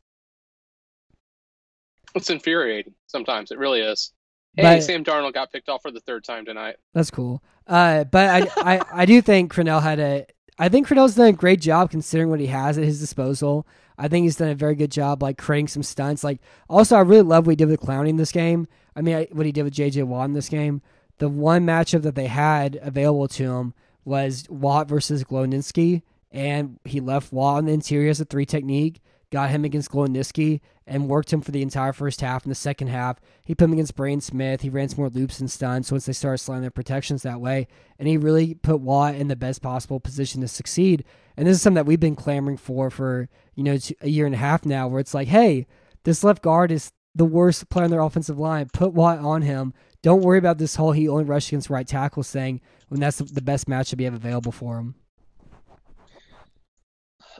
It's 2.18 2.30
infuriating 2.30 2.93
sometimes. 3.07 3.51
It 3.51 3.57
really 3.57 3.82
is. 3.82 4.11
Hey, 4.55 4.63
But- 4.63 4.84
Sam 4.84 5.03
Darnold 5.03 5.34
got 5.34 5.51
picked 5.51 5.70
off 5.70 5.82
for 5.82 5.91
the 5.91 5.99
third 6.01 6.24
time 6.24 6.45
tonight. 6.45 6.76
That's 6.93 7.11
cool. 7.11 7.41
Uh, 7.68 8.05
but 8.05 8.49
I, 8.57 8.76
I, 8.76 8.82
I 9.01 9.05
do 9.05 9.22
think 9.22 9.53
Crennel 9.53 9.82
had 9.82 9.99
a. 9.99 10.26
I 10.59 10.70
think 10.70 10.88
Crennel's 10.88 11.15
done 11.15 11.28
a 11.28 11.34
great 11.34 11.61
job 11.61 11.91
considering 11.91 12.30
what 12.30 12.39
he 12.39 12.47
has 12.47 12.78
at 12.78 12.84
his 12.84 12.99
disposal. 12.99 13.68
I 13.99 14.07
think 14.07 14.24
he's 14.24 14.38
done 14.38 14.49
a 14.49 14.55
very 14.55 14.74
good 14.76 14.91
job, 14.91 15.22
like 15.22 15.38
creating 15.38 15.68
some 15.68 15.84
stunts. 15.84 16.24
Like, 16.24 16.39
also, 16.70 16.95
I 16.95 17.01
really 17.01 17.22
love 17.24 17.45
what 17.45 17.51
he 17.51 17.55
did 17.57 17.68
with 17.68 17.80
Clowney 17.82 18.09
in 18.09 18.18
this 18.18 18.32
game. 18.32 18.68
I 18.95 19.01
mean, 19.01 19.15
I, 19.15 19.28
what 19.32 19.45
he 19.45 19.51
did 19.51 19.63
with 19.63 19.74
J.J. 19.74 20.03
Watt 20.03 20.26
in 20.26 20.34
this 20.34 20.49
game. 20.49 20.82
The 21.20 21.30
one 21.30 21.65
matchup 21.65 22.03
that 22.03 22.15
they 22.15 22.28
had 22.28 22.80
available 22.82 23.28
to 23.30 23.43
him 23.51 23.74
was 24.05 24.47
Watt 24.49 24.88
versus 24.88 25.24
Glowinski, 25.24 26.01
and 26.32 26.80
he 26.86 26.99
left 27.01 27.34
Watt 27.34 27.57
on 27.57 27.65
the 27.65 27.74
interior 27.74 28.09
as 28.09 28.22
a 28.22 28.26
three 28.26 28.45
technique, 28.45 29.01
got 29.32 29.50
him 29.50 29.66
against 29.66 29.92
Glowinski, 29.92 30.62
and 30.86 31.10
worked 31.10 31.34
him 31.34 31.42
for 31.42 31.52
the 31.52 31.62
entire 31.62 31.92
first 31.92 32.22
half. 32.22 32.46
In 32.46 32.50
the 32.50 32.56
second 32.56 32.88
half, 32.88 33.20
he 33.44 33.54
put 33.54 33.66
him 33.66 33.74
against 33.74 33.96
Braden 33.96 34.22
Smith. 34.22 34.62
He 34.62 34.70
ran 34.70 34.88
some 34.88 35.00
more 35.00 35.10
loops 35.10 35.40
and 35.40 35.52
stunts 35.52 35.92
once 35.92 36.06
they 36.06 36.14
started 36.14 36.38
sliding 36.38 36.62
their 36.62 36.72
protections 36.72 37.24
that 37.24 37.42
way. 37.42 37.68
And 38.00 38.08
he 38.08 38.18
really 38.18 38.54
put 38.54 38.80
Watt 38.80 39.16
in 39.16 39.28
the 39.28 39.36
best 39.36 39.62
possible 39.62 40.00
position 40.00 40.42
to 40.42 40.48
succeed. 40.48 41.04
And 41.36 41.46
this 41.46 41.58
is 41.58 41.62
something 41.62 41.76
that 41.76 41.86
we've 41.86 42.00
been 42.00 42.16
clamoring 42.16 42.58
for 42.58 42.90
for, 42.90 43.28
you 43.56 43.64
know, 43.64 43.78
a 44.02 44.10
year 44.10 44.26
and 44.26 44.36
a 44.36 44.40
half 44.40 44.66
now, 44.66 44.88
where 44.88 45.02
it's 45.02 45.14
like, 45.14 45.28
hey, 45.28 45.68
this 46.04 46.24
left 46.24 46.42
guard 46.42 46.72
is 46.72 46.94
the 47.14 47.26
worst 47.26 47.68
player 47.70 47.86
on 47.86 47.92
their 47.92 48.00
offensive 48.00 48.40
line. 48.40 48.70
Put 48.72 48.94
Watt 48.94 49.20
on 49.20 49.42
him. 49.42 49.74
Don't 50.04 50.22
worry 50.22 50.38
about 50.38 50.58
this 50.58 50.76
whole 50.76 50.94
he 50.94 51.10
only 51.10 51.26
rushed 51.26 51.50
against 51.50 51.70
right 51.70 51.88
tackles 51.88 52.32
thing 52.32 52.62
when 52.88 53.02
that's 53.02 53.18
the 53.18 53.42
best 53.42 53.68
matchup 53.68 54.00
you 54.00 54.06
have 54.06 54.14
available 54.14 54.54
for 54.54 54.78
him. 54.78 54.96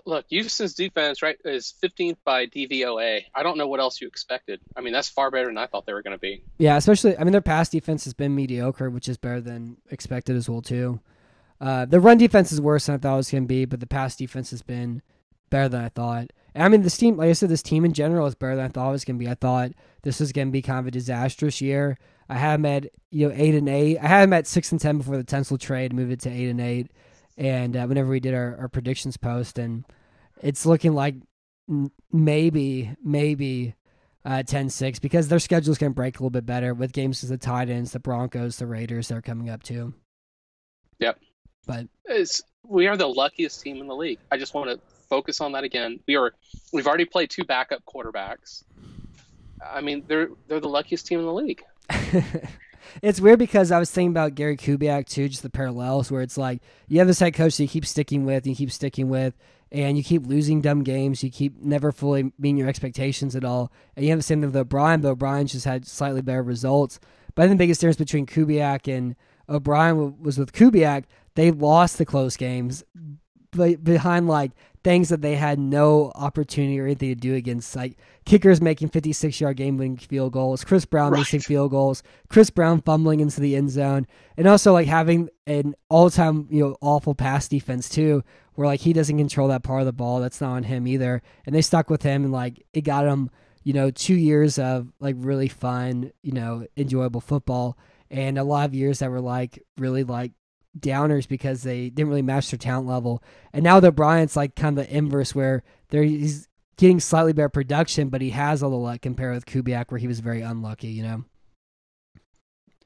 Look, 0.06 0.26
Houston's 0.30 0.74
defense 0.74 1.22
right 1.22 1.38
is 1.46 1.74
15th 1.84 2.18
by 2.24 2.48
DVOA. 2.48 3.26
I 3.34 3.44
don't 3.44 3.58
know 3.58 3.68
what 3.68 3.80
else 3.80 4.02
you 4.02 4.08
expected. 4.08 4.60
I 4.76 4.82
mean, 4.82 4.94
that's 4.94 5.10
far 5.10 5.32
better 5.32 5.48
than 5.48 5.58
I 5.58 5.68
thought 5.68 5.86
they 5.86 5.94
were 5.94 6.02
going 6.02 6.16
to 6.16 6.22
be. 6.22 6.44
Yeah, 6.58 6.78
especially 6.78 7.18
I 7.18 7.24
mean 7.24 7.32
their 7.32 7.42
pass 7.42 7.70
defense 7.70 8.04
has 8.06 8.14
been 8.14 8.36
mediocre, 8.36 8.90
which 8.90 9.10
is 9.10 9.18
better 9.18 9.42
than 9.42 9.78
expected 9.90 10.36
as 10.36 10.50
well 10.50 10.62
too. 10.62 11.00
Uh, 11.60 11.86
the 11.86 12.00
run 12.00 12.18
defense 12.18 12.52
is 12.52 12.62
worse 12.62 12.86
than 12.86 12.96
I 12.96 12.98
thought 13.00 13.16
it 13.16 13.18
was 13.18 13.32
going 13.32 13.44
to 13.44 13.48
be, 13.48 13.66
but 13.66 13.80
the 13.80 13.88
pass 13.88 14.16
defense 14.16 14.52
has 14.52 14.62
been 14.62 15.02
better 15.50 15.70
than 15.70 15.84
I 15.84 15.90
thought. 15.90 16.32
And 16.54 16.64
I 16.64 16.70
mean, 16.70 16.82
this 16.82 16.98
team, 16.98 17.18
like 17.18 17.30
I 17.30 17.34
said, 17.34 17.50
this 17.50 17.64
team 17.64 17.86
in 17.86 17.94
general 17.94 18.28
is 18.28 18.36
better 18.36 18.56
than 18.56 18.66
I 18.66 18.70
thought 18.70 18.90
it 18.90 18.94
was 18.94 19.06
going 19.06 19.18
to 19.18 19.24
be. 19.24 19.30
I 19.30 19.36
thought 19.36 19.72
this 20.04 20.20
was 20.20 20.32
going 20.32 20.48
to 20.48 20.52
be 20.52 20.62
kind 20.62 20.80
of 20.80 20.88
a 20.88 20.92
disastrous 20.92 21.62
year. 21.62 21.98
I 22.30 22.36
had 22.36 22.60
them 22.60 22.66
at 22.66 22.88
you 23.10 23.28
know 23.28 23.34
eight 23.36 23.56
and 23.56 23.70
eight. 23.70 23.98
I 24.00 24.08
had 24.08 24.24
them 24.24 24.34
at 24.34 24.48
six 24.48 24.72
and 24.72 24.82
ten 24.82 24.98
before 24.98 25.18
the 25.18 25.24
Tunsil 25.24 25.60
trade, 25.60 25.94
moved 25.94 26.12
it 26.12 26.20
to 26.22 26.30
eight 26.30 26.50
and 26.50 26.62
eight. 26.62 26.92
And 27.38 27.78
uh, 27.78 27.86
whenever 27.86 28.10
we 28.10 28.20
did 28.20 28.34
our, 28.34 28.58
our 28.60 28.68
predictions 28.68 29.18
post, 29.18 29.60
and 29.60 29.86
it's 30.42 30.66
looking 30.66 30.94
like 30.94 31.16
maybe 32.12 32.96
maybe 33.04 33.76
uh, 34.26 34.44
10-6 34.44 35.00
because 35.02 35.28
their 35.28 35.40
schedule's 35.40 35.78
can 35.78 35.92
break 35.92 36.16
a 36.16 36.18
little 36.20 36.30
bit 36.30 36.46
better 36.46 36.74
with 36.74 36.92
games 36.92 37.24
as 37.24 37.30
the 37.30 37.38
Titans, 37.38 37.92
the 37.92 38.00
Broncos, 38.00 38.58
the 38.58 38.66
Raiders. 38.66 39.08
They're 39.08 39.22
coming 39.22 39.50
up 39.50 39.64
too. 39.64 39.94
Yep. 41.00 41.20
But 41.66 41.88
It's, 42.06 42.42
we 42.64 42.88
are 42.88 42.98
the 42.98 43.08
luckiest 43.08 43.62
team 43.62 43.78
in 43.78 43.88
the 43.88 43.96
league. 43.96 44.20
I 44.32 44.38
just 44.38 44.54
want 44.54 44.70
to 44.70 44.80
focus 45.08 45.40
on 45.42 45.54
that 45.54 45.64
again. 45.64 46.00
We 46.08 46.16
are 46.16 46.34
we've 46.74 46.88
already 46.88 47.06
played 47.06 47.30
two 47.30 47.44
backup 47.44 47.84
quarterbacks. 47.86 48.64
I 49.66 49.82
mean, 49.82 50.04
they're 50.08 50.30
they're 50.48 50.60
the 50.60 50.70
luckiest 50.70 51.08
team 51.08 51.20
in 51.20 51.26
the 51.26 51.34
league. 51.34 51.64
it's 53.02 53.22
weird 53.22 53.40
because 53.40 53.72
I 53.72 53.80
was 53.80 53.92
thinking 53.92 54.12
about 54.12 54.36
Gary 54.36 54.58
Kubiak 54.58 55.08
too, 55.08 55.30
just 55.30 55.44
the 55.44 55.50
parallels 55.50 56.12
where 56.12 56.22
it's 56.22 56.38
like 56.38 56.62
you 56.88 57.00
have 57.00 57.08
this 57.08 57.20
head 57.20 57.34
coach 57.34 57.58
that 57.58 57.64
you 57.64 57.70
keep 57.70 57.86
sticking 57.86 58.26
with, 58.26 58.46
you 58.48 58.56
keep 58.56 58.72
sticking 58.72 59.10
with, 59.10 59.38
and 59.72 59.98
you 59.98 60.04
keep 60.04 60.26
losing 60.26 60.62
dumb 60.62 60.84
games, 60.84 61.24
you 61.24 61.30
keep 61.30 61.62
never 61.62 61.92
fully 61.92 62.32
meeting 62.40 62.58
your 62.58 62.70
expectations 62.70 63.36
at 63.36 63.44
all. 63.44 63.72
And 63.96 64.06
you 64.06 64.12
have 64.12 64.20
the 64.20 64.24
same 64.24 64.42
thing 64.42 64.50
with 64.50 64.56
O'Brien, 64.56 65.02
but 65.02 65.10
O'Brien 65.10 65.48
just 65.48 65.66
had 65.66 65.86
slightly 65.86 66.22
better 66.22 66.44
results. 66.44 67.00
But 67.36 67.44
I 67.44 67.48
think 67.48 67.58
the 67.58 67.64
biggest 67.64 67.82
difference 67.82 67.98
between 67.98 68.26
Kubiak 68.26 68.92
and 68.92 69.16
O'Brien 69.50 70.22
was 70.22 70.38
with 70.38 70.54
Kubiak, 70.54 71.04
they 71.36 71.52
lost 71.52 71.98
the 71.98 72.06
close 72.06 72.38
games, 72.38 72.84
but 73.52 73.84
behind 73.84 74.28
like 74.28 74.52
things 74.88 75.10
that 75.10 75.22
they 75.22 75.36
had 75.36 75.60
no 75.60 76.14
opportunity 76.16 76.80
or 76.80 76.86
anything 76.86 77.10
to 77.10 77.16
do 77.16 77.36
against, 77.36 77.76
like 77.76 77.98
kickers 78.24 78.62
making 78.62 78.88
56 78.88 79.42
yard 79.42 79.58
game 79.58 79.76
winning 79.76 79.98
field 79.98 80.32
goals, 80.32 80.64
Kris 80.64 80.86
Brown 80.86 81.12
Right. 81.12 81.20
missing 81.20 81.42
field 81.42 81.72
goals, 81.72 82.04
Kris 82.30 82.50
Brown 82.50 82.82
fumbling 82.82 83.20
into 83.20 83.42
the 83.42 83.58
end 83.58 83.70
zone, 83.70 84.08
and 84.38 84.48
also 84.48 84.72
like 84.72 84.88
having 84.88 85.28
an 85.46 85.76
all 85.90 86.10
time, 86.10 86.48
you 86.50 86.64
know, 86.64 86.78
awful 86.80 87.14
pass 87.14 87.50
defense 87.50 87.90
too, 87.90 88.24
where 88.54 88.66
like 88.66 88.80
he 88.80 88.94
doesn't 88.94 89.18
control 89.18 89.50
that 89.50 89.62
part 89.62 89.82
of 89.82 89.88
the 89.88 89.92
ball. 89.92 90.22
That's 90.22 90.40
not 90.40 90.52
on 90.52 90.64
him 90.64 90.88
either. 90.88 91.22
And 91.46 91.54
they 91.54 91.62
stuck 91.62 91.90
with 91.90 92.04
him 92.04 92.24
and 92.24 92.32
like 92.32 92.66
it 92.72 92.86
got 92.86 93.06
him, 93.06 93.30
you 93.66 93.74
know, 93.74 93.92
two 93.92 94.16
years 94.16 94.58
of 94.58 94.88
like 95.02 95.16
really 95.18 95.50
fun, 95.50 96.14
you 96.22 96.32
know, 96.32 96.66
enjoyable 96.78 97.20
football 97.20 97.78
and 98.10 98.38
a 98.38 98.44
lot 98.46 98.70
of 98.70 98.74
years 98.74 99.00
that 99.00 99.12
were 99.12 99.20
like 99.20 99.62
really 99.78 100.06
like 100.06 100.32
downers 100.82 101.28
because 101.28 101.64
they 101.64 101.90
didn't 101.90 102.10
really 102.10 102.22
match 102.22 102.52
their 102.52 102.58
talent 102.58 102.88
level. 102.88 103.24
And 103.54 103.64
now 103.64 103.80
the 103.80 103.92
Bryant's 103.92 104.36
like 104.36 104.56
kind 104.56 104.78
of 104.78 104.86
the 104.86 104.96
inverse 104.96 105.36
where 105.36 105.64
they're 105.90 106.04
he's 106.04 106.48
getting 106.78 107.00
slightly 107.00 107.34
better 107.34 107.50
production, 107.50 108.10
but 108.10 108.22
he 108.22 108.30
has 108.32 108.62
all 108.62 108.70
the 108.70 108.76
luck 108.76 109.02
compared 109.02 109.36
with 109.36 109.46
Kubiak 109.46 109.92
where 109.92 110.00
he 110.00 110.08
was 110.08 110.20
very 110.20 110.42
unlucky, 110.42 110.90
you 110.90 111.04
know. 111.04 111.26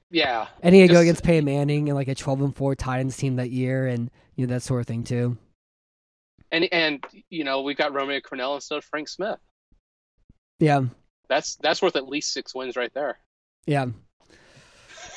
Yeah. 0.09 0.47
And 0.61 0.75
he 0.75 0.81
had 0.81 0.89
to 0.89 0.95
go 0.95 1.01
against 1.01 1.23
Peyton 1.23 1.45
Manning 1.45 1.89
and 1.89 1.95
like 1.95 2.07
a 2.07 2.15
twelve 2.15 2.41
and 2.41 2.55
four 2.55 2.75
Titans 2.75 3.15
team 3.15 3.37
that 3.37 3.49
year 3.49 3.87
and 3.87 4.11
you 4.35 4.45
know 4.45 4.53
that 4.53 4.61
sort 4.61 4.81
of 4.81 4.87
thing 4.87 5.03
too. 5.03 5.37
And 6.51 6.67
and 6.71 7.03
you 7.29 7.43
know 7.43 7.61
we've 7.61 7.77
got 7.77 7.93
Romeo 7.93 8.19
Crennel 8.19 8.55
instead 8.55 8.77
of 8.77 8.85
Frank 8.85 9.07
Smith. 9.07 9.39
Yeah. 10.59 10.81
That's 11.29 11.55
that's 11.55 11.81
worth 11.81 11.95
at 11.95 12.07
least 12.07 12.33
six 12.33 12.53
wins 12.53 12.75
right 12.75 12.93
there. 12.93 13.17
Yeah. 13.65 13.87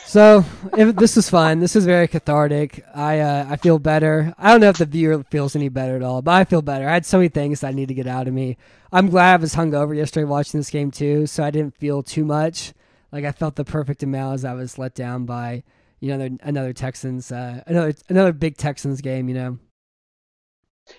So 0.06 0.44
if, 0.76 0.94
this 0.96 1.16
was 1.16 1.28
fun. 1.30 1.60
This 1.60 1.74
is 1.74 1.84
very 1.86 2.06
cathartic. 2.06 2.84
I 2.94 3.20
uh, 3.20 3.46
I 3.48 3.56
feel 3.56 3.78
better. 3.78 4.34
I 4.38 4.50
don't 4.52 4.60
know 4.60 4.68
if 4.68 4.78
the 4.78 4.86
viewer 4.86 5.24
feels 5.30 5.56
any 5.56 5.68
better 5.68 5.96
at 5.96 6.02
all, 6.02 6.22
but 6.22 6.32
I 6.32 6.44
feel 6.44 6.62
better. 6.62 6.88
I 6.88 6.92
had 6.92 7.06
so 7.06 7.18
many 7.18 7.28
things 7.28 7.60
that 7.60 7.68
I 7.68 7.72
need 7.72 7.88
to 7.88 7.94
get 7.94 8.06
out 8.06 8.28
of 8.28 8.34
me. 8.34 8.56
I'm 8.92 9.08
glad 9.08 9.34
I 9.34 9.36
was 9.42 9.54
hungover 9.54 9.96
yesterday 9.96 10.24
watching 10.24 10.60
this 10.60 10.70
game 10.70 10.90
too, 10.90 11.26
so 11.26 11.42
I 11.42 11.50
didn't 11.50 11.76
feel 11.76 12.02
too 12.02 12.24
much. 12.24 12.74
Like 13.12 13.24
I 13.24 13.32
felt 13.32 13.56
the 13.56 13.64
perfect 13.64 14.02
amount 14.02 14.34
as 14.34 14.44
I 14.44 14.52
was 14.54 14.78
let 14.78 14.94
down 14.94 15.24
by 15.24 15.62
you 16.00 16.08
know 16.08 16.14
another, 16.24 16.36
another 16.42 16.72
Texans 16.72 17.32
uh, 17.32 17.62
another 17.66 17.94
another 18.08 18.32
big 18.32 18.56
Texans 18.56 19.00
game. 19.00 19.28
You 19.28 19.34
know. 19.34 19.58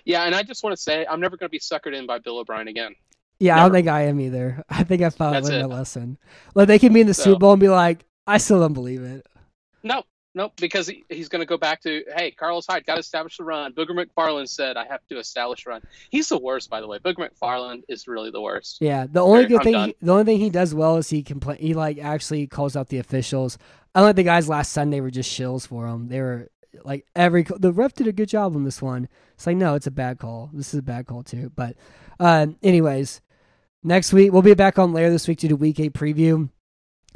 Yeah, 0.04 0.24
and 0.24 0.34
I 0.34 0.42
just 0.42 0.64
want 0.64 0.74
to 0.76 0.82
say 0.82 1.06
I'm 1.08 1.20
never 1.20 1.36
going 1.36 1.48
to 1.48 1.50
be 1.50 1.60
suckered 1.60 1.96
in 1.96 2.06
by 2.06 2.18
Bill 2.18 2.38
O'Brien 2.38 2.66
again. 2.66 2.96
Yeah, 3.38 3.56
I 3.56 3.60
don't 3.60 3.72
think 3.72 3.86
I 3.86 4.02
am 4.06 4.20
either. 4.20 4.64
I 4.68 4.82
think 4.82 5.02
I 5.02 5.10
finally 5.10 5.52
learned 5.52 5.64
a 5.64 5.68
lesson. 5.68 6.18
Like 6.54 6.66
they 6.68 6.78
can 6.78 6.92
be 6.92 7.02
in 7.02 7.06
the 7.06 7.14
So- 7.14 7.22
Super 7.22 7.38
Bowl 7.38 7.52
and 7.52 7.60
be 7.60 7.68
like, 7.68 8.04
I 8.26 8.38
still 8.38 8.60
don't 8.60 8.72
believe 8.72 9.02
it. 9.02 9.26
No, 9.82 10.02
no, 10.34 10.52
because 10.60 10.86
he, 10.86 11.04
he's 11.08 11.28
going 11.30 11.40
to 11.40 11.46
go 11.46 11.56
back 11.56 11.80
to, 11.82 12.04
hey, 12.14 12.30
Carlos 12.30 12.66
Hyde 12.66 12.84
got 12.84 12.94
to 12.94 13.00
establish 13.00 13.38
the 13.38 13.44
run. 13.44 13.72
Booger 13.72 13.90
McFarland 13.90 14.48
said, 14.48 14.76
I 14.76 14.84
have 14.86 15.00
to 15.08 15.18
establish 15.18 15.64
a 15.64 15.70
run. 15.70 15.82
He's 16.10 16.28
the 16.28 16.38
worst, 16.38 16.68
by 16.68 16.80
the 16.82 16.86
way. 16.86 16.98
Booger 16.98 17.30
McFarland 17.30 17.84
is 17.88 18.06
really 18.06 18.30
the 18.30 18.42
worst. 18.42 18.78
Yeah, 18.80 19.06
the 19.10 19.20
only 19.20 19.46
good 19.46 19.60
I'm 19.60 19.64
thing, 19.64 19.72
done. 19.72 19.92
the 20.02 20.12
only 20.12 20.24
thing 20.24 20.38
he 20.38 20.50
does 20.50 20.74
well 20.74 20.98
is 20.98 21.08
he 21.08 21.22
complain. 21.22 21.56
He 21.58 21.72
like 21.72 21.98
actually 21.98 22.46
calls 22.48 22.76
out 22.76 22.88
the 22.88 22.98
officials. 22.98 23.56
Unlike 23.94 24.16
the 24.16 24.22
guys 24.24 24.48
last 24.48 24.72
Sunday 24.72 25.00
were 25.00 25.10
just 25.10 25.30
shills 25.30 25.66
for 25.66 25.86
him. 25.86 26.08
They 26.08 26.20
were 26.20 26.50
like 26.84 27.06
every 27.16 27.46
the 27.58 27.72
ref 27.72 27.94
did 27.94 28.06
a 28.06 28.12
good 28.12 28.28
job 28.28 28.54
on 28.54 28.64
this 28.64 28.82
one. 28.82 29.08
It's 29.34 29.46
like 29.46 29.56
no, 29.56 29.74
it's 29.74 29.86
a 29.86 29.90
bad 29.90 30.18
call. 30.18 30.50
This 30.52 30.74
is 30.74 30.80
a 30.80 30.82
bad 30.82 31.06
call 31.06 31.22
too. 31.22 31.50
But 31.56 31.76
uh, 32.20 32.48
anyways, 32.62 33.22
next 33.82 34.12
week 34.12 34.32
we'll 34.32 34.42
be 34.42 34.52
back 34.52 34.78
on 34.78 34.92
later 34.92 35.10
this 35.10 35.26
week 35.26 35.38
to 35.38 35.48
do 35.48 35.56
week 35.56 35.80
eight 35.80 35.94
preview. 35.94 36.50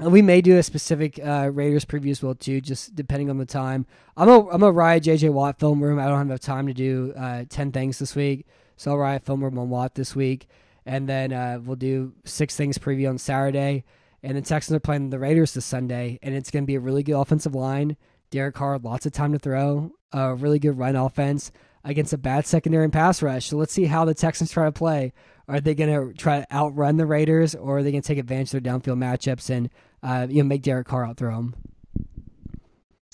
We 0.00 0.22
may 0.22 0.40
do 0.40 0.56
a 0.56 0.62
specific 0.62 1.20
uh, 1.22 1.50
Raiders 1.52 1.84
preview 1.84 2.10
as 2.10 2.22
well 2.22 2.34
too, 2.34 2.60
just 2.60 2.94
depending 2.96 3.28
on 3.28 3.36
the 3.36 3.44
time. 3.44 3.86
I'm 4.16 4.28
a 4.28 4.48
I'm 4.48 4.62
a 4.62 4.72
riot 4.72 5.04
JJ 5.04 5.30
Watt 5.32 5.58
film 5.58 5.82
room. 5.82 5.98
I 5.98 6.06
don't 6.06 6.16
have 6.16 6.26
enough 6.26 6.40
time 6.40 6.66
to 6.68 6.74
do 6.74 7.12
uh, 7.16 7.44
ten 7.48 7.70
things 7.70 7.98
this 7.98 8.16
week, 8.16 8.46
so 8.76 8.92
I'll 8.92 8.98
riot 8.98 9.26
film 9.26 9.44
room 9.44 9.58
on 9.58 9.68
Watt 9.68 9.94
this 9.94 10.16
week, 10.16 10.48
and 10.86 11.08
then 11.08 11.32
uh, 11.32 11.60
we'll 11.62 11.76
do 11.76 12.12
six 12.24 12.56
things 12.56 12.78
preview 12.78 13.10
on 13.10 13.18
Saturday. 13.18 13.84
And 14.22 14.36
the 14.36 14.42
Texans 14.42 14.76
are 14.76 14.80
playing 14.80 15.10
the 15.10 15.18
Raiders 15.18 15.54
this 15.54 15.64
Sunday, 15.64 16.18
and 16.22 16.34
it's 16.34 16.50
going 16.50 16.64
to 16.64 16.66
be 16.66 16.74
a 16.74 16.80
really 16.80 17.02
good 17.02 17.18
offensive 17.18 17.54
line. 17.54 17.96
Derek 18.30 18.54
Carr, 18.54 18.78
lots 18.78 19.06
of 19.06 19.12
time 19.12 19.32
to 19.32 19.38
throw, 19.38 19.92
a 20.12 20.34
really 20.34 20.58
good 20.58 20.78
run 20.78 20.94
offense 20.94 21.50
against 21.84 22.12
a 22.12 22.18
bad 22.18 22.46
secondary 22.46 22.84
and 22.84 22.92
pass 22.92 23.22
rush. 23.22 23.46
So 23.46 23.56
let's 23.56 23.72
see 23.72 23.86
how 23.86 24.04
the 24.04 24.12
Texans 24.14 24.50
try 24.50 24.66
to 24.66 24.72
play. 24.72 25.12
Are 25.48 25.60
they 25.60 25.74
going 25.74 25.90
to 25.90 26.14
try 26.14 26.40
to 26.40 26.54
outrun 26.54 26.96
the 26.96 27.06
Raiders, 27.06 27.54
or 27.54 27.78
are 27.78 27.82
they 27.82 27.90
going 27.90 28.02
to 28.02 28.06
take 28.06 28.18
advantage 28.18 28.54
of 28.54 28.62
their 28.62 28.72
downfield 28.72 28.98
matchups 28.98 29.50
and 29.50 29.70
uh, 30.02 30.26
you 30.28 30.42
know 30.42 30.48
make 30.48 30.62
Derek 30.62 30.86
Carr 30.86 31.04
outthrow 31.06 31.34
them? 31.36 31.54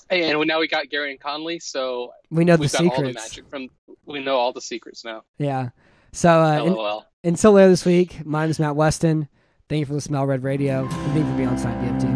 Hey, 0.08 0.30
and 0.30 0.46
now 0.46 0.60
we 0.60 0.68
got 0.68 0.86
Gareon 0.86 1.18
Conley, 1.18 1.58
so 1.58 2.12
We 2.30 2.44
know 2.44 2.56
the 2.56 2.60
we've 2.62 2.74
all 2.76 2.82
the 2.84 2.90
secrets. 2.96 3.14
magic 3.30 3.48
from, 3.50 3.68
we 4.04 4.20
know 4.22 4.36
all 4.36 4.52
the 4.52 4.60
secrets 4.60 5.04
now. 5.04 5.24
Yeah. 5.38 5.70
So 6.12 6.30
uh, 6.30 6.64
in- 6.64 6.72
LOL. 6.72 7.04
until 7.24 7.52
later 7.52 7.70
this 7.70 7.84
week, 7.84 8.24
my 8.24 8.42
name 8.42 8.50
is 8.50 8.60
Matt 8.60 8.76
Weston. 8.76 9.28
Thank 9.68 9.80
you 9.80 9.86
for 9.86 9.94
listening 9.94 10.12
to 10.12 10.18
Smell 10.18 10.26
Red 10.26 10.44
Radio. 10.44 10.84
And 10.84 10.92
thank 11.12 11.16
you 11.16 11.24
for 11.32 11.36
being 11.36 11.48
on 11.48 11.58
Side 11.58 11.74
BFT. 11.82 12.15